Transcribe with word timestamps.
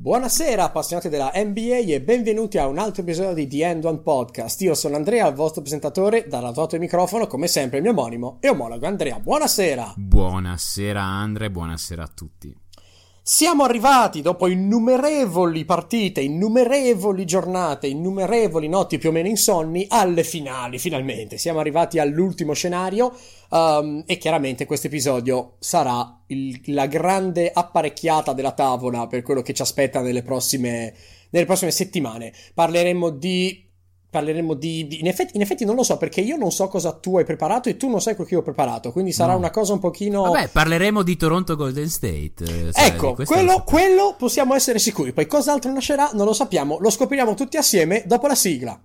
Buonasera 0.00 0.64
appassionati 0.64 1.10
della 1.10 1.30
NBA 1.34 1.92
e 1.92 2.00
benvenuti 2.00 2.56
a 2.56 2.66
un 2.66 2.78
altro 2.78 3.02
episodio 3.02 3.34
di 3.34 3.46
The 3.46 3.66
End 3.66 3.84
One 3.84 3.98
Podcast. 3.98 4.58
Io 4.62 4.72
sono 4.72 4.96
Andrea, 4.96 5.28
il 5.28 5.34
vostro 5.34 5.60
presentatore, 5.60 6.24
dall'altro 6.26 6.62
lato 6.62 6.76
del 6.78 6.80
microfono, 6.80 7.26
come 7.26 7.48
sempre 7.48 7.76
il 7.76 7.82
mio 7.82 7.92
omonimo 7.92 8.38
e 8.40 8.48
omologo 8.48 8.86
Andrea. 8.86 9.20
Buonasera! 9.20 9.92
Buonasera 9.98 11.02
Andre, 11.02 11.50
buonasera 11.50 12.02
a 12.02 12.08
tutti. 12.14 12.56
Siamo 13.22 13.64
arrivati 13.64 14.22
dopo 14.22 14.48
innumerevoli 14.48 15.66
partite, 15.66 16.22
innumerevoli 16.22 17.26
giornate, 17.26 17.86
innumerevoli 17.86 18.66
notti 18.66 18.96
più 18.96 19.10
o 19.10 19.12
meno 19.12 19.28
insonni 19.28 19.84
alle 19.88 20.24
finali, 20.24 20.78
finalmente. 20.78 21.36
Siamo 21.36 21.60
arrivati 21.60 21.98
all'ultimo 21.98 22.54
scenario 22.54 23.14
um, 23.50 24.02
e 24.06 24.16
chiaramente 24.16 24.64
questo 24.64 24.86
episodio 24.86 25.56
sarà 25.58 26.22
il, 26.28 26.60
la 26.72 26.86
grande 26.86 27.50
apparecchiata 27.52 28.32
della 28.32 28.52
tavola 28.52 29.06
per 29.06 29.22
quello 29.22 29.42
che 29.42 29.52
ci 29.52 29.62
aspetta 29.62 30.00
nelle 30.00 30.22
prossime, 30.22 30.94
nelle 31.28 31.46
prossime 31.46 31.72
settimane. 31.72 32.32
Parleremo 32.54 33.10
di 33.10 33.69
parleremo 34.10 34.54
di, 34.54 34.86
di 34.88 35.00
in, 35.00 35.06
effetti, 35.06 35.36
in, 35.36 35.42
effetti, 35.42 35.64
non 35.64 35.76
lo 35.76 35.84
so 35.84 35.96
perché 35.96 36.20
io 36.20 36.36
non 36.36 36.50
so 36.50 36.66
cosa 36.66 36.92
tu 36.92 37.16
hai 37.16 37.24
preparato 37.24 37.68
e 37.68 37.76
tu 37.76 37.88
non 37.88 38.00
sai 38.00 38.14
quello 38.14 38.28
che 38.28 38.34
io 38.34 38.40
ho 38.40 38.44
preparato 38.44 38.90
quindi 38.90 39.12
sarà 39.12 39.32
no. 39.32 39.38
una 39.38 39.50
cosa 39.50 39.72
un 39.72 39.78
pochino 39.78 40.22
vabbè 40.22 40.48
parleremo 40.48 41.02
di 41.02 41.16
Toronto 41.16 41.54
Golden 41.54 41.88
State 41.88 42.72
cioè, 42.72 42.84
ecco 42.86 43.14
quello, 43.24 43.62
quello 43.64 44.14
possiamo 44.18 44.54
essere 44.54 44.78
sicuri. 44.78 45.12
Poi 45.12 45.26
cos'altro 45.26 45.72
nascerà 45.72 46.10
non 46.14 46.26
lo 46.26 46.32
sappiamo 46.32 46.78
lo 46.80 46.90
scopriremo 46.90 47.34
tutti 47.34 47.56
assieme 47.56 48.02
dopo 48.06 48.26
la 48.26 48.34
sigla 48.34 48.80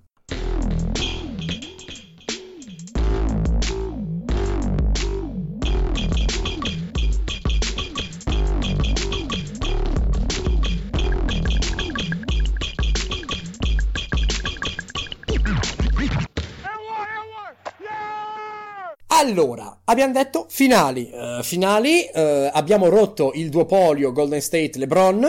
Allora, 19.25 19.81
abbiamo 19.85 20.13
detto 20.13 20.45
finali. 20.49 21.09
Uh, 21.11 21.41
finali, 21.41 22.07
uh, 22.13 22.49
abbiamo 22.53 22.89
rotto 22.89 23.31
il 23.33 23.49
duopolio 23.49 24.11
Golden 24.11 24.39
State-LeBron. 24.39 25.23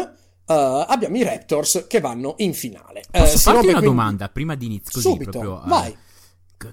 Uh, 0.46 0.52
abbiamo 0.86 1.16
i 1.16 1.24
Raptors 1.24 1.86
che 1.88 2.00
vanno 2.00 2.34
in 2.38 2.52
finale. 2.52 3.02
Posso 3.10 3.38
farti 3.38 3.64
una 3.64 3.78
quindi... 3.78 3.86
domanda 3.86 4.28
prima 4.28 4.54
di 4.54 4.66
inizio? 4.66 5.00
Subito, 5.00 5.30
proprio, 5.30 5.62
vai. 5.64 5.96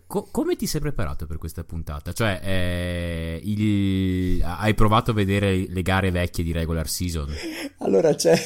Co- 0.06 0.28
come 0.32 0.56
ti 0.56 0.68
sei 0.68 0.82
preparato 0.82 1.26
per 1.26 1.38
questa 1.38 1.64
puntata? 1.64 2.12
Cioè, 2.12 2.42
eh, 2.44 3.40
il... 3.44 4.44
hai 4.44 4.74
provato 4.74 5.12
a 5.12 5.14
vedere 5.14 5.66
le 5.68 5.82
gare 5.82 6.12
vecchie 6.12 6.44
di 6.44 6.52
regular 6.52 6.90
season? 6.90 7.34
Allora 7.80 8.14
c'è. 8.14 8.38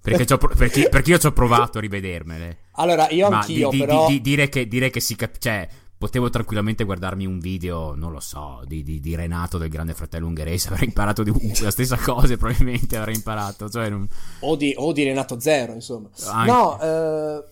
Perché, 0.00 0.24
pro- 0.24 0.54
perché, 0.56 0.88
perché 0.88 1.10
io 1.12 1.18
ci 1.18 1.26
ho 1.26 1.32
provato 1.32 1.78
a 1.78 1.80
rivedermele. 1.80 2.58
Allora, 2.72 3.08
io 3.10 3.30
Ma 3.30 3.38
anch'io, 3.38 3.70
di, 3.70 3.78
però. 3.78 4.06
Di, 4.06 4.14
di, 4.14 4.20
dire, 4.20 4.48
che, 4.48 4.66
dire 4.66 4.90
che 4.90 5.00
si 5.00 5.14
capisce. 5.14 5.40
Cioè, 5.40 5.68
potevo 5.98 6.30
tranquillamente 6.30 6.84
guardarmi 6.84 7.26
un 7.26 7.40
video, 7.40 7.94
non 7.94 8.12
lo 8.12 8.20
so, 8.20 8.62
di, 8.64 8.82
di, 8.82 9.00
di 9.00 9.14
Renato 9.16 9.58
del 9.58 9.68
Grande 9.68 9.94
Fratello 9.94 10.28
Ungherese, 10.28 10.68
avrei 10.68 10.86
imparato 10.86 11.24
di, 11.24 11.32
la 11.60 11.72
stessa 11.72 11.96
cosa, 11.96 12.36
probabilmente 12.36 12.96
avrei 12.96 13.16
imparato. 13.16 13.68
Cioè 13.68 13.88
non... 13.90 14.08
o, 14.40 14.56
di, 14.56 14.72
o, 14.76 14.92
di, 14.92 15.02
Renato 15.02 15.40
Zero, 15.40 15.72
insomma. 15.74 16.08
Anche. 16.26 16.50
No, 16.50 16.80
eh, 16.80 17.44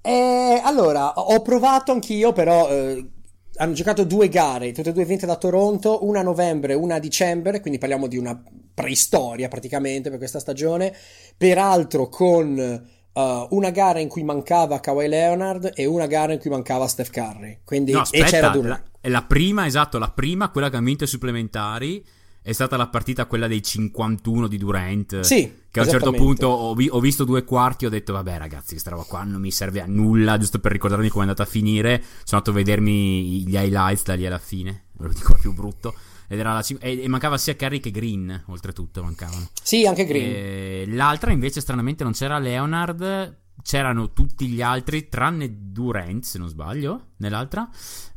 eh, 0.00 0.60
allora, 0.64 1.12
ho 1.12 1.40
provato 1.42 1.92
anch'io, 1.92 2.32
però... 2.32 2.68
Eh, 2.68 3.08
hanno 3.56 3.74
giocato 3.74 4.02
due 4.02 4.28
gare, 4.28 4.72
tutte 4.72 4.88
e 4.88 4.92
due 4.92 5.04
vinte 5.04 5.26
da 5.26 5.36
Toronto, 5.36 6.04
una 6.04 6.18
a 6.18 6.22
novembre, 6.24 6.74
una 6.74 6.96
a 6.96 6.98
dicembre, 6.98 7.60
quindi 7.60 7.78
parliamo 7.78 8.08
di 8.08 8.16
una 8.16 8.42
preistoria 8.74 9.46
praticamente 9.46 10.10
per 10.10 10.18
questa 10.18 10.40
stagione, 10.40 10.92
peraltro 11.36 12.08
con 12.08 12.84
Uh, 13.14 13.46
una 13.50 13.70
gara 13.70 14.00
in 14.00 14.08
cui 14.08 14.24
mancava 14.24 14.80
Kawhi 14.80 15.06
Leonard 15.06 15.70
e 15.74 15.86
una 15.86 16.06
gara 16.06 16.32
in 16.32 16.40
cui 16.40 16.50
mancava 16.50 16.88
Steph 16.88 17.10
Curry. 17.10 17.60
Quindi 17.64 17.92
no, 17.92 18.00
aspetta, 18.00 18.26
e 18.26 18.28
c'era 18.28 18.48
Durant. 18.48 18.82
La, 19.02 19.08
la 19.08 19.22
prima, 19.22 19.66
esatto, 19.66 19.98
la 19.98 20.10
prima, 20.10 20.50
quella 20.50 20.68
che 20.68 20.76
ha 20.76 20.80
vinto 20.80 21.04
i 21.04 21.06
supplementari, 21.06 22.04
è 22.42 22.52
stata 22.52 22.76
la 22.76 22.88
partita 22.88 23.24
quella 23.24 23.46
dei 23.46 23.62
51 23.62 24.48
di 24.48 24.58
Durant. 24.58 25.20
Sì. 25.20 25.50
Che 25.70 25.80
a 25.80 25.84
un 25.84 25.88
certo 25.88 26.12
punto 26.12 26.48
ho, 26.48 26.74
vi- 26.74 26.88
ho, 26.90 27.00
visto 27.00 27.24
due 27.24 27.42
quarti 27.42 27.84
e 27.84 27.86
ho 27.86 27.90
detto, 27.90 28.12
vabbè 28.12 28.36
ragazzi, 28.36 28.70
questa 28.70 28.90
roba 28.90 29.04
qua 29.04 29.22
non 29.22 29.40
mi 29.40 29.50
serve 29.50 29.80
a 29.80 29.86
nulla, 29.86 30.36
giusto 30.36 30.58
per 30.58 30.70
ricordarmi 30.72 31.08
come 31.08 31.24
è 31.24 31.28
andata 31.28 31.44
a 31.44 31.50
finire. 31.50 32.02
Sono 32.24 32.42
andato 32.42 32.50
a 32.50 32.54
vedermi 32.54 33.44
gli 33.46 33.54
highlights 33.54 34.04
da 34.04 34.14
lì 34.14 34.26
alla 34.26 34.38
fine, 34.38 34.84
ve 34.92 35.06
lo 35.06 35.12
dico 35.14 35.34
più 35.40 35.54
brutto. 35.54 35.94
Ed 36.28 36.38
era 36.38 36.52
la, 36.52 36.64
e, 36.80 37.02
e, 37.02 37.08
mancava 37.08 37.38
sia 37.38 37.56
Curry 37.56 37.80
che 37.80 37.90
Green, 37.90 38.44
oltretutto 38.46 39.02
mancavano. 39.02 39.48
Sì, 39.62 39.86
anche 39.86 40.04
Green. 40.04 40.32
E, 40.34 40.84
l'altra 40.88 41.32
invece 41.32 41.60
stranamente 41.60 42.04
non 42.04 42.12
c'era 42.12 42.38
Leonard, 42.38 43.38
c'erano 43.62 44.12
tutti 44.12 44.46
gli 44.46 44.62
altri 44.62 45.08
tranne 45.08 45.48
Durant, 45.50 46.24
se 46.24 46.38
non 46.38 46.48
sbaglio, 46.48 47.08
nell'altra. 47.18 47.68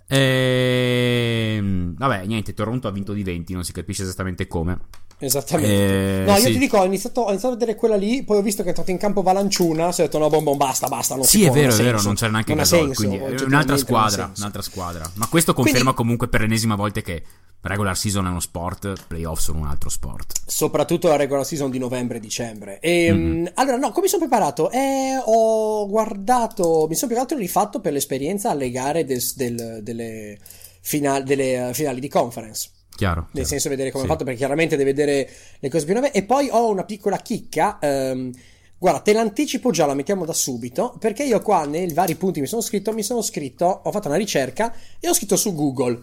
E, 0.07 1.59
vabbè, 1.62 2.25
niente, 2.25 2.53
Toronto 2.53 2.88
ha 2.88 2.91
vinto 2.91 3.13
di 3.13 3.23
20, 3.23 3.53
non 3.53 3.63
si 3.63 3.73
capisce 3.73 4.03
esattamente 4.03 4.47
come. 4.47 4.79
Esattamente. 5.19 6.22
Eh, 6.22 6.25
no, 6.25 6.34
io 6.34 6.38
sì. 6.38 6.51
ti 6.51 6.57
dico, 6.59 6.78
ho 6.78 6.85
iniziato, 6.85 7.22
ho 7.22 7.29
iniziato, 7.29 7.56
a 7.56 7.57
vedere 7.57 7.75
quella 7.75 7.95
lì, 7.95 8.24
poi 8.24 8.38
ho 8.38 8.41
visto 8.41 8.62
che 8.62 8.68
è 8.68 8.69
entrato 8.69 8.91
in 8.91 8.97
campo 8.97 9.24
Valanciuna, 9.24 9.88
ho 9.88 9.94
detto 9.95 10.19
no, 10.19 10.29
bom, 10.29 10.44
bom, 10.44 10.57
basta, 10.57 10.88
basta, 10.88 11.16
non 11.16 11.24
sì, 11.24 11.39
si 11.39 11.45
è 11.45 11.50
vero, 11.50 11.74
è 11.74 11.78
vero, 11.78 12.01
non 12.03 12.13
c'era 12.13 12.31
neanche 12.31 12.53
non 12.53 12.63
Gasol, 12.63 12.95
senso, 12.95 13.07
quindi 13.07 13.18
è 13.18 13.44
un'altra 13.44 13.78
squadra, 13.78 14.31
un'altra 14.38 14.62
squadra. 14.62 15.12
Ma 15.16 15.28
questo 15.28 15.53
conferma 15.53 15.79
quindi, 15.79 15.95
comunque 15.95 16.28
per 16.28 16.41
l'ennesima 16.41 16.75
volta 16.75 17.01
che 17.01 17.24
regular 17.68 17.98
season 17.98 18.26
è 18.26 18.30
uno 18.30 18.40
sport, 18.40 18.94
playoff 19.08 19.40
sono 19.40 19.60
un 19.60 19.68
altro 19.68 19.90
sport. 19.90 20.42
Soprattutto 20.46 21.08
la 21.08 21.16
regular 21.16 21.46
season 21.46 21.70
di 21.70 21.78
novembre 21.78 22.18
e 22.18 22.20
dicembre. 22.20 22.80
Mm-hmm. 22.86 23.48
Allora, 23.56 23.78
no, 23.78 23.90
come 23.90 24.04
mi 24.04 24.08
sono 24.08 24.28
preparato? 24.28 24.72
Eh, 24.72 25.22
ho 25.24 25.88
guardato, 25.88 26.88
mi 26.88 26.96
sono 26.96 27.08
più 27.08 27.16
che 27.16 27.22
altro 27.22 27.38
rifatto 27.38 27.80
per 27.80 27.94
l'esperienza 27.94 28.50
alle 28.50 28.72
gare 28.72 29.06
del, 29.06 29.22
del, 29.36 29.80
delle, 29.84 30.38
final, 30.82 31.24
delle 31.24 31.70
uh, 31.70 31.74
finali 31.74 32.00
di 32.00 32.10
conference. 32.10 32.70
Chiaro, 32.96 33.22
nel 33.22 33.30
chiaro. 33.32 33.48
senso 33.48 33.70
vedere 33.70 33.92
come 33.92 34.04
sì. 34.04 34.10
è 34.10 34.12
fatto 34.12 34.24
perché 34.24 34.40
chiaramente 34.40 34.76
deve 34.76 34.92
vedere 34.92 35.30
le 35.60 35.70
cose 35.70 35.86
più 35.86 35.94
nuove 35.94 36.12
e 36.12 36.24
poi 36.24 36.50
ho 36.50 36.72
una 36.72 36.84
piccola 36.84 37.18
chicca 37.18 37.78
um, 37.80 38.32
guarda 38.76 39.02
te 39.02 39.14
l'anticipo 39.14 39.70
già 39.70 39.86
la 39.86 39.94
mettiamo 39.94 40.26
da 40.26 40.34
subito 40.34 40.96
perché 41.00 41.24
io 41.24 41.40
qua 41.42 41.66
nei 41.66 41.94
vari 41.94 42.16
punti 42.16 42.42
mi 42.42 42.48
sono 42.48 42.62
scritto 42.62 42.94
mi 42.94 43.04
sono 43.04 43.22
scritto 43.22 43.66
ho 43.84 43.92
fatto 43.92 44.08
una 44.08 44.18
ricerca 44.18 44.74
e 45.00 45.08
ho 45.08 45.14
scritto 45.14 45.36
su 45.36 45.54
Google 45.54 46.02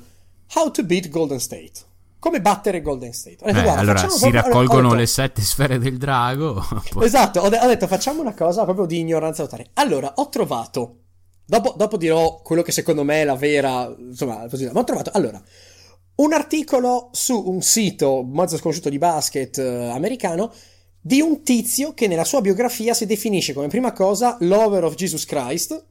how 0.54 0.70
to 0.70 0.84
beat 0.84 1.08
Golden 1.08 1.40
State. 1.40 1.72
Come 2.18 2.40
battere 2.40 2.80
Golden 2.80 3.12
State. 3.12 3.36
Detto, 3.44 3.58
eh, 3.58 3.62
guarda, 3.62 3.80
allora 3.80 4.08
si 4.08 4.18
proprio... 4.18 4.40
raccolgono 4.40 4.82
detto... 4.82 4.94
le 4.94 5.06
sette 5.06 5.42
sfere 5.42 5.78
del 5.78 5.98
drago 5.98 6.64
poi... 6.90 7.04
esatto 7.04 7.40
ho, 7.40 7.48
de- 7.48 7.58
ho, 7.58 7.66
detto 7.66 7.86
facciamo 7.86 8.22
una 8.22 8.34
cosa 8.34 8.64
proprio 8.64 8.86
di 8.86 9.00
ignoranza 9.00 9.42
totale. 9.42 9.70
Allora 9.74 10.14
ho 10.16 10.28
trovato 10.28 11.00
dopo, 11.44 11.74
dopo 11.76 11.96
dirò 11.96 12.40
quello 12.42 12.62
che 12.62 12.72
secondo 12.72 13.04
me 13.04 13.20
è 13.20 13.24
la 13.24 13.36
vera 13.36 13.94
insomma 13.98 14.46
ma 14.72 14.80
ho 14.80 14.84
trovato 14.84 15.10
allora 15.12 15.42
un 16.16 16.32
articolo 16.32 17.10
su 17.12 17.42
un 17.46 17.60
sito 17.60 18.22
mezzo 18.22 18.56
sconosciuto 18.56 18.88
di 18.88 18.98
basket 18.98 19.58
eh, 19.58 19.90
americano 19.90 20.52
di 21.06 21.20
un 21.20 21.42
tizio 21.42 21.92
che 21.92 22.06
nella 22.06 22.24
sua 22.24 22.40
biografia 22.40 22.94
si 22.94 23.04
definisce 23.04 23.52
come 23.52 23.68
prima 23.68 23.92
cosa 23.92 24.38
lover 24.40 24.84
of 24.84 24.94
Jesus 24.94 25.26
Christ, 25.26 25.84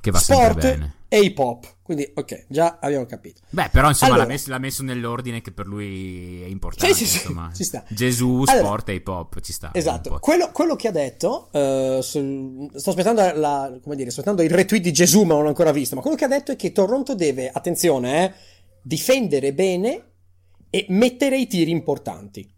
che 0.00 0.10
va 0.10 0.18
sport 0.18 0.60
bene. 0.60 0.94
E 1.08 1.20
hip 1.20 1.38
hop. 1.38 1.76
Quindi, 1.82 2.10
ok, 2.14 2.46
già 2.48 2.78
abbiamo 2.80 3.06
capito. 3.06 3.40
Beh, 3.48 3.70
però 3.70 3.88
insomma 3.88 4.12
allora, 4.12 4.26
l'ha, 4.26 4.32
messo, 4.32 4.50
l'ha, 4.50 4.58
messo, 4.58 4.82
nell'ordine 4.82 5.40
che 5.40 5.52
per 5.52 5.66
lui 5.66 6.42
è 6.42 6.46
importante. 6.46 6.94
Sì, 6.94 7.06
sì, 7.06 7.16
insomma. 7.16 7.50
ci 7.54 7.64
sta. 7.64 7.82
Gesù, 7.88 8.44
allora, 8.46 8.66
sport 8.66 8.88
e 8.90 8.94
hip 8.94 9.08
hop, 9.08 9.40
ci 9.40 9.52
sta. 9.52 9.70
Esatto. 9.72 10.18
Quello, 10.20 10.50
quello, 10.52 10.76
che 10.76 10.88
ha 10.88 10.92
detto, 10.92 11.48
uh, 11.50 12.00
sul, 12.02 12.70
sto, 12.74 12.90
aspettando 12.90 13.32
la, 13.34 13.68
dire, 13.82 14.10
sto 14.10 14.20
aspettando 14.20 14.42
il 14.42 14.50
retweet 14.50 14.82
di 14.82 14.92
Gesù, 14.92 15.22
ma 15.22 15.34
non 15.34 15.44
l'ho 15.44 15.48
ancora 15.48 15.72
visto. 15.72 15.94
Ma 15.94 16.02
quello 16.02 16.16
che 16.16 16.24
ha 16.24 16.28
detto 16.28 16.52
è 16.52 16.56
che 16.56 16.72
Toronto 16.72 17.14
deve, 17.14 17.50
attenzione, 17.50 18.24
eh 18.24 18.56
difendere 18.88 19.52
bene 19.52 20.12
e 20.70 20.86
mettere 20.88 21.38
i 21.38 21.46
tiri 21.46 21.70
importanti. 21.70 22.50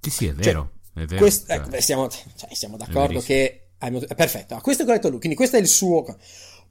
Sì, 0.00 0.10
sì, 0.10 0.26
è 0.26 0.34
cioè, 0.34 0.42
vero. 0.42 0.72
Cioè, 0.92 1.04
è 1.04 1.06
vero 1.06 1.20
quest- 1.20 1.46
cioè. 1.46 1.76
eh, 1.76 1.80
siamo, 1.80 2.08
cioè, 2.08 2.52
siamo, 2.52 2.76
d'accordo 2.76 3.20
che... 3.20 3.60
È 3.78 4.14
perfetto, 4.14 4.54
ah, 4.54 4.62
questo 4.62 4.82
è 4.82 4.86
corretto 4.86 5.10
lui, 5.10 5.18
quindi 5.18 5.36
questo 5.36 5.56
è 5.56 5.60
il 5.60 5.68
suo... 5.68 6.04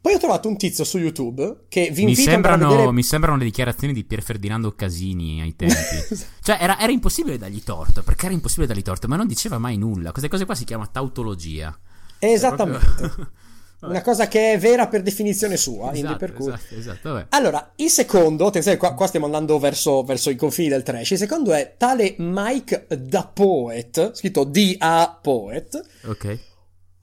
Poi 0.03 0.15
ho 0.15 0.17
trovato 0.17 0.50
un 0.50 0.57
tizio 0.57 0.83
su 0.83 0.97
YouTube 0.97 1.59
che 1.69 1.89
vi 1.89 2.03
mi 2.03 2.13
sembrano, 2.13 2.67
vedere... 2.67 2.91
mi 2.91 3.03
sembrano 3.03 3.38
le 3.38 3.45
dichiarazioni 3.45 3.94
di 3.94 4.03
Pier 4.03 4.21
Ferdinando 4.21 4.75
Casini 4.75 5.39
ai 5.39 5.55
tempi. 5.55 5.75
cioè, 6.44 6.57
era, 6.59 6.77
era, 6.77 6.91
impossibile 6.91 7.38
dargli 7.38 7.63
torto, 7.63 8.03
perché 8.03 8.25
era 8.25 8.33
impossibile 8.33 8.67
dargli 8.67 8.81
torto, 8.81 9.07
ma 9.07 9.15
non 9.15 9.27
diceva 9.27 9.59
mai 9.59 9.77
nulla. 9.77 10.11
Queste 10.11 10.29
cose 10.29 10.44
qua 10.44 10.55
si 10.55 10.65
chiama 10.65 10.88
tautologia. 10.88 11.73
Esattamente. 12.19 12.85
Proprio... 12.97 13.31
Una 13.88 14.01
cosa 14.01 14.27
che 14.27 14.51
è 14.51 14.59
vera 14.59 14.89
per 14.89 15.03
definizione 15.03 15.55
sua. 15.55 15.94
Esatto, 15.94 16.17
per 16.17 16.33
cui... 16.33 16.51
esatto, 16.51 16.75
esatto 16.75 17.25
allora, 17.29 17.71
il 17.77 17.89
secondo, 17.89 18.47
attenzione, 18.47 18.75
qua, 18.75 18.95
qua 18.95 19.07
stiamo 19.07 19.25
andando 19.27 19.57
verso, 19.57 20.03
verso, 20.03 20.29
i 20.29 20.35
confini 20.35 20.67
del 20.67 20.83
trash. 20.83 21.11
Il 21.11 21.17
secondo 21.17 21.53
è 21.53 21.75
tale 21.77 22.15
Mike 22.17 22.88
da 22.89 23.25
Poet, 23.25 24.11
scritto 24.15 24.44
D-A 24.44 25.17
Poet. 25.21 25.81
Ok. 26.07 26.39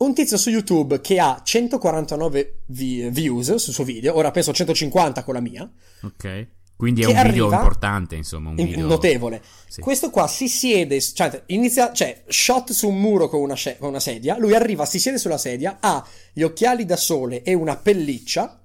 Un 0.01 0.15
tizio 0.15 0.39
su 0.39 0.49
YouTube 0.49 1.03
che 1.03 1.21
ha 1.21 1.43
149 1.45 2.63
views 2.67 3.55
sul 3.57 3.75
suo 3.75 3.85
video, 3.85 4.17
ora 4.17 4.31
penso 4.31 4.51
150 4.51 5.23
con 5.23 5.35
la 5.35 5.41
mia. 5.41 5.71
Ok. 6.03 6.49
Quindi 6.75 7.03
è 7.03 7.05
un 7.05 7.13
video 7.13 7.45
arriva, 7.45 7.57
importante, 7.57 8.17
insomma, 8.17 8.49
un 8.49 8.55
video 8.55 8.87
notevole. 8.87 9.43
Sì. 9.69 9.83
Questo 9.83 10.09
qua 10.09 10.27
si 10.27 10.49
siede, 10.49 10.99
cioè, 11.03 11.43
inizia, 11.49 11.93
cioè, 11.93 12.23
shot 12.27 12.73
su 12.73 12.89
un 12.89 12.99
muro 12.99 13.29
con 13.29 13.41
una, 13.41 13.55
con 13.79 13.91
una, 13.91 14.01
sedia. 14.01 14.39
Lui 14.39 14.55
arriva, 14.55 14.87
si 14.87 14.99
siede 14.99 15.19
sulla 15.19 15.37
sedia, 15.37 15.77
ha 15.79 16.03
gli 16.33 16.41
occhiali 16.41 16.87
da 16.87 16.97
sole 16.97 17.43
e 17.43 17.53
una 17.53 17.77
pelliccia 17.77 18.59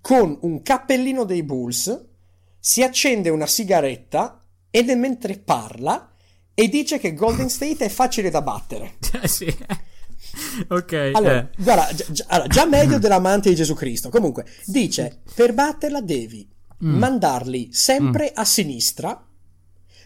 con 0.00 0.38
un 0.40 0.62
cappellino 0.62 1.24
dei 1.24 1.42
Bulls. 1.42 2.06
Si 2.58 2.82
accende 2.82 3.28
una 3.28 3.46
sigaretta 3.46 4.42
e 4.70 4.82
mentre 4.94 5.36
parla 5.36 6.14
e 6.54 6.68
dice 6.70 6.98
che 6.98 7.12
Golden 7.12 7.48
State 7.50 7.84
è 7.84 7.88
facile 7.90 8.30
da 8.30 8.40
battere. 8.40 8.94
sì. 9.24 9.54
ok. 10.68 11.10
Allora, 11.14 11.40
eh. 11.40 11.62
guarda, 11.62 11.88
già, 12.10 12.24
allora, 12.28 12.48
già 12.48 12.66
meglio 12.66 12.98
dell'amante 13.00 13.48
di 13.48 13.54
Gesù 13.54 13.74
Cristo. 13.74 14.08
Comunque, 14.08 14.46
dice: 14.66 15.20
per 15.34 15.52
batterla 15.52 16.00
devi 16.00 16.48
mm. 16.84 16.96
mandarli 16.96 17.68
sempre 17.72 18.30
mm. 18.30 18.38
a 18.40 18.44
sinistra. 18.44 19.24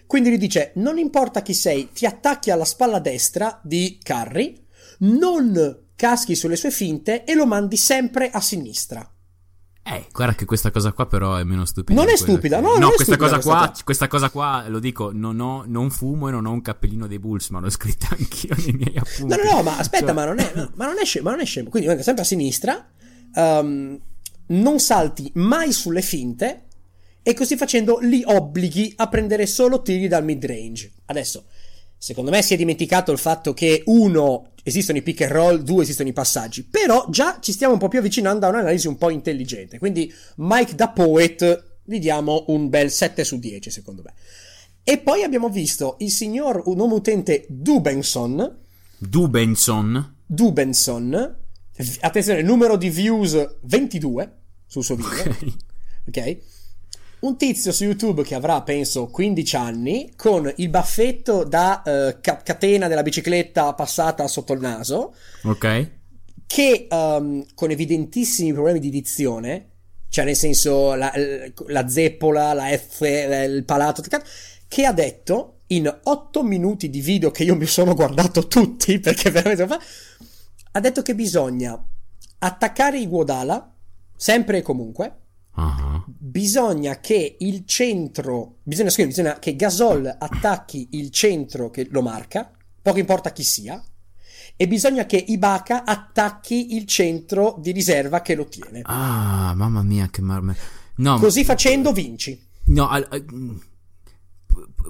Quindi 0.06 0.28
lui 0.30 0.38
dice: 0.38 0.72
Non 0.76 0.98
importa 0.98 1.42
chi 1.42 1.54
sei, 1.54 1.90
ti 1.92 2.06
attacchi 2.06 2.50
alla 2.50 2.64
spalla 2.64 2.98
destra 2.98 3.60
di 3.62 3.98
Curry, 4.02 4.64
non 4.98 5.82
caschi 5.96 6.34
sulle 6.34 6.56
sue 6.56 6.70
finte 6.70 7.24
e 7.24 7.34
lo 7.34 7.46
mandi 7.46 7.76
sempre 7.76 8.30
a 8.30 8.40
sinistra. 8.40 9.08
Eh, 9.86 10.06
guarda 10.12 10.34
che 10.34 10.46
questa 10.46 10.70
cosa 10.70 10.92
qua 10.92 11.06
però 11.06 11.36
è 11.36 11.44
meno 11.44 11.66
stupida. 11.66 12.00
Non 12.00 12.10
è 12.10 12.16
stupida, 12.16 12.56
che... 12.56 12.62
no, 12.62 12.76
no 12.78 12.90
questa, 12.92 13.18
cosa 13.18 13.38
qua, 13.38 13.70
questa 13.84 14.08
cosa 14.08 14.30
qua, 14.30 14.64
lo 14.68 14.78
dico, 14.78 15.10
non, 15.12 15.38
ho, 15.40 15.64
non, 15.66 15.90
fumo 15.90 16.28
e 16.28 16.30
non 16.30 16.46
ho 16.46 16.52
un 16.52 16.62
cappellino 16.62 17.06
dei 17.06 17.18
Bulls, 17.18 17.50
ma 17.50 17.60
l'ho 17.60 17.68
scritta 17.68 18.08
anch'io 18.18 18.54
nei 18.64 18.72
miei 18.72 18.96
appunti. 18.96 19.36
No, 19.36 19.42
no, 19.42 19.56
no, 19.56 19.62
ma 19.62 19.76
aspetta, 19.76 20.06
cioè... 20.06 20.14
ma, 20.14 20.24
non 20.24 20.38
è, 20.38 20.52
ma, 20.74 20.86
non 20.86 20.98
è 20.98 21.04
scemo, 21.04 21.26
ma 21.26 21.30
non 21.32 21.40
è 21.40 21.44
scemo. 21.44 21.68
Quindi 21.68 21.88
venga 21.88 22.02
sempre 22.02 22.22
a 22.22 22.26
sinistra, 22.26 22.88
um, 23.34 24.00
non 24.46 24.80
salti 24.80 25.30
mai 25.34 25.70
sulle 25.72 26.00
finte 26.00 26.62
e 27.22 27.34
così 27.34 27.54
facendo 27.56 27.98
li 28.00 28.22
obblighi 28.24 28.94
a 28.96 29.08
prendere 29.08 29.44
solo 29.44 29.82
tiri 29.82 30.08
dal 30.08 30.24
mid 30.24 30.46
range. 30.46 30.92
Adesso, 31.04 31.44
secondo 32.04 32.30
me 32.30 32.42
si 32.42 32.52
è 32.52 32.58
dimenticato 32.58 33.12
il 33.12 33.18
fatto 33.18 33.54
che 33.54 33.82
uno 33.86 34.50
esistono 34.62 34.98
i 34.98 35.02
pick 35.02 35.22
and 35.22 35.30
roll, 35.32 35.62
due 35.62 35.84
esistono 35.84 36.10
i 36.10 36.12
passaggi, 36.12 36.62
però 36.62 37.06
già 37.08 37.38
ci 37.40 37.50
stiamo 37.50 37.72
un 37.72 37.78
po' 37.78 37.88
più 37.88 37.98
avvicinando 37.98 38.44
a 38.44 38.50
un'analisi 38.50 38.88
un 38.88 38.98
po' 38.98 39.08
intelligente. 39.08 39.78
Quindi 39.78 40.12
Mike 40.36 40.74
da 40.74 40.90
Poet 40.90 41.78
gli 41.82 41.98
diamo 41.98 42.44
un 42.48 42.68
bel 42.68 42.90
7 42.90 43.24
su 43.24 43.38
10 43.38 43.70
secondo 43.70 44.02
me. 44.04 44.12
E 44.82 44.98
poi 44.98 45.22
abbiamo 45.22 45.48
visto 45.48 45.96
il 46.00 46.10
signor, 46.10 46.64
un 46.66 46.78
uomo 46.78 46.96
utente 46.96 47.46
Dubenson. 47.48 48.54
Dubenson. 48.98 50.16
Dubenson. 50.26 51.36
Attenzione, 52.00 52.42
numero 52.42 52.76
di 52.76 52.90
views 52.90 53.60
22 53.62 54.32
sul 54.66 54.84
suo 54.84 54.96
video. 54.96 55.22
Ok. 55.22 55.54
okay? 56.08 56.42
Un 57.24 57.36
tizio 57.36 57.72
su 57.72 57.84
YouTube 57.84 58.22
che 58.22 58.34
avrà, 58.34 58.62
penso, 58.62 59.06
15 59.06 59.56
anni, 59.56 60.12
con 60.14 60.50
il 60.56 60.68
baffetto 60.68 61.44
da 61.44 61.82
uh, 61.84 62.20
ca- 62.20 62.42
catena 62.42 62.86
della 62.86 63.02
bicicletta 63.02 63.72
passata 63.74 64.28
sotto 64.28 64.52
il 64.52 64.60
naso. 64.60 65.14
Ok. 65.44 65.90
Che 66.46 66.86
um, 66.90 67.44
con 67.54 67.70
evidentissimi 67.70 68.52
problemi 68.52 68.78
di 68.78 68.90
dizione, 68.90 69.70
cioè 70.10 70.26
nel 70.26 70.36
senso 70.36 70.94
la, 70.94 71.12
la 71.66 71.88
zeppola, 71.88 72.52
la 72.52 72.66
F, 72.76 73.00
il 73.00 73.64
palato, 73.64 74.02
che 74.68 74.84
ha 74.84 74.92
detto 74.92 75.60
in 75.68 75.92
8 76.02 76.42
minuti 76.42 76.90
di 76.90 77.00
video 77.00 77.30
che 77.30 77.44
io 77.44 77.56
mi 77.56 77.66
sono 77.66 77.94
guardato 77.94 78.46
tutti, 78.46 79.00
perché 79.00 79.30
veramente 79.30 79.66
fa, 79.66 79.80
ha 80.72 80.80
detto 80.80 81.00
che 81.00 81.14
bisogna 81.14 81.82
attaccare 82.38 82.98
i 82.98 83.06
Guadala, 83.06 83.74
sempre 84.14 84.58
e 84.58 84.62
comunque, 84.62 85.20
Uh-huh. 85.56 86.02
Bisogna 86.06 86.98
che 87.00 87.36
il 87.38 87.64
centro, 87.64 88.56
bisogna, 88.62 88.90
scusa, 88.90 89.06
bisogna 89.06 89.38
che 89.38 89.54
Gasol 89.54 90.16
attacchi 90.18 90.88
il 90.92 91.10
centro 91.10 91.70
che 91.70 91.86
lo 91.90 92.02
marca, 92.02 92.50
poco 92.82 92.98
importa 92.98 93.32
chi 93.32 93.44
sia, 93.44 93.82
e 94.56 94.68
bisogna 94.68 95.06
che 95.06 95.16
Ibaka 95.16 95.84
attacchi 95.84 96.76
il 96.76 96.86
centro 96.86 97.56
di 97.58 97.72
riserva 97.72 98.20
che 98.20 98.34
lo 98.34 98.46
tiene. 98.46 98.80
Ah, 98.84 99.52
mamma 99.54 99.82
mia, 99.82 100.08
che 100.10 100.22
marme. 100.22 100.56
No, 100.96 101.18
Così 101.18 101.44
facendo 101.44 101.92
vinci. 101.92 102.40
No, 102.66 102.88
al, 102.88 103.06
al, 103.10 103.24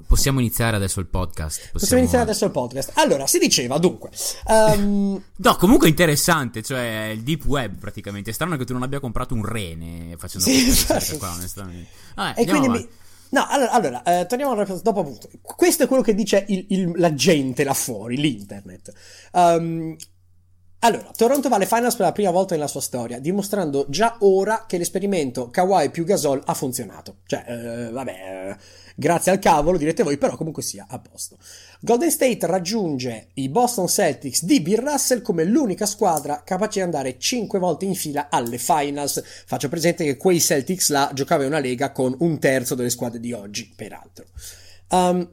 Possiamo 0.07 0.39
iniziare 0.39 0.75
adesso 0.75 0.99
il 0.99 1.07
podcast. 1.07 1.55
Possiamo... 1.55 1.79
Possiamo... 1.79 2.01
iniziare 2.01 2.23
adesso 2.23 2.45
il 2.45 2.51
podcast. 2.51 2.91
Allora, 2.95 3.27
si 3.27 3.39
diceva 3.39 3.77
dunque. 3.77 4.09
Um... 4.47 5.21
no, 5.35 5.55
comunque 5.55 5.87
interessante, 5.87 6.61
cioè 6.61 7.11
il 7.13 7.21
deep 7.21 7.45
web 7.45 7.77
praticamente. 7.77 8.31
È 8.31 8.33
strano 8.33 8.57
che 8.57 8.65
tu 8.65 8.73
non 8.73 8.83
abbia 8.83 8.99
comprato 8.99 9.33
un 9.33 9.45
rene 9.45 10.15
facendo 10.17 10.45
sì, 10.45 10.67
esatto. 10.67 11.17
qua, 11.17 11.31
onestamente. 11.31 11.89
Vabbè, 12.15 12.41
e 12.41 12.45
quindi 12.45 12.69
mi... 12.69 12.87
No, 13.29 13.45
allora, 13.49 13.71
allora 13.71 14.03
eh, 14.03 14.25
torniamo 14.27 14.53
al 14.53 14.81
dopo 14.81 14.99
appunto. 14.99 15.29
Questo 15.41 15.83
è 15.83 15.87
quello 15.87 16.03
che 16.03 16.13
dice 16.13 16.45
il, 16.47 16.65
il, 16.69 16.91
la 16.95 17.13
gente 17.13 17.63
là 17.63 17.73
fuori, 17.73 18.17
l'internet. 18.17 18.93
Um, 19.33 19.95
allora, 20.79 21.09
Toronto 21.15 21.49
va 21.49 21.55
alle 21.55 21.65
finals 21.65 21.95
per 21.95 22.05
la 22.05 22.11
prima 22.11 22.29
volta 22.29 22.53
nella 22.53 22.67
sua 22.67 22.81
storia, 22.81 23.19
dimostrando 23.19 23.85
già 23.89 24.17
ora 24.19 24.65
che 24.67 24.77
l'esperimento 24.77 25.49
Kawhi 25.49 25.89
più 25.89 26.03
Gasol 26.05 26.41
ha 26.45 26.53
funzionato. 26.53 27.17
Cioè, 27.25 27.43
eh, 27.47 27.89
vabbè, 27.91 28.11
eh, 28.11 28.55
grazie 28.95 29.31
al 29.31 29.39
cavolo 29.39 29.79
direte 29.79 30.03
voi, 30.03 30.17
però 30.17 30.35
comunque 30.35 30.61
sia 30.61 30.85
a 30.87 30.99
posto. 30.99 31.37
Golden 31.79 32.11
State 32.11 32.45
raggiunge 32.45 33.29
i 33.33 33.49
Boston 33.49 33.87
Celtics 33.87 34.43
di 34.43 34.61
Bill 34.61 34.83
Russell 34.83 35.23
come 35.23 35.43
l'unica 35.43 35.87
squadra 35.87 36.43
capace 36.43 36.79
di 36.79 36.85
andare 36.85 37.17
5 37.17 37.57
volte 37.57 37.85
in 37.85 37.95
fila 37.95 38.27
alle 38.29 38.59
finals. 38.59 39.23
Faccio 39.45 39.69
presente 39.69 40.03
che 40.03 40.17
quei 40.17 40.39
Celtics 40.39 40.89
là 40.89 41.09
giocavano 41.13 41.47
una 41.47 41.59
lega 41.59 41.91
con 41.91 42.15
un 42.19 42.37
terzo 42.37 42.75
delle 42.75 42.91
squadre 42.91 43.19
di 43.19 43.33
oggi, 43.33 43.73
peraltro. 43.75 44.25
Um, 44.89 45.27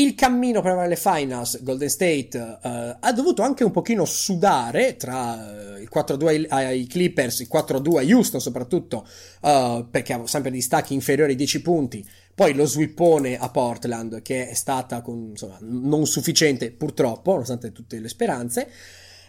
il 0.00 0.14
cammino 0.14 0.62
per 0.62 0.76
le 0.86 0.96
finals, 0.96 1.62
Golden 1.62 1.88
State 1.88 2.38
uh, 2.38 2.68
ha 3.00 3.12
dovuto 3.12 3.42
anche 3.42 3.64
un 3.64 3.72
pochino 3.72 4.04
sudare 4.04 4.96
tra 4.96 5.34
uh, 5.34 5.80
il 5.80 5.88
4-2 5.92 6.46
ai, 6.48 6.86
Clippers, 6.86 7.40
il 7.40 7.48
4-2 7.52 7.98
a 7.98 8.14
Houston 8.14 8.40
soprattutto, 8.40 9.06
uh, 9.42 9.88
perché 9.90 10.12
ha 10.12 10.26
sempre 10.26 10.52
distacchi 10.52 10.94
inferiori 10.94 11.32
ai 11.32 11.36
10 11.36 11.62
punti, 11.62 12.08
poi 12.32 12.54
lo 12.54 12.64
swippone 12.64 13.36
a 13.36 13.50
Portland 13.50 14.22
che 14.22 14.48
è 14.48 14.54
stata 14.54 15.00
con, 15.00 15.30
insomma, 15.30 15.58
non 15.62 16.06
sufficiente 16.06 16.70
purtroppo, 16.70 17.32
nonostante 17.32 17.72
tutte 17.72 17.98
le 17.98 18.08
speranze. 18.08 18.70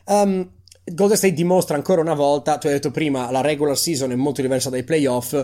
Um, 0.06 0.51
Golden 0.83 1.18
State 1.18 1.33
dimostra 1.33 1.75
ancora 1.75 2.01
una 2.01 2.13
volta, 2.13 2.57
tu 2.57 2.68
hai 2.68 2.74
detto 2.74 2.92
prima, 2.92 3.31
la 3.31 3.42
regular 3.42 3.77
season 3.77 4.12
è 4.12 4.16
molto 4.16 4.42
diversa 4.42 4.69
dai 4.69 4.83
playoff 4.83 5.36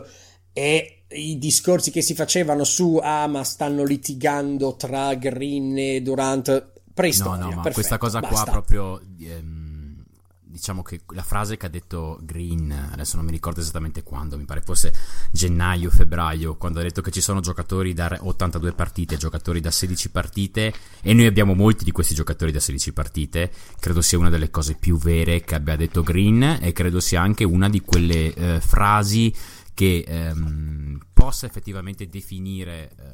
e 0.58 1.04
i 1.10 1.38
discorsi 1.38 1.92
che 1.92 2.02
si 2.02 2.16
facevano 2.16 2.64
su 2.64 2.98
ah 3.04 3.28
ma 3.28 3.44
stanno 3.44 3.84
litigando 3.84 4.78
tra 4.78 5.14
Green 5.16 5.78
e 5.78 6.02
Durant 6.02 6.72
preistoria 6.94 7.44
no 7.44 7.50
no 7.50 7.56
ma 7.58 7.62
perfetto, 7.62 7.74
questa 7.74 7.98
cosa 7.98 8.20
basta. 8.22 8.44
qua 8.44 8.52
proprio 8.52 9.02
ehm, 9.20 10.02
diciamo 10.40 10.82
che 10.82 11.02
la 11.10 11.24
frase 11.24 11.58
che 11.58 11.66
ha 11.66 11.70
detto 11.70 12.20
Green 12.22 12.72
adesso 12.72 13.18
non 13.18 13.26
mi 13.26 13.32
ricordo 13.32 13.60
esattamente 13.60 14.02
quando 14.02 14.38
mi 14.38 14.46
pare 14.46 14.62
fosse 14.62 14.94
gennaio 15.30 15.90
febbraio 15.90 16.56
quando 16.56 16.80
ha 16.80 16.84
detto 16.84 17.02
che 17.02 17.12
ci 17.12 17.20
sono 17.20 17.42
giocatori 17.42 17.94
da 17.94 18.18
82 18.22 18.72
partite 18.72 19.18
giocatori 19.18 19.60
da 19.60 19.72
16 19.72 20.10
partite 20.10 20.74
e 21.02 21.14
noi 21.14 21.26
abbiamo 21.26 21.54
molti 21.54 21.84
di 21.84 21.92
questi 21.92 22.16
giocatori 22.16 22.54
da 22.54 22.62
16 22.62 22.94
partite 22.94 23.52
credo 23.78 24.02
sia 24.02 24.18
una 24.18 24.30
delle 24.30 24.50
cose 24.50 24.76
più 24.76 24.98
vere 24.98 25.42
che 25.42 25.56
abbia 25.56 25.76
detto 25.76 26.02
Green 26.02 26.60
e 26.62 26.72
credo 26.72 27.02
sia 27.02 27.20
anche 27.20 27.44
una 27.44 27.68
di 27.68 27.82
quelle 27.82 28.34
eh, 28.34 28.62
frasi 28.62 29.34
che 29.76 30.04
ehm, 30.08 31.00
possa 31.14 31.46
effettivamente 31.46 32.08
definire 32.08 32.90
eh, 32.98 33.14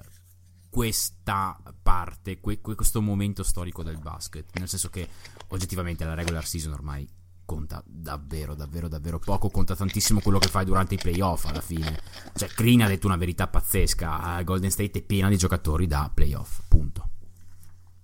questa 0.70 1.60
parte, 1.82 2.40
que- 2.40 2.62
questo 2.62 3.02
momento 3.02 3.44
storico 3.44 3.84
del 3.84 3.98
basket. 3.98 4.46
Nel 4.58 4.70
senso 4.70 4.88
che 4.90 5.06
oggettivamente 5.48 6.06
la 6.06 6.14
regular 6.14 6.46
season 6.46 6.72
ormai 6.72 7.06
conta 7.44 7.84
davvero, 7.86 8.54
davvero, 8.56 8.88
davvero 8.88 9.20
poco. 9.20 9.50
Conta 9.50 9.76
tantissimo 9.76 10.22
quello 10.22 10.40
che 10.40 10.48
fai 10.48 10.64
durante 10.64 10.94
i 10.94 10.98
playoff 10.98 11.46
alla 11.46 11.60
fine. 11.60 12.00
Cioè, 12.34 12.48
Green 12.56 12.82
ha 12.82 12.88
detto 12.88 13.08
una 13.08 13.18
verità 13.18 13.48
pazzesca. 13.48 14.42
Golden 14.44 14.72
State 14.72 15.00
è 15.00 15.02
piena 15.02 15.28
di 15.28 15.36
giocatori 15.36 15.88
da 15.88 16.10
playoff. 16.14 16.62
Punto. 16.70 17.10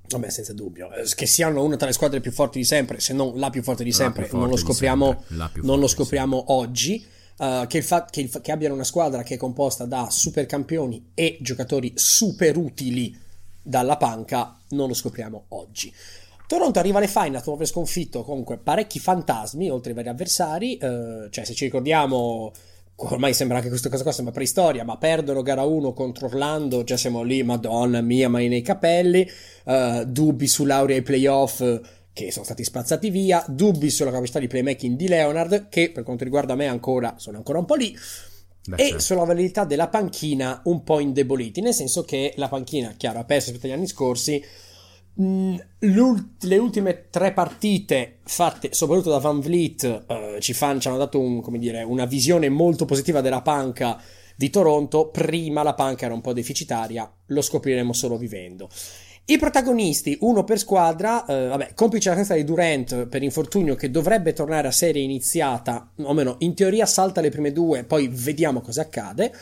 Vabbè, 0.09 0.29
senza 0.29 0.53
dubbio. 0.53 0.91
Eh, 0.91 1.03
che 1.15 1.25
siano 1.25 1.63
una 1.63 1.77
tra 1.77 1.87
le 1.87 1.93
squadre 1.93 2.19
più 2.19 2.31
forti 2.31 2.57
di 2.57 2.65
sempre, 2.65 2.99
se 2.99 3.13
non 3.13 3.37
la 3.37 3.49
più 3.49 3.61
forte 3.61 3.83
di 3.83 3.91
sempre, 3.91 4.23
forte 4.23 4.37
non 4.37 4.49
lo 4.49 4.57
scopriamo, 4.57 5.23
non 5.61 5.79
lo 5.79 5.87
scopriamo 5.87 6.51
oggi. 6.53 7.15
Uh, 7.37 7.67
che, 7.67 7.77
il 7.77 7.83
fa- 7.83 8.05
che, 8.05 8.21
il 8.21 8.41
che, 8.41 8.51
abbiano 8.51 8.73
una 8.73 8.83
squadra 8.83 9.21
che 9.21 9.35
è 9.35 9.37
composta 9.37 9.85
da 9.85 10.07
super 10.09 10.47
campioni 10.47 11.11
e 11.13 11.37
giocatori 11.39 11.91
super 11.95 12.57
utili 12.57 13.15
dalla 13.61 13.97
panca 13.97 14.57
non 14.69 14.87
lo 14.87 14.93
scopriamo 14.95 15.45
oggi. 15.49 15.93
Toronto 16.47 16.79
arriva 16.79 16.97
alle 16.97 17.07
final 17.07 17.33
dopo 17.33 17.53
aver 17.53 17.67
sconfitto 17.67 18.23
comunque 18.23 18.57
parecchi 18.57 18.99
fantasmi 18.99 19.69
oltre 19.69 19.91
ai 19.91 19.95
vari 19.97 20.09
avversari, 20.09 20.79
uh, 20.81 21.29
cioè 21.29 21.43
se 21.43 21.53
ci 21.53 21.65
ricordiamo 21.65 22.51
ormai 22.99 23.33
sembra 23.33 23.57
anche 23.57 23.69
questa 23.69 23.89
cosa 23.89 24.03
qua 24.03 24.11
sembra 24.11 24.33
preistoria, 24.33 24.83
ma 24.83 24.97
perdono 24.97 25.43
gara 25.43 25.63
1 25.63 25.93
contro 25.93 26.27
Orlando, 26.27 26.83
già 26.83 26.97
siamo 26.97 27.21
lì, 27.21 27.43
madonna 27.43 28.01
mia, 28.01 28.29
mai 28.29 28.47
nei 28.47 28.61
capelli, 28.61 29.29
uh, 29.65 30.03
dubbi 30.05 30.47
su 30.47 30.65
laurea 30.65 30.95
ai 30.95 31.03
playoff 31.03 31.63
che 32.17 32.31
sono 32.31 32.45
stati 32.45 32.63
spazzati 32.63 33.11
via, 33.11 33.45
dubbi 33.47 33.91
sulla 33.91 34.09
capacità 34.09 34.39
di 34.39 34.47
playmaking 34.47 34.95
di 34.97 35.07
Leonard, 35.07 35.69
che 35.69 35.91
per 35.91 36.01
quanto 36.01 36.23
riguarda 36.23 36.55
me 36.55 36.65
ancora 36.65 37.13
sono 37.17 37.37
ancora 37.37 37.59
un 37.59 37.65
po' 37.65 37.75
lì. 37.75 37.95
Beh, 38.67 38.75
e 38.75 38.85
certo. 38.85 38.99
sulla 38.99 39.23
validità 39.23 39.65
della 39.65 39.87
panchina 39.87 40.61
un 40.65 40.83
po' 40.83 40.99
indeboliti, 40.99 41.61
nel 41.61 41.75
senso 41.75 42.03
che 42.03 42.33
la 42.37 42.49
panchina, 42.49 42.95
chiaro, 42.97 43.19
ha 43.19 43.23
perso 43.23 43.51
rispetto 43.51 43.71
agli 43.71 43.77
anni 43.77 43.87
scorsi. 43.87 44.43
Mh, 45.13 45.55
le 45.79 46.57
ultime 46.57 47.07
tre 47.09 47.33
partite 47.33 48.17
fatte 48.23 48.69
soprattutto 48.73 49.09
da 49.11 49.19
Van 49.19 49.39
Vliet 49.39 50.05
uh, 50.07 50.39
ci, 50.39 50.53
fan, 50.53 50.79
ci, 50.79 50.87
hanno 50.87 50.97
dato 50.97 51.19
un, 51.19 51.41
dire, 51.57 51.81
una 51.83 52.05
visione 52.05 52.49
molto 52.49 52.85
positiva 52.85 53.21
della 53.21 53.41
panca 53.41 54.01
di 54.35 54.49
Toronto. 54.49 55.09
Prima 55.09 55.61
la 55.61 55.75
panca 55.75 56.05
era 56.05 56.15
un 56.15 56.21
po' 56.21 56.33
deficitaria, 56.33 57.09
lo 57.27 57.41
scopriremo 57.41 57.93
solo 57.93 58.17
vivendo. 58.17 58.69
I 59.29 59.37
protagonisti, 59.37 60.17
uno 60.21 60.45
per 60.45 60.57
squadra, 60.57 61.25
eh, 61.25 61.47
vabbè, 61.47 61.73
complice 61.73 62.07
l'assenza 62.07 62.33
di 62.33 62.45
Durant 62.45 63.07
per 63.07 63.23
infortunio 63.23 63.75
che 63.75 63.91
dovrebbe 63.91 64.31
tornare 64.31 64.69
a 64.69 64.71
serie 64.71 65.01
iniziata, 65.01 65.91
o 66.01 66.13
meno, 66.13 66.37
in 66.39 66.55
teoria 66.55 66.85
salta 66.85 67.19
le 67.19 67.29
prime 67.29 67.51
due, 67.51 67.83
poi 67.83 68.07
vediamo 68.07 68.61
cosa 68.61 68.83
accade. 68.83 69.33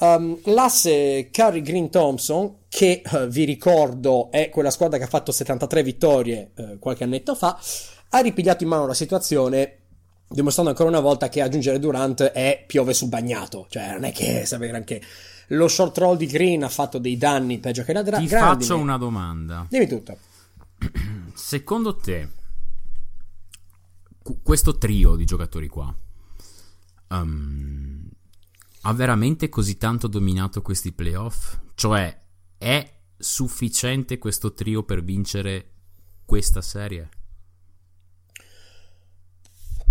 Um, 0.00 0.38
l'asse 0.44 1.30
Curry 1.32 1.62
Green 1.62 1.88
Thompson, 1.88 2.56
che 2.68 3.00
uh, 3.10 3.26
vi 3.26 3.44
ricordo 3.44 4.30
è 4.30 4.50
quella 4.50 4.68
squadra 4.68 4.98
che 4.98 5.04
ha 5.04 5.08
fatto 5.08 5.32
73 5.32 5.82
vittorie 5.82 6.50
uh, 6.54 6.78
qualche 6.78 7.04
annetto 7.04 7.34
fa, 7.34 7.58
ha 8.10 8.18
ripigliato 8.18 8.64
in 8.64 8.68
mano 8.68 8.86
la 8.86 8.92
situazione 8.92 9.78
dimostrando 10.28 10.72
ancora 10.72 10.90
una 10.90 11.00
volta 11.00 11.30
che 11.30 11.40
aggiungere 11.40 11.78
Durant 11.78 12.22
è 12.22 12.64
piove 12.66 12.92
sul 12.92 13.08
bagnato, 13.08 13.66
cioè 13.70 13.92
non 13.92 14.04
è 14.04 14.12
che 14.12 14.44
sarebbe 14.44 14.68
granché. 14.68 15.00
Lo 15.50 15.68
short 15.68 15.96
roll 15.98 16.16
di 16.16 16.26
Green 16.26 16.64
ha 16.64 16.68
fatto 16.68 16.98
dei 16.98 17.16
danni 17.16 17.58
peggio 17.58 17.82
che 17.84 17.92
la 17.92 18.02
dra- 18.02 18.18
Ti 18.18 18.26
grandine. 18.26 18.54
faccio 18.60 18.76
una 18.78 18.96
domanda. 18.96 19.66
Dimmi 19.68 19.86
tutto. 19.86 20.18
Secondo 21.34 21.96
te, 21.96 22.28
questo 24.42 24.76
trio 24.76 25.14
di 25.14 25.24
giocatori 25.24 25.68
qua 25.68 25.94
um, 27.08 28.08
ha 28.82 28.92
veramente 28.92 29.48
così 29.48 29.76
tanto 29.76 30.06
dominato 30.08 30.62
questi 30.62 30.92
playoff? 30.92 31.58
Cioè, 31.74 32.20
è 32.58 32.94
sufficiente 33.16 34.18
questo 34.18 34.52
trio 34.52 34.82
per 34.82 35.02
vincere 35.02 35.72
questa 36.24 36.60
serie? 36.62 37.08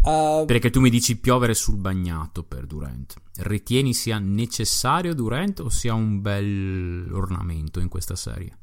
Uh, 0.06 0.46
Perché 0.46 0.70
tu 0.70 0.82
mi 0.82 0.92
dici 0.92 1.18
piovere 1.18 1.56
sul 1.56 1.78
bagnato 1.78 2.44
per 2.44 2.68
Durant. 2.68 3.16
Ritieni 3.38 3.94
sia 3.96 4.20
necessario 4.20 5.16
Durant 5.16 5.62
o 5.62 5.70
sia 5.70 5.96
un 5.96 6.22
bel 6.22 7.10
ornamento 7.12 7.80
in 7.80 7.90
questa 7.90 8.16
serie? 8.16 8.60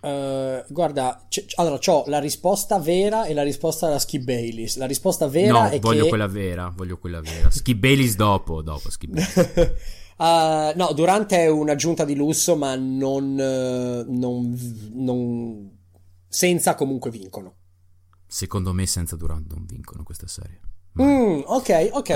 Uh, 0.00 0.64
guarda, 0.72 1.26
c- 1.28 1.44
allora 1.56 1.78
ho 1.84 2.04
la 2.06 2.18
risposta 2.18 2.78
vera 2.78 3.26
e 3.26 3.34
la 3.34 3.42
risposta 3.42 3.88
alla 3.88 3.98
Skip 3.98 4.22
Bayless. 4.22 4.78
La 4.78 4.86
risposta 4.86 5.28
vera 5.28 5.64
no, 5.64 5.68
è 5.68 5.78
voglio 5.80 6.04
che... 6.04 6.08
quella 6.08 6.28
vera, 6.28 6.72
voglio 6.74 6.96
quella 6.96 7.20
vera. 7.20 7.50
Skip 7.50 7.78
Bayless 7.78 8.14
dopo, 8.14 8.62
dopo 8.62 8.88
Skip 8.88 9.10
uh, 10.16 10.24
no, 10.76 10.92
Durant 10.94 11.30
è 11.34 11.46
un'aggiunta 11.46 12.06
di 12.06 12.14
lusso, 12.14 12.56
ma 12.56 12.74
non, 12.74 13.34
non, 13.34 14.58
non 14.94 15.70
senza 16.26 16.74
comunque 16.74 17.10
vincono. 17.10 17.56
Secondo 18.32 18.72
me 18.72 18.86
senza 18.86 19.16
Durant 19.16 19.52
non 19.52 19.64
vincono 19.66 20.04
questa 20.04 20.28
serie. 20.28 20.60
Mm, 21.02 21.40
ok, 21.46 21.90
ok. 21.90 22.08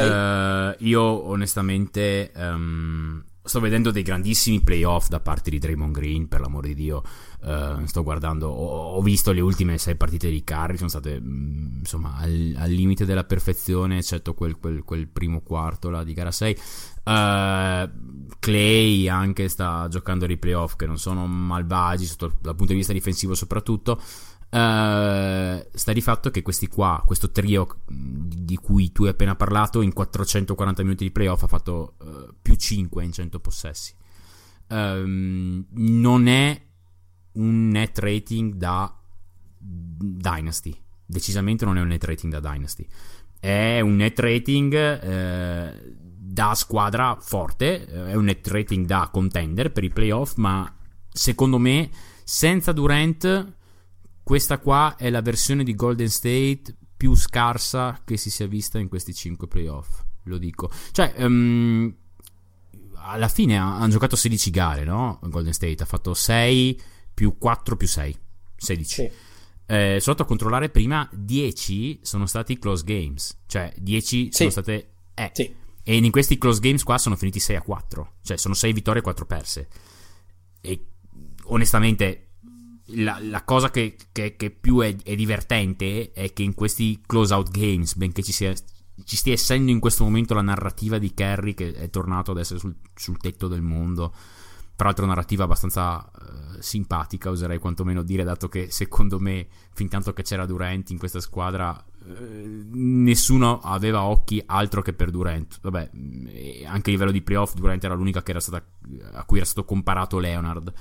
Uh, 0.78 0.84
io 0.84 1.02
onestamente 1.02 2.30
um, 2.36 3.20
sto 3.42 3.58
vedendo 3.58 3.90
dei 3.90 4.04
grandissimi 4.04 4.60
playoff 4.60 5.08
da 5.08 5.18
parte 5.18 5.50
di 5.50 5.58
Draymond 5.58 5.92
Green, 5.92 6.28
per 6.28 6.38
l'amore 6.38 6.68
di 6.68 6.74
Dio. 6.74 7.02
Uh, 7.40 7.84
sto 7.86 8.04
guardando, 8.04 8.48
ho, 8.48 8.94
ho, 8.94 9.02
visto 9.02 9.32
le 9.32 9.40
ultime 9.40 9.76
sei 9.76 9.96
partite 9.96 10.30
di 10.30 10.44
Curry, 10.44 10.76
sono 10.76 10.88
state 10.88 11.20
mm, 11.20 11.78
insomma 11.80 12.14
al, 12.16 12.54
al, 12.58 12.70
limite 12.70 13.04
della 13.04 13.24
perfezione, 13.24 13.98
eccetto 13.98 14.34
quel, 14.34 14.56
quel, 14.56 14.84
quel, 14.84 15.08
primo 15.08 15.40
quarto 15.40 15.90
là 15.90 16.04
di 16.04 16.12
gara 16.12 16.30
6. 16.30 16.58
Uh, 17.02 17.10
eh, 17.10 17.90
Clay 18.38 19.08
anche 19.08 19.48
sta 19.48 19.88
giocando 19.90 20.26
dei 20.26 20.38
playoff 20.38 20.76
che 20.76 20.86
non 20.86 20.96
sono 20.96 21.26
malvagi 21.26 22.06
sotto, 22.06 22.36
dal 22.40 22.54
punto 22.54 22.70
di 22.70 22.78
vista 22.78 22.92
difensivo 22.92 23.34
soprattutto. 23.34 24.00
Uh, 24.54 25.66
sta 25.74 25.92
di 25.92 26.00
fatto 26.00 26.30
che 26.30 26.42
questi 26.42 26.68
qua, 26.68 27.02
questo 27.04 27.32
trio 27.32 27.80
di 27.88 28.54
cui 28.54 28.92
tu 28.92 29.02
hai 29.02 29.08
appena 29.08 29.34
parlato, 29.34 29.80
in 29.80 29.92
440 29.92 30.82
minuti 30.84 31.02
di 31.02 31.10
playoff 31.10 31.42
ha 31.42 31.48
fatto 31.48 31.96
uh, 31.98 32.32
più 32.40 32.54
5 32.54 33.02
in 33.02 33.10
100 33.10 33.40
possessi. 33.40 33.92
Um, 34.68 35.66
non 35.70 36.28
è 36.28 36.62
un 37.32 37.68
net 37.68 37.98
rating 37.98 38.54
da 38.54 38.96
Dynasty. 39.58 40.80
Decisamente 41.04 41.64
non 41.64 41.76
è 41.76 41.80
un 41.80 41.88
net 41.88 42.04
rating 42.04 42.38
da 42.38 42.52
Dynasty. 42.52 42.86
È 43.40 43.80
un 43.80 43.96
net 43.96 44.20
rating 44.20 44.72
uh, 45.02 45.94
da 46.16 46.54
squadra 46.54 47.16
forte, 47.20 47.86
è 47.86 48.14
un 48.14 48.26
net 48.26 48.46
rating 48.46 48.86
da 48.86 49.08
contender 49.12 49.72
per 49.72 49.82
i 49.82 49.90
playoff, 49.90 50.36
ma 50.36 50.72
secondo 51.10 51.58
me 51.58 51.90
senza 52.22 52.70
Durant 52.70 53.62
questa 54.24 54.58
qua 54.58 54.96
è 54.96 55.10
la 55.10 55.20
versione 55.20 55.62
di 55.62 55.74
Golden 55.74 56.08
State 56.08 56.74
più 56.96 57.14
scarsa 57.14 58.00
che 58.04 58.16
si 58.16 58.30
sia 58.30 58.46
vista 58.46 58.78
in 58.78 58.88
questi 58.88 59.12
5 59.12 59.46
playoff. 59.46 60.02
Lo 60.24 60.38
dico. 60.38 60.70
Cioè, 60.90 61.12
um, 61.18 61.94
alla 62.94 63.28
fine 63.28 63.58
hanno 63.58 63.88
giocato 63.88 64.16
16 64.16 64.50
gare, 64.50 64.84
no? 64.84 65.20
Golden 65.24 65.52
State 65.52 65.82
ha 65.82 65.86
fatto 65.86 66.14
6 66.14 66.80
più 67.12 67.36
4 67.36 67.76
più 67.76 67.86
6. 67.86 68.18
16. 68.56 68.94
Sì. 68.94 69.10
Eh, 69.66 69.98
sotto 70.00 70.22
a 70.22 70.26
controllare 70.26 70.68
prima 70.70 71.08
10 71.12 72.00
sono 72.02 72.24
stati 72.24 72.58
close 72.58 72.82
games. 72.82 73.42
Cioè, 73.46 73.74
10 73.76 74.24
sì. 74.24 74.30
sono 74.32 74.50
state. 74.50 74.92
Eh. 75.12 75.30
Sì. 75.34 75.54
E 75.82 75.96
in 75.96 76.10
questi 76.10 76.38
close 76.38 76.60
games 76.60 76.82
qua 76.82 76.96
sono 76.96 77.16
finiti 77.16 77.40
6 77.40 77.56
a 77.56 77.62
4. 77.62 78.12
Cioè, 78.22 78.38
sono 78.38 78.54
6 78.54 78.72
vittorie 78.72 79.00
e 79.00 79.04
4 79.04 79.26
perse. 79.26 79.68
E 80.62 80.86
onestamente 81.44 82.23
la, 82.86 83.18
la, 83.20 83.42
cosa 83.44 83.70
che, 83.70 83.96
che, 84.12 84.36
che 84.36 84.50
più 84.50 84.80
è, 84.80 84.94
è, 85.02 85.14
divertente 85.14 86.12
è 86.12 86.32
che 86.32 86.42
in 86.42 86.54
questi 86.54 87.00
close 87.06 87.32
out 87.32 87.50
games, 87.50 87.94
benché 87.94 88.22
ci, 88.22 88.32
sia, 88.32 88.52
ci 89.04 89.16
stia 89.16 89.32
essendo 89.32 89.70
in 89.70 89.80
questo 89.80 90.04
momento 90.04 90.34
la 90.34 90.42
narrativa 90.42 90.98
di 90.98 91.14
Kerry 91.14 91.54
che 91.54 91.72
è 91.72 91.88
tornato 91.90 92.32
ad 92.32 92.38
essere 92.38 92.58
sul, 92.58 92.74
sul 92.94 93.16
tetto 93.18 93.48
del 93.48 93.62
mondo, 93.62 94.12
peraltro 94.76 95.06
narrativa 95.06 95.44
abbastanza 95.44 95.98
uh, 95.98 96.60
simpatica, 96.60 97.30
oserei 97.30 97.58
quantomeno 97.58 98.02
dire, 98.02 98.24
dato 98.24 98.48
che 98.48 98.70
secondo 98.70 99.18
me, 99.18 99.46
fin 99.72 99.88
tanto 99.88 100.12
che 100.12 100.22
c'era 100.22 100.46
Durant 100.46 100.90
in 100.90 100.98
questa 100.98 101.20
squadra, 101.20 101.82
uh, 102.04 102.68
nessuno 102.72 103.60
aveva 103.60 104.02
occhi 104.02 104.42
altro 104.44 104.82
che 104.82 104.92
per 104.92 105.10
Durant. 105.10 105.58
Vabbè, 105.62 105.90
anche 106.66 106.90
a 106.90 106.92
livello 106.92 107.12
di 107.12 107.22
playoff, 107.22 107.54
Durant 107.54 107.82
era 107.82 107.94
l'unica 107.94 108.22
stata, 108.40 108.62
a 109.12 109.24
cui 109.24 109.38
era 109.38 109.46
stato 109.46 109.64
comparato 109.64 110.18
Leonard. 110.18 110.72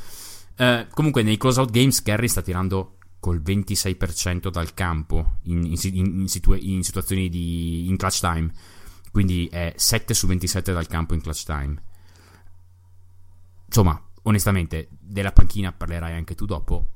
Uh, 0.55 0.87
comunque, 0.91 1.23
nei 1.23 1.37
closeout 1.37 1.71
games, 1.71 2.01
Kerry 2.01 2.27
sta 2.27 2.41
tirando 2.41 2.97
col 3.19 3.41
26% 3.41 4.49
dal 4.49 4.73
campo 4.73 5.37
in, 5.43 5.63
in, 5.63 5.95
in, 5.95 6.27
situa- 6.27 6.57
in, 6.57 6.83
situazioni 6.83 7.29
di 7.29 7.87
in 7.87 7.97
clutch 7.97 8.19
time. 8.19 8.51
Quindi 9.11 9.47
è 9.47 9.73
7 9.75 10.13
su 10.13 10.27
27 10.27 10.73
dal 10.73 10.87
campo 10.87 11.13
in 11.13 11.21
clutch 11.21 11.43
time. 11.43 11.81
Insomma, 13.65 13.99
onestamente, 14.23 14.89
della 14.91 15.31
panchina 15.31 15.71
parlerai 15.71 16.13
anche 16.13 16.35
tu 16.35 16.45
dopo. 16.45 16.87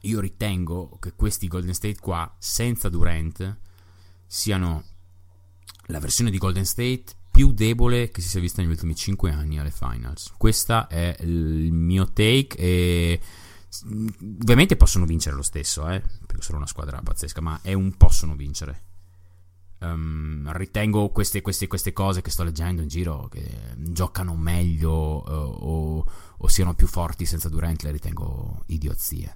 Io 0.00 0.20
ritengo 0.20 0.98
che 0.98 1.12
questi 1.14 1.46
Golden 1.46 1.74
State 1.74 2.00
qua, 2.00 2.34
senza 2.38 2.88
Durant, 2.88 3.56
siano 4.26 4.84
la 5.86 6.00
versione 6.00 6.30
di 6.30 6.38
Golden 6.38 6.64
State 6.64 7.04
più 7.40 7.52
debole 7.52 8.10
che 8.10 8.20
si 8.20 8.28
sia 8.28 8.38
vista 8.38 8.60
negli 8.60 8.70
ultimi 8.70 8.94
5 8.94 9.30
anni 9.30 9.58
alle 9.58 9.70
finals. 9.70 10.34
Questo 10.36 10.86
è 10.90 11.16
il 11.20 11.72
mio 11.72 12.12
take 12.12 12.54
e 12.58 13.20
ovviamente 14.42 14.76
possono 14.76 15.06
vincere 15.06 15.36
lo 15.36 15.42
stesso, 15.42 15.88
eh, 15.88 16.02
perché 16.26 16.42
sono 16.42 16.58
una 16.58 16.66
squadra 16.66 17.00
pazzesca, 17.00 17.40
ma 17.40 17.58
è 17.62 17.72
un 17.72 17.96
possono 17.96 18.36
vincere. 18.36 18.82
Um, 19.78 20.52
ritengo 20.52 21.08
queste, 21.08 21.40
queste, 21.40 21.66
queste, 21.66 21.94
cose 21.94 22.20
che 22.20 22.28
sto 22.28 22.44
leggendo 22.44 22.82
in 22.82 22.88
giro 22.88 23.28
che 23.28 23.42
giocano 23.78 24.36
meglio 24.36 24.92
uh, 24.92 25.30
o, 25.30 26.06
o, 26.36 26.48
siano 26.48 26.74
più 26.74 26.86
forti 26.86 27.24
senza 27.24 27.48
Durant 27.48 27.82
le 27.84 27.90
ritengo 27.92 28.64
idiozie. 28.66 29.34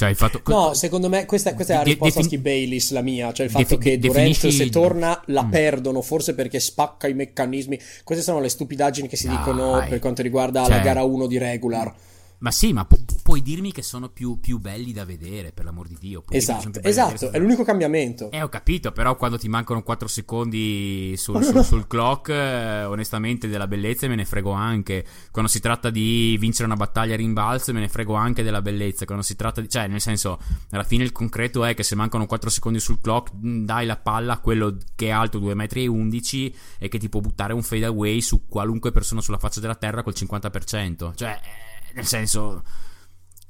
Cioè 0.00 0.14
fatto 0.14 0.40
No, 0.46 0.72
secondo 0.72 1.10
me 1.10 1.26
questa, 1.26 1.52
questa 1.52 1.74
è 1.74 1.76
la 1.76 1.82
risposta 1.82 2.20
defin- 2.20 2.24
a 2.24 2.28
Skip 2.28 2.40
Bayless, 2.40 2.90
la 2.92 3.02
mia. 3.02 3.32
Cioè 3.34 3.44
il 3.44 3.52
fatto 3.52 3.76
defi- 3.76 3.90
che 3.90 3.98
Durant 3.98 4.28
definisci... 4.28 4.50
se 4.50 4.70
torna 4.70 5.20
la 5.26 5.44
mm. 5.44 5.50
perdono, 5.50 6.00
forse 6.00 6.34
perché 6.34 6.58
spacca 6.58 7.06
i 7.06 7.12
meccanismi. 7.12 7.78
Queste 8.02 8.24
sono 8.24 8.40
le 8.40 8.48
stupidaggini 8.48 9.08
che 9.08 9.16
si 9.16 9.26
Dai. 9.26 9.36
dicono 9.36 9.84
per 9.86 9.98
quanto 9.98 10.22
riguarda 10.22 10.62
cioè... 10.62 10.76
la 10.76 10.78
gara 10.78 11.02
1 11.02 11.26
di 11.26 11.36
regular. 11.36 11.94
Ma 12.40 12.50
sì, 12.50 12.72
ma 12.72 12.84
pu- 12.84 13.04
puoi 13.22 13.42
dirmi 13.42 13.70
che 13.70 13.82
sono 13.82 14.08
più, 14.08 14.40
più, 14.40 14.58
belli 14.58 14.92
da 14.92 15.04
vedere, 15.04 15.52
per 15.52 15.64
l'amor 15.64 15.86
di 15.86 15.96
Dio. 16.00 16.22
Puoi 16.22 16.38
esatto, 16.38 16.80
esatto, 16.82 17.30
è 17.30 17.38
l'unico 17.38 17.64
cambiamento. 17.64 18.30
Eh, 18.30 18.42
ho 18.42 18.48
capito, 18.48 18.92
però 18.92 19.14
quando 19.16 19.38
ti 19.38 19.48
mancano 19.48 19.82
4 19.82 20.08
secondi 20.08 21.14
sul, 21.16 21.44
sul, 21.44 21.62
sul 21.62 21.86
clock, 21.86 22.30
eh, 22.30 22.84
onestamente 22.84 23.46
della 23.46 23.66
bellezza 23.66 24.08
me 24.08 24.14
ne 24.14 24.24
frego 24.24 24.52
anche. 24.52 25.04
Quando 25.30 25.50
si 25.50 25.60
tratta 25.60 25.90
di 25.90 26.36
vincere 26.38 26.64
una 26.64 26.76
battaglia 26.76 27.12
a 27.12 27.18
rimbalzo, 27.18 27.74
me 27.74 27.80
ne 27.80 27.88
frego 27.88 28.14
anche 28.14 28.42
della 28.42 28.62
bellezza. 28.62 29.04
Quando 29.04 29.22
si 29.22 29.36
tratta 29.36 29.60
di... 29.60 29.68
Cioè, 29.68 29.86
nel 29.86 30.00
senso, 30.00 30.40
alla 30.70 30.84
fine 30.84 31.04
il 31.04 31.12
concreto 31.12 31.64
è 31.64 31.74
che 31.74 31.82
se 31.82 31.94
mancano 31.94 32.24
4 32.24 32.48
secondi 32.48 32.80
sul 32.80 33.00
clock, 33.02 33.32
mm, 33.34 33.64
dai 33.66 33.84
la 33.84 33.96
palla 33.96 34.34
a 34.34 34.38
quello 34.38 34.78
che 34.94 35.08
è 35.08 35.10
alto 35.10 35.38
2,11 35.38 36.50
m 36.50 36.56
e 36.78 36.88
che 36.88 36.98
ti 36.98 37.10
può 37.10 37.20
buttare 37.20 37.52
un 37.52 37.62
fade 37.62 37.84
away 37.84 38.22
su 38.22 38.46
qualunque 38.48 38.92
persona 38.92 39.20
sulla 39.20 39.38
faccia 39.38 39.60
della 39.60 39.74
terra 39.74 40.02
col 40.02 40.14
50%. 40.16 41.14
Cioè... 41.14 41.28
Eh, 41.28 41.68
nel 41.94 42.06
senso, 42.06 42.62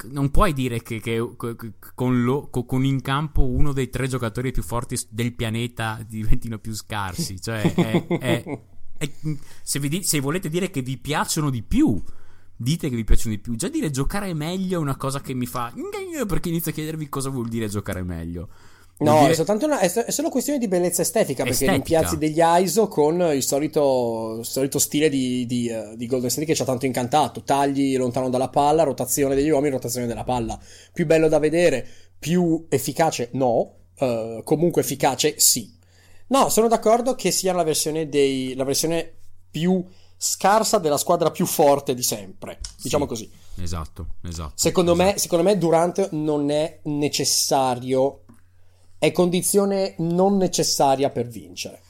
non 0.09 0.30
puoi 0.30 0.52
dire 0.52 0.82
che, 0.82 1.00
che, 1.00 1.35
che 1.37 1.73
con, 1.94 2.23
lo, 2.23 2.49
con, 2.49 2.85
in 2.85 3.00
campo 3.00 3.47
uno 3.47 3.73
dei 3.73 3.90
tre 3.90 4.09
giocatori 4.09 4.50
più 4.52 4.62
forti 4.62 4.99
del 5.11 5.35
pianeta 5.35 6.04
diventino 6.06 6.59
più 6.59 6.73
scarsi. 6.75 7.40
Cioè, 7.40 7.75
è, 7.75 8.06
è, 8.06 8.61
è, 8.97 9.11
se, 9.62 9.78
vi, 9.78 10.02
se, 10.02 10.20
volete 10.20 10.49
dire 10.49 10.70
che 10.70 10.82
vi 10.82 10.99
piacciono 10.99 11.50
di 11.50 11.62
più, 11.62 12.02
dite 12.56 12.88
che 12.88 12.97
vi 12.97 13.04
piacciono 13.04 13.35
di 13.35 13.40
più. 13.40 13.56
Già 13.56 13.68
dire 13.68 13.90
giocare 13.90 14.32
meglio 14.35 14.78
è 14.78 14.82
una 14.82 14.97
cosa 14.97 15.20
che 15.20 15.35
mi 15.35 15.47
fa. 15.47 15.73
Perché 16.26 16.49
inizio 16.49 16.70
a 16.70 16.75
chiedervi 16.75 17.09
cosa 17.09 17.30
vuol 17.30 17.49
dire 17.49 17.68
giocare 17.68 18.02
meglio. 18.02 18.49
No, 19.00 19.26
dire... 19.26 19.35
è, 19.35 19.64
una, 19.64 19.78
è, 19.78 20.11
solo 20.11 20.28
questione 20.28 20.59
di 20.59 20.69
bellezza 20.69 21.00
estetica, 21.00 21.42
perché 21.42 21.64
estetica. 21.64 21.73
rimpiazzi 21.73 22.19
degli 22.19 22.40
ISO 22.40 22.87
con 22.87 23.21
il 23.35 23.42
solito, 23.42 24.37
il 24.40 24.45
solito 24.45 24.78
stile 24.78 25.09
di, 25.09 25.47
di, 25.47 25.71
uh, 25.71 25.97
di, 25.97 26.07
Golden 26.07 26.28
State 26.28 26.47
che 26.47 26.54
ci 26.54 26.61
ha 26.62 26.66
tanto 26.66 26.85
incantato. 26.85 27.42
Tagli 27.42 27.97
lontano 27.97 28.28
dalla 28.28 28.49
palla, 28.49 28.83
rotazione 28.83 29.35
degli 29.35 29.49
uomini, 29.49 29.73
rotazione 29.73 30.07
della 30.07 30.25
palla. 30.25 30.59
Più 30.92 31.07
bello 31.07 31.28
da 31.28 31.38
vedere, 31.38 31.87
più 32.19 32.66
efficace 32.69 33.30
no, 33.33 33.76
uh, 33.99 34.42
comunque 34.45 34.83
efficace 34.83 35.38
sì. 35.38 35.78
No, 36.28 36.50
sono 36.50 36.69
d'accordo 36.69 37.14
che 37.14 37.30
sia 37.30 37.54
la 37.54 37.64
versione, 37.64 38.09
dei, 38.09 38.54
la 38.54 38.64
versione 38.64 39.12
più 39.50 39.83
scarsa 40.23 40.76
della 40.76 40.99
squadra 40.99 41.30
più 41.30 41.47
forte 41.47 41.95
di 41.95 42.02
sempre, 42.02 42.61
diciamo 42.83 43.04
sì, 43.04 43.09
così. 43.09 43.30
Esatto, 43.62 44.07
esatto. 44.23 44.52
Secondo, 44.54 44.92
esatto. 44.92 45.11
Me, 45.11 45.19
secondo 45.19 45.45
me 45.45 45.57
Durant 45.57 46.11
non 46.11 46.50
è 46.50 46.80
necessario 46.85 48.20
è 49.00 49.12
condizione 49.12 49.95
non 49.99 50.37
necessaria 50.37 51.09
per 51.09 51.26
vincere. 51.26 51.80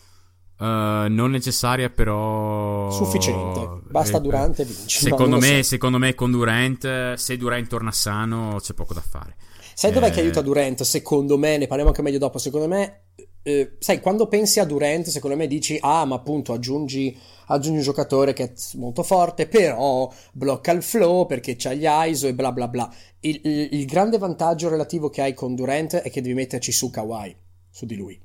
Uh, 0.58 1.08
non 1.08 1.30
necessaria, 1.30 1.90
però. 1.90 2.88
Sufficiente. 2.90 3.80
Basta 3.90 4.18
eh, 4.18 4.20
Durant 4.20 4.60
e 4.60 4.64
vinci. 4.64 5.00
Secondo 5.00 5.38
me, 5.38 5.62
so. 5.62 5.70
secondo 5.70 5.98
me, 5.98 6.14
con 6.14 6.30
Durant, 6.30 7.14
se 7.14 7.36
Durant 7.36 7.66
torna 7.66 7.90
sano, 7.90 8.58
c'è 8.60 8.74
poco 8.74 8.94
da 8.94 9.00
fare. 9.00 9.34
Sai 9.74 9.90
dov'è 9.90 10.10
che 10.10 10.20
eh, 10.20 10.22
aiuta 10.22 10.40
Durant? 10.40 10.82
Secondo 10.82 11.36
me, 11.36 11.56
ne 11.56 11.66
parliamo 11.66 11.90
anche 11.90 12.02
meglio 12.02 12.18
dopo. 12.18 12.38
Secondo 12.38 12.68
me, 12.68 13.06
eh, 13.42 13.76
sai, 13.78 14.00
quando 14.00 14.26
pensi 14.26 14.60
a 14.60 14.64
Durant, 14.64 15.06
secondo 15.08 15.36
me 15.36 15.46
dici, 15.46 15.78
ah, 15.80 16.04
ma 16.04 16.16
appunto 16.16 16.52
aggiungi, 16.52 17.16
aggiungi, 17.46 17.78
un 17.78 17.82
giocatore 17.82 18.32
che 18.32 18.44
è 18.44 18.52
molto 18.74 19.02
forte, 19.02 19.46
però 19.46 20.12
blocca 20.32 20.72
il 20.72 20.82
flow 20.82 21.26
perché 21.26 21.56
c'ha 21.56 21.72
gli 21.72 21.86
ISO 21.86 22.26
e 22.26 22.34
bla 22.34 22.52
bla 22.52 22.68
bla. 22.68 22.92
Il, 23.20 23.40
il, 23.44 23.68
il, 23.72 23.86
grande 23.86 24.18
vantaggio 24.18 24.68
relativo 24.68 25.08
che 25.08 25.22
hai 25.22 25.34
con 25.34 25.54
Durant 25.54 25.96
è 25.96 26.10
che 26.10 26.20
devi 26.20 26.34
metterci 26.34 26.70
su 26.70 26.90
Kawhi, 26.90 27.34
su 27.70 27.86
di 27.86 27.96
lui. 27.96 28.20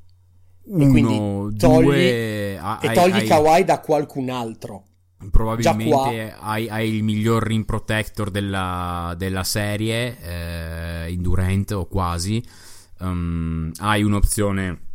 Uno, 0.67 0.83
e 0.83 0.87
quindi 0.89 1.57
togli, 1.57 1.83
due, 1.83 2.53
e 2.55 2.91
togli 2.93 3.13
hai, 3.13 3.27
Kawhi 3.27 3.63
da 3.63 3.79
qualcun 3.79 4.29
altro. 4.29 4.83
Probabilmente 5.31 6.35
hai, 6.37 6.67
hai, 6.67 6.93
il 6.93 7.03
miglior 7.03 7.43
rim 7.43 7.63
protector 7.63 8.29
della, 8.29 9.13
della 9.17 9.43
serie 9.43 10.17
eh, 10.21 11.11
in 11.11 11.21
Durant 11.21 11.71
o 11.71 11.85
quasi. 11.85 12.43
Um, 12.99 13.71
hai 13.77 14.03
un'opzione 14.03 14.85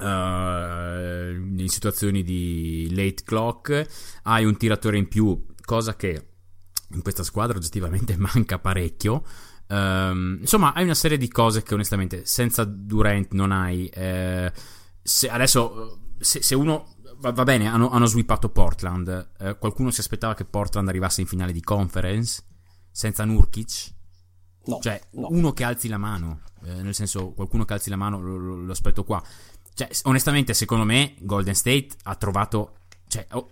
uh, 0.00 1.34
in 1.34 1.68
situazioni 1.68 2.22
di 2.22 2.88
late 2.94 3.22
clock, 3.24 3.86
hai 4.22 4.44
un 4.44 4.56
tiratore 4.56 4.98
in 4.98 5.08
più, 5.08 5.46
cosa 5.64 5.94
che 5.96 6.28
in 6.92 7.02
questa 7.02 7.22
squadra 7.22 7.56
oggettivamente 7.56 8.16
manca 8.18 8.58
parecchio. 8.58 9.24
Um, 9.68 10.38
insomma, 10.40 10.72
hai 10.74 10.84
una 10.84 10.94
serie 10.94 11.16
di 11.16 11.28
cose 11.28 11.62
che 11.62 11.74
onestamente 11.74 12.24
senza 12.24 12.64
Durant 12.64 13.32
non 13.32 13.52
hai. 13.52 13.86
Eh, 13.86 14.52
se, 15.02 15.28
adesso, 15.28 16.00
se, 16.18 16.42
se 16.42 16.54
uno 16.54 16.96
va, 17.18 17.30
va, 17.32 17.44
bene, 17.44 17.68
hanno, 17.68 17.90
hanno 17.90 18.06
sweepato 18.06 18.48
Portland. 18.48 19.30
Eh, 19.38 19.58
qualcuno 19.58 19.90
si 19.90 20.00
aspettava 20.00 20.34
che 20.34 20.44
Portland 20.44 20.88
arrivasse 20.88 21.20
in 21.20 21.26
finale 21.26 21.52
di 21.52 21.62
conference 21.62 22.42
senza 22.90 23.24
Nurkic? 23.24 23.94
No, 24.64 24.78
cioè, 24.80 25.00
no. 25.12 25.28
uno 25.30 25.52
che 25.52 25.64
alzi 25.64 25.88
la 25.88 25.98
mano, 25.98 26.40
eh, 26.64 26.82
nel 26.82 26.94
senso, 26.94 27.32
qualcuno 27.32 27.64
che 27.64 27.72
alzi 27.72 27.90
la 27.90 27.96
mano 27.96 28.20
lo, 28.20 28.36
lo, 28.36 28.56
lo 28.56 28.72
aspetto 28.72 29.04
qua. 29.04 29.22
Cioè, 29.80 29.88
onestamente, 30.02 30.52
secondo 30.52 30.84
me, 30.84 31.14
Golden 31.20 31.54
State 31.54 31.88
ha 32.02 32.14
trovato. 32.16 32.80
Cioè, 33.08 33.26
oh, 33.30 33.50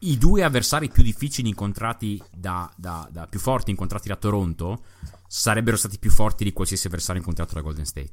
i 0.00 0.18
due 0.18 0.42
avversari 0.42 0.88
più 0.88 1.04
difficili 1.04 1.48
incontrati 1.48 2.20
da, 2.34 2.68
da, 2.76 3.08
da, 3.12 3.28
più 3.28 3.38
forti 3.38 3.70
incontrati 3.70 4.08
da 4.08 4.16
Toronto 4.16 4.82
sarebbero 5.28 5.76
stati 5.76 6.00
più 6.00 6.10
forti 6.10 6.42
di 6.42 6.52
qualsiasi 6.52 6.88
avversario 6.88 7.20
incontrato 7.20 7.54
da 7.54 7.60
Golden 7.60 7.84
State. 7.84 8.12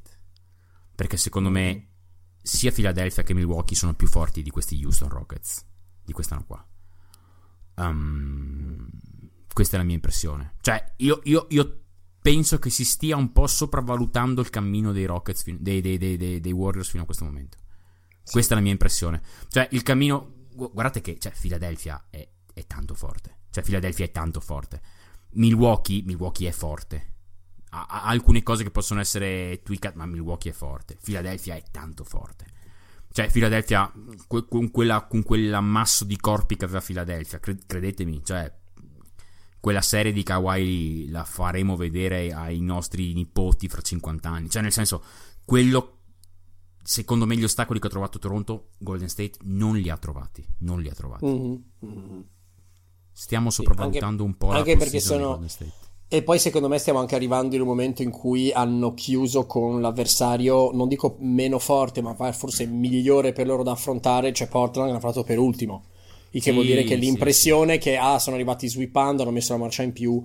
Perché 0.94 1.16
secondo 1.16 1.50
me 1.50 1.88
sia 2.40 2.70
Philadelphia 2.70 3.24
che 3.24 3.34
Milwaukee 3.34 3.76
sono 3.76 3.94
più 3.94 4.06
forti 4.06 4.42
di 4.42 4.50
questi 4.50 4.80
Houston 4.84 5.08
Rockets 5.08 5.66
di 6.04 6.12
quest'anno 6.12 6.44
qua. 6.46 6.64
Um, 7.78 8.88
questa 9.52 9.74
è 9.74 9.78
la 9.80 9.84
mia 9.84 9.96
impressione. 9.96 10.54
Cioè, 10.60 10.92
io, 10.98 11.20
io, 11.24 11.46
io 11.48 11.85
penso 12.26 12.58
che 12.58 12.70
si 12.70 12.84
stia 12.84 13.14
un 13.14 13.30
po' 13.30 13.46
sopravvalutando 13.46 14.40
il 14.40 14.50
cammino 14.50 14.90
dei 14.90 15.04
Rockets, 15.04 15.48
dei, 15.48 15.80
dei, 15.80 15.96
dei, 15.96 16.40
dei 16.40 16.52
Warriors 16.52 16.88
fino 16.88 17.04
a 17.04 17.06
questo 17.06 17.24
momento. 17.24 17.56
Sì. 18.24 18.32
Questa 18.32 18.54
è 18.54 18.56
la 18.56 18.62
mia 18.64 18.72
impressione. 18.72 19.22
Cioè, 19.48 19.68
il 19.70 19.84
cammino. 19.84 20.32
Guardate 20.52 21.00
che 21.02 21.18
cioè, 21.20 21.32
Philadelphia 21.38 22.06
è, 22.10 22.26
è 22.52 22.66
tanto 22.66 22.94
forte. 22.94 23.42
Cioè, 23.50 23.62
Philadelphia 23.62 24.06
è 24.06 24.10
tanto 24.10 24.40
forte. 24.40 24.80
Milwaukee, 25.34 26.02
Milwaukee 26.02 26.48
è 26.48 26.50
forte. 26.50 27.12
Ha, 27.70 27.86
ha, 27.88 28.02
alcune 28.06 28.42
cose 28.42 28.64
che 28.64 28.72
possono 28.72 28.98
essere 28.98 29.60
tweakate, 29.62 29.96
ma 29.96 30.06
Milwaukee 30.06 30.50
è 30.50 30.54
forte. 30.54 30.96
Philadelphia 31.00 31.54
è 31.54 31.62
tanto 31.70 32.02
forte. 32.02 32.46
Cioè, 33.12 33.30
Philadelphia, 33.30 33.92
con, 34.26 34.70
quella, 34.72 35.04
con 35.04 35.22
quell'ammasso 35.22 36.04
di 36.04 36.16
corpi 36.16 36.56
che 36.56 36.64
aveva 36.64 36.80
Philadelphia, 36.80 37.38
credetemi, 37.38 38.24
cioè, 38.24 38.52
quella 39.66 39.82
serie 39.82 40.12
di 40.12 40.22
Kawaii 40.22 41.08
la 41.08 41.24
faremo 41.24 41.74
vedere 41.74 42.32
ai 42.32 42.60
nostri 42.60 43.12
nipoti 43.14 43.66
fra 43.66 43.80
50 43.80 44.28
anni. 44.28 44.48
Cioè, 44.48 44.62
nel 44.62 44.70
senso, 44.70 45.02
quello, 45.44 45.96
secondo 46.84 47.26
me, 47.26 47.36
gli 47.36 47.42
ostacoli 47.42 47.80
che 47.80 47.88
ha 47.88 47.90
trovato 47.90 48.20
Toronto, 48.20 48.68
Golden 48.78 49.08
State 49.08 49.38
non 49.42 49.76
li 49.76 49.90
ha 49.90 49.96
trovati. 49.96 50.46
Non 50.58 50.80
li 50.80 50.88
ha 50.88 50.92
trovati. 50.92 51.26
Mm-hmm. 51.26 51.54
mm-hmm. 51.84 52.20
Stiamo 53.10 53.50
sopravvalutando 53.50 54.22
sì, 54.22 54.22
anche, 54.22 54.22
un 54.22 54.36
po' 54.36 54.56
anche 54.56 54.72
la 54.74 54.78
perché 54.78 55.00
sono... 55.00 55.30
Golden 55.30 55.48
State. 55.48 55.72
E 56.06 56.22
poi 56.22 56.38
secondo 56.38 56.68
me 56.68 56.78
stiamo 56.78 57.00
anche 57.00 57.16
arrivando 57.16 57.56
in 57.56 57.62
un 57.62 57.66
momento 57.66 58.02
in 58.02 58.12
cui 58.12 58.52
hanno 58.52 58.94
chiuso 58.94 59.46
con 59.46 59.80
l'avversario, 59.80 60.70
non 60.70 60.86
dico 60.86 61.16
meno 61.18 61.58
forte, 61.58 62.02
ma 62.02 62.14
forse 62.14 62.66
migliore 62.66 63.32
per 63.32 63.48
loro 63.48 63.64
da 63.64 63.72
affrontare, 63.72 64.32
cioè 64.32 64.46
Portland 64.46 64.92
l'ha 64.92 65.00
fatto 65.00 65.24
per 65.24 65.40
ultimo 65.40 65.86
il 66.36 66.42
che 66.42 66.50
sì, 66.50 66.52
vuol 66.52 66.66
dire 66.66 66.84
che 66.84 66.96
l'impressione 66.96 67.74
sì, 67.74 67.78
che 67.78 67.96
ah, 67.96 68.18
sono 68.18 68.36
arrivati 68.36 68.68
sweepando, 68.68 69.22
hanno 69.22 69.30
messo 69.30 69.52
la 69.52 69.58
marcia 69.58 69.82
in 69.82 69.92
più. 69.92 70.22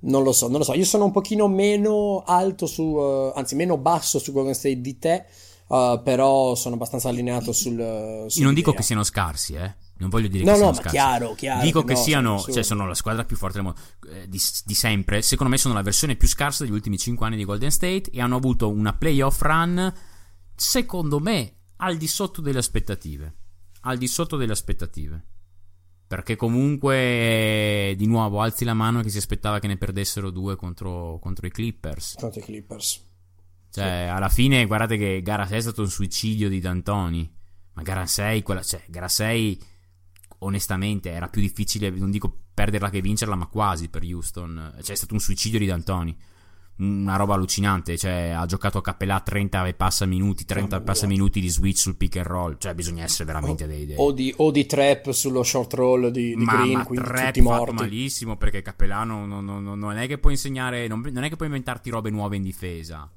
Non 0.00 0.22
lo 0.22 0.32
so, 0.32 0.48
non 0.48 0.58
lo 0.58 0.64
so. 0.64 0.72
Io 0.72 0.84
sono 0.84 1.04
un 1.04 1.10
pochino 1.10 1.46
meno 1.46 2.22
alto 2.26 2.66
su, 2.66 2.82
uh, 2.82 3.32
anzi, 3.34 3.54
meno 3.54 3.76
basso 3.76 4.18
su 4.18 4.32
Golden 4.32 4.54
State 4.54 4.80
di 4.80 4.98
te. 4.98 5.26
Uh, 5.66 6.02
però 6.02 6.54
sono 6.54 6.74
abbastanza 6.74 7.08
allineato 7.08 7.52
sul. 7.52 7.78
Uh, 7.78 8.26
Io 8.28 8.44
non 8.44 8.54
dico 8.54 8.72
che 8.72 8.82
siano 8.82 9.04
scarsi, 9.04 9.54
eh. 9.54 9.74
Non 9.98 10.08
voglio 10.08 10.28
dire 10.28 10.44
no, 10.44 10.52
che 10.52 10.58
no, 10.58 10.64
siano 10.64 10.74
scarsi. 10.74 10.96
Chiaro, 10.96 11.34
chiaro. 11.34 11.62
Dico 11.62 11.84
che, 11.84 11.92
no, 11.92 11.98
siano, 11.98 12.38
sono, 12.38 12.52
cioè, 12.52 12.62
sono 12.62 12.86
la 12.86 12.94
squadra 12.94 13.24
più 13.24 13.36
forte 13.36 13.60
del 13.60 13.64
mondo, 13.64 13.80
eh, 14.10 14.28
di, 14.28 14.40
di, 14.64 14.74
sempre. 14.74 15.22
Secondo 15.22 15.52
me 15.52 15.58
sono 15.58 15.74
la 15.74 15.82
versione 15.82 16.16
più 16.16 16.28
scarsa 16.28 16.64
degli 16.64 16.72
ultimi 16.72 16.98
5 16.98 17.26
anni 17.26 17.36
di 17.36 17.44
Golden 17.44 17.70
State 17.70 18.10
e 18.10 18.20
hanno 18.20 18.36
avuto 18.36 18.68
una 18.68 18.92
playoff 18.94 19.40
run, 19.40 19.92
secondo 20.54 21.20
me, 21.20 21.54
al 21.76 21.96
di 21.96 22.08
sotto 22.08 22.40
delle 22.40 22.58
aspettative. 22.58 23.34
Al 23.82 23.98
di 23.98 24.08
sotto 24.08 24.36
delle 24.36 24.52
aspettative. 24.52 25.26
Perché 26.12 26.36
comunque, 26.36 27.94
di 27.96 28.04
nuovo, 28.04 28.42
alzi 28.42 28.66
la 28.66 28.74
mano 28.74 29.00
che 29.00 29.08
si 29.08 29.16
aspettava 29.16 29.58
che 29.60 29.66
ne 29.66 29.78
perdessero 29.78 30.28
due 30.28 30.56
contro, 30.56 31.18
contro 31.18 31.46
i 31.46 31.50
Clippers. 31.50 32.16
Contro 32.18 32.38
i 32.38 32.42
Clippers. 32.42 33.02
Cioè, 33.70 34.04
sì. 34.04 34.10
alla 34.10 34.28
fine, 34.28 34.66
guardate 34.66 34.98
che 34.98 35.22
gara 35.22 35.46
6 35.46 35.56
è 35.56 35.60
stato 35.62 35.80
un 35.80 35.88
suicidio 35.88 36.50
di 36.50 36.60
D'Antoni. 36.60 37.34
Ma 37.72 37.80
gara 37.80 38.04
6, 38.04 38.42
quella, 38.42 38.62
cioè, 38.62 38.84
gara 38.88 39.08
6, 39.08 39.58
onestamente, 40.40 41.10
era 41.10 41.28
più 41.28 41.40
difficile, 41.40 41.88
non 41.88 42.10
dico 42.10 42.40
perderla 42.52 42.90
che 42.90 43.00
vincerla, 43.00 43.34
ma 43.34 43.46
quasi 43.46 43.88
per 43.88 44.02
Houston. 44.02 44.74
Cioè, 44.82 44.92
è 44.92 44.96
stato 44.96 45.14
un 45.14 45.20
suicidio 45.20 45.58
di 45.58 45.64
D'Antoni. 45.64 46.14
Una 46.82 47.16
roba 47.16 47.34
allucinante. 47.34 47.96
Cioè, 47.96 48.34
ha 48.36 48.44
giocato 48.46 48.78
a 48.78 48.82
Capella 48.82 49.20
30 49.20 49.66
e 49.66 49.74
passa 49.74 50.04
minuti, 50.04 50.44
30 50.44 50.76
e 50.76 50.80
passa 50.82 51.06
minuti 51.06 51.40
di 51.40 51.48
switch 51.48 51.78
sul 51.78 51.96
pick 51.96 52.16
and 52.16 52.26
roll. 52.26 52.56
Cioè, 52.58 52.74
bisogna 52.74 53.04
essere 53.04 53.24
veramente 53.24 53.66
dei, 53.66 53.86
dei... 53.86 53.96
O, 53.98 54.12
di, 54.12 54.32
o, 54.36 54.50
di, 54.50 54.66
trap 54.66 55.10
sullo 55.12 55.42
short 55.42 55.72
roll 55.74 56.08
di, 56.08 56.34
di 56.34 56.44
ma, 56.44 56.56
Green. 56.56 56.78
Ma 56.78 56.84
quindi 56.84 57.06
trap 57.06 57.26
tutti 57.26 57.40
morti. 57.40 57.74
malissimo 57.74 58.36
perché 58.36 58.62
Cappellano 58.62 59.24
non, 59.24 59.44
non, 59.44 59.62
non, 59.62 59.78
non, 59.78 59.96
è 59.96 60.06
che 60.06 60.18
puoi 60.18 60.32
insegnare, 60.32 60.86
non, 60.88 61.00
non, 61.12 61.24
è 61.24 61.28
che 61.28 61.36
puoi 61.36 61.48
inventarti 61.48 61.90
robe 61.90 62.10
nuove 62.10 62.36
in 62.36 62.42
difesa. 62.42 63.08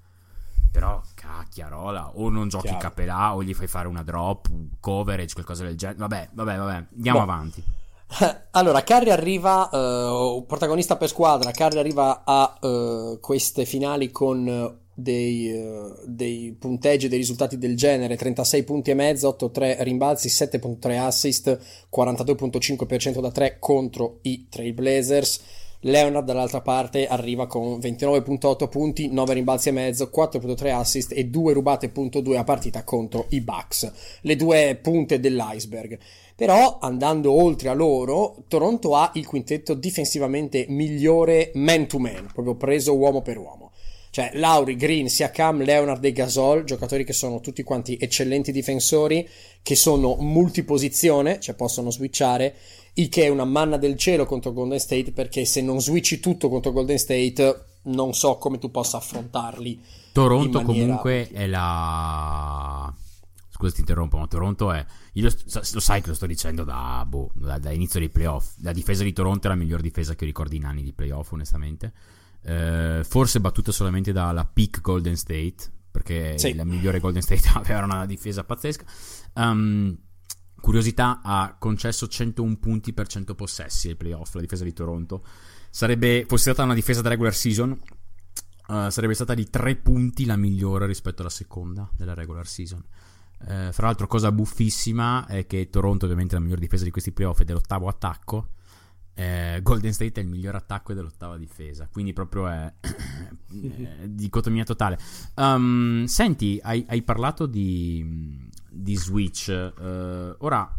Però, 0.72 1.02
cacchiarola, 1.14 2.18
o 2.18 2.30
non 2.30 2.50
giochi 2.50 2.76
Cappellà 2.78 3.34
o 3.34 3.42
gli 3.42 3.54
fai 3.54 3.68
fare 3.68 3.88
una 3.88 4.04
drop, 4.04 4.50
coverage, 4.82 5.34
qualcosa 5.34 5.64
del 5.64 5.78
genere. 5.78 6.00
Vabbè, 6.00 6.30
vabbè, 6.34 6.58
vabbè, 6.58 6.86
andiamo 6.94 7.20
boh. 7.20 7.24
avanti. 7.24 7.64
Allora, 8.52 8.84
Carri 8.84 9.10
arriva, 9.10 9.70
uh, 9.72 10.46
protagonista 10.46 10.96
per 10.96 11.10
squadra, 11.10 11.52
Carri 11.52 11.78
arriva 11.78 12.24
a 12.24 12.58
uh, 12.62 13.20
queste 13.20 13.66
finali 13.66 14.12
con 14.12 14.80
dei, 14.94 15.52
uh, 15.52 15.94
dei, 16.06 16.56
punteggi, 16.58 17.10
dei 17.10 17.18
risultati 17.18 17.58
del 17.58 17.76
genere, 17.76 18.16
36 18.16 18.64
punti 18.64 18.92
e 18.92 18.94
mezzo, 18.94 19.36
8-3 19.38 19.82
rimbalzi, 19.82 20.30
7.3 20.30 20.98
assist, 20.98 21.60
42.5% 21.94 23.20
da 23.20 23.32
3 23.32 23.58
contro 23.60 24.20
i 24.22 24.48
Trailblazers. 24.50 25.42
Leonard 25.82 26.26
dall'altra 26.26 26.62
parte 26.62 27.06
arriva 27.06 27.46
con 27.46 27.78
29.8 27.78 28.70
punti, 28.70 29.12
9 29.12 29.34
rimbalzi 29.36 29.70
e 29.70 29.72
mezzo, 29.72 30.10
4.3 30.16 30.72
assist 30.72 31.12
e 31.14 31.26
2 31.26 31.54
rubate.2 31.54 32.38
a 32.38 32.44
partita 32.44 32.84
contro 32.84 33.28
i 33.30 33.42
Bucks, 33.42 33.92
le 34.22 34.36
due 34.36 34.80
punte 34.82 35.20
dell'iceberg. 35.20 36.00
Però 36.36 36.80
andando 36.82 37.32
oltre 37.32 37.70
a 37.70 37.74
loro, 37.74 38.44
Toronto 38.50 38.96
ha 38.96 39.10
il 39.14 39.26
quintetto 39.26 39.74
difensivamente 39.74 40.66
migliore 40.68 41.52
man 41.56 41.88
to 41.88 41.98
man, 41.98 42.30
proprio 42.34 42.56
preso 42.56 42.96
uomo 42.96 43.22
per 43.22 43.38
uomo. 43.38 43.72
Cioè 44.10 44.32
Lauri, 44.34 44.76
Green, 44.76 45.10
Siakam, 45.10 45.64
Leonard 45.64 46.04
e 46.04 46.12
Gasol, 46.12 46.64
giocatori 46.64 47.04
che 47.04 47.14
sono 47.14 47.40
tutti 47.42 47.64
quanti 47.64 47.98
eccellenti 48.00 48.52
difensori, 48.52 49.28
che 49.62 49.76
sono 49.76 50.16
multiposizione, 50.20 51.40
cioè 51.40 51.56
possono 51.56 51.90
switchare, 51.90 52.56
il 52.94 53.10
che 53.10 53.24
è 53.24 53.28
una 53.30 53.46
manna 53.46 53.78
del 53.78 53.98
cielo 53.98 54.26
contro 54.26 54.54
Golden 54.54 54.80
State, 54.80 55.12
perché 55.12 55.44
se 55.44 55.62
non 55.62 55.82
switchi 55.82 56.20
tutto 56.20 56.50
contro 56.50 56.72
Golden 56.72 56.98
State, 56.98 57.66
non 57.84 58.14
so 58.14 58.38
come 58.38 58.58
tu 58.58 58.72
possa 58.72 58.98
affrontarli. 58.98 59.82
Toronto 60.14 60.62
comunque 60.62 61.30
è 61.34 61.46
la... 61.46 62.94
Scusa 63.66 63.76
ti 63.76 63.82
interrompo, 63.82 64.18
ma 64.18 64.28
Toronto 64.28 64.72
è... 64.72 64.86
Lo, 65.14 65.30
lo 65.74 65.80
sai 65.80 66.02
che 66.02 66.08
lo 66.08 66.14
sto 66.14 66.26
dicendo 66.26 66.64
da, 66.64 67.06
boh, 67.08 67.32
da, 67.34 67.58
da 67.58 67.72
inizio 67.72 68.00
dei 68.00 68.10
playoff. 68.10 68.56
La 68.62 68.72
difesa 68.72 69.04
di 69.04 69.14
Toronto 69.14 69.48
è 69.48 69.50
la 69.50 69.56
miglior 69.56 69.82
difesa 69.82 70.16
che 70.16 70.26
ricordi 70.26 70.58
in 70.58 70.66
anni 70.66 70.84
di 70.84 70.94
playoff, 70.94 71.32
onestamente 71.32 71.94
eh, 72.46 73.04
forse 73.04 73.40
battuta 73.40 73.72
solamente 73.72 74.12
dalla 74.12 74.46
peak 74.46 74.82
Golden 74.82 75.18
State, 75.18 75.56
perché 75.90 76.38
sì. 76.38 76.54
la 76.54 76.64
migliore 76.64 77.00
Golden 77.00 77.22
State 77.22 77.50
aveva 77.54 77.84
una 77.84 78.06
difesa 78.06 78.44
pazzesca. 78.44 78.86
Um, 79.34 79.98
curiosità, 80.62 81.22
ha 81.24 81.56
concesso 81.58 82.08
101 82.08 82.58
punti 82.58 82.94
per 82.94 83.08
100 83.08 83.36
possessi 83.36 83.90
ai 83.90 83.96
playoff, 83.96 84.34
la 84.36 84.42
difesa 84.42 84.64
di 84.64 84.74
Toronto. 84.74 85.26
Sarebbe, 85.70 86.26
fosse 86.28 86.52
stata 86.52 86.64
una 86.64 86.74
difesa 86.74 87.02
da 87.02 87.10
regular 87.10 87.34
season, 87.34 87.72
uh, 88.68 88.90
sarebbe 88.90 89.14
stata 89.14 89.34
di 89.34 89.50
3 89.50 89.76
punti 89.78 90.26
la 90.26 90.38
migliore 90.38 90.86
rispetto 90.86 91.22
alla 91.22 91.32
seconda 91.32 91.90
della 91.96 92.14
regular 92.14 92.48
season. 92.48 92.84
Uh, 93.40 93.72
fra 93.72 93.88
l'altro, 93.88 94.08
cosa 94.08 94.32
buffissima 94.32 95.26
è 95.28 95.46
che 95.46 95.70
Toronto, 95.70 96.06
ovviamente, 96.06 96.36
è 96.36 96.38
la 96.38 96.44
migliore 96.44 96.62
difesa 96.62 96.84
di 96.84 96.92
questi 96.92 97.12
playoff 97.12 97.42
è 97.42 97.44
dell'ottavo 97.44 97.88
attacco 97.88 98.50
eh, 99.18 99.62
Golden 99.64 99.94
State 99.94 100.20
è 100.20 100.24
il 100.24 100.30
miglior 100.30 100.56
attacco 100.56 100.92
e 100.92 100.96
dell'ottava 100.96 101.38
difesa, 101.38 101.88
quindi 101.90 102.12
proprio 102.12 102.48
è, 102.48 102.74
è 102.84 104.08
dicotomia 104.08 104.66
totale. 104.66 105.00
Um, 105.36 106.04
senti, 106.04 106.60
hai, 106.62 106.86
hai, 106.90 107.02
parlato 107.02 107.46
di, 107.46 108.50
di 108.70 108.96
Switch. 108.98 109.48
Uh, 109.48 110.36
ora, 110.40 110.70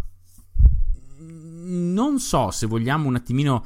non 1.19 2.19
so 2.19 2.51
se 2.51 2.67
vogliamo 2.67 3.09
un 3.09 3.15
attimino 3.15 3.65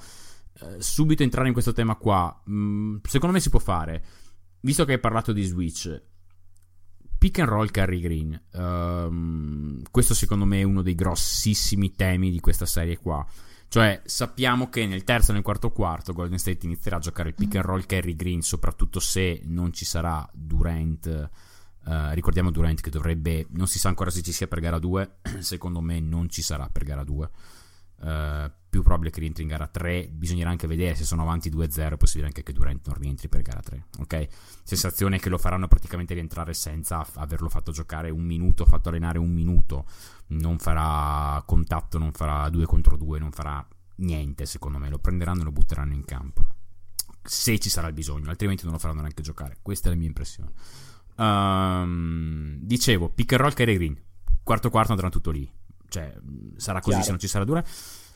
uh, 0.61 0.76
subito 0.79 1.24
entrare 1.24 1.48
in 1.48 1.53
questo 1.53 1.72
tema 1.72 1.96
qua. 1.96 2.40
Mm, 2.48 2.98
secondo 3.03 3.35
me 3.35 3.40
si 3.40 3.50
può 3.50 3.59
fare, 3.59 4.05
visto 4.61 4.85
che 4.85 4.92
hai 4.92 5.00
parlato 5.00 5.33
di 5.33 5.42
Switch. 5.42 6.00
Pick 7.20 7.38
and 7.38 7.48
roll 7.48 7.70
carry 7.70 8.00
green. 8.00 8.40
Um, 8.54 9.83
questo 9.92 10.14
secondo 10.14 10.44
me 10.44 10.61
è 10.61 10.64
uno 10.64 10.83
dei 10.83 10.96
grossissimi 10.96 11.92
temi 11.92 12.33
di 12.33 12.40
questa 12.40 12.66
serie 12.66 12.96
qua 12.98 13.24
cioè, 13.70 14.02
sappiamo 14.04 14.68
che 14.68 14.85
nel 14.85 15.04
terzo 15.04 15.30
e 15.30 15.35
nel 15.35 15.44
quarto 15.44 15.70
quarto 15.70 16.12
Golden 16.12 16.40
State 16.40 16.66
inizierà 16.66 16.96
a 16.96 16.98
giocare 16.98 17.28
il 17.28 17.37
pick 17.37 17.54
and 17.54 17.64
roll 17.64 17.87
carry 17.87 18.16
green, 18.16 18.42
soprattutto 18.42 18.98
se 18.98 19.42
non 19.44 19.72
ci 19.72 19.85
sarà 19.85 20.28
Durant. 20.33 21.30
Uh, 21.85 22.11
ricordiamo 22.11 22.50
Durant 22.50 22.80
che 22.80 22.90
dovrebbe, 22.90 23.46
non 23.50 23.68
si 23.68 23.78
sa 23.78 23.88
ancora 23.88 24.11
se 24.11 24.22
ci 24.22 24.33
sia 24.33 24.48
per 24.48 24.59
gara 24.59 24.80
2, 24.80 25.18
secondo 25.38 25.80
me 25.80 26.00
non 26.00 26.28
ci 26.28 26.42
sarà 26.42 26.68
per 26.68 26.83
gara 26.83 27.04
2. 27.04 27.30
Eh, 28.02 28.50
più 28.70 28.82
probabile 28.82 29.10
che 29.10 29.20
rientri 29.20 29.42
in 29.42 29.48
gara 29.48 29.66
3. 29.66 30.08
Bisognerà 30.12 30.50
anche 30.50 30.66
vedere 30.66 30.94
se 30.94 31.04
sono 31.04 31.22
avanti 31.22 31.50
2-0. 31.50 31.94
È 31.94 31.96
possibile 31.96 32.26
anche 32.26 32.42
che 32.42 32.52
Durant 32.52 32.86
non 32.86 32.96
rientri 32.96 33.28
per 33.28 33.42
gara 33.42 33.60
3. 33.60 33.86
Ok? 33.98 34.28
Sensazione 34.62 35.18
che 35.18 35.28
lo 35.28 35.38
faranno 35.38 35.66
praticamente 35.66 36.14
rientrare 36.14 36.54
senza 36.54 37.04
averlo 37.14 37.48
fatto 37.48 37.72
giocare 37.72 38.10
un 38.10 38.22
minuto, 38.22 38.64
fatto 38.64 38.88
allenare 38.88 39.18
un 39.18 39.32
minuto 39.32 39.86
non 40.28 40.58
farà 40.58 41.42
contatto, 41.44 41.98
non 41.98 42.12
farà 42.12 42.48
2 42.48 42.64
contro 42.66 42.96
2, 42.96 43.18
non 43.18 43.32
farà 43.32 43.66
niente 43.96 44.46
secondo 44.46 44.78
me, 44.78 44.88
lo 44.88 44.98
prenderanno 44.98 45.40
e 45.40 45.44
lo 45.44 45.52
butteranno 45.52 45.94
in 45.94 46.04
campo. 46.04 46.44
Se 47.22 47.58
ci 47.58 47.68
sarà 47.68 47.88
il 47.88 47.94
bisogno, 47.94 48.30
altrimenti 48.30 48.64
non 48.64 48.72
lo 48.72 48.78
faranno 48.78 49.00
neanche 49.00 49.22
giocare. 49.22 49.58
Questa 49.60 49.88
è 49.88 49.92
la 49.92 49.98
mia 49.98 50.06
impressione. 50.06 50.52
Um, 51.16 52.56
dicevo, 52.60 53.10
pick 53.10 53.32
and 53.32 53.40
roll, 53.42 53.52
Kyrie 53.52 53.74
Green. 53.74 54.00
Quarto 54.42 54.70
quarto 54.70 54.92
andrà 54.92 55.10
tutto 55.10 55.30
lì. 55.30 55.50
Cioè, 55.90 56.14
sarà 56.57 56.81
così 56.81 57.00
Chiaro. 57.00 57.05
se 57.05 57.11
non 57.11 57.18
ci 57.18 57.29
sarà 57.29 57.44
dura. 57.44 57.62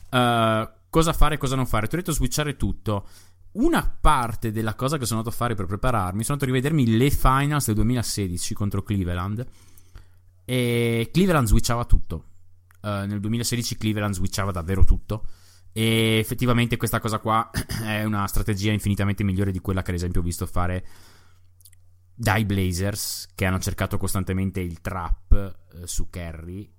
Uh, 0.09 0.69
cosa 0.89 1.13
fare 1.13 1.35
e 1.35 1.37
cosa 1.37 1.55
non 1.55 1.67
fare? 1.67 1.87
Ti 1.87 1.95
ho 1.95 1.97
detto 1.97 2.11
switchare 2.11 2.55
tutto. 2.55 3.07
Una 3.53 3.97
parte 4.01 4.51
della 4.51 4.73
cosa 4.73 4.97
che 4.97 5.05
sono 5.05 5.19
andato 5.19 5.35
a 5.35 5.37
fare 5.37 5.55
per 5.55 5.65
prepararmi 5.65 6.23
sono 6.23 6.33
andato 6.33 6.43
a 6.43 6.53
rivedermi 6.53 6.97
le 6.97 7.09
finals 7.09 7.67
del 7.67 7.75
2016 7.75 8.53
contro 8.53 8.83
Cleveland 8.83 9.45
e 10.45 11.09
Cleveland 11.11 11.47
switchava 11.47 11.85
tutto. 11.85 12.25
Uh, 12.81 13.05
nel 13.05 13.19
2016 13.19 13.77
Cleveland 13.77 14.13
switchava 14.13 14.51
davvero 14.51 14.83
tutto. 14.83 15.25
E 15.71 16.19
effettivamente 16.19 16.77
questa 16.77 16.99
cosa 16.99 17.19
qua 17.19 17.49
è 17.83 18.03
una 18.03 18.27
strategia 18.27 18.71
infinitamente 18.71 19.23
migliore 19.23 19.51
di 19.51 19.59
quella 19.59 19.81
che 19.81 19.91
ad 19.91 19.97
esempio 19.97 20.21
ho 20.21 20.23
visto 20.23 20.45
fare 20.45 20.85
dai 22.13 22.45
Blazers, 22.45 23.27
che 23.35 23.45
hanno 23.45 23.59
cercato 23.59 23.97
costantemente 23.97 24.61
il 24.61 24.79
trap 24.79 25.57
uh, 25.73 25.85
su 25.85 26.09
Kerry, 26.09 26.71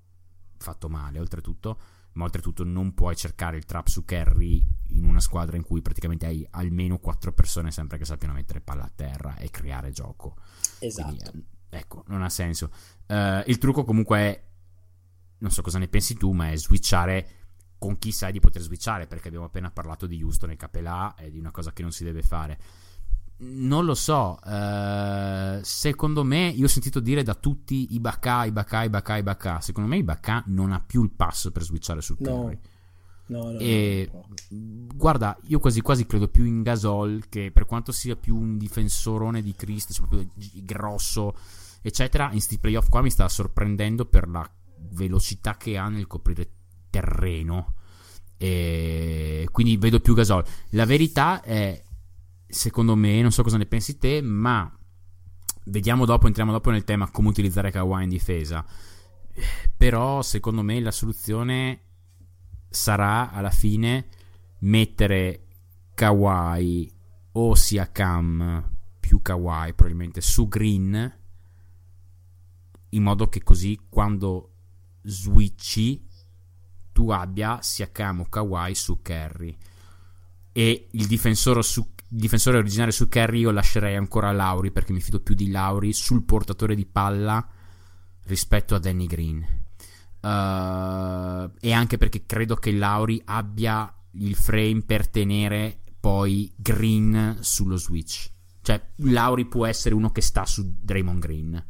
fatto 0.58 0.88
male 0.88 1.18
oltretutto, 1.18 1.78
ma 2.12 2.24
oltretutto 2.24 2.64
non 2.64 2.94
puoi 2.94 3.16
cercare 3.16 3.56
il 3.56 3.64
trap 3.64 3.88
su 3.88 4.04
Kerry 4.04 4.64
in 4.90 5.04
una 5.04 5.20
squadra 5.20 5.56
in 5.56 5.62
cui 5.62 5.82
praticamente 5.82 6.26
hai 6.26 6.46
almeno 6.50 6.98
quattro 6.98 7.32
persone 7.32 7.70
sempre 7.70 7.98
che 7.98 8.04
sappiano 8.04 8.34
mettere 8.34 8.60
palla 8.60 8.84
a 8.84 8.92
terra 8.94 9.36
e 9.36 9.50
creare 9.50 9.90
gioco. 9.90 10.36
Esatto. 10.78 11.30
Quindi, 11.30 11.46
ecco, 11.68 12.04
non 12.08 12.22
ha 12.22 12.30
senso. 12.30 12.70
Uh, 13.06 13.42
il 13.46 13.58
trucco 13.58 13.84
comunque 13.84 14.18
è, 14.18 14.44
non 15.38 15.50
so 15.50 15.62
cosa 15.62 15.78
ne 15.78 15.88
pensi 15.88 16.14
tu, 16.14 16.32
ma 16.32 16.50
è 16.50 16.56
switchare 16.56 17.28
con 17.78 17.98
chi 17.98 18.10
sai 18.10 18.32
di 18.32 18.40
poter 18.40 18.62
switchare, 18.62 19.06
perché 19.06 19.28
abbiamo 19.28 19.46
appena 19.46 19.70
parlato 19.70 20.06
di 20.06 20.22
Houston 20.22 20.50
e 20.50 20.56
Capelà 20.56 21.14
e 21.16 21.30
di 21.30 21.38
una 21.38 21.50
cosa 21.50 21.72
che 21.72 21.82
non 21.82 21.92
si 21.92 22.04
deve 22.04 22.22
fare. 22.22 22.58
Non 23.38 23.84
lo 23.84 23.94
so, 23.94 24.38
uh, 24.42 25.58
secondo 25.62 26.24
me, 26.24 26.48
io 26.48 26.64
ho 26.64 26.68
sentito 26.68 27.00
dire 27.00 27.22
da 27.22 27.34
tutti 27.34 27.94
Ibaka, 27.94 28.46
Ibaka, 28.46 28.84
Ibaka, 28.84 29.16
Ibaka, 29.18 29.60
secondo 29.60 29.90
me 29.90 29.98
Ibaka 29.98 30.44
non 30.46 30.72
ha 30.72 30.80
più 30.80 31.02
il 31.02 31.10
passo 31.10 31.50
per 31.52 31.62
switchare 31.62 32.00
su 32.00 32.16
Terry. 32.16 32.32
No. 32.32 32.74
No, 33.28 33.50
no, 33.50 33.58
e 33.58 34.08
no, 34.12 34.86
guarda, 34.94 35.36
io 35.48 35.58
quasi 35.58 35.80
quasi 35.80 36.06
credo 36.06 36.28
più 36.28 36.44
in 36.44 36.62
Gasol 36.62 37.24
che 37.28 37.50
per 37.50 37.66
quanto 37.66 37.90
sia 37.90 38.14
più 38.14 38.36
un 38.36 38.56
difensorone 38.56 39.42
di 39.42 39.52
Christ, 39.52 39.92
cioè 39.92 40.06
proprio 40.06 40.30
grosso, 40.62 41.34
eccetera, 41.82 42.30
in 42.30 42.40
sti 42.40 42.58
playoff 42.58 42.88
qua 42.88 43.02
mi 43.02 43.10
sta 43.10 43.28
sorprendendo 43.28 44.04
per 44.04 44.28
la 44.28 44.48
velocità 44.90 45.56
che 45.56 45.76
ha 45.76 45.88
nel 45.88 46.06
coprire 46.06 46.48
terreno. 46.88 47.74
E 48.38 49.48
quindi 49.50 49.76
vedo 49.76 49.98
più 49.98 50.14
Gasol. 50.14 50.44
La 50.70 50.84
verità 50.84 51.40
è, 51.42 51.82
secondo 52.46 52.94
me, 52.96 53.20
non 53.20 53.32
so 53.32 53.42
cosa 53.42 53.56
ne 53.56 53.66
pensi 53.66 53.98
te, 53.98 54.20
ma 54.22 54.70
vediamo 55.64 56.04
dopo, 56.04 56.26
entriamo 56.26 56.52
dopo 56.52 56.70
nel 56.70 56.84
tema 56.84 57.10
come 57.10 57.28
utilizzare 57.28 57.70
Kawhi 57.70 58.04
in 58.04 58.08
difesa. 58.08 58.64
Però, 59.76 60.22
secondo 60.22 60.62
me, 60.62 60.80
la 60.80 60.90
soluzione 60.90 61.80
sarà 62.68 63.30
alla 63.30 63.50
fine 63.50 64.08
mettere 64.60 65.46
Kawhi 65.94 66.92
o 67.32 67.54
sia 67.54 67.90
Cam 67.92 68.70
più 69.00 69.22
Kawhi 69.22 69.74
probabilmente 69.74 70.20
su 70.20 70.48
Green 70.48 71.18
in 72.90 73.02
modo 73.02 73.28
che 73.28 73.42
così 73.42 73.78
quando 73.88 74.52
switchi 75.02 76.06
tu 76.92 77.10
abbia 77.10 77.60
sia 77.62 77.90
Cam 77.92 78.20
o 78.20 78.28
Kawhi 78.28 78.74
su 78.74 79.00
Kerry 79.02 79.56
e 80.52 80.88
il 80.90 81.06
difensore 81.06 81.62
su, 81.62 81.94
difensore 82.08 82.58
originario 82.58 82.92
su 82.92 83.08
Kerry, 83.08 83.40
io 83.40 83.50
lascerei 83.50 83.96
ancora 83.96 84.32
Lauri 84.32 84.70
perché 84.70 84.92
mi 84.92 85.00
fido 85.00 85.20
più 85.20 85.34
di 85.34 85.50
Lauri 85.50 85.92
sul 85.92 86.24
portatore 86.24 86.74
di 86.74 86.86
palla 86.86 87.46
rispetto 88.24 88.74
a 88.74 88.78
Danny 88.78 89.06
Green. 89.06 89.64
Uh, 90.20 91.50
e 91.60 91.72
anche 91.72 91.98
perché 91.98 92.26
credo 92.26 92.56
che 92.56 92.72
Lauri 92.72 93.20
abbia 93.26 93.92
il 94.12 94.34
frame 94.34 94.82
per 94.82 95.08
tenere 95.08 95.78
poi 96.00 96.52
Green 96.56 97.38
sullo 97.40 97.76
switch. 97.76 98.30
Cioè, 98.62 98.84
Lauri 98.96 99.46
può 99.46 99.66
essere 99.66 99.94
uno 99.94 100.10
che 100.10 100.20
sta 100.20 100.44
su 100.44 100.78
Draymond 100.80 101.20
Green. 101.20 101.64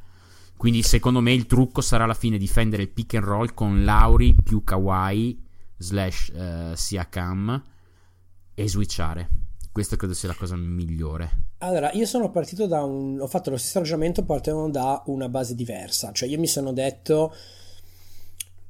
Quindi, 0.57 0.83
secondo 0.83 1.21
me, 1.21 1.35
il 1.35 1.45
trucco 1.45 1.83
sarà 1.83 2.05
alla 2.05 2.15
fine 2.15 2.39
difendere 2.39 2.83
il 2.83 2.89
pick 2.89 3.15
and 3.15 3.25
roll 3.25 3.53
con 3.53 3.85
Lauri 3.85 4.35
più 4.43 4.65
Kawhi 4.65 5.45
slash 5.77 6.33
uh, 6.35 6.75
Siakam 6.75 7.63
e 8.55 8.69
switchare. 8.69 9.46
Questa 9.77 9.97
credo 9.97 10.15
sia 10.15 10.29
la 10.29 10.35
cosa 10.35 10.57
migliore. 10.57 11.49
Allora, 11.59 11.93
io 11.93 12.07
sono 12.07 12.31
partito 12.31 12.67
da 12.67 12.83
un. 12.83 13.21
Ho 13.21 13.27
fatto 13.27 13.51
lo 13.51 13.59
stesso 13.59 13.79
ragionamento 13.79 14.25
partendo 14.25 14.71
da 14.71 15.03
una 15.09 15.29
base 15.29 15.55
diversa. 15.55 16.13
Cioè, 16.13 16.31
io 16.31 16.39
mi 16.39 16.47
sono 16.47 16.73
detto. 16.73 17.35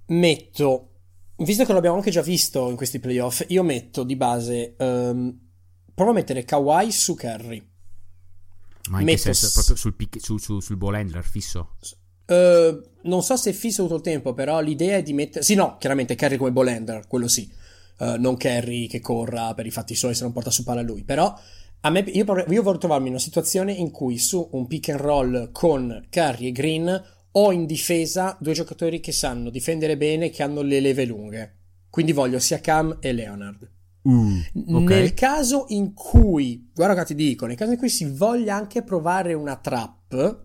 Metto. 0.06 0.88
Visto 1.36 1.64
che 1.64 1.72
l'abbiamo 1.72 1.94
anche 1.94 2.10
già 2.10 2.22
visto 2.22 2.68
in 2.70 2.74
questi 2.74 2.98
playoff, 2.98 3.44
io 3.46 3.62
metto 3.62 4.02
di 4.02 4.16
base. 4.16 4.74
Um, 4.78 5.38
provo 5.94 6.10
a 6.10 6.14
mettere 6.14 6.44
Kawhi 6.44 6.90
su 6.90 7.14
Curry. 7.14 7.64
Ma 8.90 8.98
in 8.98 9.04
metto 9.04 9.22
che 9.28 9.32
senso? 9.32 9.50
Proprio 9.52 9.76
sul, 9.76 9.94
pick, 9.94 10.20
su, 10.20 10.38
su, 10.38 10.58
sul 10.58 10.76
ball 10.76 10.94
handler 10.94 11.22
fisso? 11.22 11.76
Uh, 12.26 12.82
non 13.02 13.22
so 13.22 13.36
se 13.36 13.50
è 13.50 13.52
fisso 13.52 13.84
tutto 13.84 13.94
il 13.94 14.00
tempo, 14.00 14.34
però 14.34 14.58
l'idea 14.58 14.96
è 14.96 15.04
di 15.04 15.12
mettere. 15.12 15.44
Sì, 15.44 15.54
no, 15.54 15.76
chiaramente 15.78 16.16
Curry 16.16 16.36
come 16.36 16.50
ball 16.50 16.66
handler, 16.66 17.06
quello 17.06 17.28
sì. 17.28 17.48
Uh, 17.98 18.16
non 18.18 18.36
Kerry 18.36 18.88
che 18.88 19.00
corra 19.00 19.54
per 19.54 19.64
i 19.64 19.70
fatti 19.70 19.94
suoi 19.94 20.14
se 20.14 20.22
non 20.22 20.32
porta 20.32 20.50
su 20.50 20.64
palla 20.64 20.82
lui. 20.82 21.04
Però 21.04 21.34
a 21.80 21.90
me, 21.90 22.00
io, 22.00 22.24
io 22.48 22.62
voglio 22.62 22.78
trovarmi 22.78 23.06
in 23.06 23.12
una 23.12 23.22
situazione 23.22 23.72
in 23.72 23.90
cui 23.90 24.18
su 24.18 24.48
un 24.52 24.66
pick 24.66 24.90
and 24.90 25.00
roll 25.00 25.52
con 25.52 26.06
Curry 26.10 26.48
e 26.48 26.52
Green 26.52 27.04
ho 27.38 27.52
in 27.52 27.66
difesa 27.66 28.36
due 28.40 28.54
giocatori 28.54 28.98
che 29.00 29.12
sanno 29.12 29.50
difendere 29.50 29.96
bene 29.96 30.30
che 30.30 30.42
hanno 30.42 30.62
le 30.62 30.80
leve 30.80 31.04
lunghe. 31.04 31.56
Quindi 31.90 32.12
voglio 32.12 32.38
sia 32.38 32.60
Cam 32.60 32.98
e 33.00 33.12
Leonard. 33.12 33.70
Uh, 34.02 34.42
okay. 34.52 35.00
Nel 35.00 35.14
caso 35.14 35.66
in 35.68 35.92
cui, 35.92 36.70
guarda 36.74 36.94
che 36.94 37.06
ti 37.06 37.14
dico, 37.14 37.46
nel 37.46 37.56
caso 37.56 37.72
in 37.72 37.78
cui 37.78 37.88
si 37.88 38.04
voglia 38.10 38.54
anche 38.54 38.82
provare 38.82 39.34
una 39.34 39.56
trap, 39.56 40.44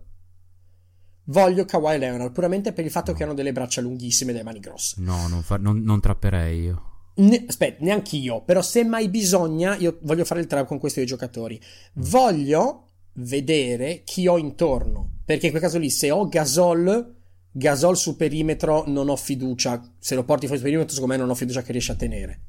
voglio 1.24 1.64
Kawhi 1.64 1.98
Leonard, 1.98 2.32
puramente 2.32 2.72
per 2.72 2.84
il 2.84 2.90
fatto 2.90 3.12
che 3.12 3.22
hanno 3.22 3.34
delle 3.34 3.52
braccia 3.52 3.80
lunghissime 3.80 4.30
e 4.30 4.34
delle 4.34 4.44
mani 4.44 4.60
grosse. 4.60 4.96
No, 4.98 5.28
non, 5.28 5.42
fa, 5.42 5.56
non, 5.56 5.80
non 5.82 6.00
trapperei 6.00 6.60
io. 6.60 6.91
Ne, 7.14 7.44
aspetta, 7.46 7.84
neanche 7.84 8.16
io, 8.16 8.42
però 8.42 8.62
se 8.62 8.84
mai 8.84 9.08
bisogna, 9.08 9.76
io 9.76 9.98
voglio 10.02 10.24
fare 10.24 10.40
il 10.40 10.46
trap 10.46 10.66
con 10.66 10.78
questi 10.78 11.00
due 11.00 11.08
giocatori. 11.08 11.60
Voglio 11.94 12.88
vedere 13.14 14.02
chi 14.04 14.26
ho 14.26 14.38
intorno, 14.38 15.18
perché 15.24 15.46
in 15.46 15.50
quel 15.52 15.62
caso 15.62 15.78
lì, 15.78 15.90
se 15.90 16.10
ho 16.10 16.26
Gasol, 16.28 17.14
Gasol 17.50 17.96
su 17.98 18.16
perimetro 18.16 18.84
non 18.86 19.10
ho 19.10 19.16
fiducia, 19.16 19.82
se 19.98 20.14
lo 20.14 20.24
porti 20.24 20.46
fuori 20.46 20.60
su 20.60 20.64
perimetro, 20.64 20.94
secondo 20.94 21.14
me 21.14 21.20
non 21.20 21.30
ho 21.30 21.34
fiducia 21.34 21.62
che 21.62 21.72
riesce 21.72 21.92
a 21.92 21.96
tenere. 21.96 22.40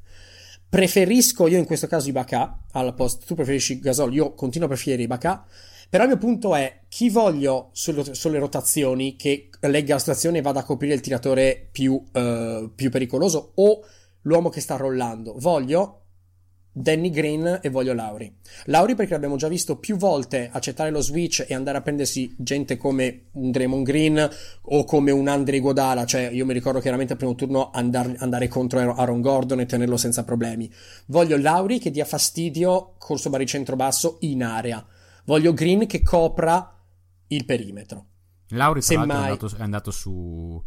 Preferisco 0.69 1.47
io 1.47 1.57
in 1.57 1.65
questo 1.65 1.87
caso 1.87 2.09
Ibaka 2.09 2.65
al 2.71 2.95
posto, 2.95 3.25
tu 3.25 3.35
preferisci 3.35 3.79
Gasol, 3.79 4.13
io 4.13 4.33
continuo 4.33 4.67
a 4.67 4.71
preferire 4.71 5.03
Ibaka. 5.03 5.45
Però 5.89 6.05
il 6.05 6.09
mio 6.09 6.17
punto 6.17 6.55
è 6.55 6.79
chi 6.89 7.11
voglio 7.11 7.69
sulle, 7.73 8.15
sulle 8.15 8.39
rotazioni 8.39 9.15
che 9.15 9.49
legga 9.59 9.93
la 9.93 9.99
situazione 9.99 10.39
e 10.39 10.41
vada 10.41 10.61
a 10.61 10.63
coprire 10.63 10.95
il 10.95 11.01
tiratore 11.01 11.67
più, 11.71 11.93
uh, 11.93 12.73
più 12.73 12.89
pericoloso 12.89 13.51
o 13.53 13.81
l'uomo 14.23 14.49
che 14.49 14.61
sta 14.61 14.75
rollando. 14.75 15.35
Voglio 15.37 15.99
Danny 16.75 17.11
Green 17.11 17.59
e 17.61 17.69
voglio 17.69 17.93
Lauri. 17.93 18.35
Lauri 18.65 18.95
perché 18.95 19.13
l'abbiamo 19.13 19.35
già 19.35 19.47
visto 19.47 19.77
più 19.77 19.95
volte 19.95 20.49
accettare 20.51 20.89
lo 20.89 21.01
switch 21.01 21.45
e 21.47 21.53
andare 21.53 21.77
a 21.77 21.81
prendersi 21.81 22.33
gente 22.39 22.77
come 22.77 23.25
un 23.33 23.51
Draymond 23.51 23.85
Green 23.85 24.29
o 24.61 24.83
come 24.83 25.11
un 25.11 25.27
Andre 25.27 25.59
Godala, 25.59 26.05
cioè 26.05 26.29
io 26.29 26.47
mi 26.47 26.53
ricordo 26.53 26.79
chiaramente 26.79 27.13
al 27.13 27.19
primo 27.19 27.35
turno 27.35 27.69
andar, 27.71 28.15
andare 28.17 28.47
contro 28.47 28.79
Aaron 28.79 29.21
Gordon 29.21 29.59
e 29.59 29.67
tenerlo 29.67 29.97
senza 29.97 30.23
problemi. 30.23 30.71
Voglio 31.07 31.37
Lauri 31.37 31.77
che 31.77 31.91
dia 31.91 32.05
fastidio 32.05 32.95
col 32.97 33.19
suo 33.19 33.29
baricentro 33.29 33.75
basso 33.75 34.17
in 34.21 34.43
area. 34.43 34.83
Voglio 35.25 35.53
Green 35.53 35.85
che 35.85 36.01
copra 36.01 36.75
il 37.27 37.45
perimetro. 37.45 38.07
Lauri 38.49 38.81
tra 38.81 38.95
l'altro 38.95 39.15
mai... 39.15 39.27
è, 39.27 39.31
andato, 39.31 39.55
è 39.55 39.61
andato 39.61 39.91
su 39.91 40.63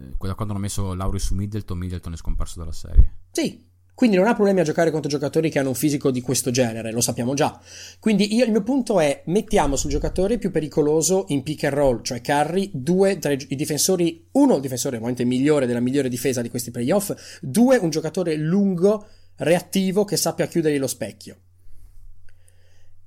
eh, 0.00 0.16
quando 0.16 0.52
hanno 0.54 0.58
messo 0.58 0.94
Lauri 0.94 1.18
su 1.18 1.34
Middleton, 1.34 1.78
Middleton 1.78 2.12
è 2.12 2.16
scomparso 2.16 2.58
dalla 2.58 2.72
serie. 2.72 3.18
Sì, 3.30 3.68
quindi 4.00 4.16
non 4.16 4.28
ha 4.28 4.34
problemi 4.34 4.60
a 4.60 4.64
giocare 4.64 4.90
contro 4.90 5.10
giocatori 5.10 5.50
che 5.50 5.58
hanno 5.58 5.68
un 5.68 5.74
fisico 5.74 6.10
di 6.10 6.22
questo 6.22 6.50
genere, 6.50 6.90
lo 6.90 7.02
sappiamo 7.02 7.34
già. 7.34 7.60
Quindi 7.98 8.34
io, 8.34 8.46
il 8.46 8.50
mio 8.50 8.62
punto 8.62 8.98
è, 8.98 9.22
mettiamo 9.26 9.76
sul 9.76 9.90
giocatore 9.90 10.38
più 10.38 10.50
pericoloso 10.50 11.26
in 11.28 11.42
pick 11.42 11.64
and 11.64 11.74
roll, 11.74 12.02
cioè 12.02 12.22
Curry, 12.22 12.70
due 12.72 13.18
tra 13.18 13.32
i 13.32 13.36
difensori, 13.36 14.28
uno 14.32 14.54
il 14.54 14.62
difensore 14.62 14.96
ovviamente 14.96 15.26
migliore 15.26 15.66
della 15.66 15.80
migliore 15.80 16.08
difesa 16.08 16.40
di 16.40 16.48
questi 16.48 16.70
playoff, 16.70 17.12
due 17.42 17.76
un 17.76 17.90
giocatore 17.90 18.36
lungo, 18.36 19.06
reattivo, 19.36 20.06
che 20.06 20.16
sappia 20.16 20.46
chiudere 20.46 20.78
lo 20.78 20.86
specchio. 20.86 21.36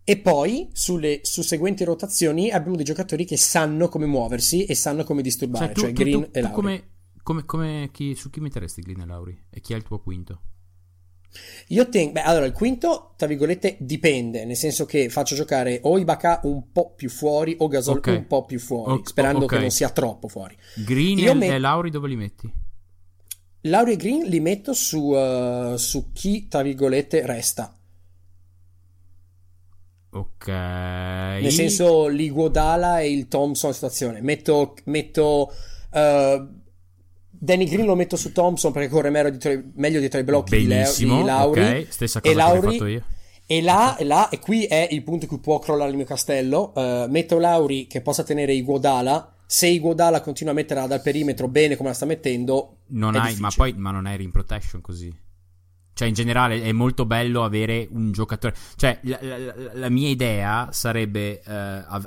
E 0.06 0.18
poi 0.18 0.70
sulle 0.74 1.22
susseguenti 1.24 1.86
rotazioni 1.86 2.52
abbiamo 2.52 2.76
dei 2.76 2.84
giocatori 2.84 3.24
che 3.24 3.38
sanno 3.38 3.88
come 3.88 4.06
muoversi 4.06 4.66
e 4.66 4.76
sanno 4.76 5.04
come 5.04 5.22
disturbare, 5.22 5.68
cioè, 5.68 5.74
tu, 5.74 5.82
cioè 5.82 5.94
tu, 5.94 6.02
Green 6.02 6.22
tu, 6.24 6.30
e 6.32 6.42
Lauri. 6.42 6.56
Come, 6.56 6.84
come, 7.24 7.46
come 7.46 7.90
chi, 7.92 8.14
su 8.16 8.30
chi 8.30 8.42
metteresti 8.42 8.82
Green 8.82 9.02
e 9.02 9.06
Lauri? 9.06 9.46
E 9.50 9.62
chi 9.62 9.74
è 9.74 9.78
il 9.78 9.84
tuo 9.84 10.00
quinto? 10.02 10.42
Io 11.70 11.90
tengo, 11.90 12.12
beh, 12.12 12.22
allora 12.22 12.46
il 12.46 12.52
quinto, 12.52 13.14
tra 13.16 13.28
virgolette, 13.28 13.78
dipende, 13.80 14.46
nel 14.46 14.56
senso 14.56 14.86
che 14.86 15.10
faccio 15.10 15.36
giocare 15.36 15.80
o 15.84 15.98
Ibaka 15.98 16.42
un 16.44 16.72
po' 16.72 16.94
più 16.94 17.10
fuori 17.10 17.56
o 17.60 17.68
Gasol 17.68 17.98
okay. 17.98 18.18
un 18.18 18.28
po' 18.28 18.46
più 18.46 18.60
fuori, 18.60 18.92
okay. 18.92 19.06
sperando 19.06 19.46
okay. 19.46 19.58
che 19.58 19.64
non 19.64 19.72
sia 19.72 19.90
troppo 19.90 20.28
fuori. 20.28 20.56
Green 20.86 21.18
Io 21.18 21.32
e, 21.32 21.34
met... 21.34 21.52
e 21.52 21.60
Lauri 21.60 21.90
dove 21.90 22.08
li 22.08 22.16
metti? 22.16 22.52
Lauri 23.62 23.94
e 23.94 23.96
Green 23.96 24.28
li 24.28 24.42
metto 24.42 24.74
su, 24.74 25.00
uh, 25.00 25.78
su 25.78 26.12
chi, 26.12 26.48
tra 26.50 26.62
virgolette, 26.62 27.26
resta. 27.26 27.74
Ok. 30.14 30.48
Nel 30.48 31.52
senso 31.52 32.08
l'Iguodala 32.08 33.00
e 33.00 33.12
il 33.12 33.28
Thompson 33.28 33.74
situazione. 33.74 34.22
Metto, 34.22 34.76
metto 34.86 35.52
uh, 35.92 36.48
Danny 37.30 37.66
Green 37.66 37.86
lo 37.86 37.96
metto 37.96 38.16
su 38.16 38.32
Thompson 38.32 38.72
perché 38.72 38.90
corre 38.90 39.10
meglio 39.10 39.32
dietro, 39.32 39.64
meglio 39.76 40.00
dietro 40.00 40.20
i 40.20 40.24
blocchi 40.24 40.66
Benissimo, 40.66 41.18
di, 41.18 41.24
Lauri. 41.24 41.62
Ok, 41.62 41.88
stessa 41.90 42.22
cosa 42.22 42.32
e 42.32 42.36
Lauri, 42.36 42.60
che 42.60 42.68
ho 42.68 42.72
fatto 42.72 42.86
io. 42.86 43.04
E 43.46 43.62
là, 43.62 43.98
e 43.98 44.04
là, 44.06 44.30
e 44.30 44.40
qui 44.40 44.66
è 44.66 44.88
il 44.92 45.04
punto 45.04 45.26
in 45.26 45.30
cui 45.30 45.40
può 45.40 45.60
crollare 45.60 45.90
il 45.90 45.98
mio 45.98 46.06
castello. 46.06 46.72
Uh, 46.76 47.10
metto 47.10 47.40
Lauri 47.40 47.88
che 47.88 48.02
possa 48.02 48.24
tenere 48.24 48.54
Iguodala. 48.54 49.36
Se 49.46 49.68
Iguodala 49.68 50.22
continua 50.22 50.54
a 50.54 50.56
metterla 50.56 50.88
dal 50.88 51.02
perimetro 51.02 51.48
bene 51.48 51.76
come 51.76 51.90
la 51.90 51.96
sta 51.96 52.06
mettendo, 52.06 52.78
non 52.88 53.16
hai, 53.16 53.36
ma 53.38 53.52
poi 53.54 53.74
ma 53.74 53.92
non 53.92 54.06
hai 54.06 54.18
rim 54.18 54.32
protection 54.32 54.82
così. 54.82 55.14
Cioè, 55.94 56.08
in 56.08 56.14
generale 56.14 56.64
è 56.64 56.72
molto 56.72 57.06
bello 57.06 57.44
avere 57.44 57.88
un 57.92 58.12
giocatore. 58.12 58.56
Cioè, 58.76 59.00
la, 59.04 59.20
la, 59.22 59.54
la 59.74 59.90
mia 59.90 60.10
idea 60.10 60.70
sarebbe 60.72 61.42
uh, 61.46 61.52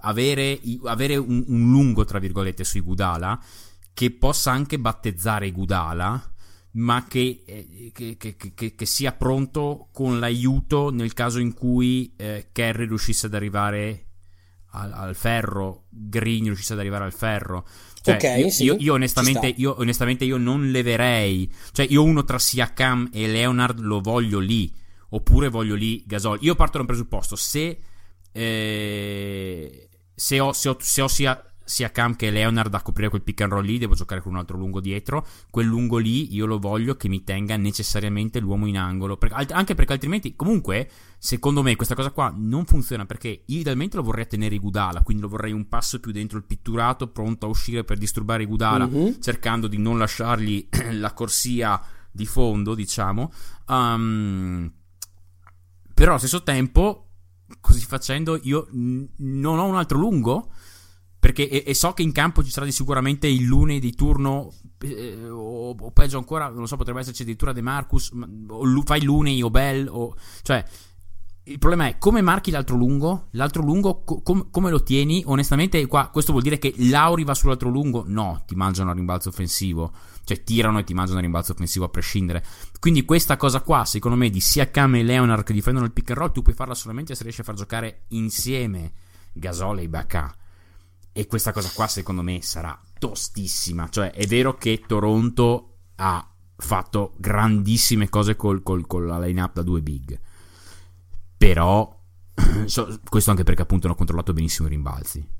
avere, 0.00 0.60
avere 0.84 1.16
un, 1.16 1.44
un, 1.46 1.70
lungo, 1.70 2.04
tra 2.04 2.18
virgolette, 2.18 2.64
su 2.64 2.78
Igudala 2.78 3.40
che 3.96 4.10
possa 4.10 4.50
anche 4.50 4.78
battezzare 4.78 5.46
Igudala, 5.46 6.22
ma 6.72 7.06
che, 7.08 7.44
eh, 7.46 7.90
che, 7.94 8.16
che, 8.18 8.74
che, 8.74 8.84
sia 8.84 9.12
pronto 9.12 9.88
con 9.90 10.18
l'aiuto 10.18 10.90
nel 10.90 11.14
caso 11.14 11.38
in 11.38 11.54
cui 11.54 12.12
eh, 12.16 12.48
Kerry 12.52 12.86
riuscisse 12.86 13.24
ad 13.24 13.32
arrivare 13.32 14.08
al, 14.72 14.92
al, 14.92 15.14
ferro, 15.14 15.86
Green 15.88 16.44
riuscisse 16.44 16.74
ad 16.74 16.80
arrivare 16.80 17.04
al 17.04 17.14
ferro. 17.14 17.66
Cioè, 18.06 18.14
ok, 18.14 18.38
io, 18.38 18.50
sì, 18.50 18.64
io, 18.64 18.76
io, 18.78 18.92
onestamente, 18.92 19.52
io, 19.56 19.74
onestamente, 19.78 20.24
io, 20.24 20.36
non 20.36 20.70
leverei. 20.70 21.52
Cioè, 21.72 21.86
io 21.88 22.04
uno 22.04 22.22
tra 22.24 22.38
Siakam 22.38 23.10
e 23.12 23.26
Leonard 23.26 23.80
lo 23.80 24.00
voglio 24.00 24.38
lì. 24.38 24.72
Oppure 25.08 25.48
voglio 25.48 25.74
lì 25.74 26.04
Gasol. 26.06 26.38
Io 26.42 26.54
parto 26.54 26.74
da 26.74 26.80
un 26.80 26.86
presupposto. 26.86 27.34
Se, 27.34 27.78
eh, 28.30 29.88
se 30.14 30.40
ho, 30.40 30.52
se 30.52 30.68
ho, 30.68 30.76
se 30.78 31.02
ho 31.02 31.08
sia, 31.08 31.44
sia 31.66 31.90
Cam 31.90 32.14
che 32.14 32.30
Leonard 32.30 32.72
a 32.72 32.80
coprire 32.80 33.10
quel 33.10 33.22
pick 33.22 33.40
and 33.40 33.50
roll 33.50 33.64
lì, 33.64 33.76
devo 33.76 33.94
giocare 33.94 34.20
con 34.22 34.32
un 34.32 34.38
altro 34.38 34.56
lungo 34.56 34.80
dietro. 34.80 35.26
Quel 35.50 35.66
lungo 35.66 35.98
lì 35.98 36.32
io 36.32 36.46
lo 36.46 36.60
voglio 36.60 36.94
che 36.94 37.08
mi 37.08 37.24
tenga 37.24 37.56
necessariamente 37.56 38.38
l'uomo 38.38 38.66
in 38.66 38.78
angolo. 38.78 39.16
Per, 39.16 39.32
anche 39.50 39.74
perché 39.74 39.94
altrimenti, 39.94 40.36
comunque, 40.36 40.88
secondo 41.18 41.62
me 41.62 41.74
questa 41.74 41.96
cosa 41.96 42.12
qua 42.12 42.32
non 42.34 42.66
funziona 42.66 43.04
perché 43.04 43.42
idealmente 43.46 43.96
lo 43.96 44.04
vorrei 44.04 44.28
tenere 44.28 44.54
Igudala, 44.54 45.02
quindi 45.02 45.24
lo 45.24 45.28
vorrei 45.28 45.50
un 45.50 45.68
passo 45.68 45.98
più 45.98 46.12
dentro 46.12 46.38
il 46.38 46.44
pitturato, 46.44 47.08
pronto 47.08 47.46
a 47.46 47.48
uscire 47.48 47.82
per 47.82 47.98
disturbare 47.98 48.44
Igudala, 48.44 48.84
uh-huh. 48.84 49.18
cercando 49.18 49.66
di 49.66 49.76
non 49.76 49.98
lasciargli 49.98 50.68
la 50.92 51.12
corsia 51.14 51.82
di 52.12 52.26
fondo, 52.26 52.76
diciamo. 52.76 53.32
Um, 53.66 54.72
però 55.92 56.10
allo 56.10 56.18
stesso 56.18 56.44
tempo, 56.44 57.08
così 57.60 57.84
facendo, 57.84 58.38
io 58.40 58.68
n- 58.70 59.08
non 59.16 59.58
ho 59.58 59.64
un 59.64 59.74
altro 59.74 59.98
lungo 59.98 60.52
perché 61.26 61.48
e, 61.48 61.64
e, 61.66 61.74
so 61.74 61.92
che 61.92 62.02
in 62.02 62.12
campo 62.12 62.44
ci 62.44 62.50
sarà 62.52 62.64
di 62.64 62.70
sicuramente 62.70 63.26
il 63.26 63.42
Lune 63.42 63.80
di 63.80 63.96
turno 63.96 64.52
eh, 64.78 65.28
o, 65.28 65.74
o, 65.76 65.90
peggio 65.90 66.18
ancora 66.18 66.46
non 66.48 66.60
lo 66.60 66.66
so 66.66 66.76
potrebbe 66.76 67.00
esserci 67.00 67.22
addirittura 67.22 67.52
De 67.52 67.62
Marcus 67.62 68.12
o 68.46 68.82
fai 68.84 69.02
Lune 69.02 69.42
o 69.42 69.50
Bell 69.50 69.88
o 69.90 70.14
cioè 70.42 70.64
il 71.48 71.58
problema 71.58 71.88
è 71.88 71.98
come 71.98 72.22
marchi 72.22 72.52
l'altro 72.52 72.76
lungo? 72.76 73.26
L'altro 73.32 73.62
lungo 73.62 74.02
co- 74.04 74.20
com- 74.20 74.50
come 74.50 74.70
lo 74.70 74.82
tieni? 74.82 75.22
Onestamente, 75.26 75.84
qua, 75.86 76.08
questo 76.08 76.32
vuol 76.32 76.42
dire 76.42 76.58
che 76.58 76.74
Lauri 76.76 77.22
va 77.22 77.34
sull'altro 77.34 77.68
lungo? 77.68 78.02
No, 78.04 78.42
ti 78.44 78.56
mangiano 78.56 78.90
a 78.90 78.94
rimbalzo 78.94 79.28
offensivo. 79.28 79.92
Cioè, 80.24 80.42
tirano 80.42 80.80
e 80.80 80.84
ti 80.84 80.92
mangiano 80.92 81.18
a 81.18 81.22
rimbalzo 81.22 81.52
offensivo 81.52 81.84
a 81.84 81.88
prescindere. 81.88 82.44
Quindi, 82.80 83.04
questa 83.04 83.36
cosa 83.36 83.60
qua, 83.60 83.84
secondo 83.84 84.16
me, 84.16 84.28
di 84.28 84.40
sia 84.40 84.72
Cam 84.72 84.96
e 84.96 85.04
Leonard 85.04 85.44
che 85.44 85.52
difendono 85.52 85.86
il 85.86 85.92
pick 85.92 86.10
and 86.10 86.18
roll, 86.18 86.32
tu 86.32 86.42
puoi 86.42 86.56
farla 86.56 86.74
solamente 86.74 87.14
se 87.14 87.22
riesci 87.22 87.42
a 87.42 87.44
far 87.44 87.54
giocare 87.54 88.06
insieme 88.08 88.90
Gasol 89.32 89.78
e 89.78 89.82
Ibaka. 89.84 90.36
E 91.18 91.26
questa 91.26 91.52
cosa 91.52 91.70
qua, 91.74 91.86
secondo 91.88 92.22
me, 92.22 92.40
sarà 92.42 92.78
tostissima. 92.98 93.88
Cioè, 93.88 94.10
è 94.10 94.26
vero 94.26 94.56
che 94.56 94.82
Toronto 94.86 95.78
ha 95.96 96.30
fatto 96.56 97.14
grandissime 97.16 98.08
cose 98.08 98.36
col, 98.36 98.62
col, 98.62 98.86
con 98.86 99.06
la 99.06 99.18
line-up 99.18 99.54
da 99.54 99.62
due 99.62 99.80
big 99.80 100.20
però 101.36 101.94
questo 103.08 103.30
anche 103.30 103.44
perché 103.44 103.62
appunto 103.62 103.86
hanno 103.86 103.96
controllato 103.96 104.32
benissimo 104.32 104.68
i 104.68 104.70
rimbalzi. 104.70 105.34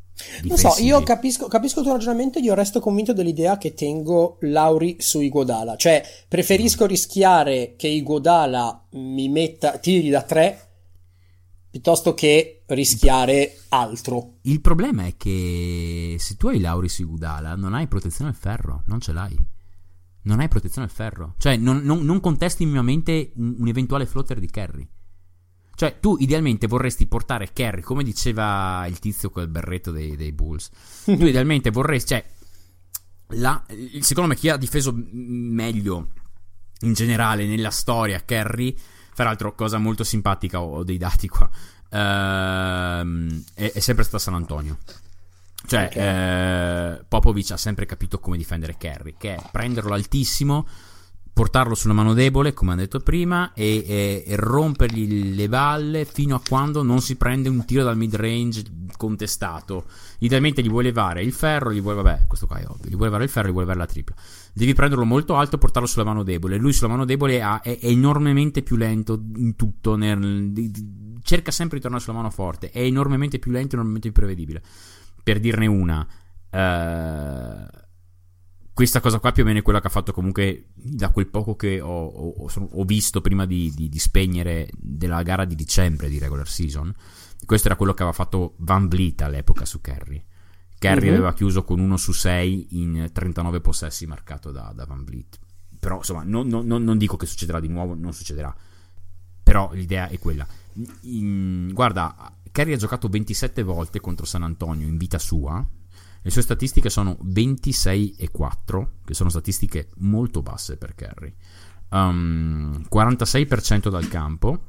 Non 0.45 0.57
so, 0.57 0.77
io 0.79 1.03
capisco, 1.03 1.47
capisco, 1.47 1.81
il 1.81 1.85
tuo 1.85 1.95
ragionamento, 1.95 2.39
io 2.39 2.55
resto 2.55 2.81
convinto 2.81 3.13
dell'idea 3.13 3.59
che 3.59 3.75
tengo 3.75 4.39
Lauri 4.41 4.97
su 4.99 5.21
Iguodala, 5.21 5.77
cioè 5.77 6.03
preferisco 6.27 6.87
rischiare 6.87 7.75
che 7.77 7.89
Iguodala 7.89 8.87
mi 8.93 9.29
metta 9.29 9.77
tiri 9.77 10.09
da 10.09 10.23
tre 10.23 10.66
piuttosto 11.77 12.15
che 12.15 12.63
rischiare 12.69 13.55
altro. 13.69 14.39
Il 14.43 14.63
problema 14.63 15.05
è 15.05 15.15
che 15.19 16.17
se 16.19 16.37
tu 16.37 16.49
hai 16.49 16.59
Lauri 16.59 16.89
su 16.89 17.03
Iguodala 17.03 17.55
non 17.55 17.75
hai 17.75 17.87
protezione 17.87 18.31
al 18.31 18.37
ferro, 18.37 18.83
non 18.87 18.99
ce 18.99 19.13
l'hai. 19.13 19.37
Non 20.23 20.41
hai 20.41 20.49
protezione 20.49 20.87
al 20.87 20.93
ferro, 20.93 21.35
cioè 21.37 21.57
non, 21.57 21.83
non, 21.83 22.03
non 22.03 22.21
contesti 22.21 22.65
minimamente 22.65 23.33
un, 23.37 23.57
un 23.59 23.69
eventuale 23.69 24.07
flotter 24.07 24.41
di 24.41 24.49
Kerry. 24.49 24.89
Cioè, 25.75 26.01
tu 26.01 26.17
idealmente 26.19 26.67
vorresti 26.67 27.07
portare 27.07 27.53
Kerry, 27.53 27.83
come 27.83 28.03
diceva 28.03 28.87
il 28.89 28.99
tizio 28.99 29.29
quel 29.29 29.49
berretto 29.49 29.91
dei, 29.91 30.17
dei 30.17 30.33
Bulls. 30.33 30.71
tu 31.05 31.27
idealmente 31.27 31.71
vorresti, 31.71 32.15
cioè, 32.15 32.27
la, 33.39 33.63
secondo 34.01 34.31
me 34.31 34.37
chi 34.37 34.49
ha 34.49 34.57
difeso 34.57 34.95
meglio 34.97 36.09
in 36.81 36.95
generale 36.95 37.47
nella 37.47 37.71
storia 37.71 38.25
Kerry, 38.25 38.75
fra 39.17 39.25
l'altro 39.25 39.55
cosa 39.55 39.79
molto 39.79 40.05
simpatica, 40.05 40.61
ho, 40.61 40.85
dei 40.85 40.99
dati 40.99 41.27
qua, 41.27 41.49
ehm, 41.89 43.45
è, 43.55 43.73
è, 43.73 43.81
sempre 43.81 44.05
stata 44.05 44.19
San 44.19 44.35
Antonio. 44.35 44.77
Cioè, 45.67 45.87
okay. 45.87 46.03
eh, 46.03 47.05
Popovic 47.09 47.53
ha 47.53 47.57
sempre 47.57 47.87
capito 47.87 48.21
come 48.21 48.37
difendere 48.37 48.77
Kerry, 48.77 49.15
che 49.17 49.37
è 49.37 49.43
prenderlo 49.51 49.95
altissimo 49.95 50.67
portarlo 51.33 51.75
sulla 51.75 51.95
mano 51.95 52.13
debole, 52.13 52.53
come 52.53 52.75
ho 52.75 52.77
detto 52.77 53.01
prima, 53.01 53.55
e, 53.55 53.83
e, 53.87 54.25
e, 54.27 54.37
rompergli 54.37 55.35
le 55.35 55.49
balle 55.49 56.05
fino 56.05 56.35
a 56.37 56.43
quando 56.47 56.83
non 56.83 57.01
si 57.01 57.17
prende 57.17 57.49
un 57.49 57.65
tiro 57.65 57.85
dal 57.85 57.97
mid 57.97 58.15
range 58.17 58.65
contestato. 58.99 59.87
Idealmente 60.19 60.63
gli 60.63 60.69
vuoi 60.69 60.85
levare 60.85 61.23
il 61.23 61.33
ferro, 61.33 61.73
gli 61.73 61.81
vuoi, 61.81 61.95
vabbè, 61.95 62.27
questo 62.27 62.47
qua 62.47 62.59
è 62.59 62.67
ovvio, 62.67 62.89
gli 62.89 62.95
vuoi 62.95 63.05
levare 63.05 63.25
il 63.25 63.31
ferro, 63.31 63.49
gli 63.49 63.53
vuoi 63.53 63.65
levare 63.65 63.81
la 63.81 63.87
tripla. 63.87 64.15
Devi 64.53 64.75
prenderlo 64.75 65.05
molto 65.05 65.37
alto 65.37 65.57
e 65.57 65.59
portarlo 65.59 65.87
sulla 65.87 66.05
mano 66.05 66.23
debole. 66.23 66.57
Lui 66.57 66.73
sulla 66.73 66.91
mano 66.91 67.05
debole 67.05 67.43
ha, 67.43 67.61
è, 67.61 67.79
è, 67.79 67.87
enormemente 67.87 68.63
più 68.63 68.77
lento 68.77 69.23
in 69.37 69.57
tutto. 69.57 69.97
Nel, 69.97 70.53
di, 70.53 70.71
di, 70.71 71.19
cerca 71.23 71.51
sempre 71.51 71.77
di 71.77 71.83
tornare 71.83 72.03
sulla 72.03 72.17
mano 72.17 72.31
forte. 72.31 72.71
È 72.71 72.81
enormemente 72.81 73.39
più 73.39 73.51
lento, 73.51 73.75
enormemente 73.75 74.11
più 74.11 74.21
prevedibile. 74.21 74.63
Per 75.23 75.41
dirne 75.41 75.67
una. 75.67 76.07
Uh, 76.51 77.85
questa 78.77 79.01
cosa 79.01 79.19
qua 79.19 79.33
più 79.33 79.43
o 79.43 79.47
meno 79.47 79.61
è 79.61 79.63
quella 79.63 79.81
che 79.81 79.87
ha 79.87 79.91
fatto 79.91 80.13
comunque 80.13 80.67
da 80.75 81.09
quel 81.09 81.29
poco 81.29 81.57
che 81.57 81.81
ho, 81.81 82.07
ho, 82.07 82.51
ho 82.73 82.85
visto 82.85 83.23
prima 83.23 83.47
di, 83.47 83.73
di, 83.75 83.89
di, 83.89 83.99
spegnere 83.99 84.69
della 84.77 85.23
gara 85.23 85.47
di 85.47 85.55
dicembre 85.55 86.11
di 86.11 86.19
regular 86.19 86.47
season. 86.47 86.95
Questo 87.45 87.69
era 87.69 87.77
quello 87.77 87.93
che 87.93 88.03
aveva 88.03 88.17
fatto 88.17 88.55
Van 88.59 88.89
Vliet 88.89 89.23
all'epoca 89.23 89.65
su 89.65 89.81
Kerry. 89.81 90.25
Kerry 90.79 91.09
uh-huh. 91.09 91.15
aveva 91.15 91.35
chiuso 91.35 91.65
con 91.65 91.81
1 91.81 91.97
su 91.97 92.13
6 92.13 92.81
in 92.81 93.11
39 93.13 93.61
possessi 93.61 94.07
marcato 94.07 94.51
da, 94.51 94.73
da 94.75 94.85
Van 94.85 95.05
Vliet. 95.05 95.39
Però 95.79 95.97
insomma, 95.97 96.23
non, 96.25 96.49
non, 96.49 96.67
non, 96.67 96.99
dico 96.99 97.17
che 97.17 97.27
succederà 97.27 97.61
di 97.61 97.69
nuovo, 97.69 97.95
non 97.95 98.13
succederà. 98.13 98.55
Però 99.43 99.71
l'idea 99.73 100.09
è 100.09 100.19
quella. 100.19 100.47
In, 101.03 101.71
guarda, 101.73 102.33
Kerry 102.51 102.73
ha 102.73 102.77
giocato 102.77 103.09
27 103.09 103.63
volte 103.63 104.01
contro 104.01 104.27
San 104.27 104.43
Antonio 104.43 104.87
in 104.87 104.97
vita 104.97 105.19
sua 105.19 105.65
le 106.27 106.33
sue 106.33 106.43
statistiche 106.43 106.91
sono 106.91 107.17
26 107.21 108.17
e 108.19 108.33
4, 108.33 108.95
che 109.05 109.15
sono 109.15 109.29
statistiche 109.29 109.91
molto 109.99 110.43
basse 110.43 110.77
per 110.77 110.97
Kerry. 110.97 111.33
Um, 111.91 112.85
46% 112.93 113.89
dal 113.89 114.09
campo, 114.09 114.65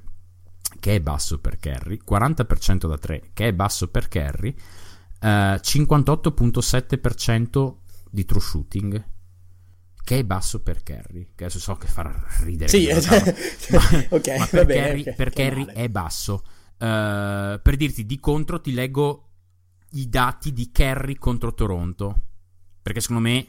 che 0.80 0.96
è 0.96 1.02
basso 1.02 1.40
per 1.40 1.58
Kerry, 1.58 2.00
40% 2.08 2.88
da 2.88 2.98
3, 2.98 3.32
che 3.34 3.48
è 3.48 3.54
basso 3.54 3.90
per 3.90 4.08
Kerry, 4.08 4.56
eh, 5.20 5.60
58.7% 5.62 7.76
di 8.10 8.24
true 8.26 8.42
shooting, 8.42 9.06
che 10.04 10.20
è 10.20 10.24
basso 10.24 10.62
per 10.62 10.84
Kerry. 10.84 11.32
Che 11.36 11.44
adesso 11.44 11.60
so 11.60 11.76
che 11.76 11.88
farà 11.88 12.26
ridere. 12.42 12.70
Sì, 12.70 12.88
ma, 12.88 12.98
okay, 14.16 14.40
ma 14.40 14.48
per, 14.48 14.66
bene, 14.66 14.82
Kerry, 14.82 15.02
okay, 15.02 15.16
per 15.16 15.30
Kerry 15.32 15.66
è 15.66 15.90
basso. 15.90 16.44
Uh, 16.78 17.60
per 17.62 17.76
dirti 17.76 18.06
di 18.06 18.18
contro, 18.20 18.62
ti 18.62 18.72
leggo 18.72 19.24
i 19.92 20.08
dati 20.08 20.54
di 20.54 20.72
Kerry 20.72 21.16
contro 21.16 21.54
Toronto. 21.54 22.22
Perché 22.82 23.02
secondo 23.02 23.24
me, 23.24 23.46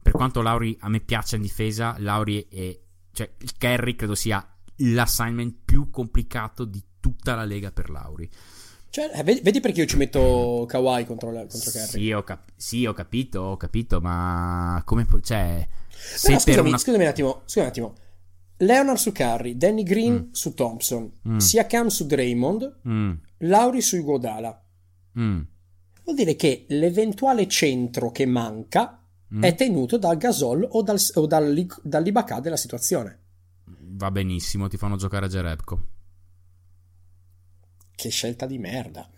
per 0.00 0.12
quanto 0.12 0.40
Lauri 0.40 0.74
a 0.80 0.88
me 0.88 1.00
piaccia 1.00 1.36
in 1.36 1.42
difesa, 1.42 1.96
Lauri 1.98 2.48
è. 2.48 2.80
cioè, 3.12 3.30
il 3.40 3.52
Kerry 3.58 3.94
credo 3.94 4.14
sia 4.14 4.42
l'assignment 4.78 5.54
più 5.64 5.90
complicato 5.90 6.64
di 6.64 6.82
tutta 7.00 7.34
la 7.34 7.44
lega 7.44 7.70
per 7.70 7.90
Lauri. 7.90 8.28
Cioè, 8.90 9.10
eh, 9.14 9.22
vedi, 9.22 9.40
vedi, 9.40 9.60
perché 9.60 9.80
io 9.80 9.86
ci 9.86 9.96
metto 9.96 10.64
Kawhi 10.66 11.04
contro, 11.04 11.30
contro 11.30 11.70
Kerry? 11.70 11.86
Sì 11.86 12.12
ho, 12.12 12.22
cap- 12.24 12.50
sì, 12.56 12.86
ho 12.86 12.92
capito, 12.92 13.40
ho 13.40 13.56
capito, 13.56 14.00
ma 14.00 14.82
come. 14.84 15.06
Cioè. 15.22 15.68
Però, 16.22 16.38
scusami, 16.38 16.68
una... 16.68 16.78
scusami 16.78 17.02
un 17.04 17.10
attimo, 17.10 17.42
scusami 17.44 17.66
un 17.66 17.70
attimo. 17.70 17.94
Leonard 18.60 18.98
su 18.98 19.12
Curry, 19.12 19.56
Danny 19.56 19.82
Green 19.82 20.14
mm. 20.14 20.32
su 20.32 20.54
Thompson, 20.54 21.12
mm. 21.28 21.36
Siakam 21.36 21.88
su 21.88 22.06
Draymond, 22.06 22.80
mm. 22.88 23.12
Lauri 23.38 23.80
su 23.80 23.96
Iguodala. 23.96 24.64
Mm 25.18 25.40
vuol 26.08 26.16
dire 26.16 26.36
che 26.36 26.64
l'eventuale 26.68 27.46
centro 27.46 28.10
che 28.10 28.24
manca 28.24 28.98
mm. 29.34 29.42
è 29.42 29.54
tenuto 29.54 29.98
dal 29.98 30.16
Gasol 30.16 30.66
o, 30.70 30.82
dal, 30.82 30.98
o 31.14 31.26
dal, 31.26 31.66
dall'Ibaka 31.82 32.40
della 32.40 32.56
situazione. 32.56 33.18
Va 33.98 34.12
benissimo, 34.12 34.68
ti 34.68 34.76
fanno 34.76 34.94
giocare 34.94 35.26
a 35.26 35.28
Jerebko. 35.28 35.82
Che 37.96 38.08
scelta 38.10 38.46
di 38.46 38.56
merda. 38.56 39.08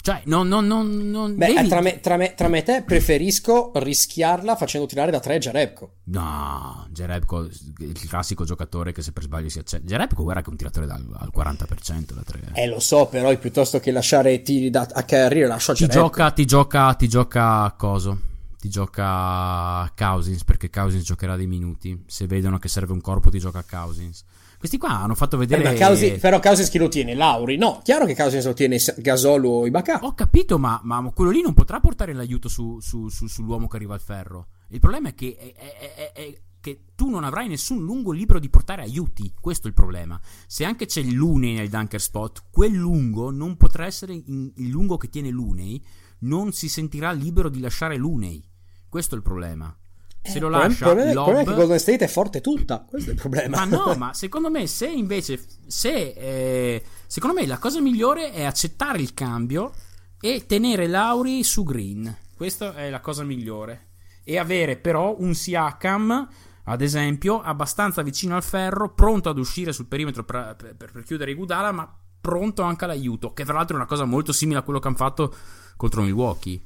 Cioè, 0.00 0.22
non, 0.24 0.48
non, 0.48 0.66
non, 0.66 1.10
non 1.10 1.36
Beh, 1.36 1.54
devi... 1.54 1.68
tra, 1.68 1.80
me, 1.80 2.00
tra, 2.00 2.16
me, 2.16 2.34
tra 2.34 2.48
me 2.48 2.58
e 2.58 2.62
te 2.64 2.82
preferisco 2.84 3.70
rischiarla 3.76 4.56
facendo 4.56 4.88
tirare 4.88 5.12
da 5.12 5.20
tre 5.20 5.38
Jarebko. 5.38 5.92
No, 6.04 6.88
Jarebko, 6.90 7.42
il 7.78 8.08
classico 8.08 8.44
giocatore 8.44 8.90
che 8.90 9.02
se 9.02 9.12
per 9.12 9.22
sbaglio 9.22 9.48
si 9.50 9.60
accende. 9.60 9.86
Jarebko, 9.86 10.24
guarda 10.24 10.40
che 10.40 10.48
è 10.48 10.50
un 10.50 10.56
tiratore 10.56 10.86
dal, 10.86 11.06
al 11.16 11.30
40% 11.32 12.12
da 12.12 12.22
tre. 12.22 12.40
Eh, 12.54 12.66
lo 12.66 12.80
so, 12.80 13.06
però 13.06 13.36
piuttosto 13.38 13.78
che 13.78 13.92
lasciare 13.92 14.42
tiri 14.42 14.68
da, 14.70 14.88
a 14.90 15.04
Kerry, 15.04 15.46
lascio 15.46 15.70
a 15.70 15.74
ti 15.74 15.86
gioca, 15.86 16.32
ti 16.32 16.44
gioca, 16.44 16.92
ti 16.94 17.06
gioca 17.06 17.62
a 17.62 17.72
coso. 17.72 18.18
Ti 18.60 18.68
gioca 18.68 19.90
Cousins 19.96 20.42
perché 20.44 20.68
Cousins 20.70 21.04
giocherà 21.04 21.36
dei 21.36 21.46
minuti. 21.46 22.02
Se 22.06 22.26
vedono 22.26 22.58
che 22.58 22.68
serve 22.68 22.92
un 22.92 23.00
corpo, 23.00 23.30
ti 23.30 23.38
gioca 23.38 23.64
Cousins. 23.68 24.24
Questi 24.58 24.76
qua 24.76 24.90
hanno 25.02 25.14
fatto 25.14 25.36
vedere. 25.36 25.72
Eh, 25.72 25.76
Causi, 25.76 26.12
però 26.14 26.40
Cousins 26.40 26.68
chi 26.68 26.78
lo 26.78 26.88
tiene? 26.88 27.14
Lauri? 27.14 27.56
No, 27.56 27.80
chiaro 27.84 28.04
che 28.06 28.16
Cousins 28.16 28.44
lo 28.44 28.54
tiene 28.54 28.80
Gasol 28.96 29.44
o 29.44 29.66
Ibaka. 29.66 30.00
Ho 30.02 30.14
capito, 30.14 30.58
ma, 30.58 30.80
ma, 30.82 31.00
quello 31.14 31.30
lì 31.30 31.40
non 31.40 31.54
potrà 31.54 31.78
portare 31.78 32.12
l'aiuto 32.12 32.48
su, 32.48 32.80
su, 32.80 33.08
su, 33.08 33.28
sull'uomo 33.28 33.68
che 33.68 33.76
arriva 33.76 33.94
al 33.94 34.00
ferro. 34.00 34.48
Il 34.70 34.80
problema 34.80 35.10
è 35.10 35.14
che, 35.14 35.36
è, 35.36 35.54
è, 35.54 36.12
è, 36.12 36.40
che 36.60 36.80
tu 36.96 37.08
non 37.08 37.22
avrai 37.22 37.46
nessun 37.46 37.84
lungo 37.84 38.10
libero 38.10 38.40
di 38.40 38.48
portare 38.48 38.82
aiuti. 38.82 39.32
Questo 39.40 39.66
è 39.66 39.68
il 39.68 39.76
problema. 39.76 40.20
Se 40.48 40.64
anche 40.64 40.86
c'è 40.86 41.02
Lunei 41.02 41.54
nel 41.54 41.68
dunker 41.68 42.00
spot, 42.00 42.46
quel 42.50 42.72
lungo 42.72 43.30
non 43.30 43.56
potrà 43.56 43.86
essere 43.86 44.14
il 44.14 44.68
lungo 44.68 44.96
che 44.96 45.08
tiene 45.08 45.30
Lunei. 45.30 45.80
Non 46.20 46.52
si 46.52 46.68
sentirà 46.68 47.12
libero 47.12 47.48
di 47.48 47.60
lasciare 47.60 47.96
Lunei. 47.96 48.46
Questo 48.88 49.14
è 49.14 49.18
il 49.18 49.24
problema. 49.24 49.76
Se 50.22 50.38
lo 50.40 50.48
lascia 50.48 50.66
il 50.66 50.76
problema, 50.76 51.08
il 51.10 51.14
problema 51.14 51.40
è 51.40 51.44
che 51.44 51.54
Golden 51.54 51.78
State 51.78 52.04
è 52.04 52.08
forte 52.08 52.40
tutta? 52.40 52.84
Questo 52.88 53.10
è 53.10 53.12
il 53.14 53.18
problema. 53.18 53.64
Ma 53.64 53.64
no 53.64 53.94
ma 53.96 54.12
secondo 54.12 54.50
me 54.50 54.66
se 54.66 54.86
invece 54.86 55.40
se 55.66 56.12
eh, 56.16 56.82
secondo 57.06 57.40
me 57.40 57.46
la 57.46 57.58
cosa 57.58 57.80
migliore 57.80 58.32
è 58.32 58.44
accettare 58.44 59.00
il 59.00 59.14
cambio 59.14 59.72
e 60.20 60.44
tenere 60.46 60.86
Lauri 60.86 61.42
su 61.44 61.62
Green. 61.62 62.14
Questa 62.36 62.74
è 62.74 62.90
la 62.90 63.00
cosa 63.00 63.24
migliore. 63.24 63.86
E 64.24 64.38
avere 64.38 64.76
però 64.76 65.16
un 65.18 65.34
Siakam 65.34 66.28
ad 66.64 66.82
esempio 66.82 67.40
abbastanza 67.40 68.02
vicino 68.02 68.36
al 68.36 68.42
ferro 68.42 68.92
pronto 68.92 69.30
ad 69.30 69.38
uscire 69.38 69.72
sul 69.72 69.86
perimetro 69.86 70.24
per, 70.24 70.54
per, 70.56 70.92
per 70.92 71.02
chiudere 71.02 71.30
i 71.30 71.34
Gudala 71.34 71.72
ma 71.72 71.90
pronto 72.20 72.60
anche 72.60 72.84
all'aiuto 72.84 73.32
che 73.32 73.44
tra 73.44 73.54
l'altro 73.54 73.74
è 73.74 73.78
una 73.78 73.88
cosa 73.88 74.04
molto 74.04 74.32
simile 74.32 74.58
a 74.58 74.62
quello 74.62 74.78
che 74.78 74.88
hanno 74.88 74.96
fatto 74.96 75.34
contro 75.78 76.02
Milwaukee 76.02 76.60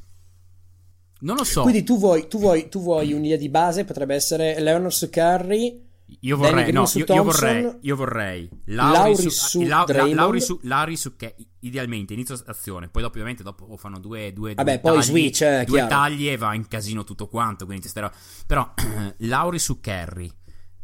non 1.23 1.37
lo 1.37 1.45
so. 1.45 1.63
Quindi 1.63 1.85
tu 1.85 1.99
vuoi, 1.99 2.27
tu 2.29 2.39
vuoi, 2.39 2.69
tu 2.69 2.81
vuoi 2.81 3.13
un'idea 3.13 3.37
di 3.37 3.49
base, 3.49 3.85
potrebbe 3.85 4.15
essere 4.15 4.61
Leonard 4.61 4.91
su 4.91 5.09
Curry. 5.09 5.91
Io 6.21 6.37
vorrei, 6.37 6.73
no, 6.73 6.85
io, 6.93 7.05
io, 7.09 7.23
vorrei, 7.23 7.79
io 7.81 7.97
vorrei 7.97 8.47
Lauri, 8.65 9.17
su, 9.17 9.31
su, 9.31 9.63
la, 9.63 9.85
la, 9.89 10.07
Lauri 10.07 10.43
su, 10.43 10.59
Lauri 10.65 10.95
su 10.95 11.17
che 11.17 11.35
idealmente 11.61 12.13
inizio 12.13 12.39
azione, 12.45 12.89
poi 12.89 13.01
dopo, 13.01 13.15
ovviamente 13.15 13.43
dopo 13.43 13.79
fanno 13.79 13.99
due, 13.99 14.31
due, 14.35 14.53
Vabbè, 14.53 14.73
due 14.73 14.81
poi 14.81 15.01
tagli, 15.01 15.05
switch, 15.05 15.41
eh, 15.41 15.65
due 15.65 15.77
chiaro. 15.77 15.89
tagli 15.89 16.29
e 16.29 16.37
va 16.37 16.55
in 16.55 16.69
casino 16.69 17.05
tutto 17.05 17.29
quanto, 17.29 17.65
quindi 17.65 17.85
testerò. 17.85 18.11
Però 18.47 18.75
Lauri 19.19 19.59
su 19.59 19.81
Kerry, 19.81 20.31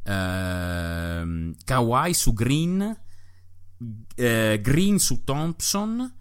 ehm, 0.04 1.56
Kawhi 1.62 2.14
su 2.14 2.32
Green, 2.32 3.00
eh, 4.14 4.58
Green 4.62 4.98
su 4.98 5.24
Thompson, 5.24 6.17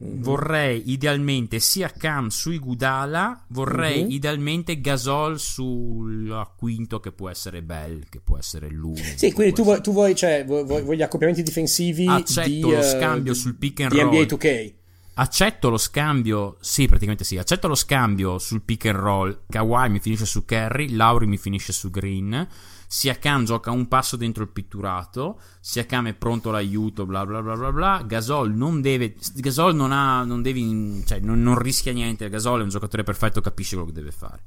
Mm-hmm. 0.00 0.22
Vorrei 0.22 0.92
idealmente 0.92 1.58
sia 1.58 1.88
Cam 1.88 2.28
su 2.28 2.52
Igudala, 2.52 3.44
vorrei 3.48 4.02
mm-hmm. 4.02 4.10
idealmente 4.10 4.80
Gasol 4.80 5.40
sul 5.40 6.52
quinto 6.56 7.00
che 7.00 7.10
può 7.10 7.28
essere 7.28 7.62
Bell, 7.62 8.04
che 8.08 8.20
può 8.20 8.38
essere 8.38 8.70
lui. 8.70 9.02
Sì, 9.16 9.32
quindi 9.32 9.54
tu 9.54 9.64
vuoi, 9.64 9.80
tu 9.80 9.92
vuoi, 9.92 10.14
cioè, 10.14 10.44
vuoi, 10.46 10.64
vuoi, 10.64 10.96
gli 10.96 11.02
accoppiamenti 11.02 11.42
difensivi 11.42 12.06
Accetto 12.06 12.48
di, 12.48 12.60
lo 12.60 12.78
uh, 12.78 12.82
scambio 12.82 13.34
sul 13.34 13.56
pick 13.56 13.80
and 13.80 13.90
di 13.90 14.00
roll. 14.00 14.14
NBA 14.14 14.36
2K. 14.36 14.72
Accetto 15.14 15.68
lo 15.68 15.78
scambio, 15.78 16.58
sì, 16.60 16.86
praticamente 16.86 17.24
sì. 17.24 17.36
Accetto 17.36 17.66
lo 17.66 17.74
scambio 17.74 18.38
sul 18.38 18.62
pick 18.62 18.86
and 18.86 18.98
roll. 18.98 19.40
Kawhi 19.48 19.88
mi 19.88 19.98
finisce 19.98 20.26
su 20.26 20.44
Kerry, 20.44 20.90
Lauri 20.90 21.26
mi 21.26 21.38
finisce 21.38 21.72
su 21.72 21.90
Green. 21.90 22.46
Siakam 22.90 23.44
gioca 23.44 23.70
un 23.70 23.86
passo 23.86 24.16
dentro 24.16 24.42
il 24.42 24.48
pitturato, 24.48 25.38
Siakam 25.60 26.08
è 26.08 26.14
pronto 26.14 26.48
all'aiuto, 26.48 27.04
bla 27.04 27.26
bla 27.26 27.42
bla 27.42 27.54
bla 27.54 27.70
bla. 27.70 28.02
Gasol 28.06 28.54
non 28.54 28.80
deve, 28.80 29.14
Gasol 29.34 29.74
non 29.74 29.92
ha, 29.92 30.24
non 30.24 30.40
devi, 30.40 31.04
cioè 31.06 31.20
non, 31.20 31.42
non 31.42 31.58
rischia 31.58 31.92
niente. 31.92 32.28
Gasol 32.30 32.60
è 32.60 32.62
un 32.62 32.70
giocatore 32.70 33.02
perfetto, 33.02 33.42
capisce 33.42 33.74
quello 33.76 33.90
che 33.90 33.94
deve 33.94 34.10
fare. 34.10 34.40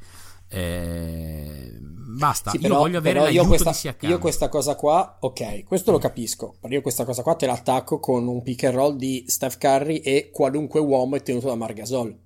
Eh, 0.53 1.77
basta, 1.79 2.49
Sì, 2.51 2.57
io 2.57 2.63
però- 2.63 2.77
voglio 2.79 2.97
avere 2.97 3.19
però 3.19 3.29
io 3.29 3.35
l'aiuto 3.41 3.47
questa, 3.49 3.69
di 3.69 3.75
Siakam. 3.75 4.09
io 4.09 4.17
questa 4.19 4.49
cosa 4.49 4.75
qua, 4.75 5.17
ok, 5.19 5.63
questo 5.63 5.91
lo 5.91 5.97
capisco. 5.99 6.55
Però 6.59 6.73
io 6.73 6.81
questa 6.81 7.05
cosa 7.05 7.21
qua 7.21 7.35
te 7.35 7.45
l'attacco 7.45 7.99
con 7.99 8.27
un 8.27 8.41
pick 8.43 8.63
and 8.65 8.75
roll 8.75 8.95
di 8.95 9.23
Steph 9.27 9.57
Curry 9.57 9.97
e 9.97 10.29
qualunque 10.33 10.79
uomo 10.79 11.15
è 11.15 11.21
tenuto 11.21 11.47
da 11.47 11.55
Mar 11.55 11.73
Gasol. 11.73 12.17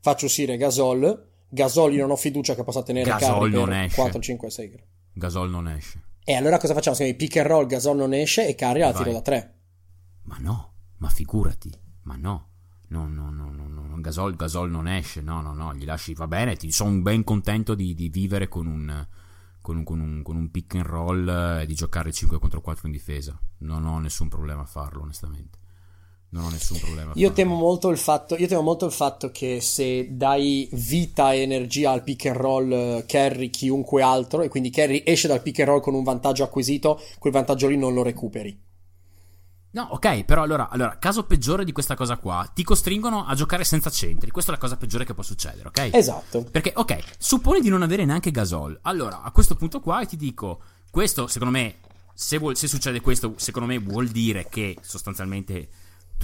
Faccio 0.00 0.26
uscire 0.26 0.56
Gasol. 0.56 1.26
Gasol 1.48 1.92
io 1.94 2.02
non 2.02 2.12
ho 2.12 2.16
fiducia 2.16 2.54
che 2.54 2.62
possa 2.64 2.82
tenere 2.82 3.10
Gasol 3.10 3.38
Curry 3.38 3.50
non 3.52 3.68
per 3.68 3.82
esce. 3.84 4.00
4, 4.00 4.20
5, 4.20 4.50
6 4.50 4.68
gare. 4.70 4.86
Gasol 5.14 5.50
non 5.50 5.68
esce. 5.68 6.02
E 6.24 6.34
allora 6.34 6.58
cosa 6.58 6.74
facciamo? 6.74 6.96
Se 6.96 7.04
mi 7.04 7.14
pick 7.14 7.36
and 7.36 7.46
roll 7.46 7.66
Gasol 7.66 7.96
non 7.96 8.12
esce 8.12 8.46
e 8.46 8.64
alla 8.64 8.92
Vai. 8.92 9.02
tiro 9.02 9.12
da 9.12 9.20
3. 9.20 9.54
Ma 10.22 10.36
no, 10.38 10.72
ma 10.98 11.08
figurati, 11.08 11.72
ma 12.02 12.16
no. 12.16 12.48
No, 12.88 13.08
no, 13.08 13.30
no, 13.30 13.50
no, 13.50 13.66
no, 13.66 14.00
Gasol, 14.00 14.36
Gasol 14.36 14.70
non 14.70 14.86
esce, 14.86 15.20
no, 15.20 15.40
no, 15.40 15.52
no, 15.52 15.74
gli 15.74 15.84
lasci, 15.84 16.14
va 16.14 16.28
bene, 16.28 16.54
ti 16.54 16.70
sono 16.70 17.00
ben 17.00 17.24
contento 17.24 17.74
di, 17.74 17.94
di 17.94 18.08
vivere 18.08 18.46
con 18.46 18.66
un, 18.66 19.06
con, 19.60 19.78
un, 19.78 19.84
con, 19.84 20.00
un, 20.00 20.22
con 20.22 20.36
un 20.36 20.50
pick 20.50 20.74
and 20.76 20.84
roll 20.84 21.28
eh, 21.28 21.62
e 21.62 21.66
di 21.66 21.74
giocare 21.74 22.12
5 22.12 22.38
contro 22.38 22.60
4 22.60 22.86
in 22.86 22.92
difesa. 22.92 23.36
Non 23.58 23.84
ho 23.86 23.98
nessun 23.98 24.28
problema 24.28 24.62
a 24.62 24.66
farlo, 24.66 25.02
onestamente. 25.02 25.58
Non 26.34 26.46
ho 26.46 26.50
nessun 26.50 26.80
problema 26.80 27.12
Io 27.14 27.32
temo 27.32 27.54
molto 27.54 27.90
il 27.90 27.96
fatto, 27.96 28.36
io 28.36 28.48
temo 28.48 28.60
molto 28.60 28.86
il 28.86 28.92
fatto 28.92 29.30
che 29.30 29.60
se 29.60 30.08
dai 30.16 30.68
vita 30.72 31.32
e 31.32 31.42
energia 31.42 31.92
al 31.92 32.02
pick 32.02 32.26
and 32.26 32.36
roll 32.36 32.72
eh, 32.72 33.04
carry 33.06 33.50
chiunque 33.50 34.02
altro 34.02 34.42
e 34.42 34.48
quindi 34.48 34.70
carry 34.70 35.04
esce 35.06 35.28
dal 35.28 35.40
pick 35.40 35.60
and 35.60 35.68
roll 35.68 35.80
con 35.80 35.94
un 35.94 36.02
vantaggio 36.02 36.42
acquisito, 36.42 37.00
quel 37.20 37.32
vantaggio 37.32 37.68
lì 37.68 37.76
non 37.76 37.94
lo 37.94 38.02
recuperi. 38.02 38.62
No, 39.70 39.88
ok, 39.92 40.24
però 40.24 40.42
allora, 40.42 40.68
allora, 40.68 40.98
caso 40.98 41.24
peggiore 41.24 41.64
di 41.64 41.72
questa 41.72 41.94
cosa 41.94 42.16
qua, 42.16 42.48
ti 42.52 42.64
costringono 42.64 43.24
a 43.26 43.34
giocare 43.34 43.62
senza 43.64 43.90
centri. 43.90 44.30
Questa 44.30 44.50
è 44.50 44.54
la 44.54 44.60
cosa 44.60 44.76
peggiore 44.76 45.04
che 45.04 45.14
può 45.14 45.22
succedere, 45.22 45.68
ok? 45.68 45.90
Esatto. 45.92 46.44
Perché, 46.48 46.72
ok, 46.74 46.98
supponi 47.18 47.60
di 47.60 47.68
non 47.68 47.82
avere 47.82 48.04
neanche 48.04 48.30
Gasol. 48.30 48.78
Allora, 48.82 49.22
a 49.22 49.30
questo 49.30 49.56
punto 49.56 49.80
qua 49.80 50.04
ti 50.04 50.16
dico, 50.16 50.60
questo 50.90 51.26
secondo 51.26 51.56
me, 51.56 51.76
se, 52.12 52.38
vuol- 52.38 52.56
se 52.56 52.68
succede 52.68 53.00
questo, 53.00 53.34
secondo 53.36 53.68
me 53.68 53.78
vuol 53.78 54.08
dire 54.08 54.46
che 54.48 54.76
sostanzialmente 54.80 55.68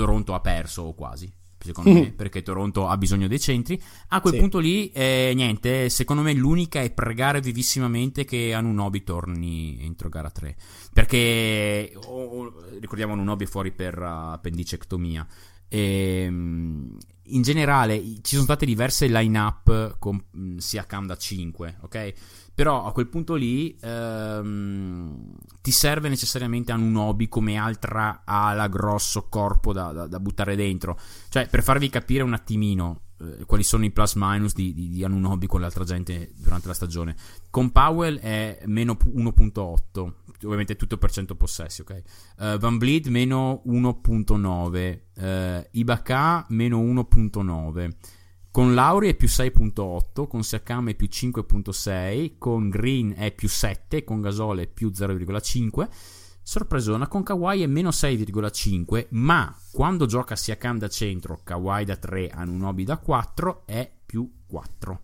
Toronto 0.01 0.33
ha 0.35 0.41
perso 0.41 0.83
o 0.83 0.95
quasi. 0.95 1.31
Secondo 1.63 1.91
me, 1.93 2.13
perché 2.13 2.41
Toronto 2.41 2.89
ha 2.89 2.97
bisogno 2.97 3.29
dei 3.29 3.39
centri. 3.39 3.79
A 4.09 4.23
quel 4.23 4.33
Sì. 4.33 4.39
punto 4.41 4.59
lì, 4.61 4.91
eh, 4.93 5.33
niente, 5.35 5.91
secondo 5.91 6.23
me 6.23 6.33
l'unica 6.33 6.81
è 6.81 6.91
pregare 6.91 7.43
vivissimamente 7.43 8.25
che 8.25 8.55
Anunobi 8.55 9.05
torni 9.05 9.79
entro 9.83 10.09
gara 10.09 10.31
3. 10.31 10.57
Perché, 10.95 11.93
o- 12.07 12.25
o- 12.25 12.55
ricordiamo, 12.81 13.13
Anunobi 13.13 13.45
è 13.45 13.47
fuori 13.47 13.73
per 13.73 13.99
uh, 13.99 14.33
appendicectomia. 14.33 15.27
Ehm, 15.69 16.97
in 17.33 17.43
generale 17.43 18.03
ci 18.23 18.33
sono 18.33 18.43
state 18.45 18.67
diverse 18.67 19.07
line-up 19.07 19.97
con 19.99 20.21
mh, 20.31 20.57
sia 20.57 20.85
Cam 20.87 21.07
da 21.07 21.17
5, 21.17 21.77
ok? 21.83 22.13
Però 22.55 22.85
a 22.85 22.93
quel 22.93 23.09
punto 23.09 23.35
lì 23.35 23.77
ehm, 23.81 25.35
ti 25.63 25.71
serve 25.71 26.09
necessariamente 26.09 26.73
Anunobi 26.73 27.29
come 27.29 27.57
altra 27.57 28.23
ala 28.25 28.69
grosso 28.69 29.29
corpo 29.29 29.73
da, 29.73 29.93
da- 29.93 30.07
da 30.07 30.21
buttare 30.21 30.57
dentro. 30.57 30.99
Cioè, 31.29 31.49
per 31.49 31.63
farvi 31.63 31.89
capire 31.89 32.23
un 32.23 32.35
attimino 32.35 33.03
eh, 33.21 33.45
quali 33.45 33.63
sono 33.63 33.85
i 33.85 33.91
plus 33.91 34.15
minus 34.15 34.55
di, 34.55 34.73
di, 34.75 34.89
di 34.89 35.05
Anunobi 35.05 35.47
con 35.47 35.61
l'altra 35.61 35.85
gente 35.85 36.33
durante 36.37 36.69
la 36.69 36.75
stagione. 36.75 37.17
Con 37.51 37.71
Powell 37.71 38.19
è 38.19 38.63
meno 38.67 38.97
pu- 38.97 39.13
1.8, 39.15 40.13
ovviamente 40.45 40.77
tutto 40.77 40.97
per 40.97 41.11
100 41.11 41.35
possessi, 41.37 41.83
ok? 41.83 42.03
Eh, 42.41 42.59
Van 42.59 42.79
Vliet 42.79 43.09
meno 43.09 43.63
1.9, 43.67 45.01
eh, 45.17 45.69
Ibaka 45.73 46.47
meno 46.49 46.79
1.9. 46.81 47.91
Con 48.53 48.75
Lauri 48.75 49.11
è 49.11 49.15
più 49.15 49.29
6.8, 49.29 50.27
con 50.27 50.43
Siakam 50.43 50.89
è 50.89 50.95
più 50.97 51.07
5.6, 51.09 52.33
con 52.37 52.69
Green 52.69 53.15
è 53.17 53.31
più 53.33 53.49
7, 53.49 54.03
con 54.03 54.21
Gasol 54.21 54.59
è 54.59 54.67
più 54.67 54.91
0,5. 54.93 55.89
Sorpresona, 56.43 57.07
con 57.07 57.23
Kawhi 57.23 57.63
è 57.63 57.67
meno 57.69 57.91
6,5, 57.91 59.07
ma 59.11 59.55
quando 59.71 60.07
gioca 60.07 60.35
Siakam 60.35 60.79
da 60.79 60.89
centro, 60.89 61.43
Kawhi 61.45 61.85
da 61.85 61.95
3, 61.95 62.31
Anunobi 62.31 62.83
da 62.83 62.99
4, 62.99 63.63
è 63.67 63.89
più 64.05 64.29
4. 64.49 65.01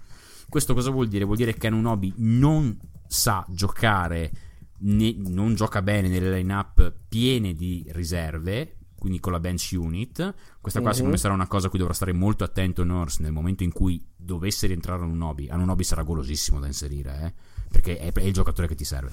Questo 0.49 0.75
cosa 0.75 0.91
vuol 0.91 1.07
dire? 1.07 1.25
Vuol 1.25 1.37
dire 1.37 1.55
che 1.55 1.69
Anunobi 1.69 2.15
non 2.17 2.77
sa 3.07 3.47
giocare, 3.49 4.33
né- 4.79 5.15
non 5.19 5.55
gioca 5.55 5.83
bene 5.83 6.09
nelle 6.09 6.33
line-up 6.37 6.93
piene 7.09 7.55
di 7.55 7.87
riserve, 7.91 8.76
quindi 8.99 9.21
con 9.21 9.33
la 9.33 9.41
bench 9.41 9.71
unit. 9.77 10.35
Questa 10.61 10.81
qua 10.81 10.89
Mhm. 10.91 10.95
secondo 10.95 11.15
me 11.17 11.21
sarà 11.21 11.35
una 11.35 11.47
cosa 11.47 11.67
a 11.67 11.71
cui 11.71 11.79
dovrà 11.79 11.95
stare 11.95 12.13
molto 12.13 12.45
attento 12.45 12.83
Nurse 12.85 13.23
nel 13.23 13.33
momento 13.33 13.63
in 13.63 13.73
cui 13.73 14.05
dovesse 14.17 14.67
rientrare 14.67 15.03
Anunobi. 15.03 15.49
Anunobi 15.49 15.85
sarà 15.85 16.03
golosissimo 16.03 16.59
da 16.61 16.67
inserire, 16.67 17.23
eh, 17.23 17.35
perché 17.71 17.99
è, 17.99 18.13
è 18.13 18.23
il 18.23 18.33
giocatore 18.33 18.67
che 18.69 18.75
ti 18.75 18.85
serve. 18.85 19.13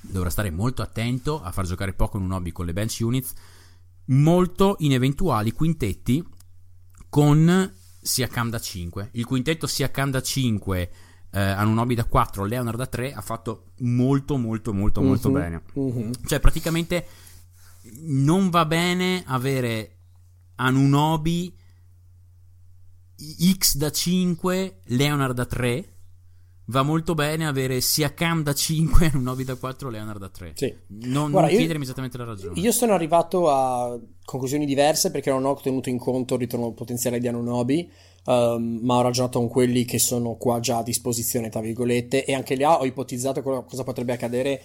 Dovrà 0.00 0.30
stare 0.30 0.50
molto 0.50 0.82
attento 0.82 1.40
a 1.42 1.52
far 1.52 1.64
giocare 1.66 1.92
poco 1.92 2.16
Anunobi 2.16 2.50
con 2.52 2.66
le 2.66 2.72
bench 2.72 2.98
units, 3.00 3.32
molto 4.06 4.76
in 4.80 4.92
eventuali 4.92 5.52
quintetti 5.52 6.24
con 7.08 7.72
Siakam 8.00 8.50
da 8.50 8.58
5. 8.58 9.10
Il 9.12 9.24
quintetto 9.24 9.66
Siakam 9.66 10.10
da 10.10 10.20
5, 10.22 10.90
eh, 11.30 11.40
Anunobi 11.40 11.94
da 11.94 12.04
4, 12.04 12.44
Leonard 12.44 12.76
da 12.78 12.86
3 12.86 13.12
ha 13.12 13.20
fatto 13.20 13.72
molto 13.80 14.36
molto 14.36 14.72
molto 14.72 15.00
molto 15.02 15.28
Mhm, 15.28 15.34
bene. 15.34 15.62
mhm. 15.74 16.10
Cioè, 16.26 16.40
praticamente 16.40 17.06
non 18.02 18.50
va 18.50 18.64
bene 18.64 19.22
avere 19.26 19.96
Anunobi 20.56 21.54
X 23.56 23.76
da 23.76 23.90
5, 23.90 24.80
Leonard 24.86 25.34
da 25.34 25.46
3. 25.46 25.86
Va 26.66 26.82
molto 26.82 27.14
bene 27.14 27.46
avere 27.46 27.80
sia 27.80 28.14
Cam 28.14 28.42
da 28.42 28.54
5, 28.54 29.06
Anunobi 29.14 29.44
da 29.44 29.56
4, 29.56 29.90
Leonard 29.90 30.18
da 30.18 30.28
3. 30.28 30.52
Sì. 30.54 30.74
Non, 30.88 31.30
Guarda, 31.30 31.40
non 31.48 31.50
io- 31.50 31.58
chiedermi 31.58 31.84
esattamente 31.84 32.18
la 32.18 32.24
ragione. 32.24 32.58
Io 32.60 32.72
sono 32.72 32.92
arrivato 32.94 33.50
a 33.50 33.98
conclusioni 34.24 34.64
diverse 34.64 35.10
perché 35.10 35.30
non 35.30 35.44
ho 35.44 35.54
tenuto 35.56 35.88
in 35.88 35.98
conto 35.98 36.34
il 36.34 36.40
ritorno 36.40 36.72
potenziale 36.72 37.18
di 37.18 37.28
Anunobi, 37.28 37.90
ehm, 38.24 38.80
ma 38.82 38.96
ho 38.96 39.02
ragionato 39.02 39.38
con 39.40 39.48
quelli 39.48 39.84
che 39.84 39.98
sono 39.98 40.34
qua 40.36 40.60
già 40.60 40.78
a 40.78 40.82
disposizione, 40.82 41.48
tra 41.48 41.60
virgolette, 41.60 42.24
e 42.24 42.32
anche 42.32 42.54
lì 42.54 42.64
ho 42.64 42.84
ipotizzato 42.84 43.42
co- 43.42 43.64
cosa 43.64 43.84
potrebbe 43.84 44.12
accadere 44.12 44.62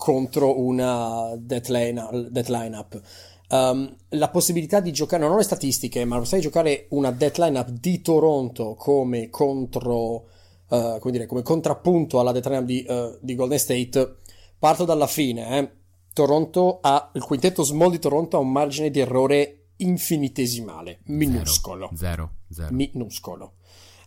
contro 0.00 0.58
una 0.58 1.36
death, 1.36 1.68
line- 1.68 2.28
death 2.30 2.48
lineup. 2.48 3.02
Ehm, 3.50 3.96
la 4.08 4.30
possibilità 4.30 4.80
di 4.80 4.92
giocare, 4.92 5.22
non 5.22 5.32
ho 5.32 5.36
le 5.36 5.42
statistiche, 5.42 6.06
ma 6.06 6.14
la 6.14 6.22
possibilità 6.22 6.48
di 6.48 6.54
giocare 6.54 6.86
una 6.96 7.10
death 7.10 7.36
lineup 7.36 7.68
di 7.68 8.00
Toronto 8.00 8.74
come 8.76 9.28
contro, 9.28 10.24
eh, 10.70 10.96
come 10.98 11.12
dire, 11.12 11.26
come 11.26 11.42
contrappunto 11.42 12.18
alla 12.18 12.32
death 12.32 12.46
lineup 12.46 12.64
di, 12.64 12.82
eh, 12.82 13.18
di 13.20 13.34
Golden 13.34 13.58
State, 13.58 14.16
parto 14.58 14.86
dalla 14.86 15.06
fine, 15.06 15.58
eh. 15.58 15.70
Toronto 16.14 16.78
ha 16.80 17.10
il 17.12 17.22
quintetto 17.22 17.62
small 17.62 17.90
di 17.90 17.98
Toronto 17.98 18.38
ha 18.38 18.40
un 18.40 18.50
margine 18.50 18.90
di 18.90 19.00
errore 19.00 19.66
infinitesimale, 19.76 21.00
minuscolo, 21.04 21.90
Zero, 21.94 22.36
zero. 22.48 22.72
minuscolo. 22.72 23.52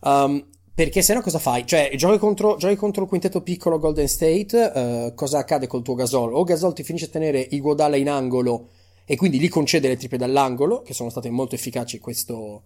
Um, 0.01 0.43
perché 0.75 1.01
se 1.01 1.13
no 1.13 1.21
cosa 1.21 1.39
fai? 1.39 1.65
Cioè, 1.67 1.91
giochi 1.95 2.17
contro, 2.17 2.57
giochi 2.57 2.75
contro 2.75 3.03
il 3.03 3.09
quintetto 3.09 3.41
piccolo 3.41 3.77
Golden 3.77 4.07
State, 4.07 4.71
eh, 4.73 5.13
cosa 5.15 5.39
accade 5.39 5.67
col 5.67 5.83
tuo 5.83 5.93
Gasol? 5.93 6.33
O 6.33 6.43
Gasol 6.43 6.73
ti 6.73 6.83
finisce 6.83 7.05
a 7.05 7.09
tenere 7.09 7.39
Iguodala 7.39 7.95
in 7.95 8.09
angolo 8.09 8.69
e 9.05 9.15
quindi 9.15 9.39
gli 9.39 9.49
concede 9.49 9.87
le 9.87 9.97
triple 9.97 10.17
dall'angolo, 10.17 10.81
che 10.81 10.93
sono 10.93 11.09
state 11.09 11.29
molto 11.29 11.53
efficaci 11.53 11.99
questo, 11.99 12.63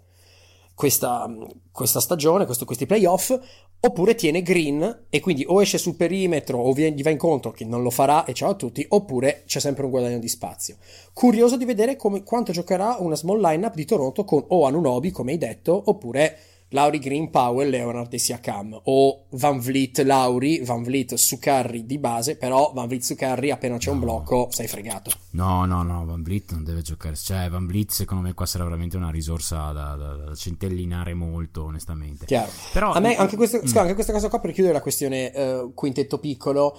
questa, 0.73 1.29
questa 1.71 1.99
stagione, 1.99 2.45
questo, 2.45 2.63
questi 2.63 2.85
playoff, 2.85 3.37
oppure 3.79 4.15
tiene 4.15 4.41
Green 4.41 5.05
e 5.09 5.19
quindi 5.19 5.43
o 5.45 5.61
esce 5.61 5.77
sul 5.77 5.95
perimetro 5.95 6.59
o 6.59 6.73
gli 6.73 7.01
va 7.01 7.09
incontro, 7.09 7.51
che 7.51 7.65
non 7.65 7.81
lo 7.81 7.89
farà 7.89 8.23
e 8.23 8.33
ciao 8.33 8.51
a 8.51 8.55
tutti, 8.55 8.85
oppure 8.87 9.43
c'è 9.45 9.59
sempre 9.59 9.83
un 9.83 9.89
guadagno 9.89 10.19
di 10.19 10.29
spazio. 10.29 10.77
Curioso 11.11 11.57
di 11.57 11.65
vedere 11.65 11.95
come, 11.95 12.23
quanto 12.23 12.51
giocherà 12.51 12.97
una 12.99 13.15
small 13.15 13.41
lineup 13.41 13.73
di 13.73 13.85
Toronto 13.85 14.23
con 14.23 14.45
o 14.47 14.65
Anunobi, 14.65 15.11
come 15.11 15.31
hai 15.31 15.37
detto, 15.37 15.81
oppure 15.87 16.37
Lauri 16.69 16.99
Green, 16.99 17.29
Powell, 17.29 17.69
Leonard 17.69 18.13
e 18.13 18.17
Siakam 18.17 18.79
o 18.85 19.25
Van 19.31 19.59
Vliet, 19.59 19.99
Lauri, 20.03 20.63
Van 20.65 20.83
Vliet 20.83 21.13
su 21.13 21.39
Curry 21.39 21.85
di 21.85 21.97
base, 21.97 22.35
però 22.35 22.71
Van 22.73 22.87
Vliet 22.87 23.03
su 23.03 23.15
Curry 23.15 23.51
appena 23.51 23.77
c'è 23.77 23.89
no. 23.89 23.93
un 23.93 23.99
blocco 24.01 24.49
sei 24.51 24.67
fregato. 24.67 25.11
No, 25.31 25.65
no, 25.65 25.83
no, 25.83 26.05
Van 26.05 26.21
Vliet 26.23 26.51
non 26.51 26.63
deve 26.63 26.81
giocare, 26.81 27.15
cioè 27.15 27.49
Van 27.49 27.65
Vliet 27.65 27.91
secondo 27.91 28.23
me 28.23 28.33
qua 28.33 28.45
sarà 28.45 28.65
veramente 28.65 28.97
una 28.97 29.11
risorsa 29.11 29.71
da, 29.71 29.95
da, 29.95 30.15
da 30.15 30.35
centellinare 30.35 31.13
molto 31.13 31.63
onestamente. 31.63 32.25
Chiaro. 32.25 32.51
Però 32.73 32.91
a 32.91 32.99
me 32.99 33.15
anche, 33.15 33.37
questo, 33.37 33.57
mm. 33.57 33.77
anche 33.77 33.93
questa 33.93 34.11
cosa 34.11 34.27
qua 34.27 34.39
per 34.39 34.51
chiudere 34.51 34.73
la 34.73 34.81
questione 34.81 35.31
uh, 35.33 35.73
quintetto 35.73 36.19
piccolo 36.19 36.77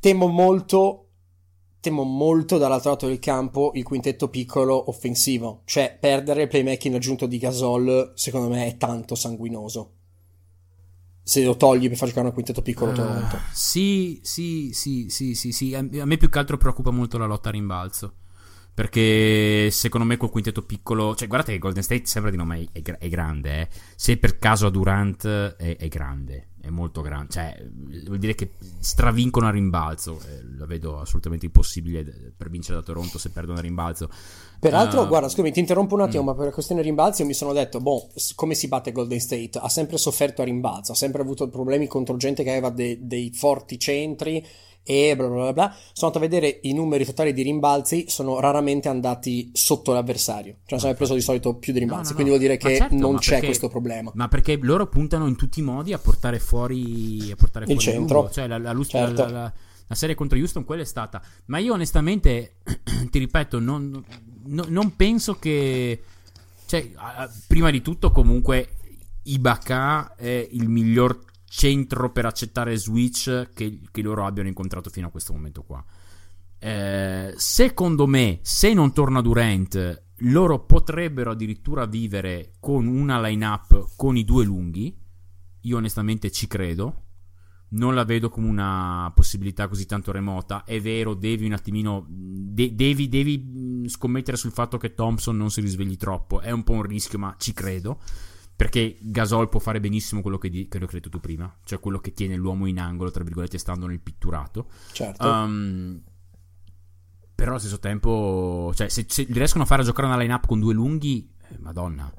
temo 0.00 0.26
molto 0.28 1.05
temo 1.86 2.02
molto 2.02 2.58
dall'altro 2.58 2.90
lato 2.90 3.06
del 3.06 3.20
campo 3.20 3.70
il 3.74 3.84
quintetto 3.84 4.28
piccolo 4.28 4.90
offensivo. 4.90 5.62
Cioè, 5.64 5.96
perdere 6.00 6.42
il 6.42 6.48
playmaking 6.48 6.96
aggiunto 6.96 7.26
di 7.26 7.38
Gasol, 7.38 8.12
secondo 8.16 8.48
me, 8.48 8.66
è 8.66 8.76
tanto 8.76 9.14
sanguinoso. 9.14 9.92
Se 11.22 11.44
lo 11.44 11.56
togli 11.56 11.86
per 11.86 11.96
far 11.96 12.08
giocare 12.08 12.26
un 12.26 12.32
quintetto 12.32 12.62
piccolo, 12.62 12.90
uh, 12.90 12.94
Toronto. 12.94 13.38
Sì, 13.52 14.18
sì, 14.24 14.70
sì, 14.72 15.08
sì, 15.10 15.34
sì, 15.34 15.52
sì. 15.52 15.74
A 15.74 15.82
me 15.82 16.16
più 16.16 16.28
che 16.28 16.38
altro 16.38 16.56
preoccupa 16.56 16.90
molto 16.90 17.18
la 17.18 17.26
lotta 17.26 17.50
a 17.50 17.52
rimbalzo. 17.52 18.14
Perché 18.74 19.70
secondo 19.70 20.06
me 20.06 20.16
col 20.16 20.30
quintetto 20.30 20.62
piccolo, 20.62 21.14
cioè 21.14 21.28
guardate 21.28 21.52
che 21.52 21.58
Golden 21.58 21.82
State 21.82 22.04
sembra 22.04 22.30
di 22.30 22.36
nome 22.36 22.66
è, 22.72 22.82
è, 22.82 22.98
è 22.98 23.08
grande, 23.08 23.60
eh. 23.60 23.68
se 23.94 24.18
per 24.18 24.38
caso 24.38 24.66
a 24.66 24.70
Durant 24.70 25.26
è, 25.26 25.76
è 25.76 25.88
grande, 25.88 26.48
è 26.66 26.70
molto 26.70 27.00
grande, 27.00 27.30
cioè 27.30 27.64
vuol 28.04 28.18
dire 28.18 28.34
che 28.34 28.52
stravincono 28.80 29.46
a 29.46 29.50
rimbalzo, 29.50 30.20
eh, 30.26 30.42
la 30.58 30.66
vedo 30.66 30.98
assolutamente 30.98 31.46
impossibile 31.46 32.32
per 32.36 32.50
vincere 32.50 32.78
da 32.78 32.82
Toronto 32.82 33.18
se 33.18 33.30
perdono 33.30 33.58
a 33.58 33.62
rimbalzo. 33.62 34.10
Peraltro, 34.58 35.02
uh, 35.02 35.06
guarda, 35.06 35.28
scusami, 35.28 35.52
ti 35.52 35.60
interrompo 35.60 35.94
un 35.94 36.00
attimo, 36.00 36.24
mm. 36.24 36.26
ma 36.26 36.34
per 36.34 36.46
la 36.46 36.52
questione 36.52 36.82
rimbalzi 36.82 37.22
io 37.22 37.28
mi 37.28 37.34
sono 37.34 37.52
detto, 37.52 37.80
boh, 37.80 38.08
come 38.34 38.54
si 38.54 38.66
batte 38.66 38.90
Golden 38.90 39.20
State? 39.20 39.58
Ha 39.58 39.68
sempre 39.68 39.96
sofferto 39.96 40.42
a 40.42 40.44
rimbalzo, 40.44 40.92
ha 40.92 40.96
sempre 40.96 41.22
avuto 41.22 41.48
problemi 41.48 41.86
contro 41.86 42.16
gente 42.16 42.42
che 42.42 42.50
aveva 42.50 42.70
de- 42.70 42.98
dei 43.02 43.32
forti 43.32 43.78
centri 43.78 44.44
e 44.88 45.16
bla 45.16 45.26
bla 45.26 45.42
bla 45.42 45.52
bla. 45.52 45.74
Sono 45.92 46.12
andato 46.12 46.18
a 46.18 46.20
vedere 46.20 46.60
i 46.62 46.72
numeri 46.72 47.04
totali 47.04 47.32
di 47.32 47.42
rimbalzi, 47.42 48.04
sono 48.06 48.38
raramente 48.38 48.88
andati 48.88 49.50
sotto 49.52 49.92
l'avversario. 49.92 50.58
Cioè, 50.64 50.78
hanno 50.80 50.94
preso 50.94 51.14
di 51.14 51.20
solito 51.20 51.56
più 51.56 51.72
di 51.72 51.80
rimbalzi. 51.80 52.12
No, 52.12 52.18
no, 52.18 52.24
no. 52.24 52.30
Quindi 52.30 52.30
vuol 52.30 52.40
dire 52.40 52.56
che 52.56 52.76
certo, 52.76 52.94
non 52.94 53.16
c'è 53.16 53.30
perché, 53.30 53.46
questo 53.46 53.68
problema. 53.68 54.12
Ma 54.14 54.28
perché 54.28 54.56
loro 54.62 54.86
puntano 54.86 55.26
in 55.26 55.34
tutti 55.34 55.58
i 55.58 55.62
modi 55.62 55.92
a 55.92 55.98
portare 55.98 56.38
fuori, 56.38 57.32
a 57.32 57.36
portare 57.36 57.64
il 57.66 57.78
centro. 57.78 58.30
Cioè, 58.30 58.46
la, 58.46 58.58
la, 58.58 58.72
la, 58.72 58.84
certo. 58.84 59.26
la, 59.26 59.52
la, 59.88 59.94
serie 59.96 60.14
contro 60.14 60.38
Houston, 60.38 60.64
quella 60.64 60.82
è 60.82 60.86
stata. 60.86 61.20
Ma 61.46 61.58
io, 61.58 61.72
onestamente, 61.72 62.58
ti 63.10 63.18
ripeto, 63.18 63.58
non, 63.58 64.04
no, 64.44 64.64
non 64.68 64.94
penso 64.94 65.34
che. 65.34 66.00
Cioè, 66.64 66.90
prima 67.48 67.70
di 67.70 67.82
tutto, 67.82 68.12
comunque, 68.12 68.68
Ibaka 69.24 70.14
è 70.14 70.48
il 70.52 70.68
miglior 70.68 71.18
centro 71.56 72.12
per 72.12 72.26
accettare 72.26 72.76
switch 72.76 73.48
che, 73.54 73.80
che 73.90 74.02
loro 74.02 74.26
abbiano 74.26 74.48
incontrato 74.48 74.90
fino 74.90 75.06
a 75.06 75.10
questo 75.10 75.32
momento 75.32 75.62
qua. 75.62 75.82
Eh, 76.58 77.32
secondo 77.34 78.06
me, 78.06 78.40
se 78.42 78.74
non 78.74 78.92
torna 78.92 79.22
Durant, 79.22 80.02
loro 80.16 80.66
potrebbero 80.66 81.30
addirittura 81.30 81.86
vivere 81.86 82.52
con 82.60 82.86
una 82.86 83.18
line-up 83.22 83.94
con 83.96 84.18
i 84.18 84.24
due 84.24 84.44
lunghi. 84.44 84.94
Io 85.62 85.76
onestamente 85.78 86.30
ci 86.30 86.46
credo. 86.46 87.04
Non 87.68 87.94
la 87.94 88.04
vedo 88.04 88.28
come 88.28 88.48
una 88.48 89.10
possibilità 89.14 89.66
così 89.66 89.86
tanto 89.86 90.12
remota. 90.12 90.62
È 90.62 90.78
vero, 90.78 91.14
devi 91.14 91.46
un 91.46 91.54
attimino. 91.54 92.04
De- 92.06 92.74
devi, 92.74 93.08
devi 93.08 93.84
scommettere 93.86 94.36
sul 94.36 94.52
fatto 94.52 94.76
che 94.76 94.92
Thompson 94.92 95.36
non 95.38 95.50
si 95.50 95.62
risvegli 95.62 95.96
troppo. 95.96 96.40
È 96.40 96.50
un 96.50 96.64
po' 96.64 96.74
un 96.74 96.82
rischio, 96.82 97.18
ma 97.18 97.34
ci 97.38 97.54
credo. 97.54 97.98
Perché 98.56 98.96
Gasol 99.00 99.50
può 99.50 99.60
fare 99.60 99.80
benissimo 99.80 100.22
quello 100.22 100.38
che, 100.38 100.48
di- 100.48 100.66
che 100.66 100.82
ho 100.82 100.88
detto 100.90 101.10
tu 101.10 101.20
prima, 101.20 101.54
cioè 101.64 101.78
quello 101.78 101.98
che 101.98 102.14
tiene 102.14 102.36
l'uomo 102.36 102.64
in 102.66 102.80
angolo, 102.80 103.10
tra 103.10 103.22
virgolette, 103.22 103.58
stando 103.58 103.86
nel 103.86 104.00
pitturato. 104.00 104.70
Certo. 104.92 105.28
Um, 105.28 106.02
però 107.34 107.50
allo 107.50 107.58
stesso 107.58 107.78
tempo, 107.78 108.72
cioè, 108.74 108.88
se, 108.88 109.04
se 109.06 109.26
riescono 109.28 109.64
a 109.64 109.66
fare 109.66 109.82
giocare 109.82 110.06
una 110.06 110.16
line-up 110.16 110.46
con 110.46 110.58
due 110.58 110.72
lunghi, 110.72 111.30
eh, 111.48 111.58
madonna. 111.58 112.10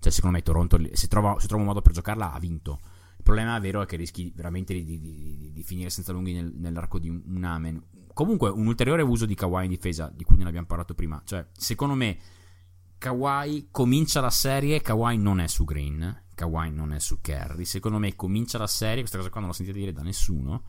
Cioè, 0.00 0.10
secondo 0.12 0.36
me 0.36 0.42
Toronto, 0.42 0.78
se 0.92 1.06
trova, 1.06 1.38
se 1.38 1.46
trova, 1.46 1.62
un 1.62 1.68
modo 1.68 1.80
per 1.80 1.92
giocarla, 1.92 2.32
ha 2.32 2.38
vinto. 2.40 2.80
Il 3.16 3.22
problema 3.22 3.56
vero 3.60 3.80
è 3.80 3.86
che 3.86 3.96
rischi 3.96 4.32
veramente 4.34 4.74
di, 4.74 4.84
di, 4.84 5.00
di, 5.00 5.52
di 5.52 5.62
finire 5.62 5.90
senza 5.90 6.12
lunghi 6.12 6.32
nel, 6.32 6.52
nell'arco 6.56 6.98
di 6.98 7.08
un, 7.08 7.22
un 7.24 7.44
amen. 7.44 7.82
Comunque, 8.12 8.50
un 8.50 8.66
ulteriore 8.66 9.02
uso 9.02 9.26
di 9.26 9.34
Kawhi 9.36 9.64
in 9.64 9.70
difesa, 9.70 10.12
di 10.12 10.24
cui 10.24 10.36
non 10.36 10.48
abbiamo 10.48 10.66
parlato 10.66 10.94
prima. 10.94 11.22
Cioè, 11.24 11.46
secondo 11.52 11.94
me 11.94 12.18
Kawhi 13.04 13.68
comincia 13.70 14.22
la 14.22 14.30
serie, 14.30 14.80
Kawhi 14.80 15.18
non 15.18 15.38
è 15.38 15.46
su 15.46 15.64
Green, 15.64 16.22
Kawhi 16.34 16.70
non 16.70 16.94
è 16.94 16.98
su 16.98 17.20
Kerry. 17.20 17.66
Secondo 17.66 17.98
me 17.98 18.16
comincia 18.16 18.56
la 18.56 18.66
serie, 18.66 19.00
questa 19.00 19.18
cosa 19.18 19.28
qua 19.28 19.40
non 19.40 19.50
l'ho 19.50 19.54
sentita 19.54 19.76
dire 19.76 19.92
da 19.92 20.00
nessuno. 20.00 20.62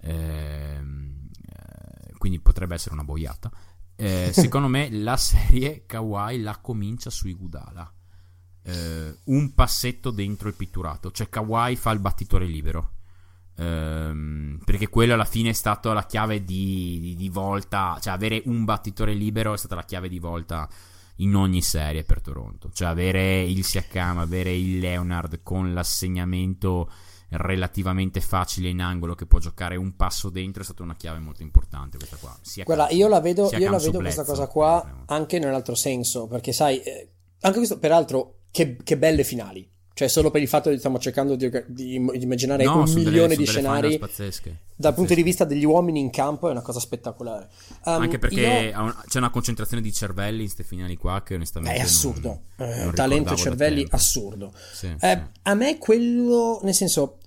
Ehm, 0.00 1.28
eh, 1.46 2.12
quindi 2.16 2.40
potrebbe 2.40 2.74
essere 2.74 2.94
una 2.94 3.04
boiata. 3.04 3.50
Eh, 3.96 4.30
secondo 4.32 4.68
me 4.68 4.90
la 4.90 5.18
serie 5.18 5.84
Kawhi 5.84 6.40
la 6.40 6.56
comincia 6.56 7.10
su 7.10 7.28
Igudala. 7.28 7.92
Eh, 8.62 9.18
un 9.24 9.52
passetto 9.52 10.10
dentro 10.10 10.48
il 10.48 10.54
pitturato, 10.54 11.10
cioè 11.10 11.28
Kawhi 11.28 11.76
fa 11.76 11.90
il 11.90 11.98
battitore 11.98 12.46
libero. 12.46 12.92
Um, 13.56 14.58
perché 14.64 14.88
quello 14.88 15.12
alla 15.12 15.26
fine 15.26 15.50
è 15.50 15.52
stata 15.52 15.92
la 15.92 16.06
chiave 16.06 16.44
di, 16.44 16.98
di, 16.98 17.14
di, 17.14 17.28
volta, 17.28 17.98
cioè 18.00 18.14
avere 18.14 18.42
un 18.46 18.64
battitore 18.64 19.12
libero 19.12 19.52
è 19.52 19.58
stata 19.58 19.74
la 19.74 19.84
chiave 19.84 20.08
di 20.08 20.18
volta 20.18 20.66
in 21.16 21.34
ogni 21.34 21.62
serie 21.62 22.04
per 22.04 22.20
Toronto. 22.20 22.70
Cioè 22.72 22.88
avere 22.88 23.42
il 23.42 23.64
Siakam, 23.64 24.18
avere 24.18 24.54
il 24.54 24.78
Leonard 24.78 25.42
con 25.42 25.72
l'assegnamento 25.72 26.90
relativamente 27.36 28.20
facile 28.20 28.68
in 28.68 28.80
angolo 28.80 29.14
che 29.14 29.26
può 29.26 29.38
giocare 29.38 29.76
un 29.76 29.96
passo 29.96 30.30
dentro 30.30 30.62
è 30.62 30.64
stata 30.64 30.82
una 30.82 30.94
chiave 30.94 31.18
molto 31.18 31.42
importante 31.42 31.96
questa 31.96 32.16
qua. 32.16 32.36
Sia 32.42 32.64
Guarda, 32.64 32.90
io 32.90 33.08
la 33.08 33.20
vedo, 33.20 33.50
io 33.52 33.70
la 33.70 33.78
vedo 33.78 33.98
questa 33.98 34.24
cosa 34.24 34.46
qua 34.46 35.04
anche 35.06 35.38
nell'altro 35.38 35.74
senso, 35.74 36.26
perché 36.26 36.52
sai, 36.52 36.80
eh, 36.80 37.12
anche 37.40 37.56
questo 37.58 37.78
peraltro 37.78 38.42
che, 38.50 38.76
che 38.82 38.96
belle 38.96 39.24
finali. 39.24 39.68
Cioè, 39.96 40.08
solo 40.08 40.32
per 40.32 40.42
il 40.42 40.48
fatto 40.48 40.70
che 40.70 40.78
stiamo 40.78 40.98
cercando 40.98 41.36
di, 41.36 41.48
di, 41.68 41.94
immaginare 41.94 42.64
no, 42.64 42.78
un 42.78 42.92
milione 42.92 43.28
delle, 43.28 43.36
di 43.36 43.46
scenari 43.46 43.96
pazzesche, 43.96 44.56
dal 44.74 44.92
punto 44.92 45.14
di 45.14 45.22
vista 45.22 45.44
degli 45.44 45.64
uomini 45.64 46.00
in 46.00 46.10
campo 46.10 46.48
è 46.48 46.50
una 46.50 46.62
cosa 46.62 46.80
spettacolare. 46.80 47.48
Um, 47.84 48.02
Anche 48.02 48.18
perché 48.18 48.72
io... 48.74 48.94
c'è 49.06 49.18
una 49.18 49.30
concentrazione 49.30 49.80
di 49.80 49.92
cervelli 49.92 50.40
in 50.40 50.46
queste 50.46 50.64
finali 50.64 50.96
qua 50.96 51.22
che 51.22 51.36
onestamente 51.36 51.78
è 51.78 51.82
assurdo. 51.82 52.40
Non, 52.56 52.68
eh, 52.68 52.84
non 52.86 52.94
talento 52.94 53.36
cervelli 53.36 53.86
assurdo. 53.90 54.52
Sì, 54.72 54.86
eh, 54.86 54.96
sì. 54.98 55.22
A 55.42 55.54
me 55.54 55.78
quello, 55.78 56.58
nel 56.64 56.74
senso, 56.74 57.18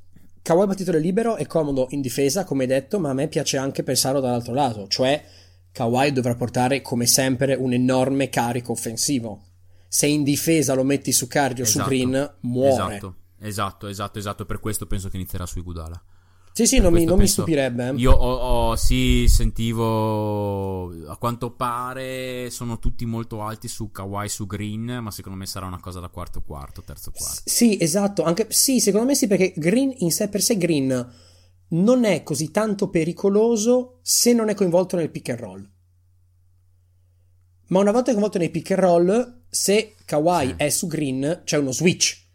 Kawhi 0.42 0.68
battitore 0.68 1.00
libero 1.00 1.38
è 1.38 1.48
comodo 1.48 1.88
in 1.92 2.02
difesa, 2.02 2.44
come 2.44 2.64
hai 2.64 2.70
detto, 2.70 3.00
ma 3.00 3.12
a 3.12 3.14
me 3.14 3.30
piace 3.30 3.56
anche 3.56 3.84
pensarlo 3.84 4.20
dall'altro 4.20 4.54
lato, 4.54 4.90
cioè 4.90 5.24
Kawhi 5.72 6.12
dovrà 6.12 6.36
portare 6.36 6.82
come 6.82 7.06
sempre 7.06 7.54
un 7.54 7.72
enorme 7.72 8.28
carico 8.28 8.74
offensivo 8.74 9.44
se 9.88 10.08
in 10.08 10.24
difesa 10.24 10.74
lo 10.74 10.84
metti 10.84 11.12
su 11.12 11.28
Cardio 11.28 11.64
esatto, 11.64 11.84
su 11.84 11.90
Green, 11.90 12.36
muore. 12.42 12.96
Esatto, 12.96 13.16
esatto, 13.40 13.88
esatto, 13.88 14.20
esatto, 14.20 14.46
per 14.46 14.60
questo 14.60 14.86
penso 14.86 15.10
che 15.10 15.18
inizierà 15.18 15.46
su 15.46 15.60
Igudala. 15.60 16.02
Sì, 16.58 16.66
sì, 16.66 16.80
non, 16.80 16.92
mi, 16.92 17.06
non 17.06 17.20
mi, 17.20 17.28
stupirebbe. 17.28 17.90
Eh. 17.90 17.94
Io 17.98 18.12
ho, 18.12 18.70
ho, 18.70 18.76
sì, 18.76 19.28
sentivo. 19.28 20.88
A 21.08 21.16
quanto 21.18 21.52
pare 21.52 22.50
sono 22.50 22.80
tutti 22.80 23.06
molto 23.06 23.44
alti 23.44 23.68
su 23.68 23.92
Kawhi 23.92 24.28
su 24.28 24.48
Green, 24.48 24.98
ma 25.04 25.12
secondo 25.12 25.38
me 25.38 25.46
sarà 25.46 25.68
una 25.68 25.80
cosa 25.80 26.00
da 26.00 26.08
quarto 26.08 26.42
quarto, 26.42 26.82
terzo 26.82 27.12
quarto. 27.12 27.44
Sì, 27.46 27.78
esatto. 27.80 28.24
Anche, 28.24 28.48
sì, 28.50 28.80
secondo 28.80 29.06
me 29.06 29.14
sì, 29.14 29.28
perché 29.28 29.54
Green 29.56 29.94
in 29.98 30.12
sé 30.12 30.30
per 30.30 30.42
sé 30.42 30.58
Green 30.58 31.14
non 31.70 32.06
è 32.06 32.24
così 32.24 32.50
tanto 32.50 32.90
pericoloso 32.90 34.00
se 34.02 34.34
non 34.34 34.50
è 34.50 34.56
coinvolto 34.56 34.96
nel 34.96 35.12
pick 35.12 35.30
and 35.30 35.40
roll. 35.40 35.72
Ma 37.68 37.80
una 37.82 37.92
volta 37.92 38.10
coinvolto 38.10 38.40
nei 38.40 38.50
pick 38.50 38.72
and 38.72 38.80
roll, 38.80 39.37
se 39.50 39.96
Kawhi 40.06 40.48
sì. 40.48 40.54
è 40.58 40.70
su 40.70 40.88
green, 40.88 41.42
c'è 41.44 41.58
uno 41.58 41.72
switch. 41.72 42.26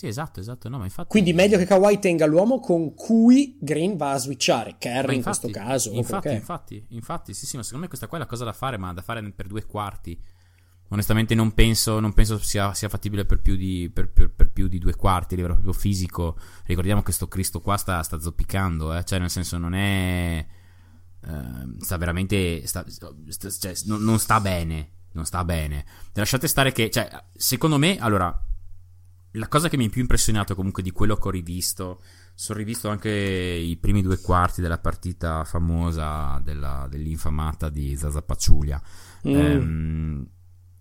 Sì, 0.00 0.06
esatto, 0.06 0.40
esatto. 0.40 0.68
No, 0.68 0.82
infatti... 0.82 1.08
Quindi 1.08 1.32
meglio 1.32 1.58
che 1.58 1.66
Kawhi 1.66 1.98
tenga 1.98 2.24
l'uomo 2.24 2.58
con 2.58 2.94
cui 2.94 3.58
Green 3.60 3.96
va 3.96 4.12
a 4.12 4.18
switchare. 4.18 4.76
Kerry 4.78 5.16
in 5.16 5.22
questo 5.22 5.50
caso. 5.50 5.90
Infatti, 5.92 6.32
infatti, 6.32 6.86
infatti, 6.88 7.34
sì, 7.34 7.44
sì, 7.44 7.56
ma 7.56 7.62
secondo 7.62 7.82
me 7.82 7.88
questa 7.88 8.06
qua 8.06 8.16
è 8.16 8.20
la 8.20 8.26
cosa 8.26 8.44
da 8.44 8.54
fare, 8.54 8.78
ma 8.78 8.94
da 8.94 9.02
fare 9.02 9.22
per 9.32 9.46
due 9.46 9.66
quarti. 9.66 10.18
Onestamente 10.88 11.34
non 11.34 11.52
penso, 11.52 12.00
non 12.00 12.14
penso 12.14 12.38
sia, 12.38 12.72
sia, 12.72 12.88
fattibile 12.88 13.26
per 13.26 13.40
più, 13.40 13.56
di, 13.56 13.90
per, 13.92 14.10
per, 14.10 14.32
per 14.32 14.50
più, 14.50 14.68
di, 14.68 14.78
due 14.78 14.94
quarti 14.94 15.34
a 15.34 15.36
livello 15.36 15.54
proprio 15.56 15.74
fisico. 15.74 16.36
Ricordiamo 16.64 17.02
che 17.02 17.12
sto 17.12 17.28
Cristo 17.28 17.60
qua 17.60 17.76
sta, 17.76 18.02
sta 18.02 18.18
zoppicando, 18.18 18.94
eh? 18.94 19.04
cioè 19.04 19.18
nel 19.18 19.30
senso 19.30 19.58
non 19.58 19.74
è... 19.74 20.46
Uh, 21.26 21.76
sta 21.78 21.98
veramente... 21.98 22.66
Sta, 22.66 22.84
sta, 22.88 23.50
cioè, 23.50 23.74
non, 23.84 24.02
non 24.02 24.18
sta 24.18 24.40
bene 24.40 24.98
non 25.12 25.24
sta 25.24 25.44
bene. 25.44 25.84
Lasciate 26.14 26.48
stare 26.48 26.72
che, 26.72 26.90
cioè, 26.90 27.08
secondo 27.32 27.78
me, 27.78 27.98
allora, 27.98 28.46
la 29.32 29.48
cosa 29.48 29.68
che 29.68 29.76
mi 29.76 29.86
ha 29.86 29.88
più 29.88 30.00
impressionato 30.00 30.54
comunque 30.54 30.82
di 30.82 30.90
quello 30.90 31.16
che 31.16 31.28
ho 31.28 31.30
rivisto, 31.30 32.00
sono 32.34 32.58
rivisto 32.58 32.88
anche 32.88 33.10
i 33.10 33.76
primi 33.76 34.02
due 34.02 34.18
quarti 34.18 34.60
della 34.60 34.78
partita 34.78 35.44
famosa 35.44 36.40
della, 36.42 36.86
dell'infamata 36.90 37.68
di 37.68 37.96
Zaza 37.96 38.22
Paciulia. 38.22 38.80
Mm. 39.28 39.34
Ehm, 39.34 40.28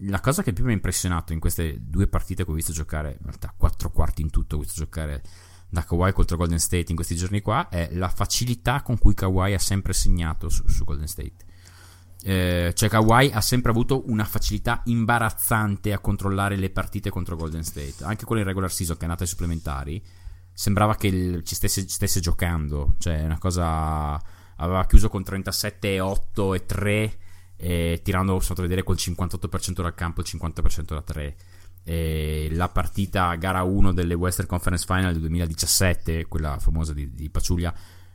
la 0.03 0.21
cosa 0.21 0.43
che 0.43 0.53
più 0.53 0.63
mi 0.63 0.71
ha 0.71 0.75
impressionato 0.75 1.33
in 1.33 1.39
queste 1.39 1.77
due 1.81 2.07
partite 2.07 2.45
che 2.45 2.51
ho 2.51 2.53
visto 2.53 2.71
giocare, 2.71 3.17
in 3.19 3.25
realtà 3.25 3.53
quattro 3.55 3.91
quarti 3.91 4.21
in 4.21 4.29
tutto 4.29 4.55
ho 4.55 4.59
visto 4.59 4.81
giocare 4.81 5.21
da 5.69 5.83
Kawhi 5.83 6.13
contro 6.13 6.37
Golden 6.37 6.59
State 6.59 6.85
in 6.87 6.95
questi 6.95 7.15
giorni 7.15 7.41
qua, 7.41 7.69
è 7.69 7.89
la 7.91 8.09
facilità 8.09 8.81
con 8.81 8.97
cui 8.97 9.13
Kawhi 9.13 9.53
ha 9.53 9.59
sempre 9.59 9.93
segnato 9.93 10.49
su, 10.49 10.67
su 10.67 10.83
Golden 10.83 11.07
State. 11.07 11.45
Eh, 12.21 12.73
cioè 12.75 12.89
Kawhi 12.89 13.31
ha 13.31 13.39
sempre 13.39 13.71
avuto 13.71 14.03
una 14.07 14.25
facilità 14.25 14.81
imbarazzante 14.85 15.93
a 15.93 15.99
controllare 15.99 16.57
le 16.57 16.69
partite 16.69 17.09
contro 17.09 17.37
Golden 17.37 17.63
State, 17.63 18.03
anche 18.03 18.25
con 18.25 18.37
il 18.37 18.43
regular 18.43 18.71
season 18.71 18.97
che 18.97 19.05
è 19.05 19.07
nata 19.07 19.23
ai 19.23 19.29
supplementari. 19.29 20.03
Sembrava 20.51 20.95
che 20.95 21.07
il, 21.07 21.43
ci 21.43 21.55
stesse, 21.55 21.87
stesse, 21.87 22.19
giocando, 22.19 22.95
cioè 22.99 23.23
una 23.23 23.37
cosa. 23.37 24.21
Aveva 24.61 24.85
chiuso 24.85 25.07
con 25.07 25.23
37, 25.23 26.01
8 26.01 26.53
e 26.53 26.65
3, 26.65 27.17
e 27.55 28.01
tirando, 28.03 28.41
sono 28.41 28.61
vedere, 28.61 28.83
col 28.83 28.97
58% 28.97 29.81
dal 29.81 29.95
campo 29.95 30.19
e 30.19 30.25
il 30.27 30.37
50% 30.37 30.83
da 30.83 31.01
3. 31.01 31.35
E 31.85 32.49
la 32.51 32.67
partita 32.67 33.33
gara 33.35 33.63
1 33.63 33.93
delle 33.93 34.15
Western 34.15 34.49
Conference 34.49 34.83
Final 34.85 35.13
del 35.13 35.21
2017, 35.21 36.25
quella 36.25 36.59
famosa 36.59 36.91
di, 36.91 37.09
di 37.13 37.29
Paciuglia, 37.29 37.73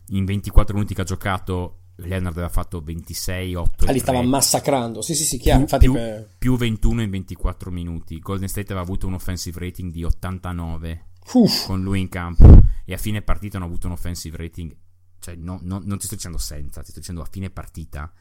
in 0.09 0.26
24 0.26 0.74
minuti 0.74 0.92
che 0.92 1.00
ha 1.00 1.05
giocato 1.05 1.84
Leonard 1.97 2.34
aveva 2.36 2.49
fatto 2.49 2.80
26, 2.80 3.55
8 3.55 3.84
ah, 3.86 3.92
li 3.92 3.99
stava 3.99 4.22
massacrando. 4.22 5.01
Sì, 5.01 5.14
sì, 5.14 5.24
sì, 5.24 5.38
chiaro. 5.38 5.64
Più, 5.64 5.76
Infatti, 5.76 5.84
più, 5.84 5.92
per... 5.95 6.28
più 6.38 6.57
21 6.57 7.03
in 7.03 7.11
24 7.11 7.70
minuti. 7.70 8.18
Golden 8.18 8.49
State 8.49 8.72
aveva 8.72 8.80
avuto 8.80 9.07
un 9.07 9.14
offensive 9.14 9.59
rating 9.61 9.92
di 9.92 10.03
89 10.03 11.07
Uff. 11.34 11.66
con 11.66 11.82
lui 11.82 12.01
in 12.01 12.09
campo. 12.09 12.62
E 12.84 12.92
a 12.92 12.99
fine 12.99 13.22
partita 13.22 13.57
hanno 13.57 13.66
avuto 13.66 13.86
un 13.86 13.92
offensive 13.92 14.36
rating. 14.36 14.74
Cioè, 15.20 15.36
no, 15.36 15.59
no, 15.62 15.80
non 15.84 15.99
ti 15.99 16.07
sto 16.07 16.16
dicendo 16.16 16.38
senza, 16.38 16.82
ti 16.82 16.90
sto 16.90 17.01
dicendo 17.01 17.22
a 17.22 17.28
fine 17.30 17.51
partita. 17.51 18.12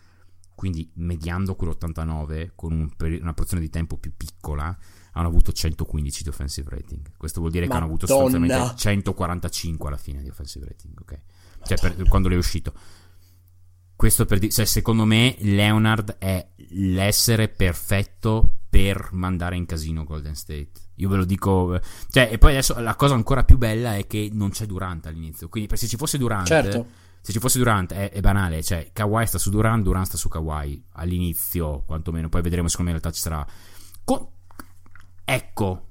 Quindi, 0.56 0.90
mediando 0.96 1.56
quell'89 1.56 2.52
con 2.56 2.74
un 2.74 2.96
peri- 2.96 3.20
una 3.20 3.34
porzione 3.34 3.62
di 3.62 3.70
tempo 3.70 3.98
più 3.98 4.14
piccola, 4.16 4.78
hanno 5.14 5.28
avuto 5.28 5.52
115 5.52 6.24
di 6.24 6.30
offensive 6.30 6.70
rating. 6.70 7.12
Questo 7.18 7.40
vuol 7.40 7.52
dire 7.52 7.66
Madonna. 7.66 7.88
che 7.88 7.92
hanno 7.92 7.96
avuto 7.96 8.08
sostanzialmente 8.08 8.78
145 8.78 9.88
alla 9.88 9.98
fine 9.98 10.22
di 10.22 10.30
offensive 10.30 10.66
rating. 10.68 11.00
Ok, 11.00 11.20
cioè, 11.66 11.80
per, 11.80 12.08
quando 12.08 12.28
lui 12.28 12.38
è 12.38 12.40
uscito. 12.40 12.74
Questo 13.96 14.26
per 14.26 14.40
dire, 14.40 14.52
cioè, 14.52 14.66
secondo 14.66 15.06
me 15.06 15.36
Leonard 15.40 16.18
è 16.18 16.46
l'essere 16.72 17.48
perfetto 17.48 18.58
per 18.70 19.10
mandare 19.12 19.56
in 19.56 19.66
casino 19.66 20.04
Golden 20.04 20.36
State. 20.36 20.72
Io 20.96 21.10
ve 21.10 21.18
lo 21.18 21.26
dico, 21.26 21.80
cioè, 22.10 22.30
e 22.32 22.38
poi 22.38 22.52
adesso 22.52 22.80
la 22.80 22.96
cosa 22.96 23.14
ancora 23.14 23.44
più 23.44 23.58
bella 23.58 23.96
è 23.96 24.06
che 24.08 24.30
non 24.32 24.50
c'è 24.50 24.66
Durant 24.66 25.06
all'inizio. 25.06 25.48
Quindi, 25.48 25.76
se 25.78 25.88
ci 25.88 25.96
fosse 25.96 26.18
Durant, 26.18 26.48
certo. 26.48 26.86
se 27.22 27.32
ci 27.32 27.40
fosse 27.40 27.58
Durant 27.60 27.94
è, 27.94 28.12
è, 28.12 28.20
banale. 28.20 28.62
Cioè, 28.64 28.90
Kawhi 28.92 29.26
sta 29.26 29.38
su 29.38 29.50
Durant, 29.50 29.84
Durant 29.84 30.08
sta 30.08 30.18
su 30.18 30.28
Kawhi 30.28 30.84
all'inizio, 30.94 31.84
quantomeno. 31.86 32.30
Poi 32.30 32.42
vedremo. 32.42 32.68
Secondo 32.68 32.92
me, 32.92 32.98
in 32.98 33.02
realtà 33.04 33.18
ci 33.18 33.24
sarà. 33.24 33.46
Con... 34.04 34.28
Ecco, 35.24 35.88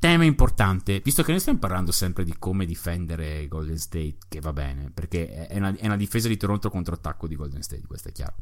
Tema 0.00 0.24
importante, 0.24 1.00
visto 1.04 1.22
che 1.22 1.30
noi 1.30 1.40
stiamo 1.40 1.58
parlando 1.58 1.92
sempre 1.92 2.24
di 2.24 2.34
come 2.38 2.64
difendere 2.64 3.46
Golden 3.48 3.76
State, 3.76 4.16
che 4.28 4.40
va 4.40 4.50
bene, 4.50 4.90
perché 4.90 5.46
è 5.46 5.58
una, 5.58 5.76
è 5.76 5.84
una 5.84 5.98
difesa 5.98 6.26
di 6.26 6.38
Toronto 6.38 6.70
contro 6.70 6.94
attacco 6.94 7.28
di 7.28 7.36
Golden 7.36 7.60
State, 7.60 7.86
questo 7.86 8.08
è 8.08 8.12
chiaro. 8.12 8.36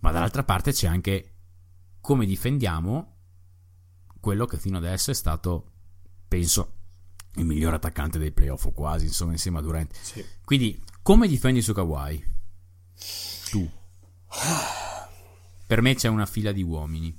Ma 0.00 0.10
dall'altra 0.10 0.42
parte 0.42 0.72
c'è 0.72 0.88
anche 0.88 1.34
come 2.00 2.26
difendiamo 2.26 3.16
quello 4.18 4.44
che 4.46 4.58
fino 4.58 4.76
adesso 4.76 5.12
è 5.12 5.14
stato, 5.14 5.70
penso, 6.26 6.72
il 7.34 7.44
miglior 7.44 7.74
attaccante 7.74 8.18
dei 8.18 8.32
playoff 8.32 8.64
o 8.64 8.72
quasi, 8.72 9.06
insomma, 9.06 9.30
insieme 9.30 9.58
a 9.58 9.62
Durant. 9.62 9.94
Sì. 9.94 10.24
Quindi, 10.44 10.82
come 11.02 11.28
difendi 11.28 11.62
su 11.62 11.72
Kawhi? 11.72 12.24
Tu. 13.50 13.70
Per 15.64 15.80
me 15.80 15.94
c'è 15.94 16.08
una 16.08 16.26
fila 16.26 16.50
di 16.50 16.64
uomini. 16.64 17.16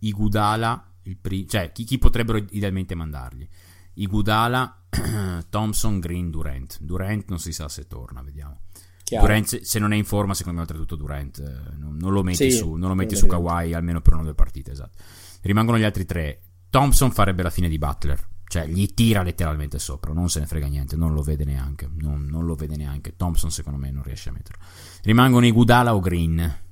Igudala 0.00 0.85
pri- 1.14 1.46
cioè 1.46 1.70
chi, 1.70 1.84
chi, 1.84 1.98
potrebbero 1.98 2.38
idealmente 2.50 2.94
mandargli. 2.94 3.48
Igudala, 3.94 4.82
Thompson, 5.48 6.00
Green, 6.00 6.30
Durant. 6.30 6.78
Durant 6.80 7.28
non 7.28 7.38
si 7.38 7.52
sa 7.52 7.68
se 7.68 7.86
torna, 7.86 8.22
vediamo. 8.22 8.62
Chiaro. 9.04 9.26
Durant, 9.26 9.60
se 9.60 9.78
non 9.78 9.92
è 9.92 9.96
in 9.96 10.04
forma, 10.04 10.34
secondo 10.34 10.58
me, 10.58 10.64
oltretutto 10.64 10.96
Durant 10.96 11.38
eh, 11.38 11.76
non, 11.76 11.96
non, 11.96 12.12
lo 12.12 12.24
metti 12.24 12.50
sì, 12.50 12.56
su, 12.56 12.72
non 12.74 12.88
lo 12.88 12.94
metti 12.96 13.14
su 13.14 13.26
Kawhi 13.26 13.72
almeno 13.72 14.00
per 14.00 14.14
una 14.14 14.22
o 14.22 14.24
due 14.24 14.34
partite. 14.34 14.72
Esatto. 14.72 15.02
Rimangono 15.42 15.78
gli 15.78 15.84
altri 15.84 16.04
tre. 16.04 16.40
Thompson 16.68 17.12
farebbe 17.12 17.44
la 17.44 17.50
fine 17.50 17.68
di 17.68 17.78
Butler, 17.78 18.20
cioè 18.48 18.66
gli 18.66 18.92
tira 18.94 19.22
letteralmente 19.22 19.78
sopra, 19.78 20.12
non 20.12 20.28
se 20.28 20.40
ne 20.40 20.46
frega 20.46 20.66
niente, 20.66 20.96
non 20.96 21.14
lo 21.14 21.22
vede 21.22 21.44
neanche. 21.44 21.88
Non, 22.00 22.24
non 22.24 22.44
lo 22.44 22.56
vede 22.56 22.76
neanche. 22.76 23.14
Thompson, 23.14 23.52
secondo 23.52 23.78
me, 23.78 23.92
non 23.92 24.02
riesce 24.02 24.30
a 24.30 24.32
metterlo. 24.32 24.62
Rimangono 25.02 25.46
Igudala 25.46 25.94
o 25.94 26.00
Green 26.00 26.64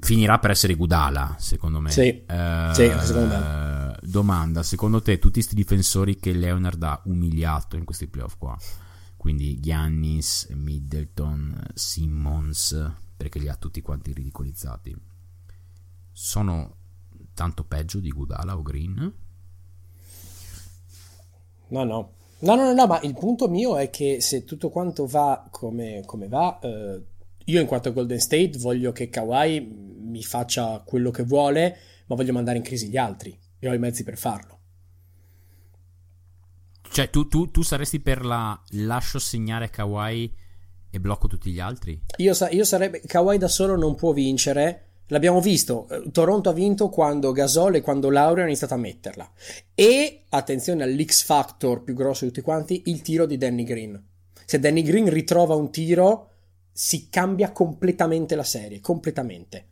finirà 0.00 0.38
per 0.38 0.50
essere 0.50 0.74
Gudala, 0.74 1.36
secondo 1.38 1.80
me. 1.80 1.90
Sì, 1.90 2.24
uh, 2.28 2.72
sì 2.72 2.92
secondo 3.00 3.26
me. 3.26 3.96
Domanda, 4.02 4.62
secondo 4.62 5.00
te 5.02 5.18
tutti 5.18 5.34
questi 5.34 5.54
difensori 5.54 6.16
che 6.16 6.32
Leonard 6.32 6.82
ha 6.82 7.00
umiliato 7.06 7.76
in 7.76 7.84
questi 7.84 8.06
playoff 8.06 8.36
qua, 8.38 8.56
quindi 9.16 9.58
Giannis, 9.60 10.48
Middleton, 10.50 11.64
Simmons, 11.74 12.92
perché 13.16 13.38
li 13.38 13.48
ha 13.48 13.56
tutti 13.56 13.80
quanti 13.80 14.12
ridicolizzati, 14.12 14.94
sono 16.12 16.76
tanto 17.34 17.64
peggio 17.64 17.98
di 17.98 18.10
Gudala 18.10 18.56
o 18.56 18.62
Green? 18.62 19.12
No, 21.68 21.84
no. 21.84 22.12
No, 22.40 22.54
no, 22.54 22.62
no, 22.62 22.72
no, 22.72 22.86
ma 22.86 23.00
il 23.00 23.14
punto 23.14 23.48
mio 23.48 23.76
è 23.76 23.90
che 23.90 24.20
se 24.20 24.44
tutto 24.44 24.68
quanto 24.68 25.06
va 25.06 25.48
come, 25.50 26.02
come 26.06 26.28
va... 26.28 26.58
Eh 26.60 27.16
io 27.48 27.60
in 27.60 27.66
quanto 27.66 27.92
Golden 27.92 28.20
State 28.20 28.52
voglio 28.58 28.92
che 28.92 29.08
Kawhi 29.08 29.96
mi 30.00 30.22
faccia 30.22 30.82
quello 30.84 31.10
che 31.10 31.22
vuole, 31.22 31.76
ma 32.06 32.16
voglio 32.16 32.32
mandare 32.32 32.58
in 32.58 32.62
crisi 32.62 32.88
gli 32.88 32.96
altri 32.96 33.36
e 33.58 33.68
ho 33.68 33.74
i 33.74 33.78
mezzi 33.78 34.04
per 34.04 34.16
farlo. 34.16 34.56
Cioè, 36.90 37.10
tu, 37.10 37.28
tu, 37.28 37.50
tu 37.50 37.62
saresti 37.62 38.00
per 38.00 38.24
la 38.24 38.58
lascio 38.70 39.18
segnare 39.18 39.70
Kawhi 39.70 40.32
e 40.90 41.00
blocco 41.00 41.28
tutti 41.28 41.50
gli 41.50 41.60
altri? 41.60 42.00
Io, 42.16 42.34
sa- 42.34 42.50
io 42.50 42.64
sarebbe. 42.64 43.00
Kawhi 43.00 43.38
da 43.38 43.48
solo 43.48 43.76
non 43.76 43.94
può 43.94 44.12
vincere. 44.12 44.84
L'abbiamo 45.08 45.40
visto. 45.40 45.88
Eh, 45.88 46.10
Toronto 46.10 46.50
ha 46.50 46.54
vinto 46.54 46.88
quando 46.88 47.32
Gasol 47.32 47.76
e 47.76 47.80
quando 47.80 48.10
Laura 48.10 48.40
hanno 48.40 48.50
iniziato 48.50 48.74
a 48.74 48.78
metterla. 48.78 49.30
E 49.74 50.24
attenzione 50.28 50.82
all'X 50.82 51.22
Factor 51.22 51.82
più 51.82 51.94
grosso 51.94 52.24
di 52.24 52.30
tutti 52.30 52.42
quanti: 52.42 52.82
il 52.86 53.00
tiro 53.02 53.26
di 53.26 53.36
Danny 53.36 53.64
Green. 53.64 54.02
Se 54.44 54.58
Danny 54.58 54.82
Green 54.82 55.08
ritrova 55.08 55.54
un 55.54 55.70
tiro 55.70 56.27
si 56.80 57.08
cambia 57.08 57.50
completamente 57.50 58.36
la 58.36 58.44
serie, 58.44 58.78
completamente. 58.78 59.66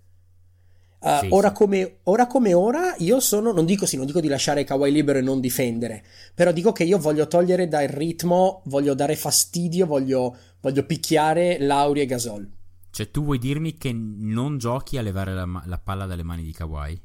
Uh, 0.99 1.19
sì, 1.21 1.29
ora, 1.31 1.49
sì. 1.51 1.55
Come, 1.55 1.99
ora, 2.03 2.27
come, 2.27 2.53
ora 2.53 2.97
io 2.99 3.21
sono, 3.21 3.53
non 3.53 3.65
dico 3.65 3.87
sì, 3.87 3.97
non 3.97 4.07
dico 4.07 4.19
di 4.19 4.27
lasciare 4.27 4.65
Kawhi 4.65 4.91
libero 4.91 5.21
e 5.21 5.23
non 5.23 5.39
difendere, 5.39 6.03
però 6.35 6.51
dico 6.51 6.73
che 6.73 6.83
io 6.83 6.99
voglio 6.99 7.29
togliere 7.29 7.69
dal 7.69 7.87
ritmo, 7.87 8.63
voglio 8.65 8.95
dare 8.95 9.15
fastidio, 9.15 9.87
voglio, 9.87 10.37
voglio 10.61 10.85
picchiare 10.85 11.59
Lauri 11.61 12.01
e 12.01 12.07
Gasol. 12.07 12.51
Cioè 12.91 13.09
tu 13.13 13.23
vuoi 13.23 13.39
dirmi 13.39 13.77
che 13.77 13.93
non 13.93 14.59
giochi 14.59 14.99
a 14.99 15.03
levare 15.03 15.33
la, 15.33 15.47
la 15.65 15.79
palla 15.79 16.07
dalle 16.07 16.25
mani 16.25 16.43
di 16.43 16.53
Kawhi? 16.53 17.01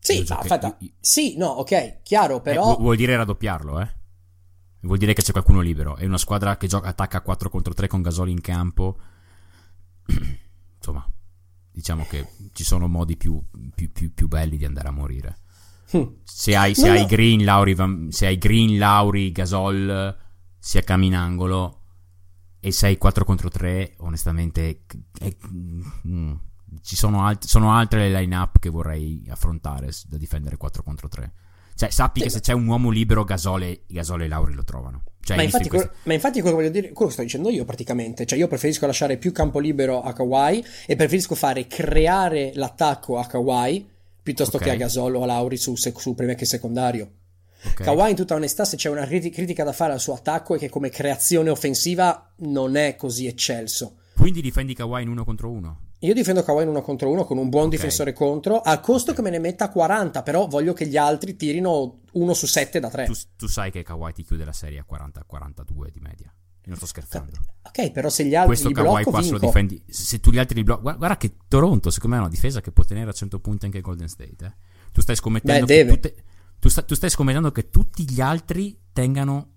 Sì, 0.00 0.24
no, 0.28 0.34
aspetta, 0.34 0.76
io... 0.80 0.90
sì, 0.98 1.36
no, 1.36 1.46
ok, 1.46 2.02
chiaro, 2.02 2.38
eh, 2.38 2.40
però... 2.40 2.72
Eh, 2.72 2.76
vuol 2.80 2.96
dire 2.96 3.14
raddoppiarlo, 3.14 3.80
eh? 3.80 3.88
Vuol 4.80 4.98
dire 4.98 5.12
che 5.12 5.22
c'è 5.22 5.30
qualcuno 5.30 5.60
libero. 5.60 5.94
È 5.94 6.04
una 6.04 6.18
squadra 6.18 6.56
che 6.56 6.66
gioca, 6.66 6.88
attacca 6.88 7.20
4 7.20 7.48
contro 7.48 7.72
3 7.72 7.86
con 7.86 8.02
Gasol 8.02 8.30
in 8.30 8.40
campo 8.40 8.96
insomma, 10.76 11.06
diciamo 11.70 12.04
che 12.08 12.28
ci 12.52 12.64
sono 12.64 12.88
modi 12.88 13.16
più, 13.16 13.40
più, 13.74 13.90
più, 13.90 14.12
più 14.12 14.28
belli 14.28 14.56
di 14.56 14.64
andare 14.64 14.88
a 14.88 14.92
morire. 14.92 15.38
Hm. 15.90 16.02
Se 16.24 16.56
hai, 16.56 16.74
se, 16.74 16.88
hai 16.88 17.06
Green, 17.06 17.44
Lauri, 17.44 17.76
se 18.10 18.26
hai 18.26 18.38
Green, 18.38 18.78
Lauri, 18.78 19.30
Gasol, 19.30 20.16
sia 20.58 20.80
Caminangolo 20.82 21.80
e 22.60 22.70
sei 22.70 22.96
4 22.96 23.24
contro 23.24 23.50
3, 23.50 23.96
onestamente 23.98 24.84
è, 25.18 25.36
mm, 25.48 26.32
ci 26.80 26.96
sono, 26.96 27.26
alt- 27.26 27.44
sono 27.44 27.72
altre 27.72 28.08
le 28.08 28.20
line-up 28.20 28.58
che 28.58 28.70
vorrei 28.70 29.26
affrontare 29.28 29.90
da 30.06 30.16
difendere 30.16 30.56
4 30.56 30.82
contro 30.82 31.08
3. 31.08 31.32
Cioè, 31.74 31.90
sappi 31.90 32.20
sì, 32.20 32.26
che 32.26 32.32
se 32.32 32.40
c'è 32.40 32.52
un 32.52 32.66
uomo 32.66 32.90
libero, 32.90 33.24
Gasole, 33.24 33.82
Gasole 33.86 34.24
e 34.24 34.28
Lauri 34.28 34.54
lo 34.54 34.64
trovano. 34.64 35.02
Cioè, 35.24 35.36
ma, 35.36 35.42
infatti, 35.42 35.68
questi... 35.68 35.88
ma 36.04 36.14
infatti 36.14 36.40
quello 36.40 36.56
che 36.56 36.62
voglio 36.62 36.72
dire, 36.72 36.92
quello 36.92 37.06
che 37.06 37.12
sto 37.12 37.22
dicendo 37.22 37.48
io 37.48 37.64
praticamente, 37.64 38.26
cioè 38.26 38.38
io 38.38 38.48
preferisco 38.48 38.86
lasciare 38.86 39.18
più 39.18 39.30
campo 39.30 39.60
libero 39.60 40.02
a 40.02 40.12
Kawhi 40.12 40.64
e 40.86 40.96
preferisco 40.96 41.36
fare 41.36 41.68
creare 41.68 42.50
l'attacco 42.54 43.18
a 43.18 43.26
Kawhi 43.26 43.88
piuttosto 44.20 44.56
okay. 44.56 44.68
che 44.68 44.74
a 44.74 44.78
Gasol 44.78 45.14
o 45.14 45.22
a 45.22 45.26
Lauri 45.26 45.56
su, 45.56 45.76
su 45.76 46.14
prima 46.14 46.34
che 46.34 46.44
secondario. 46.44 47.10
Okay. 47.64 47.86
Kawhi 47.86 48.10
in 48.10 48.16
tutta 48.16 48.34
onestà 48.34 48.64
se 48.64 48.76
c'è 48.76 48.88
una 48.88 49.06
critica 49.06 49.62
da 49.62 49.72
fare 49.72 49.92
al 49.92 50.00
suo 50.00 50.14
attacco 50.14 50.56
è 50.56 50.58
che 50.58 50.68
come 50.68 50.90
creazione 50.90 51.50
offensiva 51.50 52.32
non 52.38 52.74
è 52.74 52.96
così 52.96 53.28
eccelso. 53.28 53.98
Quindi 54.16 54.40
difendi 54.40 54.74
Kawhi 54.74 55.02
in 55.02 55.08
uno 55.08 55.24
contro 55.24 55.50
uno? 55.50 55.78
Io 56.02 56.14
difendo 56.14 56.42
Kawhi 56.42 56.64
in 56.64 56.68
uno 56.68 56.82
contro 56.82 57.10
uno 57.10 57.24
con 57.24 57.38
un 57.38 57.48
buon 57.48 57.66
okay. 57.66 57.76
difensore 57.76 58.12
contro, 58.12 58.60
al 58.60 58.80
costo 58.80 59.12
che 59.12 59.22
me 59.22 59.30
ne 59.30 59.38
metta 59.38 59.70
40, 59.70 60.22
però 60.22 60.48
voglio 60.48 60.72
che 60.72 60.86
gli 60.88 60.96
altri 60.96 61.36
tirino 61.36 62.00
1 62.10 62.34
su 62.34 62.46
7 62.46 62.80
da 62.80 62.90
3. 62.90 63.06
Tu, 63.06 63.14
tu 63.36 63.46
sai 63.46 63.70
che 63.70 63.84
Kawhi 63.84 64.12
ti 64.12 64.24
chiude 64.24 64.44
la 64.44 64.52
serie 64.52 64.80
a 64.80 64.86
40-42 64.88 65.90
di 65.92 66.00
media. 66.00 66.34
Non 66.64 66.76
sto 66.76 66.86
scherzando. 66.86 67.38
Ok, 67.62 67.92
però 67.92 68.08
se 68.08 68.24
gli 68.24 68.34
altri 68.34 68.48
Questo 68.48 68.68
li 68.68 68.74
Kawhi 68.74 68.88
blocco, 68.88 69.10
qua 69.10 69.22
se 69.22 69.30
lo 69.30 69.38
difendi, 69.38 69.82
se 69.86 70.18
tu 70.18 70.32
gli 70.32 70.38
altri 70.38 70.56
li 70.56 70.64
blocchi, 70.64 70.82
guarda, 70.82 70.98
guarda, 70.98 71.16
che 71.16 71.36
Toronto 71.46 71.90
secondo 71.90 72.16
me 72.16 72.22
è 72.22 72.24
una 72.24 72.34
difesa 72.34 72.60
che 72.60 72.72
può 72.72 72.82
tenere 72.82 73.10
a 73.10 73.12
100 73.12 73.38
punti 73.38 73.66
anche 73.66 73.80
Golden 73.80 74.08
State. 74.08 74.44
Eh? 74.44 74.52
Tu 74.90 75.00
stai 75.02 75.14
scommettendo 75.14 75.66
Beh, 75.66 75.84
che 75.84 75.86
tutte, 75.86 76.14
tu, 76.58 76.68
sta, 76.68 76.82
tu 76.82 76.96
stai 76.96 77.10
scommettendo 77.10 77.52
che 77.52 77.70
tutti 77.70 78.10
gli 78.10 78.20
altri 78.20 78.76
tengano 78.92 79.50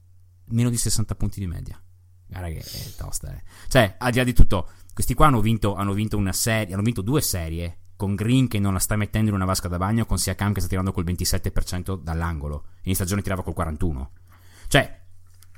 meno 0.50 0.70
di 0.70 0.78
60 0.78 1.16
punti 1.16 1.40
di 1.40 1.48
media. 1.48 1.80
Guarda 2.28 2.50
che 2.50 2.60
è 2.60 2.96
tosta, 2.96 3.36
eh. 3.36 3.44
Cioè, 3.68 3.96
al 3.98 4.12
di 4.12 4.18
là 4.18 4.24
di 4.24 4.34
tutto, 4.34 4.70
questi 4.96 5.14
qua 5.14 5.28
hanno 5.28 5.42
vinto, 5.42 5.76
hanno 5.76 5.92
vinto 5.92 6.16
una 6.16 6.32
serie, 6.32 6.74
hanno 6.74 6.82
vinto 6.82 7.02
due 7.02 7.20
serie 7.20 7.80
con 7.98 8.16
Green 8.16 8.48
che 8.48 8.60
non 8.60 8.72
la 8.72 8.80
sta 8.80 8.96
mettendo 8.96 9.28
in 9.28 9.36
una 9.36 9.44
vasca 9.44 9.68
da 9.68 9.76
bagno, 9.76 10.06
con 10.06 10.18
Siakam 10.18 10.54
che 10.54 10.62
sta 10.62 10.70
tirando 10.70 10.94
col 10.94 11.04
27% 11.04 12.00
dall'angolo. 12.02 12.68
In 12.84 12.96
stagione 12.96 13.22
tirava 13.22 13.44
col 13.44 13.54
41%. 13.58 14.08
Cioè, 14.70 15.02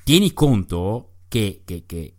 tieni 0.03 0.33
conto 0.33 1.17
che, 1.27 1.61
che, 1.63 1.83
che, 1.85 2.15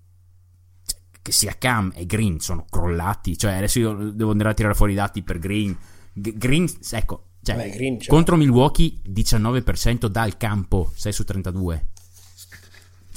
che 1.20 1.32
Siakam 1.32 1.90
e 1.96 2.06
Green 2.06 2.38
sono 2.38 2.66
crollati. 2.70 3.36
Cioè, 3.36 3.54
adesso 3.54 3.80
io 3.80 4.12
devo 4.12 4.30
andare 4.30 4.50
a 4.50 4.54
tirare 4.54 4.74
fuori 4.76 4.92
i 4.92 4.94
dati 4.94 5.24
per 5.24 5.40
Green. 5.40 5.76
G- 6.12 6.36
Green, 6.36 6.72
ecco, 6.92 7.30
cioè, 7.42 7.56
Beh, 7.56 7.70
Green, 7.70 7.98
cioè. 7.98 8.10
contro 8.10 8.36
Milwaukee 8.36 9.00
19% 9.08 10.06
dal 10.06 10.36
campo, 10.36 10.92
6 10.94 11.12
su 11.12 11.24
32. 11.24 11.88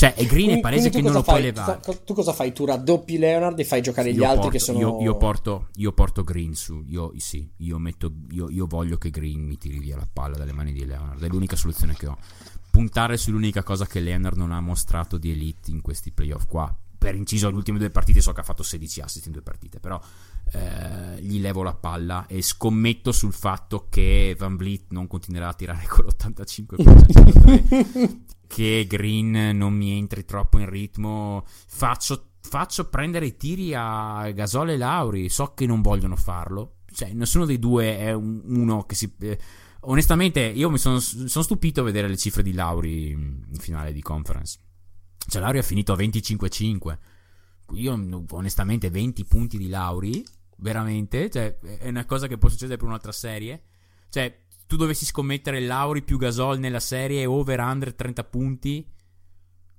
Cioè, 0.01 0.15
è 0.15 0.25
green, 0.25 0.57
è 0.57 0.59
palese 0.61 0.89
che 0.89 0.99
non 0.99 1.11
lo 1.11 1.21
fai? 1.21 1.41
puoi 1.41 1.53
levare. 1.53 1.79
Tu, 1.79 2.03
tu, 2.03 2.13
cosa 2.15 2.33
fai? 2.33 2.51
Tu 2.53 2.65
raddoppi 2.65 3.19
Leonard 3.19 3.59
e 3.59 3.63
fai 3.63 3.83
giocare 3.83 4.11
gli 4.11 4.17
io 4.17 4.23
altri 4.23 4.37
porto, 4.37 4.49
che 4.49 4.57
sono. 4.57 4.79
Io, 4.79 4.99
io, 4.99 5.15
porto, 5.15 5.67
io 5.75 5.91
porto 5.91 6.23
Green 6.23 6.55
su. 6.55 6.83
Io, 6.87 7.13
sì, 7.17 7.47
io, 7.57 7.77
metto, 7.77 8.11
io, 8.31 8.49
io 8.49 8.65
voglio 8.65 8.97
che 8.97 9.11
Green 9.11 9.41
mi 9.41 9.59
tiri 9.59 9.77
via 9.77 9.97
la 9.97 10.07
palla 10.11 10.37
dalle 10.37 10.53
mani 10.53 10.73
di 10.73 10.87
Leonard. 10.87 11.23
È 11.23 11.27
l'unica 11.27 11.55
soluzione 11.55 11.93
che 11.93 12.07
ho. 12.07 12.17
Puntare 12.71 13.15
sull'unica 13.15 13.61
cosa 13.61 13.85
che 13.85 13.99
Leonard 13.99 14.37
non 14.37 14.51
ha 14.51 14.59
mostrato 14.59 15.19
di 15.19 15.29
elite 15.29 15.69
in 15.69 15.81
questi 15.81 16.11
playoff 16.11 16.47
qua. 16.47 16.75
Per 16.97 17.13
inciso, 17.13 17.51
le 17.51 17.55
ultime 17.57 17.77
due 17.77 17.91
partite 17.91 18.21
so 18.21 18.31
che 18.31 18.39
ha 18.39 18.43
fatto 18.43 18.63
16 18.63 19.01
assist 19.01 19.27
in 19.27 19.33
due 19.33 19.43
partite, 19.43 19.79
però 19.79 20.01
eh, 20.53 21.21
gli 21.21 21.39
levo 21.39 21.63
la 21.63 21.73
palla 21.73 22.25
e 22.27 22.41
scommetto 22.41 23.11
sul 23.11 23.33
fatto 23.33 23.87
che 23.89 24.35
Van 24.37 24.57
Vliet 24.57 24.85
non 24.89 25.07
continuerà 25.07 25.49
a 25.49 25.53
tirare 25.53 25.85
con 25.87 26.05
l'85% 26.05 28.19
che 28.51 28.85
Green 28.87 29.55
non 29.55 29.73
mi 29.73 29.97
entri 29.97 30.25
troppo 30.25 30.59
in 30.59 30.69
ritmo. 30.69 31.45
Faccio, 31.45 32.31
faccio 32.41 32.89
prendere 32.89 33.27
i 33.27 33.37
tiri 33.37 33.73
a 33.73 34.29
Gasol 34.31 34.71
e 34.71 34.77
Lauri. 34.77 35.29
So 35.29 35.53
che 35.53 35.65
non 35.65 35.81
vogliono 35.81 36.17
farlo. 36.17 36.79
Cioè, 36.93 37.13
nessuno 37.13 37.45
dei 37.45 37.59
due 37.59 37.97
è 37.97 38.11
un, 38.11 38.41
uno 38.45 38.83
che 38.83 38.95
si. 38.95 39.13
Eh, 39.19 39.39
onestamente, 39.81 40.41
io 40.41 40.69
mi 40.69 40.77
sono, 40.77 40.99
sono 40.99 41.43
stupito 41.43 41.79
a 41.79 41.85
vedere 41.85 42.09
le 42.09 42.17
cifre 42.17 42.43
di 42.43 42.51
Lauri 42.51 43.11
in 43.11 43.57
finale 43.57 43.93
di 43.93 44.01
conference. 44.01 44.59
Cioè, 45.25 45.41
Lauri 45.41 45.59
ha 45.59 45.63
finito 45.63 45.93
a 45.93 45.97
25-5. 45.97 46.97
Io, 47.75 48.25
onestamente, 48.31 48.89
20 48.89 49.23
punti 49.23 49.57
di 49.57 49.69
Lauri, 49.69 50.25
veramente, 50.61 51.29
cioè, 51.29 51.57
è 51.59 51.89
una 51.89 52.05
cosa 52.05 52.27
che 52.27 52.37
può 52.37 52.49
succedere 52.49 52.77
per 52.77 52.87
un'altra 52.87 53.11
serie. 53.11 53.63
Cioè, 54.09 54.45
tu 54.67 54.77
dovessi 54.77 55.05
scommettere 55.05 55.59
Lauri 55.59 56.01
più 56.01 56.17
Gasol 56.17 56.59
nella 56.59 56.79
serie 56.79 57.25
over 57.25 57.59
under 57.59 57.93
30 57.93 58.23
punti, 58.23 58.89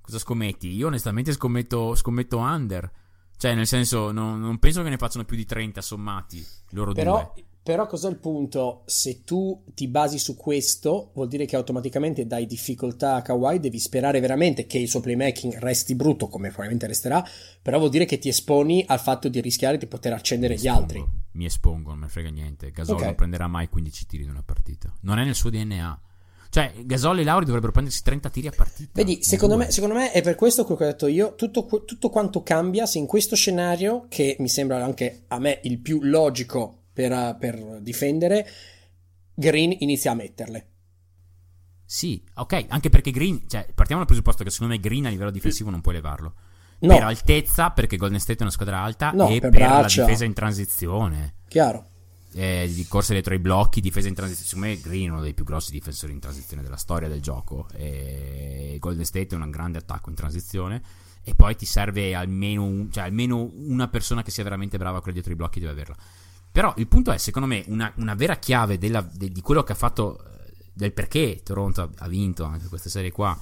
cosa 0.01 0.18
scommetti? 0.18 0.68
Io 0.74 0.89
onestamente 0.89 1.33
scommetto, 1.33 1.95
scommetto 1.95 2.39
under. 2.39 2.91
Cioè, 3.37 3.55
nel 3.55 3.66
senso, 3.66 4.12
non, 4.12 4.41
non, 4.41 4.59
penso 4.59 4.83
che 4.83 4.91
ne 4.91 4.99
facciano 4.99 5.24
più 5.24 5.37
di 5.37 5.45
30 5.45 5.80
sommati 5.80 6.47
loro 6.70 6.93
Però, 6.93 7.33
due. 7.35 7.45
Però 7.64 7.86
cos'è 7.86 8.08
il 8.08 8.16
punto? 8.16 8.82
Se 8.86 9.22
tu 9.22 9.62
ti 9.72 9.86
basi 9.86 10.18
su 10.18 10.34
questo, 10.36 11.12
vuol 11.14 11.28
dire 11.28 11.46
che 11.46 11.54
automaticamente 11.54 12.26
dai 12.26 12.44
difficoltà 12.44 13.14
a 13.14 13.22
Kawhi, 13.22 13.60
devi 13.60 13.78
sperare 13.78 14.18
veramente 14.18 14.66
che 14.66 14.78
il 14.78 14.88
suo 14.88 14.98
playmaking 14.98 15.58
resti 15.58 15.94
brutto, 15.94 16.26
come 16.26 16.48
probabilmente 16.48 16.88
resterà, 16.88 17.24
però 17.62 17.78
vuol 17.78 17.90
dire 17.90 18.04
che 18.04 18.18
ti 18.18 18.28
esponi 18.28 18.84
al 18.88 18.98
fatto 18.98 19.28
di 19.28 19.40
rischiare 19.40 19.78
di 19.78 19.86
poter 19.86 20.12
accendere 20.12 20.56
gli 20.56 20.66
altri. 20.66 21.04
Mi 21.32 21.44
espongo, 21.44 21.90
non 21.90 22.00
me 22.00 22.08
frega 22.08 22.30
niente. 22.30 22.72
Gasol 22.72 22.96
okay. 22.96 23.06
non 23.06 23.14
prenderà 23.14 23.46
mai 23.46 23.68
15 23.68 24.06
tiri 24.06 24.24
in 24.24 24.30
una 24.30 24.42
partita. 24.44 24.92
Non 25.02 25.20
è 25.20 25.24
nel 25.24 25.36
suo 25.36 25.48
DNA. 25.50 26.00
Cioè, 26.50 26.72
Gasol 26.84 27.20
e 27.20 27.24
Lauri 27.24 27.44
dovrebbero 27.44 27.72
prendersi 27.72 28.02
30 28.02 28.28
tiri 28.28 28.48
a 28.48 28.52
partita. 28.54 28.90
Vedi, 28.92 29.22
secondo 29.22 29.56
me, 29.56 29.70
secondo 29.70 29.94
me, 29.94 30.10
è 30.10 30.20
per 30.20 30.34
questo 30.34 30.66
che 30.66 30.72
ho 30.72 30.76
detto 30.76 31.06
io. 31.06 31.34
Tutto, 31.36 31.64
tutto 31.86 32.10
quanto 32.10 32.42
cambia 32.42 32.86
se 32.86 32.98
in 32.98 33.06
questo 33.06 33.36
scenario, 33.36 34.06
che 34.08 34.36
mi 34.40 34.48
sembra 34.48 34.84
anche 34.84 35.22
a 35.28 35.38
me 35.38 35.60
il 35.62 35.78
più 35.78 36.00
logico 36.02 36.80
per, 36.93 37.36
per 37.38 37.80
difendere, 37.80 38.47
Green 39.34 39.74
inizia 39.78 40.11
a 40.11 40.14
metterle. 40.14 40.66
Sì, 41.84 42.22
ok, 42.34 42.66
anche 42.68 42.88
perché 42.88 43.11
Green, 43.11 43.49
cioè, 43.49 43.68
partiamo 43.74 44.01
dal 44.01 44.07
presupposto 44.07 44.45
che 44.45 44.51
secondo 44.51 44.72
me 44.72 44.80
Green 44.80 45.07
a 45.07 45.11
livello 45.11 45.30
difensivo 45.30 45.70
non 45.70 45.80
puoi 45.82 45.95
levarlo. 45.95 46.34
No. 46.78 46.95
Per 46.95 47.03
altezza, 47.03 47.70
perché 47.70 47.97
Golden 47.97 48.18
State 48.18 48.40
è 48.40 48.43
una 48.43 48.51
squadra 48.51 48.80
alta, 48.80 49.12
no, 49.12 49.28
e 49.28 49.40
per, 49.40 49.51
per 49.51 49.61
la 49.61 49.84
difesa 49.84 50.24
in 50.24 50.32
transizione. 50.32 51.34
Chiaro. 51.49 51.86
Eh, 52.34 52.70
di 52.74 52.86
corsa 52.86 53.12
dietro 53.12 53.34
i 53.34 53.38
blocchi, 53.38 53.80
difesa 53.80 54.09
in 54.09 54.14
transizione. 54.14 54.49
Secondo 54.49 54.66
me 54.68 54.80
Green 54.80 55.09
è 55.09 55.12
uno 55.12 55.20
dei 55.20 55.34
più 55.34 55.45
grossi 55.45 55.70
difensori 55.70 56.12
in 56.12 56.18
transizione 56.18 56.62
della 56.62 56.76
storia 56.76 57.09
del 57.09 57.20
gioco. 57.20 57.68
E 57.74 58.76
Golden 58.80 59.05
State 59.05 59.36
è 59.36 59.38
un 59.38 59.51
grande 59.51 59.78
attacco 59.78 60.09
in 60.09 60.16
transizione. 60.16 60.82
E 61.22 61.34
poi 61.34 61.55
ti 61.55 61.66
serve 61.66 62.14
almeno, 62.14 62.64
un, 62.64 62.90
cioè, 62.90 63.05
almeno 63.05 63.49
una 63.55 63.86
persona 63.88 64.22
che 64.22 64.30
sia 64.30 64.43
veramente 64.43 64.76
brava 64.78 64.97
a 64.97 65.01
quella 65.01 65.14
dietro 65.14 65.32
i 65.32 65.36
blocchi 65.36 65.61
deve 65.61 65.72
averla. 65.72 65.95
Però 66.53 66.74
il 66.76 66.86
punto 66.86 67.11
è, 67.12 67.16
secondo 67.16 67.48
me, 67.48 67.64
una, 67.68 67.90
una 67.96 68.14
vera 68.14 68.36
chiave 68.36 68.76
della, 68.76 69.00
de, 69.00 69.30
di 69.30 69.40
quello 69.40 69.62
che 69.62 69.72
ha 69.72 69.74
fatto, 69.74 70.22
eh, 70.22 70.53
del 70.74 70.92
perché 70.92 71.40
Toronto 71.42 71.90
ha 71.96 72.09
vinto 72.09 72.44
anche 72.44 72.68
questa 72.68 72.90
serie 72.90 73.11
qua, 73.11 73.36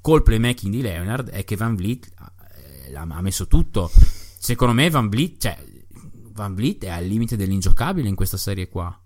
col 0.00 0.24
playmaking 0.24 0.72
di 0.72 0.82
Leonard, 0.82 1.30
è 1.30 1.44
che 1.44 1.54
Van 1.54 1.76
Vliet 1.76 2.12
eh, 2.88 2.96
ha 2.96 3.20
messo 3.22 3.46
tutto. 3.46 3.88
Secondo 4.38 4.74
me 4.74 4.90
Van 4.90 5.08
Vliet, 5.08 5.40
cioè, 5.40 5.56
Van 6.32 6.54
Vliet 6.54 6.84
è 6.84 6.88
al 6.88 7.04
limite 7.04 7.36
dell'ingiocabile 7.36 8.08
in 8.08 8.16
questa 8.16 8.36
serie 8.36 8.68
qua. 8.68 9.00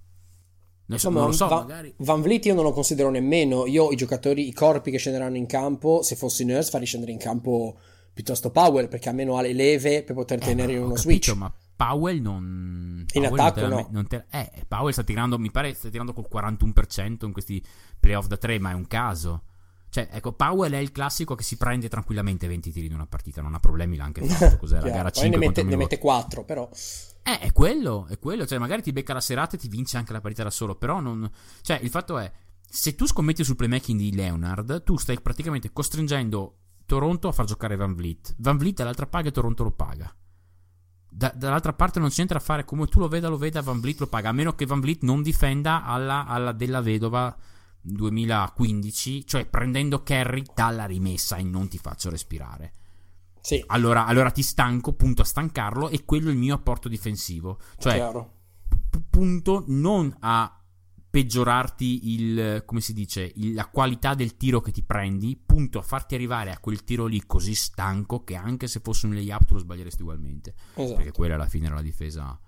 Adesso, 0.88 1.10
non 1.10 1.26
lo 1.26 1.32
so, 1.32 1.46
Van, 1.46 1.66
magari. 1.66 1.94
Van 1.98 2.22
Vliet 2.22 2.46
io 2.46 2.54
non 2.54 2.64
lo 2.64 2.72
considero 2.72 3.10
nemmeno. 3.10 3.66
Io 3.66 3.90
i 3.90 3.96
giocatori, 3.96 4.48
i 4.48 4.52
corpi 4.54 4.90
che 4.90 4.98
scenderanno 4.98 5.36
in 5.36 5.46
campo, 5.46 6.02
se 6.02 6.16
fossi 6.16 6.44
Nurse 6.44 6.70
farei 6.70 6.86
scendere 6.86 7.12
in 7.12 7.18
campo 7.18 7.78
piuttosto 8.12 8.50
Powell 8.50 8.88
perché 8.88 9.10
almeno 9.10 9.36
ha 9.36 9.42
le 9.42 9.52
leve 9.52 10.02
per 10.02 10.14
poter 10.14 10.38
eh, 10.38 10.46
tenere 10.46 10.76
uno 10.78 10.94
capito, 10.94 11.02
switch. 11.02 11.34
Ma 11.34 11.52
Powell 11.80 12.20
non. 12.20 13.06
In 13.10 13.22
Powell 13.22 13.40
attacco 13.40 13.66
non 13.66 13.70
no. 13.70 13.88
Non 13.90 14.06
te, 14.06 14.26
eh, 14.28 14.66
Powell 14.68 14.92
sta 14.92 15.02
tirando, 15.02 15.38
mi 15.38 15.50
pare, 15.50 15.72
sta 15.72 15.88
tirando 15.88 16.12
col 16.12 16.28
41% 16.30 17.24
in 17.24 17.32
questi 17.32 17.64
playoff 17.98 18.26
da 18.26 18.36
3, 18.36 18.58
ma 18.58 18.72
è 18.72 18.74
un 18.74 18.86
caso. 18.86 19.44
Cioè, 19.88 20.08
ecco, 20.12 20.34
Powell 20.34 20.72
è 20.72 20.76
il 20.76 20.92
classico 20.92 21.34
che 21.34 21.42
si 21.42 21.56
prende 21.56 21.88
tranquillamente 21.88 22.46
20 22.46 22.70
tiri 22.70 22.84
in 22.84 22.92
una 22.92 23.06
partita, 23.06 23.40
non 23.40 23.54
ha 23.54 23.60
problemi, 23.60 23.96
l'ha 23.96 24.04
anche 24.04 24.26
fatto. 24.26 24.58
Cos'è 24.58 24.78
la 24.82 24.90
gara 24.90 25.10
5 25.10 25.38
ne 25.38 25.46
mette, 25.46 25.62
ne 25.62 25.76
mette 25.76 25.98
4, 25.98 26.44
però. 26.44 26.68
Eh, 27.22 27.38
è 27.38 27.52
quello, 27.52 28.06
è 28.10 28.18
quello. 28.18 28.46
Cioè, 28.46 28.58
magari 28.58 28.82
ti 28.82 28.92
becca 28.92 29.14
la 29.14 29.22
serata 29.22 29.56
e 29.56 29.58
ti 29.58 29.68
vince 29.68 29.96
anche 29.96 30.12
la 30.12 30.20
partita 30.20 30.42
da 30.42 30.50
solo, 30.50 30.74
però 30.74 31.00
non... 31.00 31.30
Cioè, 31.62 31.78
il 31.82 31.88
fatto 31.88 32.18
è, 32.18 32.30
se 32.68 32.94
tu 32.94 33.06
scommetti 33.06 33.42
sul 33.42 33.56
playmaking 33.56 33.98
di 33.98 34.14
Leonard, 34.14 34.82
tu 34.82 34.98
stai 34.98 35.18
praticamente 35.22 35.72
costringendo 35.72 36.56
Toronto 36.84 37.28
a 37.28 37.32
far 37.32 37.46
giocare 37.46 37.76
Van 37.76 37.94
Vliet. 37.94 38.34
Van 38.36 38.58
Vliet 38.58 38.76
dall'altra 38.76 39.06
paga 39.06 39.28
e 39.28 39.32
Toronto 39.32 39.62
lo 39.62 39.70
paga. 39.70 40.14
Da, 41.12 41.32
dall'altra 41.34 41.72
parte 41.72 41.98
non 41.98 42.08
c'è 42.08 42.16
niente 42.16 42.34
da 42.34 42.40
fare, 42.40 42.64
come 42.64 42.86
tu 42.86 43.00
lo 43.00 43.08
veda 43.08 43.28
lo 43.28 43.36
veda, 43.36 43.62
Van 43.62 43.80
Vliet 43.80 43.98
lo 43.98 44.06
paga, 44.06 44.28
a 44.28 44.32
meno 44.32 44.54
che 44.54 44.64
Van 44.64 44.80
Vliet 44.80 45.02
non 45.02 45.22
difenda 45.22 45.84
alla, 45.84 46.24
alla 46.26 46.52
della 46.52 46.80
vedova 46.80 47.36
2015, 47.82 49.26
cioè 49.26 49.44
prendendo 49.46 50.02
Kerry 50.02 50.44
dalla 50.54 50.86
rimessa 50.86 51.36
e 51.36 51.42
non 51.42 51.68
ti 51.68 51.78
faccio 51.78 52.10
respirare. 52.10 52.72
Sì. 53.40 53.62
Allora, 53.68 54.06
allora 54.06 54.30
ti 54.30 54.42
stanco, 54.42 54.92
punto 54.92 55.22
a 55.22 55.24
stancarlo 55.24 55.88
e 55.88 56.04
quello 56.04 56.28
è 56.28 56.32
il 56.32 56.38
mio 56.38 56.54
apporto 56.54 56.88
difensivo. 56.88 57.58
Cioè, 57.78 58.10
p- 58.88 59.00
punto 59.08 59.64
non 59.66 60.14
a 60.20 60.59
peggiorarti 61.10 62.12
il, 62.12 62.62
come 62.64 62.80
si 62.80 62.92
dice, 62.92 63.32
il, 63.34 63.52
la 63.52 63.66
qualità 63.66 64.14
del 64.14 64.36
tiro 64.36 64.60
che 64.60 64.70
ti 64.70 64.82
prendi, 64.82 65.36
punto 65.36 65.80
a 65.80 65.82
farti 65.82 66.14
arrivare 66.14 66.52
a 66.52 66.58
quel 66.58 66.84
tiro 66.84 67.06
lì 67.06 67.26
così 67.26 67.54
stanco 67.54 68.22
che 68.22 68.36
anche 68.36 68.68
se 68.68 68.80
fosse 68.80 69.06
un 69.06 69.14
layup 69.14 69.44
tu 69.44 69.54
lo 69.54 69.60
sbaglieresti 69.60 70.02
ugualmente. 70.02 70.54
Esatto. 70.74 70.96
Perché 70.96 71.12
quella 71.12 71.34
alla 71.34 71.48
fine 71.48 71.66
era 71.66 71.74
la 71.74 71.82
difesa 71.82 72.38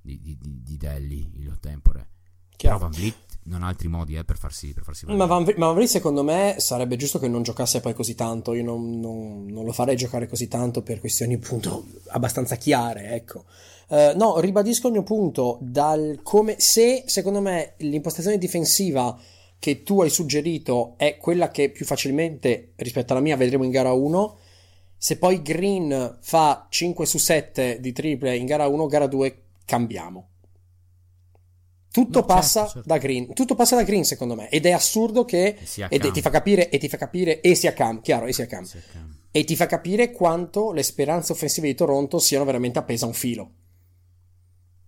di, 0.00 0.18
di, 0.20 0.38
di, 0.40 0.62
di 0.62 0.76
Delli, 0.76 1.30
il 1.36 1.58
tempore. 1.60 2.08
Chiaro. 2.56 2.78
Però 2.78 2.88
Van 2.88 2.98
Vliet 2.98 3.38
non 3.44 3.62
ha 3.62 3.66
altri 3.68 3.88
modi 3.88 4.16
eh, 4.16 4.24
per 4.24 4.38
farsi, 4.38 4.72
per 4.72 4.82
farsi 4.82 5.06
ma, 5.06 5.26
Van 5.26 5.44
Vliet, 5.44 5.58
ma 5.58 5.66
Van 5.66 5.74
Vliet 5.74 5.90
secondo 5.90 6.24
me 6.24 6.56
sarebbe 6.58 6.96
giusto 6.96 7.18
che 7.18 7.28
non 7.28 7.42
giocasse 7.42 7.80
poi 7.80 7.92
così 7.94 8.14
tanto. 8.14 8.54
Io 8.54 8.64
non, 8.64 8.98
non, 8.98 9.44
non 9.46 9.64
lo 9.64 9.72
farei 9.72 9.96
giocare 9.96 10.26
così 10.26 10.48
tanto 10.48 10.82
per 10.82 11.00
questioni 11.00 11.34
appunto 11.34 11.86
abbastanza 12.08 12.56
chiare, 12.56 13.10
ecco. 13.10 13.44
Uh, 13.88 14.16
no, 14.16 14.40
ribadisco 14.40 14.88
il 14.88 14.94
mio 14.94 15.02
punto. 15.02 15.58
Dal 15.60 16.20
come, 16.22 16.56
se 16.58 17.04
secondo 17.06 17.40
me 17.40 17.74
l'impostazione 17.78 18.38
difensiva 18.38 19.18
che 19.58 19.82
tu 19.82 20.00
hai 20.02 20.10
suggerito 20.10 20.94
è 20.96 21.16
quella 21.16 21.50
che 21.50 21.70
più 21.70 21.86
facilmente 21.86 22.72
rispetto 22.76 23.12
alla 23.12 23.22
mia 23.22 23.36
vedremo 23.36 23.64
in 23.64 23.70
gara 23.70 23.92
1. 23.92 24.38
Se 24.98 25.18
poi 25.18 25.42
Green 25.42 26.18
fa 26.20 26.66
5 26.68 27.06
su 27.06 27.18
7 27.18 27.80
di 27.80 27.92
triple 27.92 28.36
in 28.36 28.46
gara 28.46 28.66
1, 28.66 28.86
gara 28.86 29.06
2 29.06 29.42
cambiamo. 29.64 30.28
Tutto, 31.96 32.20
no, 32.20 32.26
certo, 32.26 32.34
passa 32.34 32.60
certo, 32.60 32.72
certo. 32.72 32.88
Da 32.88 32.98
green, 32.98 33.32
tutto 33.32 33.54
passa 33.54 33.74
da 33.74 33.82
Green, 33.82 34.04
secondo 34.04 34.34
me. 34.34 34.50
Ed 34.50 34.66
è 34.66 34.72
assurdo 34.72 35.24
che. 35.24 35.56
E 35.88 35.98
ti 35.98 36.20
fa 36.20 36.28
capire, 36.28 36.68
e 36.68 36.76
ti 36.76 36.90
fa 36.90 36.98
capire, 36.98 37.40
e 37.40 37.54
sia 37.54 37.72
cam, 37.72 38.02
chiaro, 38.02 38.26
e 38.26 38.34
sia 38.34 38.44
cam. 38.44 38.68
E 39.30 39.44
ti 39.44 39.56
fa 39.56 39.64
capire 39.64 40.12
quanto 40.12 40.72
le 40.72 40.82
speranze 40.82 41.32
offensive 41.32 41.66
di 41.66 41.74
Toronto 41.74 42.18
siano 42.18 42.44
veramente 42.44 42.78
appese 42.78 43.04
a 43.04 43.08
un 43.08 43.14
filo. 43.14 43.50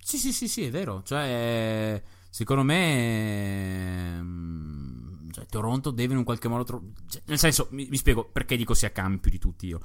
Sì, 0.08 0.16
sì, 0.16 0.32
sì, 0.32 0.48
sì, 0.48 0.64
è 0.64 0.70
vero. 0.70 1.02
Cioè, 1.02 2.02
secondo 2.30 2.62
me. 2.62 4.18
Mm, 4.22 5.28
cioè, 5.32 5.44
Toronto 5.44 5.90
deve 5.90 6.12
in 6.12 6.20
un 6.20 6.24
qualche 6.24 6.48
modo. 6.48 6.64
Tro- 6.64 6.82
cioè, 7.10 7.20
nel 7.26 7.38
senso, 7.38 7.68
mi, 7.72 7.86
mi, 7.90 7.98
spiego 7.98 8.24
perché 8.24 8.56
dico 8.56 8.72
sia 8.72 8.90
cam 8.90 9.18
più 9.18 9.30
di 9.30 9.38
tutti 9.38 9.66
io. 9.66 9.82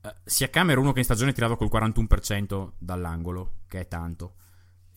Uh, 0.00 0.10
sia 0.22 0.48
cam 0.48 0.70
era 0.70 0.78
uno 0.78 0.92
che 0.92 1.00
in 1.00 1.04
stagione 1.04 1.30
ha 1.30 1.34
tirato 1.34 1.56
col 1.56 1.70
41% 1.72 2.74
dall'angolo, 2.78 3.62
che 3.66 3.80
è 3.80 3.88
tanto 3.88 4.36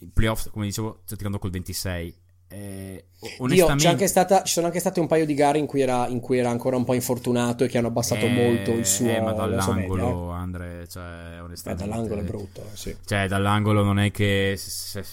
i 0.02 0.12
playoff, 0.14 0.52
come 0.52 0.68
dicevo, 0.68 1.02
sta 1.06 1.16
tirando 1.16 1.40
col 1.40 1.50
26. 1.50 2.16
Eh, 2.50 3.06
onestamente... 3.40 3.82
Dio, 3.82 3.90
anche 3.90 4.08
stata, 4.08 4.44
ci 4.44 4.54
sono 4.54 4.68
anche 4.68 4.80
state 4.80 5.00
un 5.00 5.08
paio 5.08 5.26
di 5.26 5.34
gare 5.34 5.58
in 5.58 5.66
cui, 5.66 5.82
era, 5.82 6.08
in 6.08 6.20
cui 6.20 6.38
era 6.38 6.50
ancora 6.50 6.78
un 6.78 6.86
po' 6.86 6.94
infortunato 6.94 7.64
e 7.64 7.68
che 7.68 7.78
hanno 7.78 7.88
abbassato 7.88 8.26
eh, 8.26 8.30
molto 8.30 8.72
il 8.72 8.86
suo 8.86 9.10
eh, 9.10 9.20
ma 9.20 9.34
dall'angolo, 9.34 10.32
eh. 10.32 10.36
Andre, 10.36 10.88
cioè, 10.88 11.42
onestamente, 11.42 11.84
eh, 11.84 11.88
dall'angolo 11.88 12.22
è 12.22 12.24
brutto, 12.24 12.64
sì. 12.74 12.96
Cioè, 13.06 13.28
dall'angolo 13.28 13.84
non 13.84 14.00
è 14.00 14.12
che 14.12 14.56
se, 14.58 15.04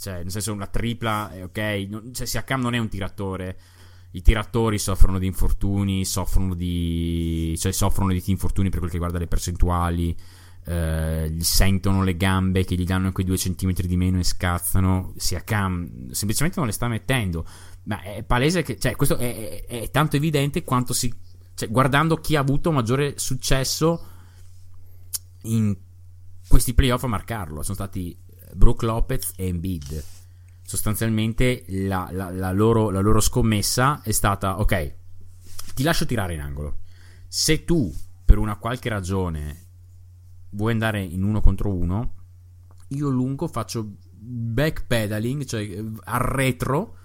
cioè, 0.00 0.22
nel 0.22 0.30
senso 0.30 0.52
una 0.52 0.66
tripla, 0.66 1.32
ok, 1.42 1.86
non, 1.88 2.12
cioè, 2.14 2.26
Siakam 2.26 2.60
non 2.60 2.74
è 2.74 2.78
un 2.78 2.88
tiratore. 2.88 3.56
I 4.12 4.22
tiratori 4.22 4.78
soffrono 4.78 5.18
di 5.18 5.26
infortuni, 5.26 6.04
soffrono 6.04 6.54
di 6.54 7.56
cioè 7.58 7.72
soffrono 7.72 8.12
di 8.12 8.22
infortuni 8.26 8.68
per 8.68 8.78
quel 8.78 8.90
che 8.90 8.96
riguarda 8.96 9.18
le 9.18 9.26
percentuali 9.26 10.16
eh, 10.66 11.30
gli 11.30 11.42
sentono 11.42 12.02
le 12.02 12.16
gambe 12.16 12.64
che 12.64 12.74
gli 12.74 12.84
danno 12.84 13.12
quei 13.12 13.26
due 13.26 13.36
centimetri 13.36 13.86
di 13.86 13.96
meno 13.96 14.18
e 14.18 14.24
scazzano. 14.24 15.12
Sia 15.16 15.42
Cam 15.44 16.10
semplicemente 16.10 16.58
non 16.58 16.66
le 16.66 16.74
sta 16.74 16.88
mettendo. 16.88 17.46
Ma 17.84 18.00
è 18.00 18.22
palese 18.22 18.62
che, 18.62 18.78
cioè, 18.78 18.96
questo 18.96 19.16
è, 19.16 19.66
è, 19.66 19.80
è 19.82 19.90
tanto 19.90 20.16
evidente 20.16 20.64
quanto 20.64 20.92
si. 20.92 21.12
Cioè, 21.54 21.68
guardando 21.68 22.16
chi 22.16 22.36
ha 22.36 22.40
avuto 22.40 22.72
maggiore 22.72 23.18
successo 23.18 24.06
in 25.42 25.76
questi 26.48 26.74
playoff 26.74 27.04
a 27.04 27.08
marcarlo. 27.08 27.62
Sono 27.62 27.74
stati 27.74 28.16
Brooke 28.54 28.86
Lopez 28.86 29.32
e 29.36 29.46
Embiid. 29.48 30.04
Sostanzialmente 30.62 31.64
la, 31.68 32.08
la, 32.10 32.30
la, 32.30 32.52
loro, 32.52 32.88
la 32.88 33.00
loro 33.00 33.20
scommessa 33.20 34.00
è 34.02 34.12
stata: 34.12 34.58
ok, 34.60 34.94
ti 35.74 35.82
lascio 35.82 36.06
tirare 36.06 36.32
in 36.32 36.40
angolo. 36.40 36.78
Se 37.28 37.64
tu 37.64 37.94
per 38.24 38.38
una 38.38 38.56
qualche 38.56 38.88
ragione 38.88 39.63
vuoi 40.54 40.72
andare 40.72 41.02
in 41.02 41.22
uno 41.22 41.40
contro 41.40 41.72
uno, 41.72 42.12
io 42.88 43.08
lungo 43.08 43.48
faccio 43.48 43.96
backpedaling, 44.10 45.44
cioè 45.44 45.82
al 46.04 46.20
retro 46.20 46.96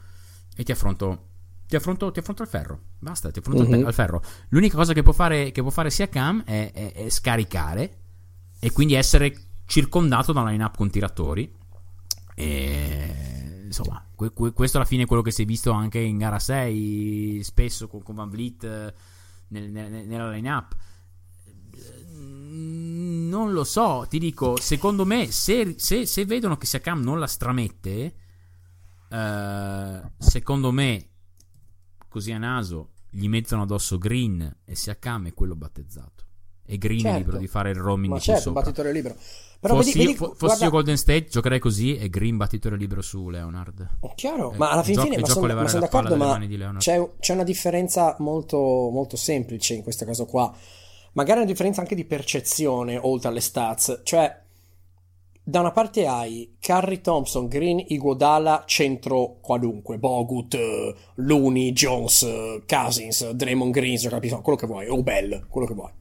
e 0.56 0.64
ti 0.64 0.72
affronto 0.72 1.28
ti 1.70 1.76
affronto, 1.76 2.12
ti 2.12 2.18
affronto 2.18 2.42
al 2.42 2.48
ferro. 2.48 2.80
Basta, 2.98 3.30
ti 3.30 3.38
affronto 3.40 3.62
uh-huh. 3.62 3.86
al 3.86 3.94
ferro. 3.94 4.24
L'unica 4.50 4.76
cosa 4.76 4.92
che 4.92 5.04
può 5.04 5.14
fare, 5.14 5.52
che 5.52 5.62
può 5.62 5.70
fare 5.70 5.92
sia 5.92 6.10
Cam 6.10 6.42
è, 6.44 6.72
è, 6.74 6.94
è, 6.94 7.10
scaricare 7.10 7.98
e 8.60 8.72
quindi 8.72 8.96
essere 8.96 9.36
circondato 9.66 10.34
da 10.34 10.42
una 10.42 10.50
line-up 10.50 10.76
con 10.76 10.90
tiratori. 10.90 11.56
E 12.34 13.62
insomma, 13.66 14.04
que, 14.16 14.34
que, 14.34 14.52
questo 14.52 14.78
alla 14.78 14.88
fine 14.88 15.04
è 15.04 15.06
quello 15.06 15.22
che 15.22 15.30
si 15.30 15.44
è 15.44 15.46
visto 15.46 15.70
anche 15.70 16.00
in 16.00 16.18
gara 16.18 16.40
6, 16.40 17.44
spesso 17.44 17.88
con, 17.88 18.02
con 18.02 18.16
Van 18.16 18.30
Vliet 18.30 18.64
eh, 18.64 18.94
nel, 19.50 19.70
nel, 19.70 20.08
nella 20.08 20.32
line-up 20.32 20.76
non 23.30 23.54
lo 23.54 23.64
so, 23.64 24.06
ti 24.10 24.20
dico, 24.20 24.60
secondo 24.60 25.06
me, 25.06 25.32
se, 25.32 25.76
se, 25.78 26.06
se 26.06 26.26
vedono 26.26 26.58
che 26.58 26.66
Siakam 26.66 27.02
non 27.02 27.20
la 27.20 27.28
stramette, 27.28 28.14
eh, 29.10 30.02
secondo 30.18 30.72
me, 30.72 31.08
così 32.08 32.32
a 32.32 32.38
naso, 32.38 32.92
gli 33.10 33.28
mettono 33.28 33.64
addosso 33.64 33.98
Green 33.98 34.58
e 34.66 34.76
Siakam 34.76 35.28
è 35.28 35.34
quello 35.34 35.56
battezzato. 35.56 36.26
E 36.66 36.78
Green 36.78 37.00
certo. 37.00 37.16
è 37.16 37.20
libero 37.20 37.38
di 37.38 37.48
fare 37.48 37.72
il 37.72 37.78
roaming 37.78 38.14
Ma 38.14 38.20
certo, 38.20 38.42
sopra. 38.42 38.62
battitore 38.62 38.92
libero. 38.92 39.16
Però 39.60 39.76
fossi, 39.76 39.98
vedi, 39.98 40.12
io, 40.12 40.16
fossi 40.16 40.36
guarda... 40.38 40.66
io, 40.66 40.70
Golden 40.72 40.98
State, 40.98 41.26
giocherei 41.26 41.60
così 41.60 41.98
e 41.98 42.10
Green 42.10 42.38
battitore 42.38 42.78
libero 42.78 43.02
su 43.02 43.30
Leonard. 43.30 43.98
È 44.00 44.14
chiaro, 44.16 44.54
eh, 44.54 44.58
ma 44.58 44.72
alla 44.72 44.84
fine, 44.84 45.02
fine 45.02 45.18
ma 45.18 45.28
sono, 45.28 45.54
ma 45.54 45.68
sono 45.68 45.82
d'accordo, 45.82 46.16
ma 46.16 46.40
c'è, 46.78 47.10
c'è, 47.20 47.34
una 47.34 47.44
differenza 47.44 48.16
molto, 48.20 48.58
molto 48.58 49.18
semplice 49.18 49.74
in 49.74 49.84
questo 49.84 50.06
caso 50.06 50.26
qua 50.26 50.56
magari 51.14 51.40
una 51.40 51.48
differenza 51.48 51.82
anche 51.82 51.96
di 51.96 52.06
percezione 52.06 52.98
oltre 52.98 53.30
alle 53.30 53.42
stats, 53.42 54.02
cioè 54.04 54.48
da 55.50 55.62
una 55.62 55.72
parte 55.72 56.06
hai 56.06 56.58
Curry 56.60 57.02
Thompson, 57.02 57.48
Green, 57.48 57.84
Iguodala, 57.88 58.66
centro 58.68 59.38
qualunque, 59.42 59.98
Bogut, 59.98 60.56
Looney, 61.16 61.72
Jones, 61.72 62.28
Cousins, 62.68 63.32
Draymond 63.32 63.74
Green, 63.74 63.98
capisco, 64.10 64.42
quello 64.42 64.58
che 64.60 64.68
vuoi, 64.68 64.88
o 64.88 65.02
Bell, 65.02 65.48
quello 65.48 65.66
che 65.66 65.74
vuoi. 65.74 65.92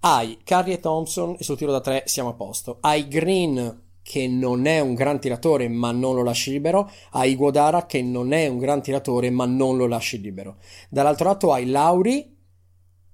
Hai 0.00 0.38
Curry 0.42 0.72
e 0.72 0.80
Thompson 0.80 1.36
e 1.38 1.44
sul 1.44 1.58
tiro 1.58 1.72
da 1.72 1.80
tre 1.80 2.04
siamo 2.06 2.30
a 2.30 2.34
posto. 2.34 2.78
Hai 2.80 3.06
Green 3.06 3.82
che 4.02 4.28
non 4.28 4.66
è 4.66 4.80
un 4.80 4.94
gran 4.94 5.18
tiratore 5.18 5.68
ma 5.68 5.90
non 5.90 6.14
lo 6.14 6.22
lasci 6.22 6.50
libero, 6.50 6.90
hai 7.12 7.32
Iguodala 7.32 7.86
che 7.86 8.02
non 8.02 8.32
è 8.32 8.46
un 8.46 8.58
gran 8.58 8.82
tiratore 8.82 9.28
ma 9.30 9.44
non 9.44 9.76
lo 9.76 9.86
lasci 9.86 10.20
libero. 10.20 10.56
Dall'altro 10.88 11.28
lato 11.28 11.52
hai 11.52 11.66
Lauri 11.66 12.34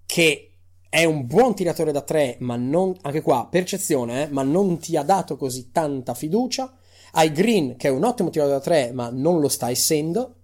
che 0.06 0.49
è 0.90 1.04
un 1.04 1.24
buon 1.24 1.54
tiratore 1.54 1.92
da 1.92 2.02
tre, 2.02 2.36
ma 2.40 2.56
non, 2.56 2.96
anche 3.02 3.22
qua, 3.22 3.46
percezione, 3.48 4.24
eh, 4.24 4.28
ma 4.28 4.42
non 4.42 4.78
ti 4.78 4.96
ha 4.96 5.04
dato 5.04 5.36
così 5.36 5.70
tanta 5.70 6.14
fiducia. 6.14 6.76
Hai 7.12 7.30
Green, 7.30 7.76
che 7.76 7.86
è 7.86 7.90
un 7.92 8.02
ottimo 8.02 8.28
tiratore 8.28 8.56
da 8.56 8.62
tre, 8.62 8.90
ma 8.92 9.08
non 9.08 9.40
lo 9.40 9.48
sta 9.48 9.70
essendo. 9.70 10.34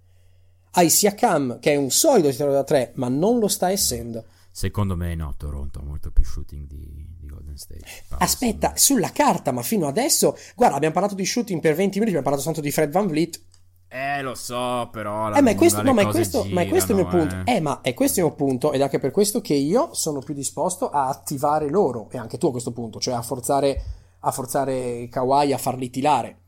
Hai 0.70 0.88
Siakam, 0.88 1.58
che 1.58 1.72
è 1.72 1.76
un 1.76 1.90
solido 1.90 2.30
tiratore 2.30 2.56
da 2.56 2.64
tre, 2.64 2.92
ma 2.94 3.08
non 3.08 3.40
lo 3.40 3.48
sta 3.48 3.72
essendo. 3.72 4.24
Secondo 4.52 4.96
me 4.96 5.16
no, 5.16 5.34
Toronto 5.36 5.80
ha 5.80 5.82
molto 5.82 6.12
più 6.12 6.24
shooting 6.24 6.66
di, 6.66 7.08
di 7.18 7.26
Golden 7.26 7.58
State. 7.58 7.84
Pass. 8.08 8.20
Aspetta, 8.20 8.72
sulla 8.76 9.10
carta, 9.10 9.50
ma 9.50 9.62
fino 9.62 9.88
adesso, 9.88 10.36
guarda, 10.54 10.76
abbiamo 10.76 10.94
parlato 10.94 11.16
di 11.16 11.26
shooting 11.26 11.60
per 11.60 11.74
20 11.74 11.98
minuti, 11.98 12.16
abbiamo 12.16 12.22
parlato 12.22 12.44
tanto 12.44 12.60
di 12.60 12.70
Fred 12.70 12.92
Van 12.92 13.08
Vliet. 13.08 13.40
Eh, 14.16 14.22
lo 14.22 14.34
so, 14.34 14.88
però. 14.90 15.32
Eh, 15.34 15.42
ma 15.42 15.50
è 15.50 15.54
questo, 15.54 15.82
no, 15.82 15.92
ma 15.92 16.02
è 16.02 16.06
questo, 16.06 16.42
girano, 16.42 16.54
ma 16.54 16.62
è 16.62 16.68
questo 16.68 16.92
il 16.92 16.98
mio 16.98 17.06
punto. 17.06 17.36
Eh. 17.44 17.56
eh. 17.56 17.60
ma 17.60 17.80
è 17.82 17.92
questo 17.94 18.20
il 18.20 18.26
mio 18.26 18.34
punto, 18.34 18.72
ed 18.72 18.80
è 18.80 18.82
anche 18.84 18.98
per 18.98 19.10
questo 19.10 19.40
che 19.40 19.54
io 19.54 19.90
sono 19.92 20.20
più 20.20 20.32
disposto 20.32 20.88
a 20.88 21.08
attivare 21.08 21.68
loro, 21.68 22.08
e 22.10 22.18
anche 22.18 22.38
tu 22.38 22.46
a 22.46 22.50
questo 22.50 22.72
punto, 22.72 22.98
cioè 22.98 23.14
a 23.14 23.22
forzare, 23.22 23.82
a 24.20 24.30
forzare 24.30 25.08
Kawhi 25.10 25.52
a 25.52 25.58
farli 25.58 25.90
tirare. 25.90 26.40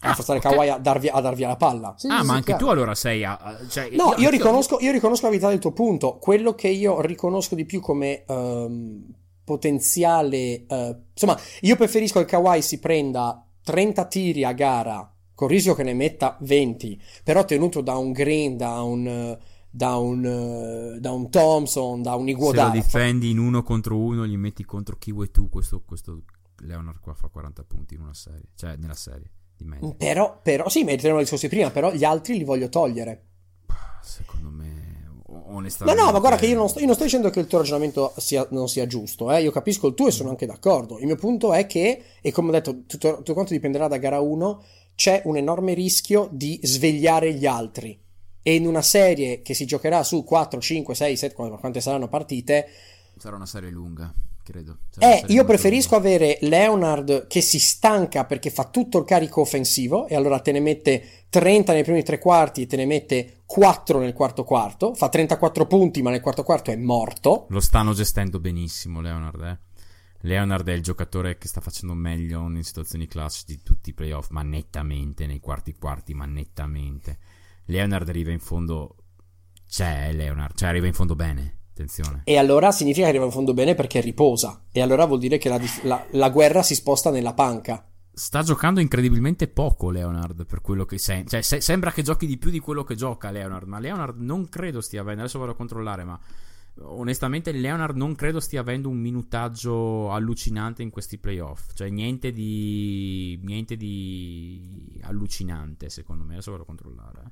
Ah, 0.00 0.10
a 0.10 0.14
forzare 0.14 0.38
okay. 0.38 0.52
Kawhi 0.52 0.68
a 0.68 0.76
dar, 0.76 0.98
via, 0.98 1.14
a 1.14 1.20
dar 1.20 1.34
via 1.34 1.48
la 1.48 1.56
palla. 1.56 1.94
Sì, 1.96 2.08
ah, 2.08 2.20
sì, 2.20 2.26
ma 2.26 2.34
anche 2.34 2.44
chiaro. 2.44 2.64
tu 2.64 2.70
allora 2.70 2.94
sei. 2.94 3.24
A, 3.24 3.58
cioè, 3.68 3.88
no, 3.92 4.14
io, 4.16 4.24
io, 4.24 4.30
riconosco, 4.30 4.78
io 4.80 4.92
riconosco 4.92 5.24
la 5.24 5.30
verità 5.30 5.48
del 5.48 5.58
tuo 5.58 5.72
punto. 5.72 6.18
Quello 6.18 6.54
che 6.54 6.68
io 6.68 7.00
riconosco 7.00 7.54
di 7.54 7.64
più 7.64 7.80
come. 7.80 8.24
Um, 8.26 9.14
potenziale 9.44 10.64
uh, 10.66 10.96
insomma 11.12 11.38
io 11.60 11.76
preferisco 11.76 12.18
che 12.18 12.24
Kawhi 12.24 12.62
si 12.62 12.78
prenda 12.78 13.46
30 13.62 14.06
tiri 14.06 14.42
a 14.42 14.52
gara 14.52 15.13
con 15.34 15.48
il 15.48 15.54
rischio 15.54 15.74
che 15.74 15.82
ne 15.82 15.94
metta 15.94 16.36
20, 16.40 17.00
però 17.22 17.44
tenuto 17.44 17.80
da 17.80 17.96
un 17.96 18.12
Green, 18.12 18.56
da 18.56 18.82
un, 18.82 19.38
da 19.70 19.96
un, 19.96 20.96
da 21.00 21.10
un 21.10 21.30
Thompson, 21.30 22.02
da 22.02 22.14
un 22.14 22.28
Iguodala. 22.28 22.70
Se 22.70 22.76
lo 22.76 22.82
difendi 22.82 23.30
in 23.30 23.38
uno 23.38 23.62
contro 23.62 23.98
uno, 23.98 24.26
gli 24.26 24.36
metti 24.36 24.64
contro 24.64 24.96
chi 24.96 25.12
vuoi 25.12 25.30
tu, 25.30 25.48
questo, 25.48 25.82
questo 25.84 26.22
Leonard 26.60 27.00
qua 27.00 27.14
fa 27.14 27.28
40 27.28 27.64
punti 27.64 27.94
in 27.94 28.00
una 28.00 28.14
serie, 28.14 28.44
cioè 28.54 28.76
nella 28.76 28.94
serie 28.94 29.30
di 29.56 29.64
media. 29.64 29.92
Però, 29.96 30.38
però 30.42 30.68
sì, 30.68 30.84
metteremo 30.84 31.16
le 31.16 31.22
discorsi 31.22 31.48
prima, 31.48 31.70
però 31.70 31.92
gli 31.92 32.04
altri 32.04 32.38
li 32.38 32.44
voglio 32.44 32.68
togliere. 32.68 33.24
Secondo 34.02 34.50
me, 34.50 35.10
onestamente... 35.26 36.00
No, 36.00 36.06
no, 36.06 36.12
ma 36.12 36.20
guarda 36.20 36.36
che 36.36 36.46
io 36.46 36.56
non 36.56 36.68
sto, 36.68 36.78
io 36.78 36.86
non 36.86 36.94
sto 36.94 37.04
dicendo 37.04 37.30
che 37.30 37.40
il 37.40 37.46
tuo 37.46 37.58
ragionamento 37.58 38.12
sia, 38.18 38.46
non 38.50 38.68
sia 38.68 38.86
giusto, 38.86 39.32
eh? 39.32 39.42
io 39.42 39.50
capisco 39.50 39.88
il 39.88 39.94
tuo 39.94 40.08
e 40.08 40.10
sono 40.10 40.30
anche 40.30 40.46
d'accordo. 40.46 40.98
Il 40.98 41.06
mio 41.06 41.16
punto 41.16 41.52
è 41.52 41.66
che, 41.66 42.02
e 42.20 42.32
come 42.32 42.48
ho 42.48 42.52
detto, 42.52 42.84
tutto, 42.86 43.16
tutto 43.16 43.32
quanto 43.32 43.52
dipenderà 43.52 43.88
da 43.88 43.96
gara 43.96 44.20
1 44.20 44.62
c'è 44.94 45.22
un 45.24 45.36
enorme 45.36 45.74
rischio 45.74 46.28
di 46.30 46.58
svegliare 46.62 47.34
gli 47.34 47.46
altri. 47.46 48.00
E 48.42 48.54
in 48.54 48.66
una 48.66 48.82
serie 48.82 49.42
che 49.42 49.54
si 49.54 49.64
giocherà 49.64 50.02
su 50.02 50.22
4, 50.22 50.60
5, 50.60 50.94
6, 50.94 51.16
7, 51.16 51.34
quante 51.34 51.80
saranno 51.80 52.08
partite. 52.08 52.68
Sarà 53.16 53.36
una 53.36 53.46
serie 53.46 53.70
lunga, 53.70 54.12
credo. 54.42 54.78
Eh, 54.98 55.24
io 55.28 55.44
preferisco 55.44 55.94
lunga. 55.94 56.08
avere 56.08 56.38
Leonard 56.42 57.26
che 57.26 57.40
si 57.40 57.58
stanca 57.58 58.26
perché 58.26 58.50
fa 58.50 58.64
tutto 58.64 58.98
il 58.98 59.04
carico 59.06 59.40
offensivo 59.40 60.06
e 60.06 60.14
allora 60.14 60.40
te 60.40 60.52
ne 60.52 60.60
mette 60.60 61.24
30 61.30 61.72
nei 61.72 61.84
primi 61.84 62.02
tre 62.02 62.18
quarti 62.18 62.62
e 62.62 62.66
te 62.66 62.76
ne 62.76 62.84
mette 62.84 63.42
4 63.46 63.98
nel 63.98 64.12
quarto 64.12 64.44
quarto. 64.44 64.92
Fa 64.94 65.08
34 65.08 65.66
punti, 65.66 66.02
ma 66.02 66.10
nel 66.10 66.20
quarto 66.20 66.42
quarto 66.42 66.70
è 66.70 66.76
morto. 66.76 67.46
Lo 67.48 67.60
stanno 67.60 67.94
gestendo 67.94 68.40
benissimo, 68.40 69.00
Leonard, 69.00 69.42
eh. 69.42 69.58
Leonard 70.24 70.66
è 70.68 70.72
il 70.72 70.82
giocatore 70.82 71.36
che 71.36 71.48
sta 71.48 71.60
facendo 71.60 71.94
meglio 71.94 72.40
in 72.48 72.62
situazioni 72.62 73.06
clutch 73.06 73.44
di 73.46 73.60
tutti 73.62 73.90
i 73.90 73.92
playoff, 73.92 74.30
ma 74.30 74.42
nettamente, 74.42 75.26
nei 75.26 75.38
quarti 75.38 75.74
quarti, 75.74 76.14
ma 76.14 76.24
nettamente. 76.24 77.18
Leonard 77.66 78.08
arriva 78.08 78.30
in 78.30 78.40
fondo... 78.40 78.96
C'è 79.68 80.12
Leonard, 80.12 80.56
cioè 80.56 80.68
arriva 80.68 80.86
in 80.86 80.92
fondo 80.92 81.14
bene. 81.14 81.58
Attenzione. 81.70 82.22
E 82.24 82.38
allora 82.38 82.70
significa 82.70 83.04
che 83.04 83.10
arriva 83.10 83.24
in 83.24 83.32
fondo 83.32 83.52
bene 83.52 83.74
perché 83.74 84.00
riposa. 84.00 84.64
E 84.70 84.80
allora 84.80 85.04
vuol 85.04 85.18
dire 85.18 85.36
che 85.36 85.48
la, 85.48 85.60
la, 85.82 86.06
la 86.12 86.30
guerra 86.30 86.62
si 86.62 86.74
sposta 86.74 87.10
nella 87.10 87.34
panca. 87.34 87.84
sta 88.14 88.42
giocando 88.42 88.80
incredibilmente 88.80 89.48
poco 89.48 89.90
Leonard 89.90 90.46
per 90.46 90.60
quello 90.60 90.84
che 90.84 90.98
sembra. 90.98 91.30
Cioè, 91.30 91.42
se- 91.42 91.60
sembra 91.60 91.90
che 91.90 92.02
giochi 92.02 92.26
di 92.26 92.38
più 92.38 92.50
di 92.50 92.60
quello 92.60 92.84
che 92.84 92.94
gioca 92.94 93.30
Leonard, 93.30 93.66
ma 93.66 93.80
Leonard 93.80 94.20
non 94.20 94.48
credo 94.48 94.80
stia 94.80 95.00
avendo, 95.00 95.22
adesso 95.22 95.38
vado 95.38 95.52
a 95.52 95.56
controllare, 95.56 96.04
ma 96.04 96.18
onestamente 96.80 97.52
Leonard 97.52 97.96
non 97.96 98.14
credo 98.14 98.40
stia 98.40 98.60
avendo 98.60 98.88
un 98.88 98.98
minutaggio 98.98 100.10
allucinante 100.10 100.82
in 100.82 100.90
questi 100.90 101.18
playoff, 101.18 101.72
cioè 101.74 101.88
niente 101.88 102.32
di 102.32 103.38
niente 103.42 103.76
di 103.76 104.98
allucinante 105.02 105.88
secondo 105.88 106.24
me, 106.24 106.32
adesso 106.32 106.50
vado 106.50 106.64
a 106.64 106.66
controllare. 106.66 107.22
Eh. 107.24 107.30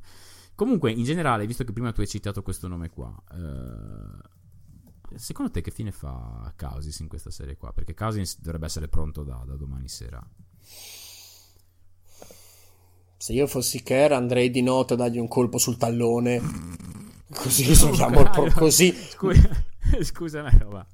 Comunque, 0.54 0.92
in 0.92 1.04
generale, 1.04 1.46
visto 1.46 1.64
che 1.64 1.72
prima 1.72 1.92
tu 1.92 2.00
hai 2.02 2.06
citato 2.06 2.42
questo 2.42 2.68
nome 2.68 2.90
qua, 2.90 3.12
eh, 3.32 5.16
secondo 5.18 5.50
te 5.50 5.60
che 5.60 5.70
fine 5.70 5.90
fa 5.90 6.52
Cousins 6.56 7.00
in 7.00 7.08
questa 7.08 7.30
serie 7.30 7.56
qua? 7.56 7.72
Perché 7.72 7.94
Cousins 7.94 8.38
dovrebbe 8.40 8.66
essere 8.66 8.88
pronto 8.88 9.24
da, 9.24 9.42
da 9.46 9.56
domani 9.56 9.88
sera. 9.88 10.24
Se 13.16 13.32
io 13.32 13.46
fossi 13.46 13.82
Kerr 13.82 14.12
andrei 14.12 14.50
di 14.50 14.62
notte 14.62 14.94
a 14.94 14.96
dargli 14.96 15.18
un 15.18 15.28
colpo 15.28 15.56
sul 15.58 15.76
tallone 15.76 16.40
Così 17.34 17.64
risolviamo 17.64 18.20
il 18.20 18.30
problema. 18.30 18.54
Così. 18.54 18.92
Scusa, 18.92 19.48
scusa 20.02 20.40
una 20.40 20.56
roba. 20.58 20.86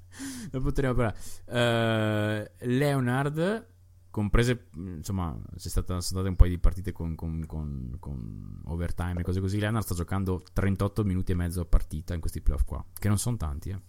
Non 0.52 0.62
potremmo 0.62 0.94
parlare. 0.94 2.50
Uh, 2.60 2.66
Leonard, 2.66 3.66
comprese, 4.10 4.68
insomma, 4.74 5.36
c'è 5.56 5.68
stata, 5.68 5.88
sono 5.88 6.00
state 6.00 6.28
un 6.28 6.36
paio 6.36 6.50
di 6.50 6.58
partite 6.58 6.92
con, 6.92 7.14
con, 7.14 7.44
con, 7.46 7.96
con, 7.98 8.62
overtime 8.66 9.20
e 9.20 9.22
cose 9.22 9.40
così. 9.40 9.58
Leonard 9.58 9.84
sta 9.84 9.94
giocando 9.94 10.42
38 10.52 11.04
minuti 11.04 11.32
e 11.32 11.34
mezzo 11.34 11.60
a 11.60 11.64
partita 11.64 12.14
in 12.14 12.20
questi 12.20 12.40
playoff 12.40 12.64
qua, 12.64 12.84
che 12.98 13.08
non 13.08 13.18
sono 13.18 13.36
tanti, 13.36 13.70
eh. 13.70 13.80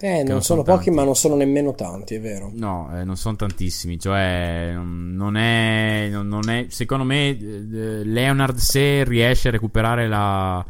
Eh, 0.00 0.22
non, 0.22 0.34
non, 0.34 0.42
sono, 0.44 0.62
pochi, 0.62 0.84
tanti. 0.84 0.90
ma 0.92 1.02
non 1.02 1.16
sono 1.16 1.34
nemmeno 1.34 1.74
tanti, 1.74 2.14
è 2.14 2.20
vero. 2.20 2.52
No, 2.54 2.88
eh, 2.96 3.02
non 3.02 3.16
sono 3.16 3.34
tantissimi. 3.34 3.98
Cioè, 3.98 4.74
non 4.76 5.36
è, 5.36 6.08
non 6.08 6.48
è. 6.48 6.66
Secondo 6.68 7.02
me, 7.02 7.30
eh, 7.30 8.04
Leonard, 8.04 8.58
se 8.58 9.02
riesce 9.02 9.48
a 9.48 9.50
recuperare 9.50 10.06
la, 10.06 10.64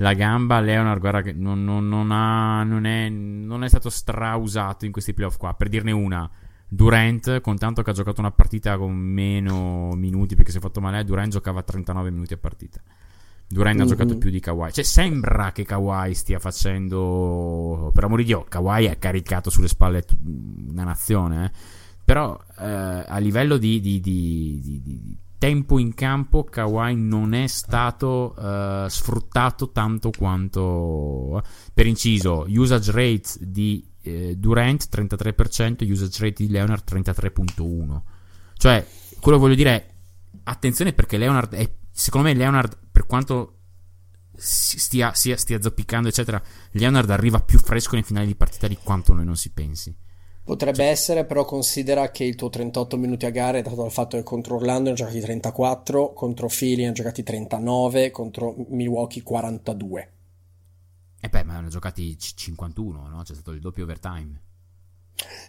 la 0.00 0.14
gamba 0.14 0.60
Leonard 0.60 0.98
guarda 0.98 1.22
che 1.22 1.32
non, 1.32 1.62
non, 1.62 1.88
non, 1.88 2.10
ha, 2.10 2.62
non, 2.64 2.84
è, 2.86 3.08
non 3.08 3.64
è 3.64 3.68
stato 3.68 3.90
strausato 3.90 4.86
in 4.86 4.92
questi 4.92 5.14
playoff 5.14 5.36
qua 5.36 5.54
per 5.54 5.68
dirne 5.68 5.92
una 5.92 6.28
Durant 6.66 7.40
con 7.40 7.58
tanto 7.58 7.82
che 7.82 7.90
ha 7.90 7.92
giocato 7.92 8.20
una 8.20 8.30
partita 8.30 8.78
con 8.78 8.94
meno 8.94 9.92
minuti 9.94 10.34
perché 10.36 10.52
si 10.52 10.58
è 10.58 10.60
fatto 10.60 10.80
male 10.80 11.04
Durant 11.04 11.32
giocava 11.32 11.62
39 11.62 12.10
minuti 12.10 12.32
a 12.32 12.38
partita 12.38 12.80
Durant 13.46 13.76
mm-hmm. 13.76 13.86
ha 13.86 13.90
giocato 13.90 14.16
più 14.16 14.30
di 14.30 14.40
Kawhi 14.40 14.72
cioè 14.72 14.84
sembra 14.84 15.52
che 15.52 15.64
Kawhi 15.64 16.14
stia 16.14 16.38
facendo 16.38 17.90
per 17.92 18.04
amore 18.04 18.22
di 18.22 18.28
Dio 18.28 18.44
Kawhi 18.44 18.88
ha 18.88 18.94
caricato 18.94 19.50
sulle 19.50 19.68
spalle 19.68 20.04
una 20.70 20.84
nazione 20.84 21.44
eh. 21.44 21.50
però 22.04 22.40
eh, 22.58 23.04
a 23.06 23.18
livello 23.18 23.58
di, 23.58 23.80
di, 23.80 24.00
di, 24.00 24.60
di 24.62 25.16
tempo 25.40 25.78
in 25.78 25.94
campo 25.94 26.44
Kawhi 26.44 26.94
non 26.96 27.32
è 27.32 27.46
stato 27.46 28.34
uh, 28.36 28.86
sfruttato 28.88 29.70
tanto 29.70 30.10
quanto 30.10 31.42
per 31.72 31.86
inciso 31.86 32.44
usage 32.46 32.92
rate 32.92 33.28
di 33.40 33.82
eh, 34.02 34.36
Durant 34.36 34.86
33% 34.94 35.90
usage 35.90 36.22
rate 36.22 36.44
di 36.44 36.50
Leonard 36.50 36.84
33.1 36.86 38.00
cioè 38.52 38.86
quello 39.18 39.38
voglio 39.38 39.54
dire 39.54 39.70
è 39.70 39.86
attenzione 40.44 40.92
perché 40.92 41.16
Leonard 41.16 41.54
è 41.54 41.72
secondo 41.90 42.28
me 42.28 42.34
Leonard 42.34 42.76
per 42.92 43.06
quanto 43.06 43.60
stia, 44.36 45.14
stia, 45.14 45.38
stia 45.38 45.58
zoppicando 45.58 46.08
eccetera 46.08 46.40
Leonard 46.72 47.08
arriva 47.08 47.40
più 47.40 47.58
fresco 47.58 47.94
nei 47.94 48.04
finali 48.04 48.26
di 48.26 48.34
partita 48.36 48.68
di 48.68 48.76
quanto 48.76 49.14
noi 49.14 49.24
non 49.24 49.36
si 49.36 49.50
pensi 49.52 49.96
Potrebbe 50.50 50.82
essere, 50.82 51.24
però 51.24 51.44
considera 51.44 52.10
che 52.10 52.24
il 52.24 52.34
tuo 52.34 52.48
38 52.48 52.96
minuti 52.96 53.24
a 53.24 53.30
gara 53.30 53.58
è 53.58 53.62
dato 53.62 53.76
dal 53.76 53.92
fatto 53.92 54.16
che 54.16 54.24
contro 54.24 54.56
Orlando 54.56 54.88
ne 54.88 54.96
giocati 54.96 55.20
34, 55.20 56.12
contro 56.12 56.48
Philly 56.48 56.82
ne 56.82 56.90
giocati 56.90 57.22
39, 57.22 58.10
contro 58.10 58.56
Milwaukee 58.70 59.22
42. 59.22 60.12
E 61.20 61.28
beh, 61.28 61.44
ma 61.44 61.52
ne 61.52 61.58
hanno 61.58 61.68
giocati 61.68 62.18
51, 62.18 63.08
no? 63.08 63.22
C'è 63.22 63.34
stato 63.34 63.52
il 63.52 63.60
doppio 63.60 63.84
overtime. 63.84 64.40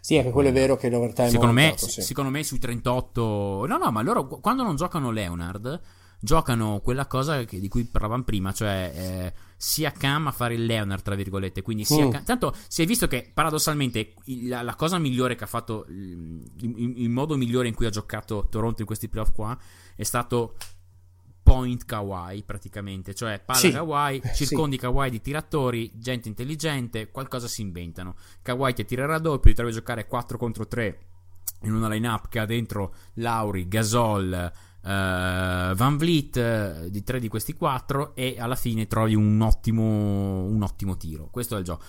Sì, 0.02 0.20
anche 0.20 0.30
quello 0.30 0.50
è 0.50 0.54
vero 0.54 0.76
che 0.76 0.88
l'overtime 0.92 1.30
secondo 1.30 1.54
me, 1.54 1.70
dato, 1.72 1.88
sì. 1.88 2.02
secondo 2.04 2.30
me 2.30 2.44
sui 2.44 2.60
38 2.60 3.66
No, 3.68 3.78
no, 3.78 3.90
ma 3.90 4.04
loro 4.04 4.28
quando 4.28 4.62
non 4.62 4.76
giocano 4.76 5.10
Leonard 5.10 5.82
giocano 6.20 6.80
quella 6.82 7.08
cosa 7.08 7.44
che, 7.46 7.60
di 7.60 7.68
cui 7.68 7.86
parlavamo 7.86 8.22
prima, 8.22 8.54
cioè 8.54 8.92
eh, 8.96 9.34
sia 9.62 9.92
Cam 9.92 10.26
a 10.26 10.32
fare 10.32 10.56
il 10.56 10.66
Leonard, 10.66 11.04
tra 11.04 11.14
virgolette. 11.14 11.62
Quindi 11.62 11.86
sia 11.86 12.08
mm. 12.08 12.24
Tanto 12.26 12.56
si 12.68 12.82
è 12.82 12.86
visto 12.88 13.06
che 13.06 13.30
paradossalmente 13.32 14.16
la, 14.48 14.64
la 14.64 14.74
cosa 14.74 14.98
migliore 14.98 15.36
che 15.36 15.44
ha 15.44 15.48
fatto, 15.48 15.86
il, 15.88 16.42
il, 16.62 17.02
il, 17.04 17.10
modo 17.10 17.38
migliore 17.38 17.68
in 17.68 17.76
cui 17.76 17.86
ha 17.86 17.92
giocato 17.92 18.48
Toronto 18.50 18.82
in 18.82 18.88
questi 18.88 19.08
playoff 19.08 19.32
qua 19.34 19.56
è 19.96 20.02
stato 20.02 20.56
point 21.44 21.86
Kawhi 21.86 22.42
praticamente, 22.44 23.14
cioè 23.14 23.40
palla 23.40 23.60
sì. 23.60 23.70
Kawhi, 23.72 24.22
circondi 24.34 24.78
sì. 24.78 24.82
Kawhi 24.82 25.12
di 25.12 25.22
tiratori, 25.22 25.92
gente 25.94 26.28
intelligente, 26.28 27.12
qualcosa 27.12 27.48
si 27.48 27.62
inventano. 27.62 28.16
Kawhi 28.42 28.74
ti 28.74 28.84
tirerà 28.84 29.20
doppio, 29.20 29.52
ti 29.52 29.56
trovi 29.56 29.70
a 29.70 29.76
giocare 29.76 30.08
4 30.08 30.40
contro 30.40 30.68
3 30.68 31.00
in 31.64 31.74
una 31.76 31.88
lineup 31.88 32.30
che 32.30 32.40
ha 32.40 32.46
dentro 32.46 32.96
Lauri, 33.16 33.68
Gasol, 33.68 34.52
Uh, 34.84 35.76
Van 35.76 35.96
Vliet 35.98 36.36
uh, 36.86 36.90
di 36.90 37.04
tre 37.04 37.20
di 37.20 37.28
questi 37.28 37.54
quattro 37.54 38.16
e 38.16 38.38
alla 38.40 38.56
fine 38.56 38.88
trovi 38.88 39.14
un 39.14 39.40
ottimo, 39.42 40.44
un 40.44 40.62
ottimo 40.64 40.98
tiro. 40.98 41.28
Questo 41.30 41.56
è 41.56 41.60
il 41.60 41.66
gioco. 41.66 41.84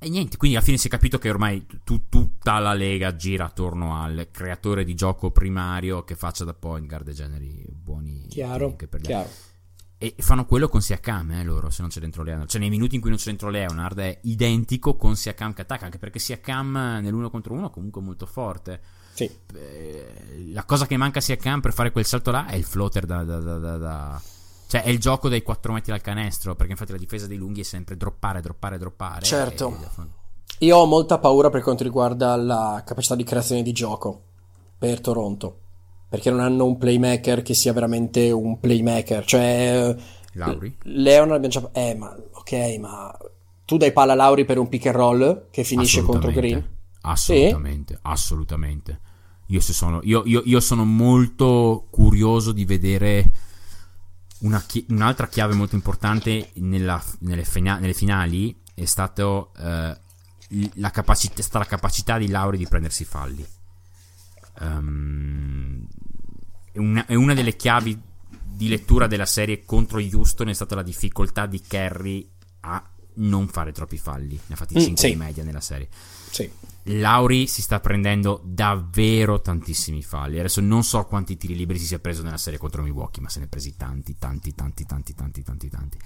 E 0.00 0.08
niente, 0.08 0.36
quindi 0.36 0.56
alla 0.56 0.64
fine 0.64 0.78
si 0.78 0.86
è 0.86 0.90
capito 0.90 1.18
che 1.18 1.28
ormai 1.28 1.66
tu, 1.82 2.08
tutta 2.08 2.60
la 2.60 2.72
lega 2.72 3.16
gira 3.16 3.46
attorno 3.46 4.00
al 4.00 4.28
creatore 4.30 4.84
di 4.84 4.94
gioco 4.94 5.32
primario 5.32 6.04
che 6.04 6.14
faccia 6.14 6.44
da 6.44 6.54
point 6.54 6.86
guard 6.86 7.08
e 7.08 7.12
generi 7.12 7.64
buoni. 7.68 8.26
Chiaro, 8.28 8.74
per 8.74 9.00
chiaro. 9.00 9.28
E 9.98 10.14
fanno 10.18 10.46
quello 10.46 10.68
con 10.68 10.80
Siakam, 10.80 11.32
eh, 11.32 11.42
loro, 11.42 11.70
se 11.70 11.80
non 11.82 11.90
c'è 11.90 11.98
dentro 11.98 12.22
Leonard. 12.22 12.48
Cioè, 12.48 12.60
nei 12.60 12.70
minuti 12.70 12.94
in 12.94 13.00
cui 13.00 13.10
non 13.10 13.18
c'è 13.18 13.26
dentro 13.26 13.50
Leonard 13.50 13.98
è 13.98 14.20
identico 14.22 14.96
con 14.96 15.16
Siakam 15.16 15.52
che 15.52 15.62
attacca, 15.62 15.86
anche 15.86 15.98
perché 15.98 16.20
Siakam 16.20 17.00
nell'uno 17.02 17.28
contro 17.30 17.54
uno 17.54 17.66
è 17.66 17.72
comunque 17.72 18.00
molto 18.00 18.24
forte. 18.24 18.80
Sì. 19.18 19.28
Eh, 19.56 20.52
la 20.52 20.62
cosa 20.64 20.86
che 20.86 20.96
manca 20.96 21.20
sia 21.20 21.36
Cam 21.36 21.60
per 21.60 21.72
fare 21.72 21.90
quel 21.90 22.04
salto 22.04 22.30
là 22.30 22.46
è 22.46 22.54
il 22.54 22.62
floater 22.62 23.04
da, 23.04 23.24
da, 23.24 23.38
da, 23.38 23.76
da, 23.76 24.22
Cioè 24.68 24.84
è 24.84 24.90
il 24.90 25.00
gioco 25.00 25.28
dei 25.28 25.42
4 25.42 25.72
metri 25.72 25.90
dal 25.90 26.00
canestro, 26.00 26.54
perché 26.54 26.72
infatti 26.72 26.92
la 26.92 26.98
difesa 26.98 27.26
dei 27.26 27.36
lunghi 27.36 27.62
è 27.62 27.64
sempre 27.64 27.96
droppare, 27.96 28.40
droppare, 28.40 28.78
droppare. 28.78 29.24
Certo. 29.24 29.76
E... 29.98 30.66
Io 30.66 30.76
ho 30.76 30.86
molta 30.86 31.18
paura 31.18 31.50
per 31.50 31.62
quanto 31.62 31.82
riguarda 31.82 32.36
la 32.36 32.82
capacità 32.86 33.16
di 33.16 33.24
creazione 33.24 33.62
di 33.62 33.72
gioco 33.72 34.22
per 34.78 35.00
Toronto, 35.00 35.58
perché 36.08 36.30
non 36.30 36.38
hanno 36.38 36.64
un 36.64 36.78
playmaker 36.78 37.42
che 37.42 37.54
sia 37.54 37.72
veramente 37.72 38.30
un 38.30 38.60
playmaker, 38.60 39.24
cioè... 39.24 39.96
Lauri? 40.34 40.76
Leonard 40.84 41.44
abbiamo 41.44 41.70
già... 41.72 41.80
Eh, 41.80 41.96
ma 41.96 42.16
ok, 42.34 42.76
ma 42.78 43.18
tu 43.64 43.76
dai 43.76 43.92
palla 43.92 44.12
a 44.12 44.16
Lauri 44.16 44.44
per 44.44 44.58
un 44.58 44.68
pick 44.68 44.86
and 44.86 44.94
roll 44.94 45.46
che 45.50 45.64
finisce 45.64 46.02
contro 46.02 46.30
Green? 46.30 46.76
Assolutamente, 47.00 47.94
sì? 47.94 48.00
assolutamente. 48.02 49.00
Io, 49.50 49.60
sono, 49.60 50.00
io, 50.02 50.22
io, 50.26 50.42
io 50.44 50.60
sono 50.60 50.84
molto 50.84 51.86
curioso 51.90 52.52
di 52.52 52.66
vedere 52.66 53.32
una 54.40 54.62
chi- 54.62 54.84
un'altra 54.90 55.26
chiave 55.26 55.54
molto 55.54 55.74
importante 55.74 56.50
nella, 56.54 57.02
nelle, 57.20 57.44
fina- 57.44 57.78
nelle, 57.78 57.94
finali 57.94 58.54
è, 58.74 58.84
stato, 58.84 59.52
eh, 59.58 59.98
la 60.74 60.90
capacità, 60.90 61.34
è 61.36 61.42
stata 61.42 61.60
la 61.60 61.64
capacità 61.64 62.18
di 62.18 62.28
Lauri 62.28 62.58
di 62.58 62.68
prendersi 62.68 63.04
falli. 63.04 63.46
Um, 64.60 65.86
è, 66.70 66.78
una, 66.78 67.06
è, 67.06 67.14
una, 67.14 67.32
delle 67.32 67.56
chiavi 67.56 67.98
di 68.44 68.68
lettura 68.68 69.06
della 69.06 69.26
serie 69.26 69.64
contro 69.64 69.98
Houston 69.98 70.48
è 70.48 70.52
stata 70.52 70.74
la 70.74 70.82
difficoltà 70.82 71.46
di 71.46 71.62
Kerry 71.66 72.28
a 72.60 72.90
non 73.14 73.48
fare 73.48 73.72
troppi 73.72 73.98
falli. 73.98 74.38
Ne 74.46 74.54
ha 74.54 74.56
fatti 74.56 74.74
5 74.74 74.90
mm, 74.90 74.94
sì. 74.94 75.08
di 75.08 75.16
media 75.16 75.44
nella 75.44 75.60
serie. 75.60 75.88
Sì. 76.30 76.50
Lauri 76.84 77.46
si 77.46 77.60
sta 77.60 77.80
prendendo 77.80 78.40
davvero 78.44 79.40
tantissimi 79.40 80.02
falli. 80.02 80.38
Adesso 80.38 80.60
non 80.60 80.82
so 80.82 81.04
quanti 81.04 81.36
tiri 81.36 81.54
liberi 81.54 81.78
si 81.78 81.86
sia 81.86 81.98
preso 81.98 82.22
nella 82.22 82.38
serie 82.38 82.58
contro 82.58 82.82
Milwaukee, 82.82 83.22
ma 83.22 83.28
se 83.28 83.40
ne 83.40 83.44
è 83.46 83.48
presi 83.48 83.76
tanti, 83.76 84.16
tanti, 84.16 84.54
tanti, 84.54 84.86
tanti, 84.86 85.14
tanti, 85.14 85.42
tanti, 85.42 85.68
tanti. 85.68 85.98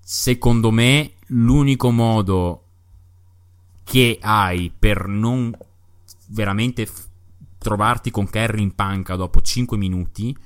Secondo 0.00 0.70
me, 0.70 1.14
l'unico 1.26 1.90
modo 1.90 2.62
che 3.84 4.18
hai 4.20 4.72
per 4.76 5.06
non 5.06 5.54
veramente 6.28 6.86
f- 6.86 7.06
trovarti 7.58 8.10
con 8.10 8.28
Kerry 8.28 8.62
in 8.62 8.74
panca 8.74 9.16
dopo 9.16 9.40
5 9.40 9.76
minuti 9.76 10.36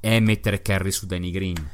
è 0.00 0.20
mettere 0.20 0.60
Kerry 0.60 0.90
su 0.90 1.06
Danny 1.06 1.30
Green. 1.30 1.70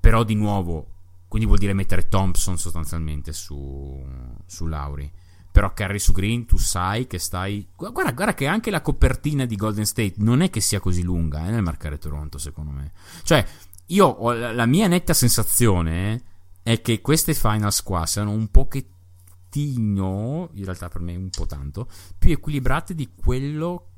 Però 0.00 0.24
di 0.24 0.34
nuovo, 0.34 0.86
quindi 1.28 1.46
vuol 1.46 1.58
dire 1.58 1.74
mettere 1.74 2.08
Thompson 2.08 2.56
sostanzialmente 2.56 3.32
su, 3.32 4.02
su 4.46 4.66
Lauri 4.66 5.10
però 5.50 5.72
Carry 5.72 5.98
su 5.98 6.12
Green 6.12 6.46
tu 6.46 6.56
sai 6.56 7.06
che 7.06 7.18
stai 7.18 7.66
guarda, 7.74 8.12
guarda, 8.12 8.34
che 8.34 8.46
anche 8.46 8.70
la 8.70 8.80
copertina 8.80 9.44
di 9.44 9.56
Golden 9.56 9.86
State 9.86 10.14
non 10.18 10.42
è 10.42 10.50
che 10.50 10.60
sia 10.60 10.80
così 10.80 11.02
lunga 11.02 11.46
eh, 11.46 11.50
nel 11.50 11.62
marcare 11.62 11.98
Toronto 11.98 12.38
secondo 12.38 12.70
me 12.70 12.92
cioè 13.22 13.44
io 13.86 14.06
ho 14.06 14.32
la, 14.32 14.52
la 14.52 14.66
mia 14.66 14.86
netta 14.86 15.14
sensazione 15.14 16.22
è 16.62 16.80
che 16.82 17.00
queste 17.00 17.34
finals 17.34 17.82
qua 17.82 18.06
siano 18.06 18.30
un 18.30 18.48
pochettino 18.48 20.50
in 20.52 20.64
realtà 20.64 20.88
per 20.88 21.00
me 21.00 21.16
un 21.16 21.30
po' 21.30 21.46
tanto 21.46 21.88
più 22.18 22.32
equilibrate 22.32 22.94
di 22.94 23.10
quello 23.16 23.88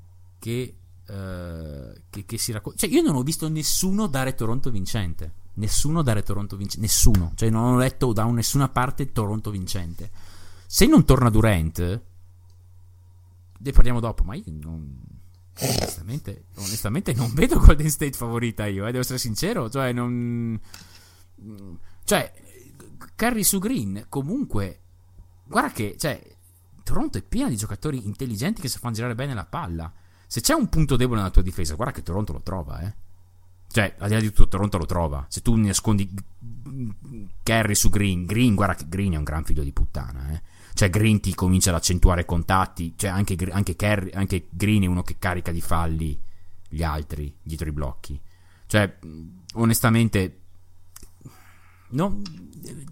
che, 0.41 0.75
uh, 1.07 2.01
che, 2.11 2.25
che 2.25 2.39
si 2.39 2.51
racconta. 2.51 2.81
Cioè, 2.81 2.91
io 2.91 3.03
non 3.03 3.15
ho 3.15 3.23
visto 3.23 3.49
nessuno 3.49 4.09
dare 4.09 4.35
Toronto 4.35 4.71
vincente. 4.71 5.35
Nessuno 5.55 6.03
dare 6.03 6.25
Toronto 6.25 6.57
vincente. 6.57 6.85
Nessuno. 6.85 7.33
Cioè, 7.37 7.51
non 7.51 7.75
ho 7.75 7.77
letto 7.77 8.13
da 8.13 8.25
nessuna 8.25 8.69
parte 8.69 9.13
Toronto 9.13 9.51
vincente. 9.51 10.11
Se 10.73 10.87
non 10.87 11.05
torna 11.05 11.31
Durant, 11.31 12.01
ne 13.59 13.73
parliamo 13.73 13.99
dopo, 13.99 14.23
ma 14.23 14.37
io 14.37 14.45
non. 14.47 14.99
Onestamente, 15.59 16.45
onestamente 16.55 17.13
non 17.13 17.35
vedo 17.35 17.59
Golden 17.59 17.91
State 17.91 18.13
favorita 18.13 18.67
io, 18.67 18.85
eh, 18.85 18.93
devo 18.93 19.01
essere 19.01 19.19
sincero. 19.19 19.69
Cioè, 19.69 19.93
non. 19.93 20.61
Cioè, 22.05 22.33
Curry 23.17 23.43
su 23.43 23.59
Green, 23.59 24.07
comunque. 24.09 24.79
Guarda 25.45 25.73
che, 25.73 25.97
cioè, 25.99 26.25
Toronto 26.85 27.19
è 27.19 27.23
piena 27.23 27.49
di 27.49 27.57
giocatori 27.57 28.07
intelligenti 28.07 28.61
che 28.61 28.69
si 28.69 28.79
fanno 28.79 28.95
girare 28.95 29.17
bene 29.17 29.35
la 29.35 29.47
palla. 29.47 29.93
Se 30.29 30.41
c'è 30.41 30.55
un 30.55 30.69
punto 30.69 30.95
debole 30.95 31.19
nella 31.19 31.33
tua 31.33 31.43
difesa, 31.43 31.75
guarda 31.75 31.95
che 31.95 32.05
Toronto 32.05 32.33
lo 32.33 32.43
trova, 32.43 32.81
eh. 32.83 32.95
Cioè, 33.67 33.97
al 33.99 34.07
di 34.07 34.15
là 34.15 34.21
di 34.21 34.29
tutto, 34.29 34.47
Toronto 34.47 34.79
lo 34.79 34.87
trova. 34.87 35.27
Se 35.29 35.43
tu 35.43 35.57
nascondi 35.57 36.09
Kerry 37.43 37.75
su 37.75 37.89
Green, 37.89 38.25
Green, 38.25 38.55
guarda 38.55 38.77
che 38.77 38.89
Green 38.89 39.15
è 39.15 39.17
un 39.17 39.25
gran 39.25 39.43
figlio 39.43 39.65
di 39.65 39.73
puttana, 39.73 40.31
eh. 40.31 40.50
Cioè, 40.73 40.91
Green 40.91 41.21
comincia 41.35 41.71
ad 41.71 41.77
accentuare 41.77 42.25
contatti. 42.25 42.95
Cioè, 42.97 43.11
anche, 43.11 43.37
anche, 43.51 43.77
Kerry, 43.77 44.11
anche 44.13 44.47
Green 44.51 44.83
è 44.83 44.87
uno 44.87 45.03
che 45.03 45.17
carica 45.19 45.53
di 45.53 45.61
falli 45.61 46.19
gli 46.69 46.83
altri 46.83 47.35
dietro 47.43 47.69
i 47.69 47.73
blocchi. 47.73 48.21
Cioè, 48.67 48.99
onestamente, 49.55 50.41
no, 51.91 52.21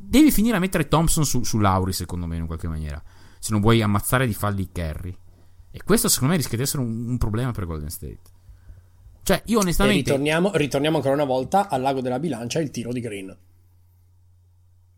devi 0.00 0.30
finire 0.30 0.56
a 0.56 0.60
mettere 0.60 0.88
Thompson 0.88 1.24
su, 1.24 1.44
su 1.44 1.58
Lauri, 1.58 1.92
secondo 1.92 2.26
me, 2.26 2.36
in 2.36 2.46
qualche 2.46 2.68
maniera 2.68 3.02
se 3.38 3.52
non 3.52 3.60
vuoi 3.60 3.80
ammazzare 3.82 4.26
di 4.26 4.34
falli 4.34 4.68
Kerry. 4.70 5.16
E 5.70 5.82
questo 5.84 6.08
secondo 6.08 6.32
me 6.32 6.38
rischia 6.38 6.56
di 6.56 6.64
essere 6.64 6.82
un, 6.82 7.08
un 7.08 7.18
problema 7.18 7.52
per 7.52 7.66
Golden 7.66 7.90
State. 7.90 8.20
Cioè, 9.22 9.42
io 9.46 9.60
onestamente... 9.60 10.10
Ritorniamo, 10.10 10.50
ritorniamo 10.54 10.96
ancora 10.96 11.14
una 11.14 11.24
volta 11.24 11.68
al 11.68 11.80
lago 11.80 12.00
della 12.00 12.18
bilancia, 12.18 12.60
il 12.60 12.70
tiro 12.70 12.92
di 12.92 13.00
Green. 13.00 13.36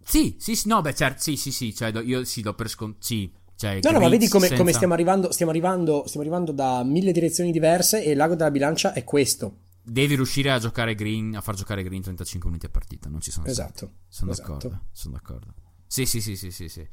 Sì, 0.02 0.36
sì, 0.38 0.56
sì, 0.56 0.68
no, 0.68 0.80
beh, 0.80 0.94
certo, 0.94 1.22
sì, 1.22 1.36
sì, 1.36 1.52
sì, 1.52 1.74
cioè, 1.74 1.90
io 2.02 2.24
sì, 2.24 2.40
do 2.42 2.54
per 2.54 2.68
scontato, 2.68 3.04
sì. 3.04 3.30
Cioè, 3.60 3.78
no, 3.82 3.90
no, 3.90 4.00
ma 4.00 4.08
vedi 4.08 4.26
come, 4.28 4.46
senza... 4.46 4.62
come 4.62 4.72
stiamo, 4.72 4.94
arrivando, 4.94 5.30
stiamo, 5.32 5.50
arrivando, 5.50 6.04
stiamo 6.06 6.22
arrivando 6.22 6.50
da 6.50 6.82
mille 6.82 7.12
direzioni 7.12 7.52
diverse 7.52 8.02
e 8.02 8.12
il 8.12 8.16
lago 8.16 8.34
della 8.34 8.50
bilancia 8.50 8.94
è 8.94 9.04
questo. 9.04 9.58
Devi 9.82 10.14
riuscire 10.14 10.50
a 10.50 10.58
giocare 10.58 10.94
Green, 10.94 11.36
a 11.36 11.42
far 11.42 11.56
giocare 11.56 11.82
Green 11.82 12.00
35 12.00 12.48
minuti 12.48 12.66
a 12.66 12.70
partita, 12.70 13.10
non 13.10 13.20
ci 13.20 13.30
sono 13.30 13.44
Esatto. 13.46 13.92
Sono 14.08 14.30
esatto. 14.30 14.52
d'accordo, 14.52 14.80
sono 14.92 15.14
d'accordo. 15.14 15.54
Sì, 15.86 16.06
sì, 16.06 16.22
sì, 16.22 16.36
sì, 16.36 16.50
sì, 16.50 16.68
sì. 16.68 16.88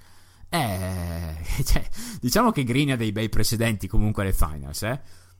Eh, 0.49 1.35
cioè, 1.63 1.87
diciamo 2.19 2.51
che 2.51 2.63
Green 2.63 2.91
ha 2.91 2.95
dei 2.97 3.11
bei 3.11 3.29
precedenti 3.29 3.87
comunque 3.87 4.23
alle 4.23 4.33
finals, 4.33 4.83
eh? 4.83 4.99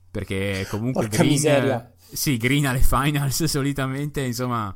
Perché 0.09 0.65
comunque 0.69 1.03
Porca 1.07 1.17
Green, 1.17 1.31
miseria. 1.31 1.93
Sì, 2.09 2.37
Green 2.37 2.67
alle 2.67 2.79
finals 2.79 3.43
solitamente, 3.43 4.21
insomma, 4.21 4.73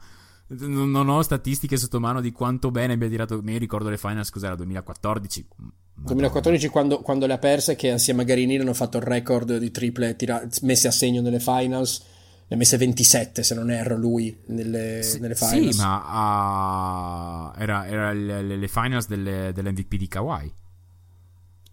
non 0.59 1.09
ho 1.09 1.21
statistiche 1.21 1.77
sotto 1.77 1.99
mano 1.99 2.21
di 2.21 2.31
quanto 2.31 2.71
bene 2.71 2.93
abbia 2.93 3.07
tirato. 3.07 3.41
Mi 3.41 3.57
ricordo 3.57 3.89
le 3.89 3.97
finals, 3.97 4.29
cos'era? 4.29 4.55
2014? 4.55 5.47
Madonna. 5.55 5.73
2014 6.03 6.67
quando, 6.67 6.99
quando, 6.99 7.25
le 7.25 7.33
ha 7.33 7.37
perse, 7.37 7.75
che 7.75 7.91
assieme 7.91 8.23
a 8.23 8.25
Garini 8.25 8.57
hanno 8.57 8.73
fatto 8.73 8.97
il 8.97 9.03
record 9.03 9.57
di 9.57 9.71
triple 9.71 10.15
tira- 10.15 10.45
messe 10.61 10.87
a 10.87 10.91
segno 10.91 11.21
nelle 11.21 11.39
finals 11.39 12.03
ne 12.51 12.57
ha 12.57 12.59
messe 12.59 12.75
27 12.75 13.43
se 13.43 13.55
non 13.55 13.71
erro 13.71 13.95
lui 13.95 14.37
nelle, 14.47 15.01
sì, 15.03 15.19
nelle 15.19 15.35
finals. 15.35 15.75
Sì, 15.75 15.81
ma 15.81 17.53
uh, 17.55 17.61
era, 17.61 17.87
era 17.87 18.11
le, 18.11 18.41
le, 18.41 18.67
finals 18.67 19.07
delle, 19.07 19.51
dell'MVP 19.53 19.95
di 19.95 20.07
Kawhi. 20.09 20.53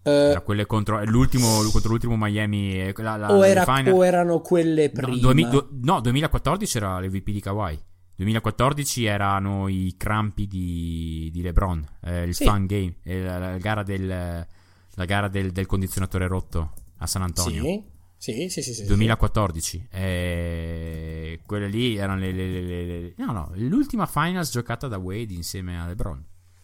Uh, 0.03 0.09
era 0.09 0.39
quelle 0.39 0.65
contro 0.65 1.03
l'ultimo, 1.03 1.61
contro 1.69 1.89
l'ultimo 1.89 2.15
Miami. 2.17 2.93
La, 2.95 3.17
la, 3.17 3.29
o, 3.33 3.45
era, 3.45 3.65
o, 3.91 4.05
erano 4.05 4.39
quelle 4.39 4.89
prima? 4.89 5.09
No, 5.09 5.17
2000, 5.17 5.67
no, 5.81 5.99
2014 5.99 6.77
era 6.77 6.99
l'MVP 7.01 7.29
di 7.29 7.41
Kawhi. 7.41 7.79
2014 8.19 9.05
erano 9.05 9.69
i 9.69 9.95
crampi 9.97 10.45
di, 10.45 11.29
di 11.31 11.41
LeBron, 11.41 11.87
eh, 12.01 12.23
il 12.23 12.35
sì. 12.35 12.43
fan 12.43 12.65
game, 12.65 12.95
eh, 13.03 13.23
la, 13.23 13.37
la, 13.37 13.57
gara, 13.57 13.81
del, 13.81 14.07
la 14.07 15.05
gara 15.05 15.29
del, 15.29 15.53
del 15.53 15.65
condizionatore 15.65 16.27
rotto 16.27 16.73
a 16.97 17.07
San 17.07 17.21
Antonio. 17.21 17.63
Sì. 17.63 17.97
Sì, 18.17 18.49
sì, 18.49 18.61
sì. 18.61 18.73
sì 18.73 18.83
2014. 18.83 19.61
Sì. 19.61 19.87
Eh, 19.89 21.39
quelle 21.45 21.69
lì 21.69 21.95
erano 21.95 22.19
le, 22.19 22.33
le, 22.33 22.61
le, 22.61 22.85
le, 22.85 23.13
No, 23.15 23.31
no, 23.31 23.51
l'ultima 23.55 24.05
finals 24.05 24.51
giocata 24.51 24.89
da 24.89 24.97
Wade 24.97 25.33
insieme 25.33 25.79
a 25.79 25.87
LeBron. 25.87 26.21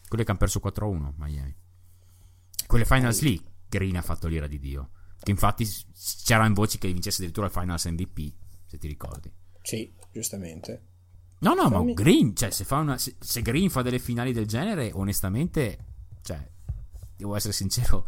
Quelle 0.09 0.25
che 0.25 0.31
hanno 0.31 0.39
perso 0.39 0.59
4-1 0.61 1.13
Miami. 1.15 1.55
Quelle 2.67 2.83
finals 2.83 3.21
lì, 3.21 3.41
Green 3.69 3.95
ha 3.95 4.01
fatto 4.01 4.27
l'ira 4.27 4.47
di 4.47 4.59
Dio. 4.59 4.89
Che 5.17 5.31
infatti 5.31 5.65
c'erano 6.25 6.53
voci 6.53 6.77
che 6.77 6.91
vincesse 6.91 7.19
addirittura 7.19 7.45
il 7.45 7.53
finals 7.53 7.85
MVP, 7.85 8.33
se 8.65 8.77
ti 8.77 8.87
ricordi. 8.89 9.31
Sì, 9.61 9.93
giustamente. 10.11 10.94
No, 11.45 11.53
no, 11.53 11.69
Fammi... 11.69 11.93
ma 11.93 11.93
Green, 11.93 12.35
cioè, 12.35 12.49
se, 12.49 12.63
fa 12.63 12.77
una, 12.77 12.97
se, 12.97 13.15
se 13.19 13.41
Green 13.41 13.69
fa 13.69 13.81
delle 13.81 13.99
finali 13.99 14.33
del 14.33 14.47
genere, 14.47 14.91
onestamente, 14.93 15.77
cioè, 16.21 16.39
devo 17.15 17.35
essere 17.35 17.53
sincero 17.53 18.05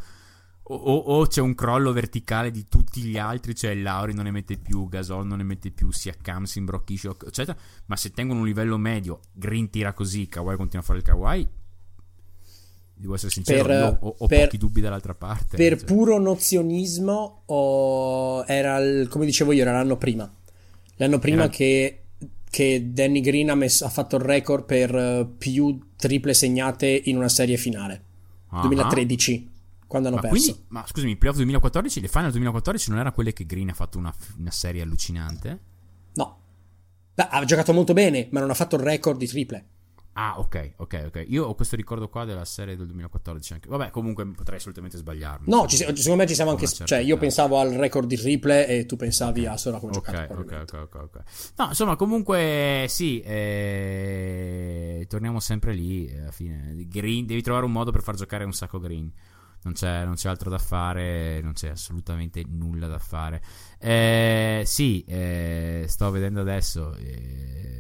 o, 0.70 0.76
o, 0.76 1.28
c'è 1.28 1.40
un 1.40 1.56
crollo 1.56 1.94
verticale 1.94 2.52
di 2.52 2.68
tutti 2.68 3.02
gli 3.02 3.18
altri, 3.18 3.56
cioè 3.56 3.74
Lauri 3.74 4.14
non 4.14 4.26
ne 4.26 4.32
mette 4.32 4.58
più, 4.58 4.90
Gasol 4.90 5.26
non 5.26 5.38
ne 5.38 5.44
mette 5.44 5.72
più, 5.72 5.92
sia 5.92 6.12
Siakam, 6.12 6.46
Brocchiscio, 6.66 7.16
eccetera. 7.26 7.58
Ma 7.86 7.96
se 7.96 8.12
tengono 8.12 8.42
un 8.42 8.46
livello 8.46 8.78
medio, 8.78 9.22
Green 9.32 9.70
tira 9.70 9.94
così, 9.94 10.28
Kawhi 10.28 10.58
continua 10.58 10.84
a 10.84 10.86
fare 10.86 11.00
il 11.00 11.06
Kawhi. 11.06 11.48
Devo 12.96 13.14
essere 13.14 13.32
sincero, 13.32 13.64
per, 13.64 13.98
ho, 14.02 14.16
ho 14.18 14.28
per, 14.28 14.44
pochi 14.44 14.58
dubbi 14.58 14.82
dall'altra 14.82 15.14
parte. 15.14 15.56
Per 15.56 15.78
cioè. 15.78 15.86
puro 15.86 16.20
nozionismo, 16.20 17.44
oh, 17.46 18.44
era 18.46 18.78
il, 18.80 19.08
come 19.08 19.26
dicevo 19.26 19.54
io, 19.54 19.62
era 19.62 19.72
l'anno 19.72 19.96
prima. 19.96 20.30
L'anno 20.96 21.20
prima 21.20 21.44
era... 21.44 21.50
che, 21.50 22.07
che, 22.50 22.92
Danny 22.92 23.22
Green 23.22 23.50
ha, 23.50 23.56
messo, 23.56 23.86
ha, 23.86 23.90
fatto 23.90 24.16
il 24.16 24.24
record 24.24 24.66
per 24.66 24.94
uh, 24.94 25.38
più 25.38 25.80
triple 25.96 26.34
segnate 26.34 27.02
in 27.06 27.18
una 27.18 27.30
serie 27.30 27.58
finale. 27.58 28.04
Uh-huh. 28.50 28.62
2013 28.62 29.56
quando 29.88 30.10
hanno 30.10 30.18
ma 30.18 30.22
perso. 30.22 30.44
Quindi, 30.44 30.64
ma 30.70 30.86
scusami, 30.86 31.12
il 31.12 31.18
playoff 31.18 31.38
2014, 31.38 32.02
le 32.02 32.08
final 32.08 32.32
2014 32.32 32.90
non 32.92 33.00
era 33.00 33.12
quelle 33.12 33.34
che 33.34 33.46
Green 33.46 33.70
ha 33.70 33.74
fatto 33.74 33.98
una, 33.98 34.14
una 34.38 34.52
serie 34.52 34.82
allucinante? 34.82 35.60
No. 36.14 36.40
Ha 37.16 37.46
giocato 37.46 37.74
molto 37.74 37.94
bene, 37.94 38.28
ma 38.32 38.42
non 38.42 38.50
ha 38.50 38.54
fatto 38.54 38.76
il 38.76 38.84
record 38.84 39.18
di 39.18 39.28
triple. 39.28 39.66
Ah, 40.20 40.40
ok, 40.40 40.74
ok, 40.78 41.04
ok. 41.08 41.26
Io 41.28 41.46
ho 41.46 41.54
questo 41.54 41.76
ricordo 41.76 42.10
qua 42.10 42.26
della 42.26 42.44
serie 42.44 42.76
del 42.76 42.88
2014 42.88 43.54
anche. 43.54 43.70
Vabbè, 43.70 43.92
comunque 43.92 44.26
potrei 44.26 44.58
assolutamente 44.58 44.98
sbagliarmi. 44.98 45.46
No, 45.48 45.68
ci, 45.68 45.78
secondo 45.78 46.16
me 46.16 46.26
ci 46.26 46.34
siamo 46.34 46.50
anche. 46.50 46.66
Cioè, 46.66 46.98
io 46.98 47.18
pensavo 47.18 47.60
al 47.60 47.70
record 47.74 48.08
di 48.08 48.18
triple 48.18 48.66
e 48.66 48.88
tu 48.88 48.96
pensavi 48.96 49.42
okay. 49.42 49.54
a 49.54 49.58
solo 49.58 49.78
come 49.78 49.96
okay, 49.96 50.28
giocato. 50.28 50.40
Ok, 50.42 50.52
ok, 50.64 50.74
ok, 50.74 50.96
ok. 50.96 51.22
No, 51.58 51.68
insomma, 51.68 51.96
comunque 51.96 52.88
sì. 52.90 53.20
Eh, 53.20 55.06
torniamo 55.08 55.40
sempre 55.40 55.74
lì. 55.74 56.12
Alla 56.12 56.32
fine, 56.32 56.74
Green, 56.88 57.28
devi 57.28 57.44
trovare 57.44 57.66
un 57.66 57.72
modo 57.72 57.92
per 57.92 58.02
far 58.02 58.16
giocare 58.16 58.44
un 58.44 58.54
sacco 58.54 58.80
Green 58.80 59.12
non 59.64 59.74
c'è, 59.74 60.06
non 60.06 60.14
c'è, 60.16 60.30
altro 60.30 60.50
da 60.50 60.60
fare, 60.60 61.42
non 61.42 61.54
c'è 61.54 61.70
assolutamente 61.70 62.44
nulla 62.48 62.88
da 62.88 63.00
fare. 63.00 63.42
Eh, 63.80 64.64
sì, 64.66 65.04
eh, 65.06 65.86
sto 65.88 66.10
vedendo 66.10 66.42
adesso. 66.42 66.96
Eh... 66.96 67.77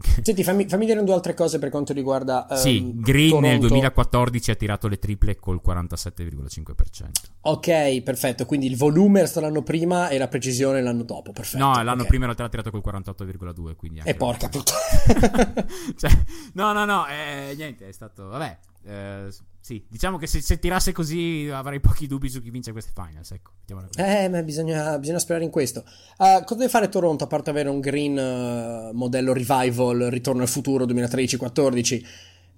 Senti, 0.22 0.42
fammi, 0.42 0.66
fammi, 0.66 0.86
dire 0.86 1.02
due 1.04 1.14
altre 1.14 1.34
cose 1.34 1.58
per 1.58 1.68
quanto 1.68 1.92
riguarda. 1.92 2.46
Um, 2.48 2.56
sì, 2.56 2.92
Green 2.94 3.28
Toronto. 3.28 3.48
nel 3.48 3.58
2014 3.60 4.50
ha 4.50 4.54
tirato 4.54 4.88
le 4.88 4.98
triple 4.98 5.36
col 5.36 5.60
47,5%. 5.64 7.10
Ok, 7.42 8.00
perfetto. 8.02 8.46
Quindi 8.46 8.66
il 8.66 8.76
volume 8.76 9.26
sta 9.26 9.40
l'anno 9.40 9.62
prima 9.62 10.08
e 10.08 10.18
la 10.18 10.28
precisione 10.28 10.82
l'anno 10.82 11.02
dopo. 11.02 11.32
Perfetto. 11.32 11.62
No, 11.62 11.74
l'anno 11.74 11.92
okay. 11.92 12.06
prima 12.06 12.26
in 12.26 12.34
realtà 12.34 12.44
ha 12.44 12.48
tirato 12.48 12.70
col 12.70 12.82
48,2%. 12.84 13.76
Quindi 13.76 14.00
e 14.04 14.14
porca 14.14 14.48
puttana. 14.48 15.66
cioè, 15.96 16.10
no, 16.54 16.72
no, 16.72 16.84
no, 16.84 17.06
eh, 17.06 17.54
niente, 17.56 17.88
è 17.88 17.92
stato. 17.92 18.28
Vabbè. 18.28 18.58
Eh, 18.84 19.28
sì, 19.60 19.84
diciamo 19.88 20.16
che 20.16 20.26
se, 20.26 20.40
se, 20.40 20.58
tirasse 20.58 20.92
così 20.92 21.48
avrei 21.52 21.80
pochi 21.80 22.06
dubbi 22.06 22.30
su 22.30 22.40
chi 22.40 22.50
vince 22.50 22.72
queste 22.72 22.92
finals. 22.94 23.30
Ecco, 23.32 23.52
eh, 23.96 24.28
ma 24.28 24.42
bisogna, 24.42 24.98
bisogna, 24.98 25.18
sperare 25.18 25.44
in 25.44 25.50
questo. 25.50 25.84
Uh, 26.16 26.42
cosa 26.44 26.54
deve 26.54 26.68
fare 26.68 26.88
Toronto 26.88 27.24
a 27.24 27.26
parte 27.26 27.50
avere 27.50 27.68
un 27.68 27.80
green 27.80 28.16
uh, 28.16 28.96
modello 28.96 29.32
revival, 29.32 30.08
ritorno 30.10 30.42
al 30.42 30.48
futuro 30.48 30.86
2013-14? 30.86 32.02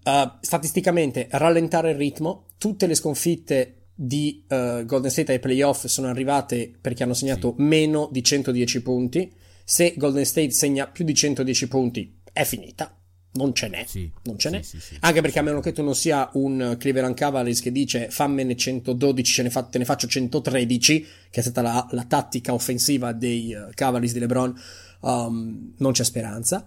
Uh, 0.05 0.09
eh, 0.09 0.33
statisticamente, 0.41 1.27
rallentare 1.33 1.91
il 1.91 1.97
ritmo. 1.97 2.47
Tutte 2.57 2.87
le 2.87 2.95
sconfitte 2.95 3.77
di 3.95 4.45
Golden 4.49 5.11
State 5.11 5.33
ai 5.33 5.39
playoff 5.39 5.85
sono 5.87 6.09
arrivate 6.09 6.73
perché 6.81 7.03
hanno 7.03 7.15
segnato 7.15 7.55
sì. 7.57 7.63
meno 7.63 8.09
di 8.11 8.23
110 8.23 8.83
punti. 8.83 9.33
Se 9.65 9.95
Golden 9.97 10.25
State 10.25 10.51
segna 10.51 10.87
più 10.87 11.05
di 11.05 11.15
110 11.15 11.69
punti, 11.69 12.21
è 12.33 12.45
finita 12.45 12.97
non 13.35 13.55
ce 13.55 13.69
n'è, 13.69 13.85
sì, 13.87 14.11
non 14.25 14.39
ce 14.39 14.49
sì, 14.49 14.55
n'è. 14.55 14.63
Sì, 14.63 14.97
anche 15.01 15.21
perché 15.21 15.39
a 15.39 15.43
meno 15.43 15.61
che 15.61 15.73
tu 15.73 15.83
non 15.83 15.95
sia 15.95 16.29
un 16.35 16.77
Cleveland 16.79 17.15
Cavaliers 17.15 17.61
che 17.61 17.73
dice 17.73 18.11
fammene 18.11 18.57
112 18.57 19.33
ce 19.33 19.43
ne 19.43 19.51
fa, 19.51 19.63
te 19.63 19.79
ne 19.79 19.85
faccio 19.85 20.07
113 20.07 21.07
che 21.31 21.41
è 21.41 21.43
stata 21.43 21.63
la, 21.63 21.87
la 21.93 22.05
tattica 22.05 22.53
offensiva 22.53 23.13
dei 23.13 23.55
uh, 23.55 23.71
Cavaliers 23.75 24.13
di 24.13 24.19
LeBron 24.19 24.55
um, 25.01 25.73
non 25.79 25.93
c'è 25.93 26.05
speranza 26.05 26.67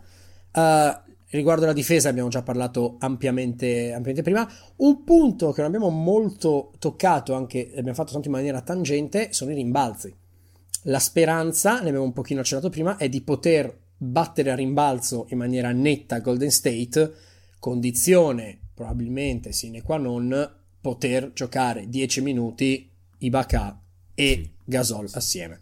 uh, 0.53 1.05
Riguardo 1.35 1.65
la 1.65 1.73
difesa 1.73 2.07
abbiamo 2.07 2.29
già 2.29 2.43
parlato 2.43 2.95
ampiamente, 2.99 3.91
ampiamente, 3.91 4.21
prima. 4.21 4.49
Un 4.77 5.03
punto 5.03 5.51
che 5.51 5.61
non 5.61 5.69
abbiamo 5.69 5.89
molto 5.89 6.71
toccato, 6.79 7.33
anche 7.33 7.71
abbiamo 7.71 7.93
fatto 7.93 8.13
tanto 8.13 8.27
in 8.27 8.33
maniera 8.35 8.61
tangente, 8.61 9.33
sono 9.33 9.51
i 9.51 9.55
rimbalzi. 9.55 10.15
La 10.83 10.99
speranza, 10.99 11.81
ne 11.81 11.89
abbiamo 11.89 12.05
un 12.05 12.13
pochino 12.13 12.39
accennato 12.39 12.69
prima, 12.69 12.95
è 12.95 13.09
di 13.09 13.21
poter 13.21 13.84
battere 14.05 14.51
a 14.51 14.55
rimbalzo 14.55 15.27
in 15.29 15.37
maniera 15.37 15.71
netta 15.71 16.19
Golden 16.19 16.51
State, 16.51 17.13
condizione 17.59 18.59
probabilmente 18.73 19.51
sine 19.51 19.81
qua 19.81 19.97
non 19.97 20.51
poter 20.81 21.31
giocare 21.33 21.87
10 21.89 22.21
minuti 22.21 22.89
Ibaka 23.19 23.81
e. 24.13 24.49
Gasol 24.63 25.09
assieme. 25.13 25.59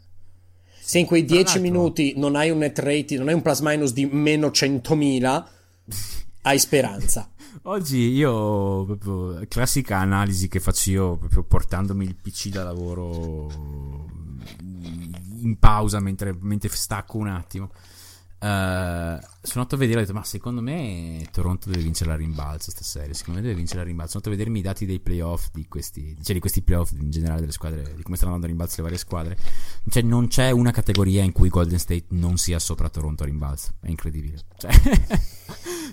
Se 0.80 0.99
in 0.99 1.06
quei 1.06 1.24
10 1.26 1.60
minuti 1.60 2.14
non 2.18 2.36
hai 2.36 2.49
un 2.49 2.60
net 2.60 2.80
rating, 2.80 3.20
non 3.20 3.30
hai 3.30 3.34
un 3.34 3.41
plus 3.41 3.60
minus 3.60 3.94
di 3.94 4.06
meno 4.06 4.48
100.000, 4.48 5.44
hai 6.44 6.60
speranza. 6.60 7.30
Oggi 7.64 8.10
io, 8.10 8.84
proprio, 8.86 9.45
classica 9.48 9.98
analisi 9.98 10.48
che 10.48 10.60
faccio 10.60 10.90
io, 10.90 11.18
proprio 11.18 11.44
portandomi 11.44 12.03
il 12.03 12.15
PC 12.15 12.49
da 12.49 12.64
lavoro 12.64 13.48
in 15.40 15.57
pausa 15.60 15.99
mentre, 15.99 16.36
mentre 16.41 16.70
stacco 16.70 17.18
un 17.18 17.28
attimo. 17.28 17.72
Uh, 18.44 19.24
sono 19.41 19.64
andato 19.64 19.76
a 19.76 19.78
vedere 19.78 19.99
e 19.99 20.02
ho 20.02 20.06
detto 20.06 20.18
ma 20.18 20.26
secondo 20.26 20.60
me 20.60 21.26
Toronto 21.32 21.70
deve 21.70 21.82
vincere 21.82 22.10
la 22.10 22.18
rimbalzo 22.18 22.72
stasera 22.72 23.14
secondo 23.14 23.40
me 23.40 23.45
deve 23.45 23.56
vincere 23.56 23.80
la 23.80 23.86
rimbalzo. 23.86 24.11
Sono 24.11 24.24
andato 24.26 24.36
a 24.36 24.45
vedermi 24.45 24.60
i 24.60 24.61
dati 24.70 24.86
dei 24.86 24.99
playoff 24.99 25.48
di 25.53 25.65
questi 25.70 26.18
cioè 26.22 26.34
di 26.34 26.41
questi 26.41 26.61
playoff 26.61 26.91
in 26.91 27.10
generale 27.10 27.40
delle 27.40 27.53
squadre 27.53 27.94
di 27.95 28.03
come 28.03 28.18
stanno 28.18 28.34
andando 28.34 28.48
a 28.48 28.49
rimbalzo 28.49 28.76
le 28.78 28.84
varie 28.84 28.98
squadre. 28.98 29.38
Cioè 29.90 30.03
non 30.03 30.28
c'è 30.28 30.52
una 30.52 30.72
categoria 30.72 31.24
in 31.24 31.32
cui 31.32 31.48
Golden 31.48 31.80
State 31.80 32.07
non 32.10 32.36
sia 32.36 32.60
sopra 32.60 32.90
Toronto 32.90 33.24
a 33.24 33.28
rimbalzo 33.28 33.76
è 33.80 33.88
incredibile. 33.88 34.40
Cioè, 34.64 34.72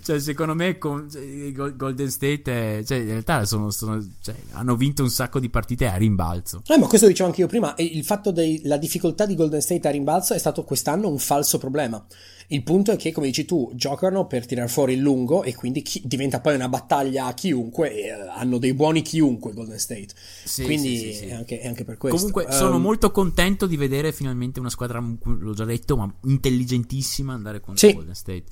cioè 0.02 0.20
secondo 0.20 0.54
me 0.54 0.78
con, 0.78 1.10
cioè, 1.10 1.52
Golden 1.52 2.10
State 2.10 2.78
è, 2.78 2.84
cioè, 2.84 2.98
in 2.98 3.08
realtà 3.08 3.44
sono, 3.44 3.70
sono, 3.70 4.04
cioè, 4.22 4.34
hanno 4.52 4.76
vinto 4.76 5.02
un 5.02 5.10
sacco 5.10 5.38
di 5.38 5.50
partite 5.50 5.86
a 5.86 5.96
rimbalzo. 5.96 6.62
Eh, 6.66 6.78
ma 6.78 6.86
questo 6.86 7.06
dicevo 7.06 7.28
anche 7.28 7.42
io 7.42 7.48
prima 7.48 7.74
il 7.78 8.04
fatto 8.04 8.30
della 8.30 8.76
difficoltà 8.76 9.26
di 9.26 9.34
Golden 9.34 9.60
State 9.60 9.88
a 9.88 9.90
rimbalzo 9.90 10.34
è 10.34 10.38
stato 10.38 10.64
quest'anno 10.64 11.08
un 11.08 11.18
falso 11.18 11.58
problema 11.58 12.04
il 12.52 12.62
punto 12.64 12.90
è 12.90 12.96
che, 12.96 13.12
come 13.12 13.26
dici 13.26 13.44
tu, 13.44 13.70
giocano 13.74 14.26
per 14.26 14.44
tirare 14.44 14.68
fuori 14.68 14.94
il 14.94 15.00
lungo 15.00 15.44
e 15.44 15.54
quindi 15.54 15.82
chi- 15.82 16.02
diventa 16.04 16.40
poi 16.40 16.56
una 16.56 16.68
battaglia 16.68 17.26
a 17.26 17.34
chiunque 17.34 17.92
e 17.92 18.12
uh, 18.12 18.28
hanno 18.34 18.58
dei 18.58 18.74
buoni 18.74 19.02
chiunque 19.02 19.52
Golden 19.52 19.78
State. 19.78 20.08
Sì, 20.44 20.64
quindi 20.64 20.96
sì, 20.96 21.12
sì, 21.12 21.24
è, 21.26 21.32
anche, 21.32 21.60
è, 21.60 21.68
anche, 21.68 21.84
per 21.84 21.96
questo. 21.96 22.16
Comunque 22.18 22.46
um, 22.46 22.50
sono 22.50 22.78
molto 22.78 23.12
contento 23.12 23.66
di 23.66 23.76
vedere 23.76 24.12
finalmente 24.12 24.58
una 24.58 24.68
squadra, 24.68 25.00
l'ho 25.00 25.54
già 25.54 25.64
detto, 25.64 25.96
ma 25.96 26.12
intelligentissima 26.24 27.32
andare 27.32 27.60
contro 27.60 27.92
Golden 27.92 28.14
State. 28.14 28.44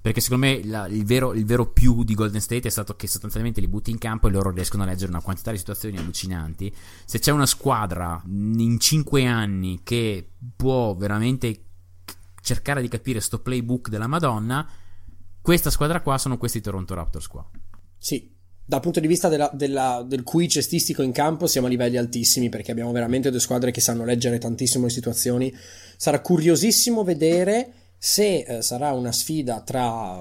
Perché 0.00 0.20
secondo 0.20 0.46
me 0.46 0.64
la, 0.64 0.86
il, 0.86 1.04
vero, 1.04 1.32
il, 1.32 1.44
vero, 1.44 1.66
più 1.66 2.04
di 2.04 2.14
Golden 2.14 2.40
State 2.40 2.66
è 2.66 2.70
stato 2.70 2.96
che 2.96 3.06
sostanzialmente 3.06 3.60
li 3.60 3.68
butti 3.68 3.90
in 3.90 3.98
campo 3.98 4.28
e 4.28 4.30
loro 4.30 4.50
riescono 4.50 4.82
a 4.82 4.86
leggere 4.86 5.10
una 5.10 5.20
quantità 5.20 5.52
di 5.52 5.58
situazioni 5.58 5.98
allucinanti. 5.98 6.74
Se 7.04 7.18
c'è 7.18 7.30
una 7.30 7.46
squadra 7.46 8.20
in 8.26 8.78
5 8.80 9.26
anni 9.26 9.80
che 9.84 10.26
può 10.56 10.96
veramente 10.96 11.66
cercare 12.42 12.82
di 12.82 12.88
capire 12.88 13.20
sto 13.20 13.40
playbook 13.40 13.88
della 13.88 14.06
Madonna, 14.06 14.68
questa 15.40 15.70
squadra 15.70 16.02
qua 16.02 16.18
sono 16.18 16.36
questi 16.36 16.60
Toronto 16.60 16.94
Raptors 16.94 17.26
qua. 17.26 17.48
Sì, 17.96 18.30
dal 18.64 18.80
punto 18.80 19.00
di 19.00 19.06
vista 19.06 19.28
della, 19.28 19.50
della, 19.52 20.04
del 20.06 20.22
QI 20.22 20.48
cestistico 20.48 21.02
in 21.02 21.12
campo 21.12 21.46
siamo 21.46 21.66
a 21.66 21.70
livelli 21.70 21.96
altissimi 21.96 22.48
perché 22.48 22.70
abbiamo 22.70 22.92
veramente 22.92 23.30
due 23.30 23.40
squadre 23.40 23.70
che 23.70 23.80
sanno 23.80 24.04
leggere 24.04 24.38
tantissimo 24.38 24.84
le 24.84 24.90
situazioni. 24.90 25.54
Sarà 25.96 26.20
curiosissimo 26.20 27.02
vedere 27.04 27.72
se 27.96 28.40
eh, 28.40 28.62
sarà 28.62 28.92
una 28.92 29.12
sfida 29.12 29.62
tra... 29.62 30.20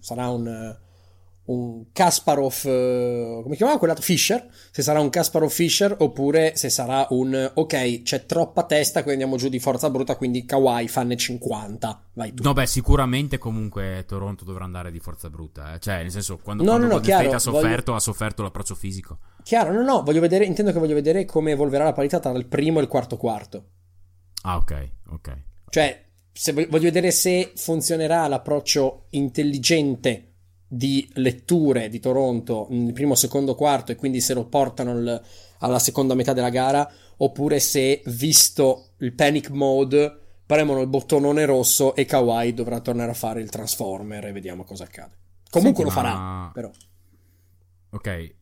sarà 0.00 0.28
un 0.28 0.76
un 1.50 1.86
Kasparov, 1.92 2.62
eh, 2.64 3.40
come 3.42 3.56
chiamava 3.56 3.78
quella? 3.78 3.94
Fischer, 3.96 4.48
se 4.70 4.82
sarà 4.82 5.00
un 5.00 5.10
Kasparov 5.10 5.50
Fischer 5.50 5.94
oppure 5.98 6.56
se 6.56 6.70
sarà 6.70 7.06
un 7.10 7.50
ok, 7.54 8.02
c'è 8.02 8.24
troppa 8.24 8.62
testa, 8.64 9.02
quindi 9.02 9.22
andiamo 9.22 9.42
giù 9.42 9.48
di 9.48 9.58
forza 9.58 9.90
bruta, 9.90 10.16
quindi 10.16 10.44
Kawhi 10.44 10.86
fanne 10.88 11.16
50. 11.16 12.02
Vai 12.14 12.32
tu. 12.32 12.42
No, 12.42 12.52
beh, 12.52 12.66
sicuramente 12.66 13.38
comunque 13.38 14.04
Toronto 14.06 14.44
dovrà 14.44 14.64
andare 14.64 14.90
di 14.92 15.00
forza 15.00 15.28
brutta, 15.28 15.74
eh. 15.74 15.78
cioè 15.80 16.02
nel 16.02 16.10
senso 16.10 16.38
quando, 16.38 16.62
no, 16.62 16.70
quando 16.70 16.86
no, 16.86 16.94
no, 16.94 17.00
chiaro, 17.00 17.32
ha 17.32 17.38
sofferto, 17.38 17.84
voglio... 17.86 17.96
ha 17.96 18.00
sofferto 18.00 18.42
l'approccio 18.42 18.74
fisico. 18.74 19.18
Chiaro, 19.42 19.72
no, 19.72 19.82
no, 19.82 20.02
voglio 20.02 20.20
vedere, 20.20 20.44
intendo 20.44 20.72
che 20.72 20.78
voglio 20.78 20.94
vedere 20.94 21.24
come 21.24 21.50
evolverà 21.50 21.84
la 21.84 21.92
parità 21.92 22.20
tra 22.20 22.30
il 22.30 22.46
primo 22.46 22.78
e 22.78 22.82
il 22.82 22.88
quarto 22.88 23.16
quarto. 23.16 23.64
Ah, 24.42 24.56
ok, 24.56 24.90
ok. 25.10 25.42
Cioè, 25.68 26.04
voglio 26.68 26.84
vedere 26.84 27.10
se 27.10 27.52
funzionerà 27.56 28.26
l'approccio 28.28 29.06
intelligente 29.10 30.29
di 30.72 31.10
letture 31.14 31.88
di 31.88 31.98
Toronto 31.98 32.68
nel 32.70 32.92
primo 32.92 33.16
secondo 33.16 33.56
quarto 33.56 33.90
e 33.90 33.96
quindi 33.96 34.20
se 34.20 34.34
lo 34.34 34.44
portano 34.44 34.92
il, 34.96 35.22
alla 35.58 35.80
seconda 35.80 36.14
metà 36.14 36.32
della 36.32 36.48
gara 36.48 36.88
oppure 37.16 37.58
se 37.58 38.02
visto 38.06 38.90
il 38.98 39.12
panic 39.12 39.50
mode 39.50 40.16
premono 40.46 40.80
il 40.80 40.86
bottonone 40.86 41.44
rosso 41.44 41.96
e 41.96 42.04
Kawhi 42.04 42.54
dovrà 42.54 42.78
tornare 42.78 43.10
a 43.10 43.14
fare 43.14 43.40
il 43.40 43.50
transformer 43.50 44.26
e 44.26 44.32
vediamo 44.32 44.62
cosa 44.62 44.84
accade. 44.84 45.18
Comunque 45.50 45.82
Senti, 45.82 45.82
lo 45.82 45.90
farà 45.90 46.14
ma... 46.16 46.50
però. 46.54 46.70
Ok. 47.90 48.34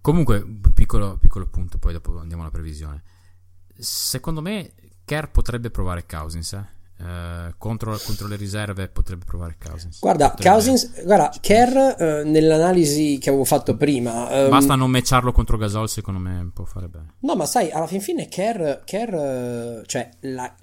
Comunque 0.00 0.46
piccolo, 0.72 1.18
piccolo 1.18 1.48
punto 1.48 1.78
poi 1.78 1.94
dopo 1.94 2.16
andiamo 2.16 2.42
alla 2.42 2.52
previsione. 2.52 3.02
Secondo 3.76 4.40
me 4.40 4.72
Kerr 5.04 5.26
potrebbe 5.30 5.70
provare 5.70 6.06
Cousins 6.06 6.52
eh 6.52 6.78
Uh, 7.00 7.54
contro, 7.56 7.98
contro, 8.04 8.26
le 8.26 8.36
riserve 8.36 8.88
potrebbe 8.88 9.24
provare 9.24 9.56
Cousins. 9.58 10.00
Guarda, 10.00 10.30
potrebbe... 10.30 10.54
Cousins, 10.54 11.04
guarda, 11.04 11.32
Kerr 11.40 11.74
uh, 11.74 12.28
nell'analisi 12.28 13.18
che 13.18 13.30
avevo 13.30 13.44
fatto 13.44 13.76
prima. 13.76 14.44
Um... 14.44 14.50
Basta 14.50 14.74
non 14.74 14.90
matcharlo 14.90 15.32
contro 15.32 15.56
Gasol, 15.56 15.88
secondo 15.88 16.20
me 16.20 16.50
può 16.52 16.64
fare 16.64 16.88
bene. 16.88 17.14
No, 17.20 17.36
ma 17.36 17.46
sai, 17.46 17.70
alla 17.70 17.86
fin 17.86 18.00
fine 18.00 18.28
Kerr, 18.28 18.84
Kerr 18.84 19.14
uh, 19.14 19.82
cioè, 19.86 20.10
la, 20.20 20.54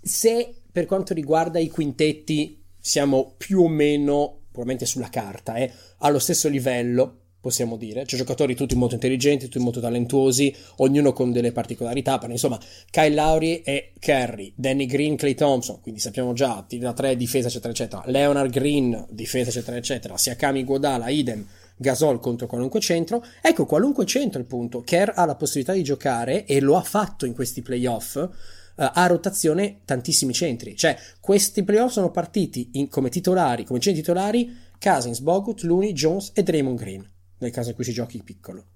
se 0.00 0.62
per 0.72 0.86
quanto 0.86 1.14
riguarda 1.14 1.58
i 1.58 1.68
quintetti 1.68 2.62
siamo 2.78 3.34
più 3.36 3.60
o 3.60 3.68
meno, 3.68 4.40
probabilmente 4.50 4.86
sulla 4.86 5.08
carta, 5.08 5.54
eh, 5.54 5.72
allo 5.98 6.18
stesso 6.18 6.48
livello 6.48 7.23
possiamo 7.44 7.76
dire. 7.76 8.06
C'è 8.06 8.16
giocatori 8.16 8.54
tutti 8.54 8.74
molto 8.74 8.94
intelligenti, 8.94 9.44
tutti 9.44 9.62
molto 9.62 9.78
talentuosi, 9.78 10.54
ognuno 10.76 11.12
con 11.12 11.30
delle 11.30 11.52
particolarità, 11.52 12.16
però 12.16 12.32
insomma, 12.32 12.58
Kyle 12.90 13.14
Lowry 13.14 13.56
e 13.56 13.92
Kerry, 13.98 14.54
Danny 14.56 14.86
Green, 14.86 15.14
Clay 15.16 15.34
Thompson, 15.34 15.82
quindi 15.82 16.00
sappiamo 16.00 16.32
già, 16.32 16.64
da 16.66 16.92
3, 16.94 17.16
difesa, 17.18 17.48
eccetera, 17.48 17.70
eccetera. 17.70 18.02
Leonard 18.06 18.50
Green, 18.50 19.06
difesa, 19.10 19.50
eccetera, 19.50 19.76
eccetera. 19.76 20.16
Siakami 20.16 20.64
Guadala, 20.64 21.10
idem. 21.10 21.46
Gasol 21.76 22.18
contro 22.18 22.46
qualunque 22.46 22.80
centro. 22.80 23.22
Ecco, 23.42 23.66
qualunque 23.66 24.06
centro 24.06 24.40
il 24.40 24.46
punto. 24.46 24.80
Kerr 24.80 25.10
ha 25.14 25.26
la 25.26 25.34
possibilità 25.34 25.74
di 25.74 25.82
giocare 25.82 26.46
e 26.46 26.60
lo 26.60 26.78
ha 26.78 26.82
fatto 26.82 27.26
in 27.26 27.34
questi 27.34 27.60
playoff 27.60 28.14
uh, 28.14 28.30
a 28.74 29.06
rotazione 29.06 29.80
tantissimi 29.84 30.32
centri. 30.32 30.76
Cioè, 30.76 30.96
questi 31.20 31.62
playoff 31.62 31.92
sono 31.92 32.10
partiti 32.10 32.70
in, 32.74 32.88
come 32.88 33.10
titolari, 33.10 33.64
come 33.64 33.80
centri 33.80 34.00
titolari, 34.00 34.56
Cousins, 34.80 35.20
Bogut, 35.20 35.60
Looney, 35.60 35.92
Jones 35.92 36.30
e 36.32 36.42
Draymond 36.42 36.78
Green 36.78 37.12
nel 37.44 37.52
caso 37.52 37.70
in 37.70 37.74
cui 37.74 37.84
si 37.84 37.92
giochi 37.92 38.22
piccolo. 38.22 38.66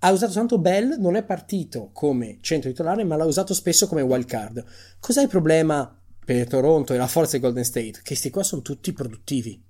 Ha 0.00 0.10
usato 0.10 0.32
tanto 0.32 0.58
Bell, 0.58 0.96
non 0.98 1.16
è 1.16 1.24
partito 1.24 1.90
come 1.92 2.38
centro 2.40 2.70
titolare, 2.70 3.04
ma 3.04 3.16
l'ha 3.16 3.24
usato 3.24 3.54
spesso 3.54 3.86
come 3.86 4.02
wild 4.02 4.26
card. 4.26 4.64
Cos'è 5.00 5.22
il 5.22 5.28
problema 5.28 5.98
per 6.24 6.46
Toronto 6.46 6.92
e 6.92 6.98
la 6.98 7.06
forza 7.06 7.36
di 7.36 7.42
Golden 7.42 7.64
State? 7.64 7.92
Che 7.92 8.02
questi 8.04 8.30
qua 8.30 8.42
sono 8.42 8.62
tutti 8.62 8.92
produttivi. 8.92 9.62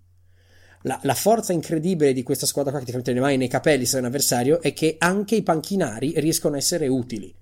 La, 0.83 0.99
la, 1.03 1.15
forza 1.15 1.53
incredibile 1.53 2.13
di 2.13 2.23
questa 2.23 2.47
squadra 2.47 2.71
qua 2.73 2.81
che 2.81 2.87
ti 2.87 2.97
mette 2.97 3.13
le 3.13 3.21
mani 3.21 3.37
nei 3.37 3.49
capelli 3.49 3.87
se 3.87 3.97
è 3.97 4.01
un 4.01 4.07
avversario 4.07 4.61
è 4.61 4.73
che 4.73 4.97
anche 4.99 5.37
i 5.37 5.43
panchinari 5.43 6.15
riescono 6.21 6.55
a 6.55 6.59
essere 6.59 6.87
utili. 6.87 7.35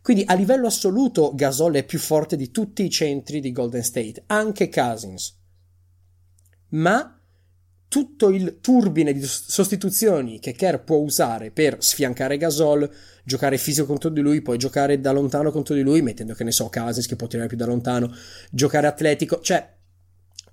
Quindi 0.00 0.24
a 0.26 0.34
livello 0.34 0.66
assoluto 0.66 1.32
Gasol 1.34 1.74
è 1.74 1.84
più 1.84 1.98
forte 1.98 2.36
di 2.36 2.50
tutti 2.50 2.84
i 2.84 2.90
centri 2.90 3.40
di 3.40 3.52
Golden 3.52 3.82
State, 3.82 4.24
anche 4.26 4.68
Cousins. 4.68 5.36
Ma 6.70 7.17
tutto 7.88 8.28
il 8.28 8.58
turbine 8.60 9.14
di 9.14 9.24
sostituzioni 9.24 10.38
che 10.38 10.52
Kerr 10.52 10.76
può 10.76 10.98
usare 10.98 11.50
per 11.50 11.82
sfiancare 11.82 12.36
Gasol, 12.36 12.88
giocare 13.24 13.56
fisico 13.56 13.86
contro 13.86 14.10
di 14.10 14.20
lui, 14.20 14.42
poi 14.42 14.58
giocare 14.58 15.00
da 15.00 15.10
lontano 15.10 15.50
contro 15.50 15.74
di 15.74 15.80
lui, 15.80 16.02
mettendo 16.02 16.34
che 16.34 16.44
ne 16.44 16.52
so, 16.52 16.68
Cousins 16.68 17.06
che 17.06 17.16
può 17.16 17.26
tirare 17.26 17.48
più 17.48 17.56
da 17.56 17.64
lontano, 17.64 18.14
giocare 18.50 18.86
atletico, 18.86 19.40
cioè 19.40 19.76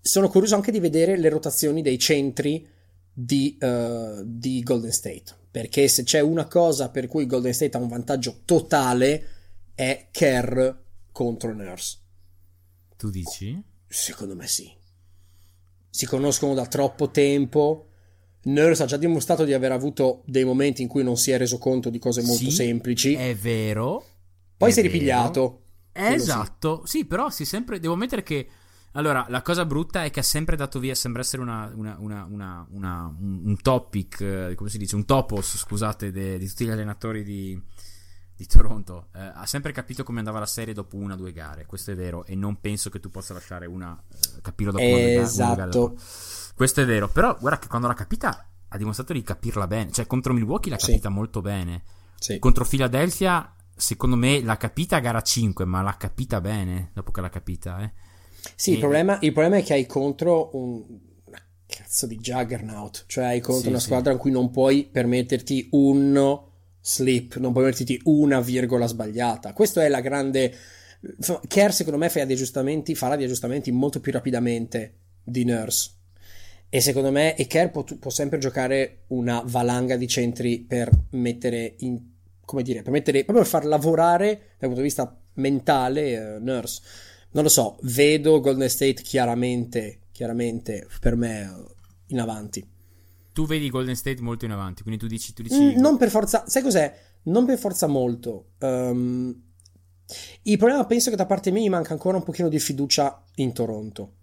sono 0.01 0.29
curioso 0.29 0.55
anche 0.55 0.71
di 0.71 0.79
vedere 0.79 1.17
le 1.17 1.29
rotazioni 1.29 1.81
dei 1.81 1.99
centri 1.99 2.65
di, 3.11 3.57
uh, 3.59 4.21
di 4.23 4.61
Golden 4.63 4.91
State, 4.91 5.25
perché 5.51 5.87
se 5.89 6.03
c'è 6.03 6.21
una 6.21 6.45
cosa 6.45 6.89
per 6.89 7.07
cui 7.07 7.25
Golden 7.25 7.53
State 7.53 7.75
ha 7.75 7.81
un 7.81 7.87
vantaggio 7.89 8.41
totale 8.45 9.29
è 9.75 10.07
Kerr 10.11 10.69
contro 11.11 11.53
Nurse. 11.53 11.97
Tu 12.95 13.09
dici? 13.09 13.61
Secondo 13.87 14.35
me 14.35 14.47
sì 14.47 14.83
si 15.95 16.05
conoscono 16.05 16.53
da 16.53 16.65
troppo 16.65 17.09
tempo. 17.09 17.87
Nurse 18.43 18.83
ha 18.83 18.85
già 18.85 18.97
dimostrato 18.97 19.45
di 19.45 19.53
aver 19.53 19.71
avuto 19.71 20.23
dei 20.25 20.43
momenti 20.43 20.81
in 20.81 20.89
cui 20.89 21.03
non 21.03 21.15
si 21.15 21.31
è 21.31 21.37
reso 21.37 21.57
conto 21.57 21.89
di 21.89 21.99
cose 21.99 22.21
molto 22.21 22.43
sì, 22.43 22.51
semplici. 22.51 23.13
È 23.13 23.33
vero. 23.33 24.05
Poi 24.57 24.71
è 24.71 24.73
si 24.73 24.79
è 24.79 24.81
ripigliato. 24.83 25.61
Esatto, 25.93 26.81
sì. 26.83 26.97
sì. 26.97 27.05
però 27.05 27.29
si 27.29 27.45
sempre. 27.45 27.79
Devo 27.79 27.93
ammettere 27.93 28.23
che 28.23 28.45
Allora, 28.91 29.25
la 29.29 29.41
cosa 29.41 29.65
brutta 29.65 30.03
è 30.03 30.09
che 30.09 30.19
ha 30.19 30.23
sempre 30.23 30.57
dato 30.57 30.79
via, 30.79 30.93
sembra 30.95 31.21
essere 31.21 31.41
una, 31.41 31.71
una, 31.73 31.95
una, 31.97 32.67
un, 32.69 33.41
un, 33.45 33.57
topic, 33.61 34.19
eh, 34.19 34.55
come 34.55 34.69
si 34.69 34.77
dice, 34.77 34.95
un 34.95 35.05
topos, 35.05 35.55
scusate, 35.55 36.11
de, 36.11 36.37
di 36.37 36.45
tutti 36.45 36.65
gli 36.65 36.69
allenatori 36.69 37.23
di, 37.23 37.57
di 38.35 38.45
Toronto. 38.45 39.07
Eh, 39.15 39.19
ha 39.19 39.45
sempre 39.45 39.71
capito 39.71 40.03
come 40.03 40.19
andava 40.19 40.39
la 40.39 40.45
serie 40.45 40.73
dopo 40.73 40.97
una 40.97 41.13
o 41.13 41.17
due 41.17 41.31
gare, 41.31 41.65
questo 41.65 41.91
è 41.91 41.95
vero, 41.95 42.25
e 42.25 42.35
non 42.35 42.59
penso 42.59 42.89
che 42.89 42.99
tu 42.99 43.09
possa 43.09 43.33
lasciare 43.33 43.65
una, 43.65 43.97
eh, 44.11 44.41
capirlo 44.41 44.73
dopo 44.73 44.83
esatto. 44.83 45.43
una, 45.43 45.55
gare. 45.55 45.69
Esatto. 45.69 46.53
Questo 46.55 46.81
è 46.81 46.85
vero, 46.85 47.09
però 47.09 47.35
guarda 47.39 47.59
che 47.59 47.67
quando 47.67 47.87
l'ha 47.87 47.93
capita 47.93 48.49
ha 48.67 48.77
dimostrato 48.77 49.13
di 49.13 49.21
capirla 49.21 49.67
bene, 49.67 49.91
cioè 49.91 50.05
contro 50.05 50.33
Milwaukee 50.33 50.71
l'ha 50.71 50.77
capita 50.77 51.09
sì. 51.09 51.13
molto 51.13 51.41
bene. 51.41 51.83
Sì. 52.17 52.39
Contro 52.39 52.65
Philadelphia, 52.65 53.53
secondo 53.75 54.15
me, 54.15 54.41
l'ha 54.41 54.57
capita 54.57 54.97
a 54.97 54.99
gara 54.99 55.21
5, 55.21 55.65
ma 55.65 55.81
l'ha 55.81 55.95
capita 55.97 56.41
bene 56.41 56.91
dopo 56.93 57.11
che 57.11 57.21
l'ha 57.21 57.29
capita, 57.29 57.81
eh. 57.81 57.91
Sì, 58.55 58.71
e... 58.71 58.73
il, 58.73 58.79
problema, 58.79 59.17
il, 59.21 59.31
problema, 59.31 59.57
è 59.57 59.63
che 59.63 59.73
hai 59.73 59.85
contro 59.85 60.55
un 60.55 60.83
una 61.25 61.41
cazzo 61.65 62.05
di 62.05 62.17
juggernaut, 62.17 63.05
cioè 63.07 63.25
hai 63.25 63.41
contro 63.41 63.63
sì, 63.63 63.69
una 63.69 63.79
squadra 63.79 64.11
in 64.11 64.17
cui 64.17 64.31
non 64.31 64.51
puoi 64.51 64.87
permetterti 64.91 65.69
un 65.71 66.43
slip, 66.85 67.37
non 67.37 67.51
puoi 67.51 67.65
permetterti 67.65 67.99
una 68.05 68.39
virgola 68.41 68.85
sbagliata. 68.85 69.53
Questa 69.53 69.83
è 69.83 69.89
la 69.89 70.01
grande... 70.01 70.53
Kerr 71.47 71.71
secondo 71.71 71.99
me 71.99 72.09
fa 72.09 72.25
degli 72.25 72.33
aggiustamenti, 72.33 72.95
farà 72.95 73.15
degli 73.15 73.25
aggiustamenti 73.25 73.71
molto 73.71 73.99
più 73.99 74.11
rapidamente 74.11 74.93
di 75.23 75.43
Nurse. 75.45 75.91
E 76.69 76.81
secondo 76.81 77.11
me 77.11 77.35
Eker 77.35 77.71
può, 77.71 77.83
può, 77.83 78.09
sempre 78.09 78.39
giocare 78.39 79.03
una 79.07 79.43
valanga 79.45 79.97
di 79.97 80.07
centri 80.07 80.59
per 80.59 80.89
mettere 81.11 81.75
in, 81.79 81.99
come 82.43 82.63
dire, 82.63 82.81
per 82.81 82.91
mettere, 82.91 83.23
proprio 83.23 83.43
per 83.43 83.51
far 83.51 83.65
lavorare 83.65 84.27
dal 84.57 84.69
punto 84.69 84.77
di 84.77 84.81
vista 84.81 85.15
mentale 85.33 86.17
uh, 86.17 86.43
Nurse 86.43 86.81
non 87.35 87.43
lo 87.43 87.49
so, 87.49 87.77
vedo 87.81 88.39
Golden 88.39 88.69
State 88.69 89.01
chiaramente, 89.01 89.99
chiaramente 90.13 90.87
per 91.01 91.17
me 91.17 91.65
in 92.07 92.21
avanti. 92.21 92.65
Tu 93.35 93.45
vedi 93.45 93.69
Golden 93.69 93.97
State 93.97 94.21
molto 94.21 94.45
in 94.45 94.51
avanti, 94.51 94.81
quindi 94.81 94.97
tu 94.97 95.07
dici... 95.07 95.33
Tu 95.33 95.41
dici... 95.41 95.59
Mm, 95.61 95.77
non 95.81 95.97
per 95.97 96.09
forza, 96.09 96.45
sai 96.47 96.61
cos'è? 96.61 96.97
Non 97.23 97.45
per 97.45 97.57
forza 97.57 97.85
molto. 97.85 98.51
Um, 98.61 99.37
il 100.43 100.57
problema 100.57 100.85
penso 100.85 101.09
che 101.09 101.17
da 101.17 101.25
parte 101.25 101.51
mia 101.51 101.59
mi 101.59 101.67
manca 101.67 101.91
ancora 101.91 102.15
un 102.15 102.23
pochino 102.23 102.47
di 102.47 102.59
fiducia 102.59 103.21
in 103.35 103.51
Toronto. 103.51 104.13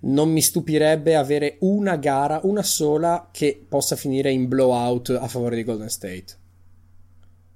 Non 0.00 0.30
mi 0.30 0.42
stupirebbe 0.42 1.16
avere 1.16 1.56
una 1.60 1.96
gara, 1.96 2.40
una 2.42 2.62
sola, 2.62 3.30
che 3.32 3.64
possa 3.66 3.96
finire 3.96 4.30
in 4.30 4.48
blowout 4.48 5.16
a 5.18 5.26
favore 5.26 5.56
di 5.56 5.64
Golden 5.64 5.88
State. 5.88 6.36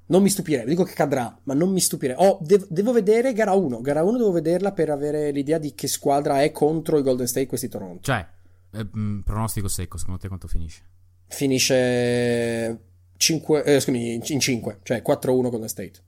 Non 0.07 0.23
mi 0.23 0.31
stupirei, 0.31 0.65
dico 0.65 0.85
che 0.85 0.95
cadrà, 0.95 1.39
ma 1.43 1.53
non 1.53 1.71
mi 1.73 1.81
stupirei. 1.81 2.17
Oh, 2.19 2.39
devo, 2.41 2.65
devo 2.71 2.93
vedere 2.93 3.35
gara 3.35 3.53
1. 3.53 3.83
Gara 3.83 4.03
1 4.03 4.17
devo 4.17 4.33
vederla 4.33 4.73
per 4.73 4.89
avere 4.89 5.31
l'idea 5.31 5.59
di 5.59 5.75
che 5.75 5.89
squadra 5.89 6.41
è 6.41 6.51
contro 6.53 6.99
i 6.99 7.03
Golden 7.03 7.27
State 7.27 7.45
questi 7.45 7.69
Toronto. 7.69 8.01
Cioè, 8.01 8.27
eh, 8.75 8.89
mm, 8.97 9.21
pronostico 9.21 9.69
secco, 9.69 9.99
secondo 9.99 10.21
te 10.21 10.29
quanto 10.29 10.49
finisce? 10.49 10.83
Finisce 11.27 12.79
5, 13.17 13.65
eh, 13.65 13.81
scusami, 13.81 14.15
in 14.15 14.41
5, 14.41 14.81
cioè 14.83 15.03
4-1 15.05 15.51
Golden 15.51 15.69
State. 15.69 16.03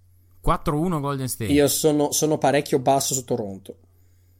4-1 0.45 1.01
Golden 1.01 1.29
State. 1.29 1.53
Io 1.53 1.69
sono, 1.69 2.13
sono 2.13 2.39
parecchio 2.39 2.79
basso 2.79 3.15
su 3.15 3.25
Toronto. 3.25 3.79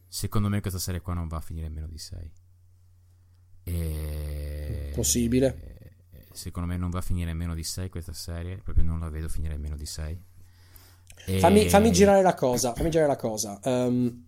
Secondo 0.07 0.47
me 0.49 0.61
questa 0.61 0.79
serie 0.79 1.01
qua 1.01 1.13
non 1.13 1.27
va 1.27 1.37
a 1.37 1.41
finire 1.41 1.69
meno 1.69 1.87
di 1.87 1.97
6. 1.97 2.31
E... 3.63 4.91
Possibile 4.95 5.75
secondo 6.37 6.69
me 6.69 6.77
non 6.77 6.89
va 6.89 6.99
a 6.99 7.01
finire 7.01 7.33
meno 7.33 7.55
di 7.55 7.63
6 7.63 7.89
questa 7.89 8.13
serie, 8.13 8.57
proprio 8.57 8.85
non 8.85 8.99
la 8.99 9.09
vedo 9.09 9.27
finire 9.27 9.57
meno 9.57 9.75
di 9.75 9.85
6. 9.85 10.21
E... 11.25 11.39
Fammi, 11.39 11.67
fammi, 11.67 11.91
girare 11.91 12.21
la 12.21 12.35
cosa, 12.35 12.73
fammi 12.73 12.89
girare 12.89 13.09
la 13.09 13.17
cosa. 13.17 13.59
Um... 13.63 14.25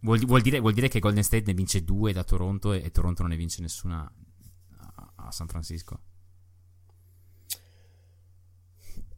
Vuol, 0.00 0.24
vuol, 0.26 0.40
dire, 0.40 0.60
vuol, 0.60 0.72
dire, 0.72 0.88
che 0.88 1.00
Golden 1.00 1.22
State 1.22 1.44
ne 1.46 1.54
vince 1.54 1.84
2 1.84 2.12
da 2.12 2.24
Toronto 2.24 2.72
e, 2.72 2.82
e, 2.84 2.90
Toronto 2.90 3.22
non 3.22 3.32
ne 3.32 3.36
vince 3.36 3.60
nessuna 3.62 4.10
a, 4.76 5.12
a 5.16 5.30
San 5.30 5.48
Francisco. 5.48 6.00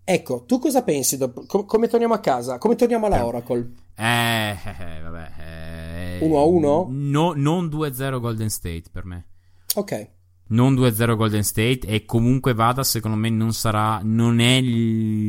Ecco, 0.03 0.45
tu 0.45 0.59
cosa 0.59 0.83
pensi? 0.83 1.17
Dopo, 1.17 1.45
com- 1.47 1.67
come 1.67 1.87
torniamo 1.87 2.15
a 2.15 2.21
casa? 2.21 2.59
Come 2.59 2.75
torniamo 2.75 3.07
alla 3.07 3.19
eh, 3.19 3.23
Oracle? 3.23 3.73
Eh, 3.95 4.51
eh 4.51 5.01
vabbè. 5.01 6.19
1 6.21 6.35
eh, 6.35 6.39
a 6.39 6.43
1? 6.43 6.87
No, 6.91 7.33
non 7.37 7.67
2-0 7.67 8.19
Golden 8.19 8.51
State 8.51 8.85
per 8.91 9.05
me. 9.05 9.27
Ok 9.75 10.19
non 10.51 10.75
2-0 10.75 11.17
Golden 11.17 11.45
State 11.45 11.87
e 11.87 12.05
comunque 12.05 12.55
vada 12.55 12.83
secondo 12.83 13.17
me 13.17 13.29
non 13.31 13.53
sarà 13.53 14.01
non 14.03 14.41
è 14.41 14.61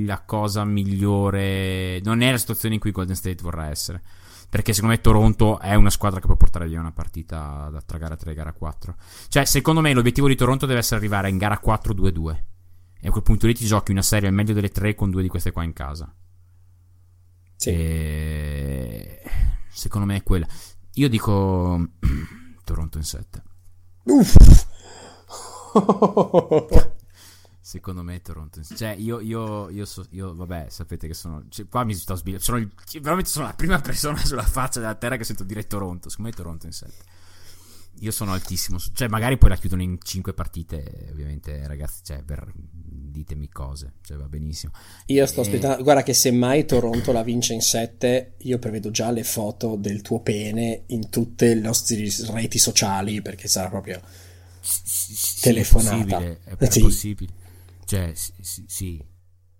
la 0.06 0.22
cosa 0.22 0.64
migliore 0.64 1.99
non 2.03 2.22
è 2.22 2.32
la 2.32 2.38
situazione 2.38 2.76
in 2.76 2.82
cui 2.82 2.91
Golden 2.91 3.15
State 3.15 3.41
vorrà 3.41 3.69
essere 3.69 4.02
perché 4.52 4.73
secondo 4.73 4.94
me 4.94 5.02
Toronto 5.02 5.60
è 5.60 5.76
una 5.76 5.90
squadra 5.90 6.19
che 6.19 6.26
può 6.26 6.36
portare 6.36 6.68
via 6.68 6.82
una 6.82 6.91
partita 6.91 7.69
da 7.72 7.82
tra 7.82 7.98
gara 7.98 8.18
3 8.18 8.32
e 8.32 8.34
gara 8.34 8.52
4 8.52 8.95
cioè 9.30 9.45
secondo 9.45 9.80
me 9.80 9.94
l'obiettivo 9.94 10.28
di 10.28 10.36
Toronto 10.36 10.65
deve 10.65 10.80
essere 10.80 10.98
arrivare 10.98 11.30
in 11.30 11.38
gara 11.38 11.57
4 11.57 11.94
2-2 11.94 12.44
e 12.99 13.07
a 13.07 13.11
quel 13.11 13.23
punto 13.23 13.48
lì 13.48 13.56
ti 13.56 13.65
giochi 13.65 13.91
una 13.91 14.02
serie 14.02 14.28
al 14.28 14.34
meglio 14.34 14.53
delle 14.53 14.69
tre 14.69 14.94
con 14.94 15.10
due 15.10 15.22
di 15.22 15.30
queste 15.30 15.52
qua 15.52 15.64
in 15.64 15.73
casa. 15.73 16.14
Sì. 17.56 17.69
e... 17.69 19.22
secondo 19.69 20.06
me 20.06 20.18
è 20.18 20.23
quella. 20.23 20.45
Io 20.95 21.07
dico 21.07 21.88
Toronto 22.65 22.98
in 22.98 23.03
7 23.03 23.44
Uff 24.03 24.36
Secondo 27.72 28.03
me 28.03 28.22
Toronto. 28.22 28.61
Cioè, 28.61 28.89
io, 28.98 29.22
io, 29.22 29.69
io, 29.69 29.85
so, 29.85 30.06
io 30.10 30.35
vabbè, 30.35 30.65
sapete 30.68 31.07
che 31.07 31.14
sono. 31.14 31.45
Cioè, 31.48 31.69
qua 31.69 31.85
mi 31.85 31.93
sto 31.93 32.15
sbagliando. 32.15 32.43
Sono 32.43 32.57
il, 32.57 32.69
veramente 32.99 33.30
sono 33.30 33.45
la 33.45 33.53
prima 33.53 33.80
persona 33.80 34.18
sulla 34.26 34.43
faccia 34.43 34.81
della 34.81 34.95
terra 34.95 35.15
che 35.15 35.23
sento 35.23 35.45
dire 35.45 35.65
Toronto. 35.65 36.10
Secondo 36.10 36.31
me 36.31 36.35
Toronto 36.35 36.65
in 36.65 36.73
7. 36.73 36.93
Io 37.99 38.11
sono 38.11 38.34
altissimo. 38.34 38.77
Cioè, 38.77 39.07
magari 39.07 39.38
poi 39.38 39.52
la 39.52 39.56
chiudono 39.56 39.84
in 39.84 39.98
5 40.03 40.34
partite. 40.34 41.07
Ovviamente, 41.11 41.65
ragazzi, 41.65 42.02
cioè, 42.03 42.23
per, 42.23 42.52
ditemi 42.53 43.48
cose. 43.48 43.93
Cioè, 44.02 44.18
va 44.18 44.27
benissimo. 44.27 44.73
Io 45.06 45.26
sto 45.26 45.39
e... 45.39 45.43
aspettando. 45.43 45.81
Guarda, 45.81 46.03
che 46.03 46.14
se 46.14 46.30
mai 46.31 46.65
Toronto 46.65 47.14
la 47.14 47.23
vince 47.23 47.53
in 47.53 47.61
7, 47.61 48.34
io 48.39 48.60
prevedo 48.60 48.91
già 48.91 49.11
le 49.11 49.23
foto 49.23 49.77
del 49.77 50.02
tuo 50.02 50.19
pene 50.19 50.84
in 50.88 51.10
tutte 51.10 51.53
le 51.53 51.61
nostre 51.61 52.06
reti 52.34 52.60
sociali. 52.60 53.22
Perché 53.22 53.48
sarà 53.48 53.69
proprio 53.69 54.02
telefonata. 55.39 56.19
È, 56.19 56.38
è 56.57 56.69
sì. 56.69 56.81
possibile. 56.81 57.39
Cioè, 57.91 58.13
sì. 58.15 58.31
sì, 58.39 59.03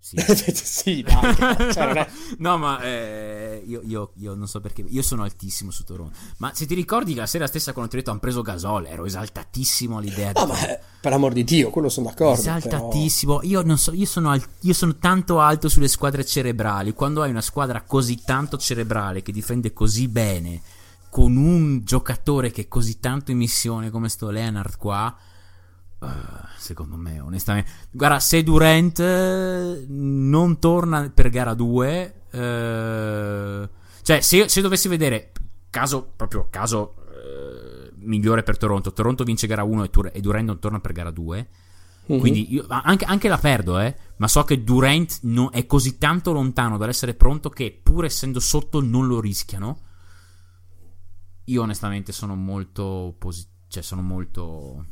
sì. 0.00 0.52
sì 0.54 1.02
dai, 1.02 1.36
cioè, 1.70 2.08
no, 2.38 2.56
ma 2.56 2.80
eh, 2.80 3.62
io, 3.66 3.82
io, 3.84 4.12
io, 4.16 4.34
non 4.34 4.48
so 4.48 4.58
perché. 4.62 4.82
Io 4.88 5.02
sono 5.02 5.22
altissimo 5.22 5.70
su 5.70 5.84
Toronto. 5.84 6.16
Ma 6.38 6.54
se 6.54 6.64
ti 6.64 6.74
ricordi 6.74 7.12
che 7.12 7.20
la 7.20 7.26
sera 7.26 7.46
stessa 7.46 7.72
quando 7.72 7.90
ti 7.90 7.96
ho 7.96 7.98
detto 7.98 8.10
hanno 8.10 8.20
preso 8.20 8.40
Gasol, 8.40 8.86
ero 8.86 9.04
esaltatissimo 9.04 9.98
all'idea. 9.98 10.32
No, 10.32 10.46
ma 10.46 10.54
per 10.98 11.12
amor 11.12 11.34
di 11.34 11.44
Dio, 11.44 11.68
quello 11.68 11.90
sono 11.90 12.06
d'accordo. 12.06 12.40
Esaltatissimo. 12.40 13.40
Però... 13.40 13.50
Io, 13.50 13.60
non 13.60 13.76
so, 13.76 13.92
io, 13.92 14.06
sono 14.06 14.30
al, 14.30 14.42
io 14.60 14.72
sono 14.72 14.96
tanto 14.96 15.38
alto 15.38 15.68
sulle 15.68 15.88
squadre 15.88 16.24
cerebrali. 16.24 16.94
Quando 16.94 17.20
hai 17.20 17.28
una 17.28 17.42
squadra 17.42 17.82
così 17.82 18.22
tanto 18.24 18.56
cerebrale 18.56 19.20
che 19.20 19.30
difende 19.30 19.74
così 19.74 20.08
bene 20.08 20.62
con 21.10 21.36
un 21.36 21.84
giocatore 21.84 22.50
che 22.50 22.62
è 22.62 22.68
così 22.68 22.98
tanto 22.98 23.30
in 23.30 23.36
missione 23.36 23.90
come 23.90 24.08
sto 24.08 24.30
Leonard 24.30 24.78
qua, 24.78 25.14
uh, 26.06 26.46
secondo 26.56 26.96
me, 26.96 27.20
onestamente, 27.20 27.70
guarda, 27.90 28.20
se 28.20 28.42
Durant 28.42 28.98
uh, 28.98 29.84
non 29.88 30.58
torna 30.58 31.10
per 31.10 31.30
gara 31.30 31.54
2, 31.54 32.14
uh, 32.32 32.36
eh, 32.36 33.68
cioè, 34.02 34.20
se, 34.20 34.48
se, 34.48 34.60
dovessi 34.60 34.88
vedere 34.88 35.32
caso, 35.70 36.12
proprio 36.14 36.48
caso 36.50 36.96
migliore 38.02 38.42
per 38.42 38.58
Toronto, 38.58 38.92
Toronto 38.92 39.22
vince 39.22 39.46
gara 39.46 39.62
1 39.62 39.84
e, 39.84 39.90
Tur- 39.90 40.10
e 40.12 40.20
Durant 40.20 40.46
non 40.46 40.58
torna 40.58 40.80
per 40.80 40.92
gara 40.92 41.12
2. 41.12 41.48
Mm-hmm. 42.10 42.20
Quindi 42.20 42.52
io, 42.52 42.66
anche, 42.68 43.04
anche, 43.04 43.28
la 43.28 43.38
perdo, 43.38 43.78
eh, 43.78 43.94
ma 44.16 44.26
so 44.26 44.42
che 44.42 44.64
Durant 44.64 45.20
no, 45.22 45.50
è 45.50 45.66
così 45.66 45.98
tanto 45.98 46.32
lontano 46.32 46.76
dall'essere 46.76 47.14
pronto 47.14 47.48
che 47.48 47.78
pur 47.80 48.04
essendo 48.04 48.40
sotto 48.40 48.80
non 48.80 49.06
lo 49.06 49.20
rischiano 49.20 49.90
io 51.44 51.62
onestamente 51.62 52.12
sono 52.12 52.34
molto 52.34 53.14
positivo, 53.18 53.50
cioè 53.68 53.82
sono 53.82 54.02
molto 54.02 54.84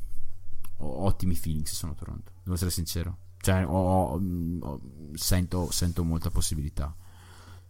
ho 0.80 1.04
ottimi 1.04 1.34
feeling 1.34 1.64
se 1.64 1.74
sono 1.74 1.94
Toronto, 1.94 2.32
devo 2.42 2.54
essere 2.54 2.70
sincero. 2.70 3.16
Cioè, 3.40 3.64
ho, 3.66 4.20
ho, 4.60 4.80
sento, 5.14 5.70
sento 5.70 6.04
molta 6.04 6.30
possibilità. 6.30 6.94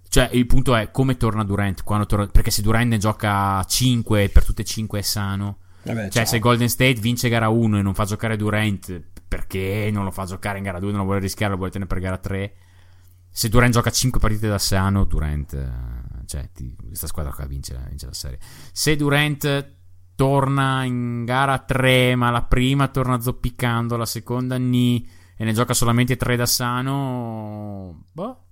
Cioè, 0.08 0.30
il 0.32 0.46
punto 0.46 0.74
è 0.74 0.90
come 0.90 1.16
torna 1.16 1.44
Durant, 1.44 1.84
torna, 1.84 2.26
perché 2.26 2.50
se 2.50 2.62
Durant 2.62 2.88
ne 2.88 2.98
gioca 2.98 3.62
5 3.62 4.28
per 4.30 4.44
tutte 4.44 4.62
e 4.62 4.64
5 4.64 4.98
è 4.98 5.02
sano. 5.02 5.58
Vabbè, 5.82 6.02
cioè, 6.02 6.10
ciao. 6.10 6.24
se 6.24 6.38
Golden 6.40 6.68
State 6.68 6.94
vince 6.94 7.28
gara 7.28 7.48
1 7.48 7.78
e 7.78 7.82
non 7.82 7.94
fa 7.94 8.04
giocare 8.04 8.36
Durant, 8.36 9.00
perché 9.28 9.90
non 9.92 10.04
lo 10.04 10.10
fa 10.10 10.24
giocare 10.24 10.58
in 10.58 10.64
gara 10.64 10.80
2, 10.80 10.90
non 10.90 11.00
lo 11.00 11.04
vuole 11.04 11.20
rischiare, 11.20 11.52
lo 11.52 11.56
vuole 11.56 11.70
tenere 11.70 11.88
per 11.88 12.00
gara 12.00 12.18
3. 12.18 12.54
Se 13.30 13.48
Durant 13.48 13.72
gioca 13.72 13.90
5 13.90 14.18
partite 14.18 14.48
da 14.48 14.58
sano, 14.58 15.04
Durant 15.04 15.54
cioè, 16.30 16.48
ti, 16.52 16.76
questa 16.76 17.08
squadra 17.08 17.32
qua 17.32 17.44
vince, 17.46 17.76
vince, 17.88 18.06
la 18.06 18.12
serie. 18.12 18.38
Se 18.70 18.94
Durant 18.94 19.78
torna 20.20 20.84
in 20.84 21.24
gara 21.24 21.60
3, 21.60 22.14
ma 22.14 22.28
la 22.28 22.42
prima 22.42 22.88
torna 22.88 23.20
zoppicando, 23.20 23.96
la 23.96 24.04
seconda 24.04 24.58
ni 24.58 25.08
e 25.34 25.44
ne 25.44 25.54
gioca 25.54 25.72
solamente 25.72 26.16
3 26.16 26.36
da 26.36 26.44
sano, 26.44 28.04
boh. 28.12 28.44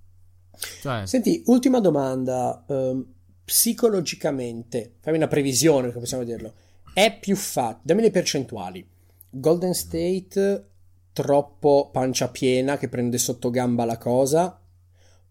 Cioè... 0.81 1.05
Senti, 1.05 1.43
ultima 1.45 1.81
domanda. 1.81 2.65
Um, 2.69 3.05
psicologicamente, 3.45 4.95
fammi 5.01 5.19
una 5.19 5.29
previsione, 5.29 5.89
come 5.89 6.01
possiamo 6.01 6.25
dirlo, 6.25 6.55
è 6.95 7.19
più 7.21 7.37
facile, 7.37 7.81
dammi 7.83 8.01
le 8.01 8.11
percentuali. 8.13 8.89
Golden 9.29 9.75
State 9.75 10.71
troppo 11.13 11.91
pancia 11.93 12.31
piena 12.31 12.79
che 12.79 12.89
prende 12.89 13.19
sotto 13.19 13.51
gamba 13.51 13.85
la 13.85 13.99
cosa 13.99 14.59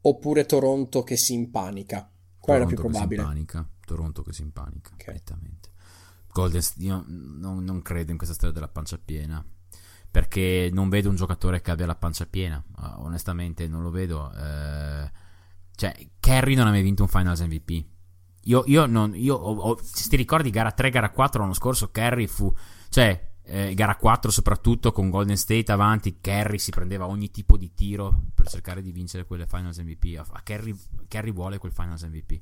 oppure 0.01 0.45
Toronto 0.45 1.01
che 1.01 1.18
si 1.18 1.34
impanica? 1.34 2.07
Qual 2.38 2.38
Toronto 2.38 2.53
è 2.53 2.59
la 2.59 2.65
più 2.68 2.76
probabile? 2.76 3.22
Toronto 3.88 4.22
che 4.22 4.34
si 4.34 4.43
impanica, 4.43 4.91
okay. 4.93 5.19
Golden 6.38 6.61
State, 6.61 6.84
io 6.84 7.03
non, 7.07 7.64
non 7.64 7.81
credo 7.81 8.11
in 8.11 8.18
questa 8.18 8.35
storia 8.35 8.53
della 8.53 8.68
pancia 8.68 8.99
piena 9.03 9.43
perché 10.09 10.69
non 10.72 10.88
vedo 10.88 11.09
un 11.09 11.15
giocatore 11.15 11.61
che 11.61 11.72
abbia 11.72 11.88
la 11.88 11.95
pancia 11.95 12.27
piena. 12.27 12.64
Uh, 12.77 13.05
onestamente, 13.05 13.68
non 13.68 13.81
lo 13.81 13.89
vedo. 13.89 14.31
Uh, 14.34 15.09
cioè, 15.76 15.95
Kerry 16.19 16.53
non 16.53 16.68
ha 16.68 16.69
mai 16.69 16.84
vinto 16.84 17.01
un 17.01 17.09
Finals 17.09 17.41
MVP. 17.41 17.85
Io, 18.43 18.64
io 18.68 18.85
non. 18.85 19.15
Io 19.15 19.35
ho, 19.35 19.55
ho, 19.55 19.80
se 19.81 20.09
ti 20.09 20.15
ricordi, 20.15 20.51
gara 20.51 20.72
3, 20.72 20.89
gara 20.91 21.09
4 21.09 21.41
l'anno 21.41 21.53
scorso, 21.53 21.89
Kerry 21.89 22.27
fu. 22.27 22.53
Cioè, 22.89 23.31
eh, 23.43 23.73
gara 23.73 23.95
4 23.95 24.30
soprattutto 24.30 24.91
con 24.91 25.09
Golden 25.09 25.38
State 25.38 25.72
avanti, 25.72 26.19
Kerry 26.22 26.59
si 26.59 26.69
prendeva 26.72 27.07
ogni 27.07 27.31
tipo 27.31 27.57
di 27.57 27.73
tiro 27.73 28.26
per 28.34 28.47
cercare 28.47 28.81
di 28.81 28.91
vincere 28.91 29.26
quelle 29.26 29.47
Finals 29.47 29.80
MVP. 29.80 30.19
A, 30.19 30.41
Kerry 30.43 31.31
vuole 31.31 31.57
quel 31.57 31.72
Finals 31.72 32.03
MVP. 32.03 32.39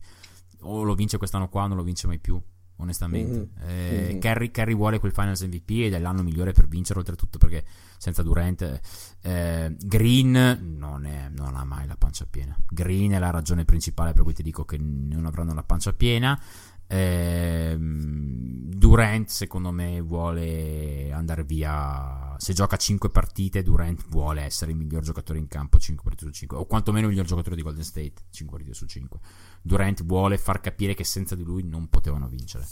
O 0.61 0.83
lo 0.83 0.95
vince 0.95 1.17
quest'anno 1.17 1.49
qua 1.49 1.63
o 1.63 1.67
non 1.67 1.77
lo 1.77 1.83
vince 1.83 2.07
mai 2.07 2.19
più 2.19 2.41
onestamente. 2.77 3.33
Mm-hmm. 3.33 3.69
Eh, 3.69 4.07
mm-hmm. 4.07 4.19
Kerry, 4.19 4.51
Kerry, 4.51 4.75
vuole 4.75 4.99
quel 4.99 5.11
Finals 5.11 5.41
MVP 5.41 5.69
ed 5.85 5.93
è 5.93 5.99
l'anno 5.99 6.23
migliore 6.23 6.51
per 6.51 6.67
vincere, 6.67 6.99
oltretutto 6.99 7.37
perché 7.37 7.63
senza 7.97 8.23
Durant. 8.23 8.79
Eh, 9.21 9.75
Green 9.79 10.75
non, 10.77 11.05
è, 11.05 11.29
non, 11.29 11.55
ha 11.55 11.63
mai 11.63 11.87
la 11.87 11.95
pancia 11.95 12.25
piena. 12.29 12.57
Green 12.67 13.11
è 13.11 13.19
la 13.19 13.29
ragione 13.29 13.65
principale 13.65 14.13
per 14.13 14.23
cui 14.23 14.33
ti 14.33 14.43
dico 14.43 14.65
che 14.65 14.77
non 14.77 15.25
avranno 15.25 15.53
la 15.53 15.63
pancia 15.63 15.93
piena. 15.93 16.39
Eh, 16.87 17.75
Durant, 17.77 19.27
secondo 19.29 19.71
me, 19.71 19.99
vuole 20.01 21.11
andare 21.11 21.43
via. 21.43 22.35
Se 22.37 22.53
gioca 22.53 22.77
5 22.77 23.09
partite, 23.09 23.63
Durant 23.63 24.05
vuole 24.09 24.41
essere 24.41 24.71
il 24.71 24.77
miglior 24.77 25.01
giocatore 25.01 25.39
in 25.39 25.47
campo 25.47 25.79
5 25.79 26.03
partite 26.03 26.31
su 26.31 26.37
5, 26.37 26.57
o 26.57 26.65
quantomeno 26.65 27.05
il 27.05 27.11
miglior 27.11 27.25
giocatore 27.25 27.55
di 27.55 27.61
Golden 27.61 27.83
State 27.83 28.13
5 28.29 28.57
partite 28.57 28.77
su 28.77 28.85
5. 28.85 29.19
Durant 29.61 30.03
vuole 30.05 30.37
far 30.37 30.59
capire 30.59 30.93
che 30.93 31.03
senza 31.03 31.35
di 31.35 31.43
lui 31.43 31.63
non 31.63 31.87
potevano 31.87 32.27
vincere. 32.27 32.65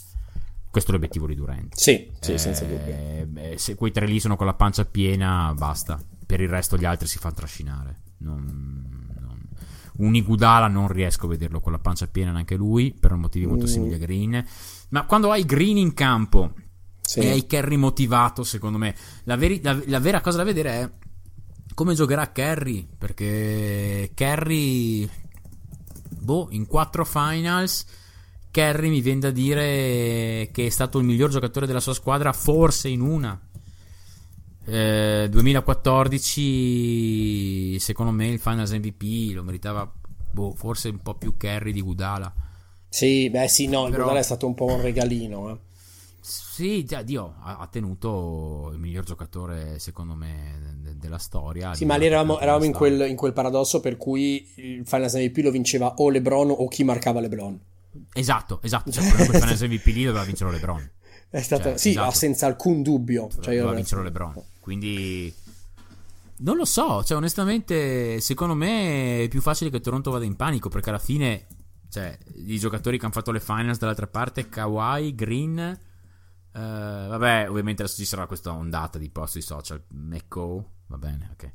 Questo 0.70 0.90
è 0.92 0.94
l'obiettivo 0.94 1.28
di 1.28 1.36
Durant. 1.36 1.76
Sì, 1.76 2.12
sì 2.20 2.34
eh, 2.34 2.38
senza 2.38 2.66
dubbio. 2.66 2.94
Eh, 3.36 3.58
se 3.58 3.76
quei 3.76 3.92
tre 3.92 4.08
lì 4.08 4.20
sono 4.20 4.36
con 4.36 4.46
la 4.46 4.56
pancia 4.56 4.86
piena, 4.86 5.54
basta. 5.56 6.00
Per 6.26 6.42
il 6.42 6.50
resto 6.50 6.78
gli 6.78 6.86
altri 6.86 7.08
si 7.08 7.18
fanno 7.20 7.36
trascinare. 7.36 8.02
Non, 8.18 8.44
non. 8.44 9.13
Un 9.96 10.16
Igudala 10.16 10.68
non 10.68 10.88
riesco 10.88 11.26
a 11.26 11.30
vederlo 11.30 11.60
con 11.60 11.72
la 11.72 11.80
pancia 11.80 12.08
piena 12.08 12.32
neanche 12.32 12.56
lui, 12.56 12.96
per 12.98 13.14
motivi 13.14 13.46
molto 13.46 13.66
mm. 13.66 13.68
simili 13.68 13.94
a 13.94 13.98
Green. 13.98 14.46
Ma 14.90 15.06
quando 15.06 15.32
hai 15.32 15.46
Green 15.46 15.78
in 15.78 15.94
campo 15.94 16.54
sì. 17.02 17.20
e 17.20 17.30
hai 17.30 17.46
Kerry 17.46 17.76
motivato, 17.76 18.44
secondo 18.44 18.78
me, 18.78 18.96
la, 19.24 19.36
veri, 19.36 19.62
la, 19.62 19.80
la 19.86 20.00
vera 20.00 20.22
cosa 20.22 20.38
da 20.38 20.44
vedere 20.44 20.70
è 20.70 20.92
come 21.74 21.94
giocherà 21.94 22.32
Kerry. 22.32 22.88
Perché 22.98 24.12
Kerry 24.14 25.10
boh, 26.10 26.48
in 26.52 26.66
quattro 26.66 27.06
finals. 27.06 27.86
Kerry 28.50 28.90
mi 28.90 29.02
viene 29.02 29.20
da 29.20 29.32
dire 29.32 30.50
che 30.52 30.68
è 30.68 30.70
stato 30.70 31.00
il 31.00 31.06
miglior 31.06 31.32
giocatore 31.32 31.66
della 31.66 31.80
sua 31.80 31.94
squadra, 31.94 32.34
forse 32.34 32.88
in 32.88 33.02
una. 33.02 33.40
Eh, 34.66 35.28
2014, 35.30 37.80
secondo 37.80 38.12
me, 38.12 38.28
il 38.28 38.40
Finals 38.40 38.72
MVP 38.72 39.34
lo 39.34 39.44
meritava 39.44 39.90
boh, 40.32 40.54
forse 40.54 40.90
un 40.90 41.02
po' 41.02 41.16
più 41.16 41.36
Kerry 41.38 41.72
di 41.72 41.82
Gudala. 41.82 42.34
Sì, 42.90 43.30
beh, 43.30 43.48
sì, 43.48 43.68
no, 43.68 43.90
Però... 43.90 44.04
Gudala 44.04 44.20
è 44.20 44.24
stato 44.24 44.48
un 44.48 44.54
po' 44.54 44.66
un 44.66 44.82
regalino. 44.82 45.52
Eh. 45.52 45.58
Sì, 46.22 46.86
già, 46.86 47.02
Dio 47.02 47.36
ha, 47.42 47.68
tenuto 47.70 48.70
il 48.72 48.80
miglior 48.80 49.04
giocatore, 49.04 49.80
secondo 49.80 50.14
me, 50.14 50.78
de- 50.82 50.98
della 50.98 51.18
storia. 51.18 51.74
Sì, 51.74 51.84
ma 51.84 51.96
lì 51.96 52.06
eravamo, 52.06 52.40
eravamo 52.40 52.64
in, 52.64 52.72
quel, 52.72 53.10
in, 53.10 53.16
quel, 53.16 53.34
paradosso 53.34 53.82
per 53.82 53.98
cui 53.98 54.48
il 54.56 54.86
Finals 54.86 55.16
MVP 55.16 55.38
lo 55.38 55.52
vinceva 55.52 55.96
o 55.98 56.10
LeBron 56.10 56.52
o 56.52 56.68
chi 56.68 56.84
marcava 56.84 57.20
LeBron. 57.20 57.60
Esatto, 58.14 58.60
esatto. 58.62 58.92
Cioè, 58.92 59.04
quel 59.12 59.42
Finals 59.42 59.62
MVP 59.62 59.86
lì 59.88 60.06
doveva 60.06 60.24
vincere 60.24 60.52
LeBron. 60.52 60.92
È 61.34 61.42
stato, 61.42 61.64
cioè, 61.64 61.78
sì, 61.78 61.90
esatto. 61.90 62.12
senza 62.12 62.46
alcun 62.46 62.84
dubbio. 62.84 63.28
Cioè, 63.28 63.58
doveva 63.58 63.74
vincere 63.74 64.04
LeBron. 64.04 64.36
Quindi... 64.60 65.34
Non 66.36 66.58
lo 66.58 66.66
so, 66.66 67.04
cioè 67.04 67.18
onestamente 67.18 68.20
secondo 68.20 68.54
me 68.54 69.24
è 69.24 69.28
più 69.30 69.42
facile 69.42 69.72
che 69.72 69.80
Toronto 69.80 70.12
vada 70.12 70.26
in 70.26 70.36
panico 70.36 70.70
perché 70.70 70.90
alla 70.90 71.00
fine, 71.00 71.48
cioè, 71.90 72.16
i 72.46 72.60
giocatori 72.60 73.00
che 73.00 73.06
hanno 73.06 73.14
fatto 73.14 73.32
le 73.32 73.40
finals 73.40 73.80
dall'altra 73.80 74.06
parte, 74.06 74.48
Kawhi, 74.48 75.16
Green, 75.16 75.80
Uh, 76.54 76.60
vabbè, 77.10 77.50
ovviamente 77.50 77.82
adesso 77.82 77.98
ci 77.98 78.06
sarà 78.06 78.28
questa 78.28 78.52
ondata 78.54 79.00
di 79.00 79.10
post 79.10 79.32
sui 79.32 79.42
social. 79.42 79.84
Mecco, 79.90 80.74
va 80.86 81.00
bene, 81.00 81.30
ok. 81.34 81.52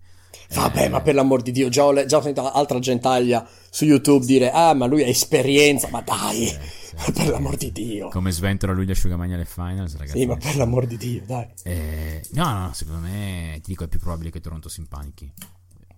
Vabbè, 0.55 0.85
eh, 0.85 0.89
ma 0.89 1.01
per 1.01 1.15
l'amor 1.15 1.43
di 1.43 1.51
Dio, 1.51 1.69
già 1.69 1.85
ho, 1.85 2.07
già 2.07 2.17
ho 2.17 2.23
sentito 2.23 2.51
altra 2.51 2.79
gentaglia 2.79 3.47
su 3.69 3.85
YouTube 3.85 4.25
dire: 4.25 4.51
Ah, 4.51 4.75
ma 4.75 4.87
lui 4.87 5.03
ha 5.03 5.07
esperienza, 5.07 5.89
ma 5.91 6.01
dai, 6.01 6.47
eh, 6.47 6.59
sì, 6.97 7.13
per 7.13 7.29
l'amor 7.29 7.57
di 7.57 7.71
Dio. 7.71 8.09
Come 8.09 8.31
sventola 8.31 8.73
lui 8.73 8.87
gli 8.87 8.91
asciugamani 8.91 9.35
alle 9.35 9.45
finals, 9.45 9.97
ragazzi. 9.97 10.19
Sì, 10.19 10.27
ma 10.27 10.37
per 10.37 10.57
l'amor 10.57 10.87
di 10.87 10.97
Dio, 10.97 11.23
dai. 11.27 11.47
Eh, 11.65 12.25
no, 12.33 12.59
no, 12.59 12.73
secondo 12.73 13.07
me 13.07 13.59
ti 13.63 13.71
dico 13.71 13.85
è 13.85 13.89
più 13.89 13.99
probabile 13.99 14.31
che 14.31 14.41
Toronto 14.41 14.69
si 14.69 14.81
impanichi. 14.81 15.31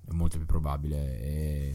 È 0.09 0.13
molto 0.13 0.37
più 0.37 0.47
probabile. 0.47 1.21
E... 1.21 1.75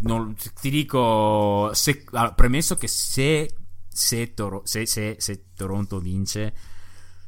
Non, 0.00 0.34
ti 0.60 0.68
dico, 0.68 1.70
se, 1.72 2.04
allora, 2.10 2.32
premesso 2.32 2.74
che 2.74 2.88
se 2.88 3.48
se, 3.94 4.34
Toro- 4.34 4.62
se, 4.64 4.86
se, 4.86 5.16
se 5.18 5.44
Toronto 5.54 6.00
vince 6.00 6.52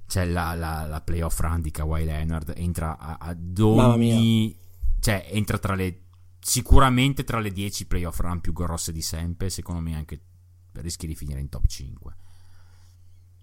c'è 0.07 0.25
la, 0.25 0.55
la, 0.55 0.87
la, 0.87 1.01
playoff 1.01 1.39
run 1.41 1.61
di 1.61 1.71
Kawhi 1.71 2.05
Leonard 2.05 2.53
entra 2.57 2.97
a, 2.99 3.17
ad 3.21 3.59
ogni 3.59 4.57
cioè 5.01 5.29
entra 5.31 5.59
tra 5.59 5.75
le 5.75 6.03
sicuramente 6.39 7.25
tra 7.25 7.41
le 7.41 7.51
10 7.51 7.87
playoff 7.87 8.21
run 8.21 8.41
più 8.41 8.53
grosse 8.53 8.93
di 8.93 9.03
sempre 9.03 9.51
secondo 9.51 9.81
me 9.81 9.95
anche 9.95 10.21
rischi 10.75 11.07
di 11.07 11.15
finire 11.15 11.41
in 11.41 11.49
top 11.49 11.67
5 11.67 12.17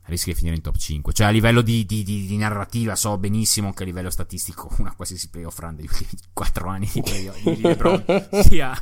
rischi 0.04 0.32
di 0.32 0.36
finire 0.36 0.56
in 0.56 0.62
top 0.62 0.78
5 0.78 1.12
cioè 1.14 1.28
a 1.28 1.30
livello 1.32 1.62
di, 1.62 1.86
di, 1.86 2.04
di, 2.04 2.26
di 2.26 2.38
narrativa 2.38 2.96
so 2.96 3.18
benissimo 3.18 3.74
che 3.74 3.84
a 3.84 3.86
livello 3.86 4.10
statistico 4.10 4.74
una 4.80 4.96
qualsiasi 4.96 5.30
playoff 5.30 5.60
run 5.60 5.76
degli 5.76 5.88
ultimi 5.88 6.10
4 6.32 6.68
anni 6.70 6.90
di 6.94 7.02
playoff 7.02 7.42
di 7.44 7.62
LeBron 7.62 8.30
sia. 8.44 8.78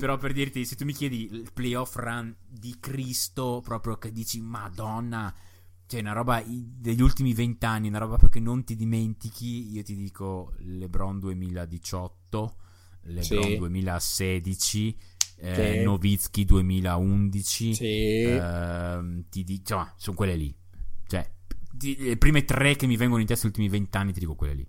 Però 0.00 0.16
per 0.16 0.32
dirti, 0.32 0.64
se 0.64 0.76
tu 0.76 0.86
mi 0.86 0.94
chiedi 0.94 1.28
il 1.30 1.50
playoff 1.52 1.94
run 1.96 2.34
di 2.48 2.78
Cristo, 2.80 3.60
proprio 3.62 3.98
che 3.98 4.10
dici, 4.10 4.40
Madonna, 4.40 5.30
cioè 5.90 6.02
una 6.02 6.12
roba 6.12 6.40
degli 6.46 7.02
ultimi 7.02 7.34
vent'anni, 7.34 7.88
una 7.88 7.98
roba 7.98 8.16
proprio 8.16 8.30
che 8.30 8.38
non 8.38 8.62
ti 8.62 8.76
dimentichi, 8.76 9.72
io 9.72 9.82
ti 9.82 9.96
dico 9.96 10.52
LeBron 10.58 11.18
2018, 11.18 12.56
LeBron 13.06 13.42
sì. 13.42 13.56
2016, 13.56 14.96
eh, 15.38 15.54
sì. 15.54 15.82
Novitsky 15.82 16.44
2011, 16.44 17.74
sì. 17.74 17.84
eh, 18.22 18.98
ti 19.30 19.42
dico, 19.42 19.92
sono 19.96 20.16
quelle 20.16 20.36
lì. 20.36 20.54
Cioè, 21.08 21.28
ti, 21.72 21.96
le 21.98 22.16
prime 22.16 22.44
tre 22.44 22.76
che 22.76 22.86
mi 22.86 22.96
vengono 22.96 23.20
in 23.20 23.26
testa 23.26 23.48
negli 23.48 23.56
ultimi 23.56 23.76
vent'anni, 23.80 24.12
ti 24.12 24.20
dico 24.20 24.36
quelle 24.36 24.54
lì. 24.54 24.68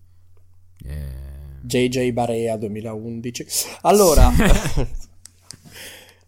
Eh... 0.85 1.59
JJ 1.61 2.13
Barea 2.13 2.57
2011. 2.57 3.45
Allora, 3.81 4.31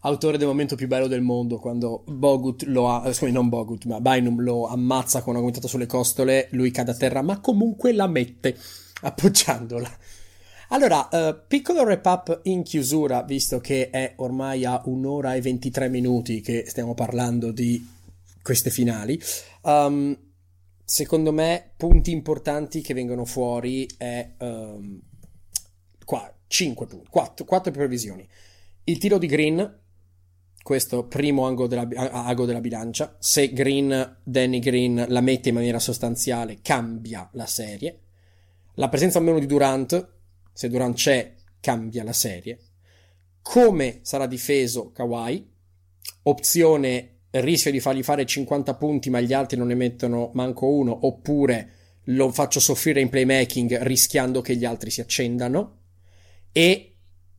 autore 0.04 0.38
del 0.38 0.48
momento 0.48 0.76
più 0.76 0.88
bello 0.88 1.08
del 1.08 1.22
mondo, 1.22 1.60
quando 1.60 2.04
Bogut 2.06 2.64
lo 2.64 2.90
ha, 2.90 3.08
eh, 3.08 3.14
scusami, 3.14 3.32
non 3.32 3.50
Bogut, 3.50 3.86
ma 3.86 4.00
Bynum 4.00 4.42
lo 4.42 4.68
ammazza 4.68 5.22
con 5.22 5.34
una 5.34 5.42
guantata 5.42 5.68
sulle 5.68 5.86
costole, 5.86 6.48
lui 6.52 6.72
cade 6.72 6.92
a 6.92 6.96
terra, 6.96 7.22
ma 7.22 7.40
comunque 7.40 7.94
la 7.94 8.08
mette, 8.08 8.58
appoggiandola. 9.02 9.98
Allora, 10.70 11.08
uh, 11.12 11.38
piccolo 11.48 11.84
wrap 11.84 12.06
up 12.06 12.40
in 12.44 12.64
chiusura, 12.64 13.22
visto 13.22 13.60
che 13.60 13.90
è 13.92 14.14
ormai 14.18 14.66
a 14.66 14.82
un'ora 14.86 15.36
e 15.36 15.42
23 15.42 15.88
minuti 15.88 16.42
che 16.42 16.66
stiamo 16.68 16.96
parlando 16.96 17.52
di 17.52 17.88
queste 18.42 18.72
finali. 18.72 19.22
Um, 19.62 20.18
secondo 20.84 21.32
me, 21.32 21.74
punti 21.78 22.12
importanti 22.12 22.82
che 22.82 22.96
vengono 22.96 23.24
fuori 23.24 23.88
è 23.98 24.34
um, 24.40 25.00
qua, 26.04 26.34
5 26.48 26.88
punti, 26.88 27.08
4, 27.10 27.46
4 27.46 27.72
previsioni. 27.72 28.28
Il 28.86 28.98
tiro 28.98 29.18
di 29.18 29.28
Green, 29.28 29.82
questo 30.64 31.04
primo 31.08 31.46
ago 31.46 31.68
della, 31.68 31.88
ago 31.88 32.46
della 32.46 32.62
bilancia. 32.62 33.16
Se 33.20 33.52
Green, 33.52 34.18
Danny 34.24 34.60
Green 34.60 35.06
la 35.10 35.22
mette 35.22 35.50
in 35.50 35.56
maniera 35.56 35.78
sostanziale, 35.78 36.60
cambia 36.62 37.30
la 37.34 37.46
serie. 37.46 38.00
La 38.76 38.90
presenza 38.90 39.20
o 39.20 39.22
meno 39.22 39.40
di 39.40 39.46
Durant, 39.46 40.12
se 40.52 40.70
Durant 40.70 40.96
c'è, 40.96 41.36
cambia 41.60 42.04
la 42.04 42.14
serie. 42.14 42.58
Come 43.42 44.00
sarà 44.04 44.26
difeso 44.26 44.92
Kawhi? 44.92 45.52
Opzione 46.24 47.10
rischio 47.32 47.72
di 47.72 47.82
fargli 47.82 48.02
fare 48.02 48.26
50 48.26 48.74
punti, 48.76 49.10
ma 49.10 49.20
gli 49.20 49.34
altri 49.34 49.58
non 49.58 49.68
ne 49.68 49.76
mettono 49.76 50.32
manco 50.34 50.68
uno, 50.68 51.06
oppure 51.06 51.72
lo 52.06 52.32
faccio 52.32 52.60
soffrire 52.60 53.02
in 53.02 53.10
playmaking 53.10 53.82
rischiando 53.82 54.42
che 54.42 54.56
gli 54.56 54.66
altri 54.66 54.90
si 54.90 55.02
accendano. 55.02 55.80
E 56.54 56.96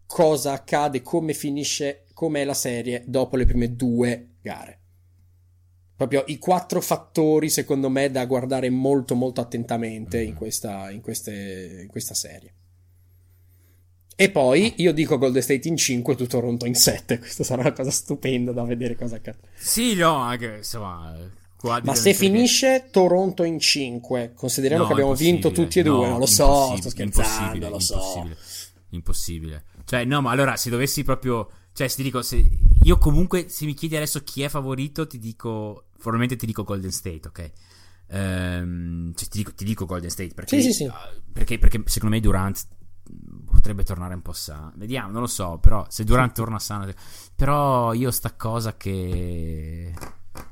cosa 0.06 0.52
accade, 0.52 1.00
come 1.00 1.32
finisce 1.32 2.03
com'è 2.24 2.44
la 2.44 2.54
serie 2.54 3.04
dopo 3.06 3.36
le 3.36 3.44
prime 3.44 3.76
due 3.76 4.36
gare. 4.40 4.80
Proprio 5.94 6.24
i 6.26 6.38
quattro 6.38 6.80
fattori, 6.80 7.50
secondo 7.50 7.90
me, 7.90 8.10
da 8.10 8.24
guardare 8.24 8.70
molto 8.70 9.14
molto 9.14 9.40
attentamente 9.40 10.20
in 10.20 10.34
questa, 10.34 10.90
in 10.90 11.02
queste, 11.02 11.80
in 11.82 11.88
questa 11.88 12.14
serie. 12.14 12.54
E 14.16 14.30
poi 14.30 14.74
io 14.78 14.92
dico 14.92 15.18
Golden 15.18 15.42
State 15.42 15.68
in 15.68 15.76
5 15.76 16.16
tu 16.16 16.26
Toronto 16.26 16.66
in 16.66 16.74
7. 16.74 17.18
Questa 17.18 17.44
sarà 17.44 17.60
una 17.60 17.72
cosa 17.72 17.90
stupenda 17.90 18.52
da 18.52 18.64
vedere 18.64 18.96
cosa 18.96 19.16
accade. 19.16 19.38
Sì, 19.54 19.94
no, 19.94 20.16
anche 20.16 20.56
insomma. 20.58 21.14
Ma 21.82 21.94
se 21.94 22.14
finisce 22.14 22.82
che... 22.84 22.90
Toronto 22.90 23.42
in 23.42 23.58
5, 23.58 24.32
consideriamo 24.34 24.82
no, 24.82 24.88
che 24.88 24.94
abbiamo 24.94 25.14
vinto 25.14 25.50
tutti 25.50 25.78
e 25.78 25.82
due, 25.82 26.04
no, 26.04 26.10
non 26.10 26.18
lo 26.18 26.26
so, 26.26 26.76
sto 26.76 26.90
scherzando, 26.90 27.68
lo 27.70 27.78
so. 27.78 27.94
Impossibile. 27.94 28.36
impossibile. 28.90 29.64
Cioè, 29.84 30.04
no, 30.04 30.20
ma 30.20 30.30
allora 30.30 30.56
se 30.56 30.70
dovessi 30.70 31.04
proprio. 31.04 31.48
Cioè, 31.74 31.88
se 31.88 31.96
ti 31.96 32.02
dico, 32.04 32.22
se 32.22 32.48
io 32.84 32.98
comunque, 32.98 33.48
se 33.48 33.66
mi 33.66 33.74
chiedi 33.74 33.96
adesso 33.96 34.22
chi 34.22 34.42
è 34.42 34.48
favorito, 34.48 35.06
ti 35.06 35.18
dico. 35.18 35.88
Probabilmente 35.94 36.36
ti 36.36 36.46
dico 36.46 36.62
Golden 36.62 36.92
State, 36.92 37.28
ok? 37.28 37.52
Ehm, 38.08 39.12
cioè, 39.14 39.28
ti, 39.28 39.38
dico, 39.38 39.52
ti 39.54 39.64
dico 39.64 39.84
Golden 39.84 40.10
State 40.10 40.34
perché, 40.34 40.60
sì, 40.60 40.72
sì, 40.72 40.84
sì. 40.84 40.92
perché, 41.32 41.58
perché 41.58 41.82
secondo 41.86 42.14
me 42.14 42.20
Durant 42.20 42.66
potrebbe 43.46 43.82
tornare 43.82 44.14
un 44.14 44.22
po' 44.22 44.32
sano. 44.32 44.72
Vediamo, 44.76 45.10
non 45.10 45.22
lo 45.22 45.26
so, 45.26 45.58
però 45.58 45.84
se 45.88 46.04
Durant 46.04 46.32
torna 46.36 46.60
sano. 46.60 46.92
Però 47.34 47.92
io 47.92 48.10
sta 48.12 48.34
cosa 48.34 48.76
che 48.76 49.92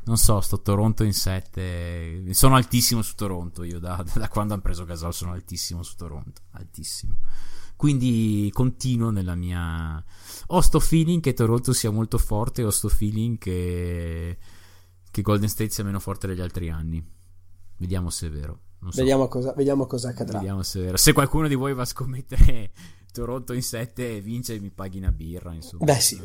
non 0.04 0.16
so, 0.16 0.40
sto 0.40 0.60
Toronto 0.60 1.04
in 1.04 1.12
7. 1.12 2.32
Sono 2.34 2.56
altissimo 2.56 3.02
su 3.02 3.14
Toronto. 3.14 3.62
Io 3.62 3.78
da, 3.78 4.02
da 4.14 4.28
quando 4.28 4.54
hanno 4.54 4.62
preso 4.62 4.84
Gasol 4.84 5.14
sono 5.14 5.32
altissimo 5.32 5.82
su 5.82 5.94
Toronto. 5.94 6.42
Altissimo. 6.52 7.18
Quindi 7.76 8.50
continuo 8.52 9.10
nella 9.10 9.34
mia. 9.34 10.02
Ho 10.48 10.60
sto 10.60 10.80
feeling 10.80 11.20
che 11.20 11.32
Toronto 11.34 11.72
sia 11.72 11.90
molto 11.90 12.18
forte. 12.18 12.62
Ho 12.62 12.70
sto 12.70 12.88
feeling 12.88 13.38
che, 13.38 14.38
che 15.10 15.22
Golden 15.22 15.48
State 15.48 15.70
sia 15.70 15.84
meno 15.84 15.98
forte 15.98 16.26
degli 16.26 16.40
altri 16.40 16.70
anni. 16.70 17.04
Vediamo 17.76 18.10
se 18.10 18.28
è 18.28 18.30
vero. 18.30 18.60
So. 18.90 18.90
Vediamo, 18.96 19.28
cosa, 19.28 19.52
vediamo 19.56 19.86
cosa 19.86 20.08
accadrà. 20.08 20.38
Vediamo 20.38 20.62
se 20.62 20.80
è 20.80 20.82
vero. 20.84 20.96
Se 20.96 21.12
qualcuno 21.12 21.46
di 21.48 21.54
voi 21.54 21.72
va 21.72 21.82
a 21.82 21.86
scommettere 21.86 22.70
Toronto 23.12 23.52
in 23.52 23.62
7 23.62 24.20
vince 24.20 24.54
e 24.54 24.60
mi 24.60 24.70
paghi 24.70 24.98
una 24.98 25.12
birra. 25.12 25.52
Insomma. 25.52 25.84
Beh, 25.84 26.00
sì. 26.00 26.18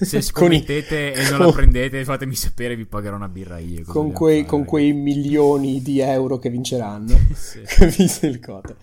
Se 0.00 0.20
scommettete 0.22 0.96
i... 0.96 1.18
e 1.18 1.30
non 1.30 1.40
la 1.40 1.52
prendete, 1.52 2.04
fatemi 2.04 2.34
sapere, 2.34 2.76
vi 2.76 2.86
pagherò 2.86 3.16
una 3.16 3.28
birra 3.28 3.58
io. 3.58 3.84
Con 3.84 4.12
quei, 4.12 4.46
con 4.46 4.64
quei, 4.64 4.92
milioni 4.92 5.82
di 5.82 5.98
euro 6.00 6.38
che 6.38 6.48
vinceranno. 6.48 7.14
sì. 7.34 7.60
Visto 7.96 8.26
il 8.26 8.40
cote. 8.40 8.76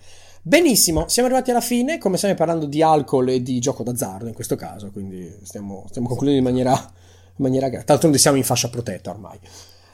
Benissimo, 0.46 1.08
siamo 1.08 1.26
arrivati 1.26 1.50
alla 1.50 1.60
fine. 1.60 1.98
Come 1.98 2.18
stiamo 2.18 2.36
parlando 2.36 2.66
di 2.66 2.80
alcol 2.80 3.30
e 3.30 3.42
di 3.42 3.58
gioco 3.58 3.82
d'azzardo 3.82 4.28
in 4.28 4.32
questo 4.32 4.54
caso, 4.54 4.92
quindi 4.92 5.28
stiamo, 5.42 5.86
stiamo 5.88 6.06
concludendo 6.06 6.38
in 6.38 6.44
maniera, 6.46 6.70
in 6.70 7.42
maniera 7.44 7.68
grave. 7.68 7.84
D'altronde 7.84 8.16
siamo 8.16 8.36
in 8.36 8.44
fascia 8.44 8.68
protetta 8.68 9.10
ormai. 9.10 9.40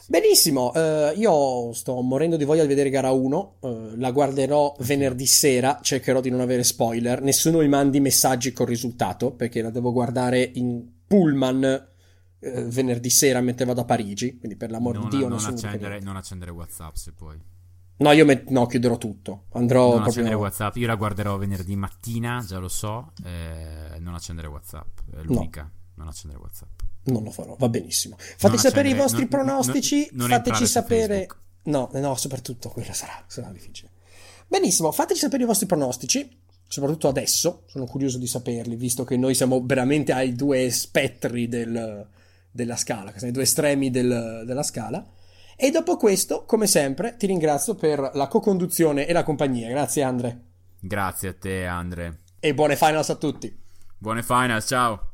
Benissimo, 0.08 0.74
eh, 0.74 1.14
io 1.16 1.72
sto 1.72 1.98
morendo 2.02 2.36
di 2.36 2.44
voglia 2.44 2.62
di 2.62 2.68
vedere 2.68 2.90
gara 2.90 3.12
1, 3.12 3.54
eh, 3.60 3.92
la 3.96 4.10
guarderò 4.10 4.76
venerdì 4.80 5.24
sera, 5.24 5.78
cercherò 5.80 6.20
di 6.20 6.28
non 6.28 6.40
avere 6.40 6.64
spoiler, 6.64 7.22
nessuno 7.22 7.60
mi 7.60 7.68
mandi 7.68 8.00
messaggi 8.00 8.52
col 8.52 8.66
risultato 8.66 9.30
perché 9.30 9.62
la 9.62 9.70
devo 9.70 9.90
guardare 9.90 10.50
in 10.56 10.86
pullman 11.06 11.64
eh, 12.40 12.64
venerdì 12.64 13.08
sera 13.08 13.40
mentre 13.40 13.64
vado 13.64 13.80
a 13.80 13.84
Parigi, 13.86 14.36
quindi 14.36 14.58
per 14.58 14.70
l'amor 14.70 14.98
di 14.98 15.16
Dio 15.16 15.28
non, 15.28 15.38
non 15.40 15.54
accendere, 15.54 16.00
non 16.00 16.16
accendere 16.16 16.50
Whatsapp 16.50 16.94
se 16.94 17.12
puoi. 17.12 17.40
No, 18.02 18.12
io 18.12 18.24
met- 18.24 18.48
no, 18.48 18.66
chiuderò 18.66 18.98
tutto. 18.98 19.44
Andrò 19.52 19.82
non 19.82 19.90
proprio... 20.02 20.10
accendere 20.10 20.34
WhatsApp. 20.34 20.76
Io 20.76 20.86
la 20.86 20.94
guarderò 20.96 21.36
venerdì 21.36 21.76
mattina, 21.76 22.44
già 22.46 22.58
lo 22.58 22.68
so. 22.68 23.12
Eh, 23.24 23.98
non 23.98 24.14
accendere 24.14 24.48
WhatsApp. 24.48 24.98
È 25.10 25.22
l'unica. 25.22 25.62
No. 25.62 25.70
Non 25.94 26.08
accendere 26.08 26.40
WhatsApp 26.40 26.80
non 27.04 27.24
lo 27.24 27.30
farò, 27.30 27.56
va 27.58 27.68
benissimo. 27.68 28.16
Fateci 28.18 28.62
sapere 28.62 28.88
i 28.88 28.94
vostri 28.94 29.20
non, 29.20 29.28
pronostici, 29.28 30.08
non, 30.12 30.28
non 30.28 30.42
fateci 30.42 30.66
sapere... 30.66 31.26
No, 31.64 31.90
no, 31.92 32.14
soprattutto 32.16 32.68
quello 32.68 32.92
sarà, 32.92 33.24
sarà 33.26 33.50
difficile. 33.50 33.90
Benissimo, 34.46 34.92
fateci 34.92 35.20
sapere 35.20 35.44
i 35.44 35.46
vostri 35.46 35.66
pronostici, 35.66 36.28
soprattutto 36.66 37.08
adesso, 37.08 37.62
sono 37.66 37.86
curioso 37.86 38.18
di 38.18 38.26
saperli, 38.26 38.76
visto 38.76 39.04
che 39.04 39.16
noi 39.16 39.34
siamo 39.34 39.62
veramente 39.64 40.12
ai 40.12 40.34
due 40.34 40.70
spettri 40.70 41.48
del, 41.48 42.06
della 42.50 42.76
scala, 42.76 43.12
ai 43.20 43.30
due 43.30 43.42
estremi 43.42 43.90
del, 43.90 44.42
della 44.44 44.62
scala. 44.62 45.04
E 45.56 45.70
dopo 45.70 45.96
questo, 45.96 46.44
come 46.44 46.66
sempre, 46.66 47.16
ti 47.16 47.26
ringrazio 47.26 47.74
per 47.74 48.10
la 48.14 48.26
co-conduzione 48.28 49.06
e 49.06 49.12
la 49.12 49.22
compagnia. 49.22 49.68
Grazie 49.68 50.02
Andre. 50.02 50.40
Grazie 50.80 51.28
a 51.28 51.34
te 51.34 51.64
Andre. 51.66 52.20
E 52.40 52.54
buone 52.54 52.76
finals 52.76 53.10
a 53.10 53.14
tutti. 53.14 53.56
Buone 53.98 54.22
finals, 54.22 54.66
ciao. 54.66 55.12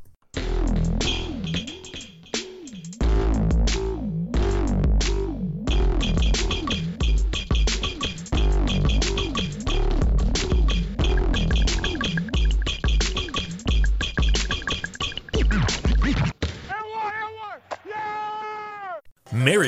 Mary 19.31 19.68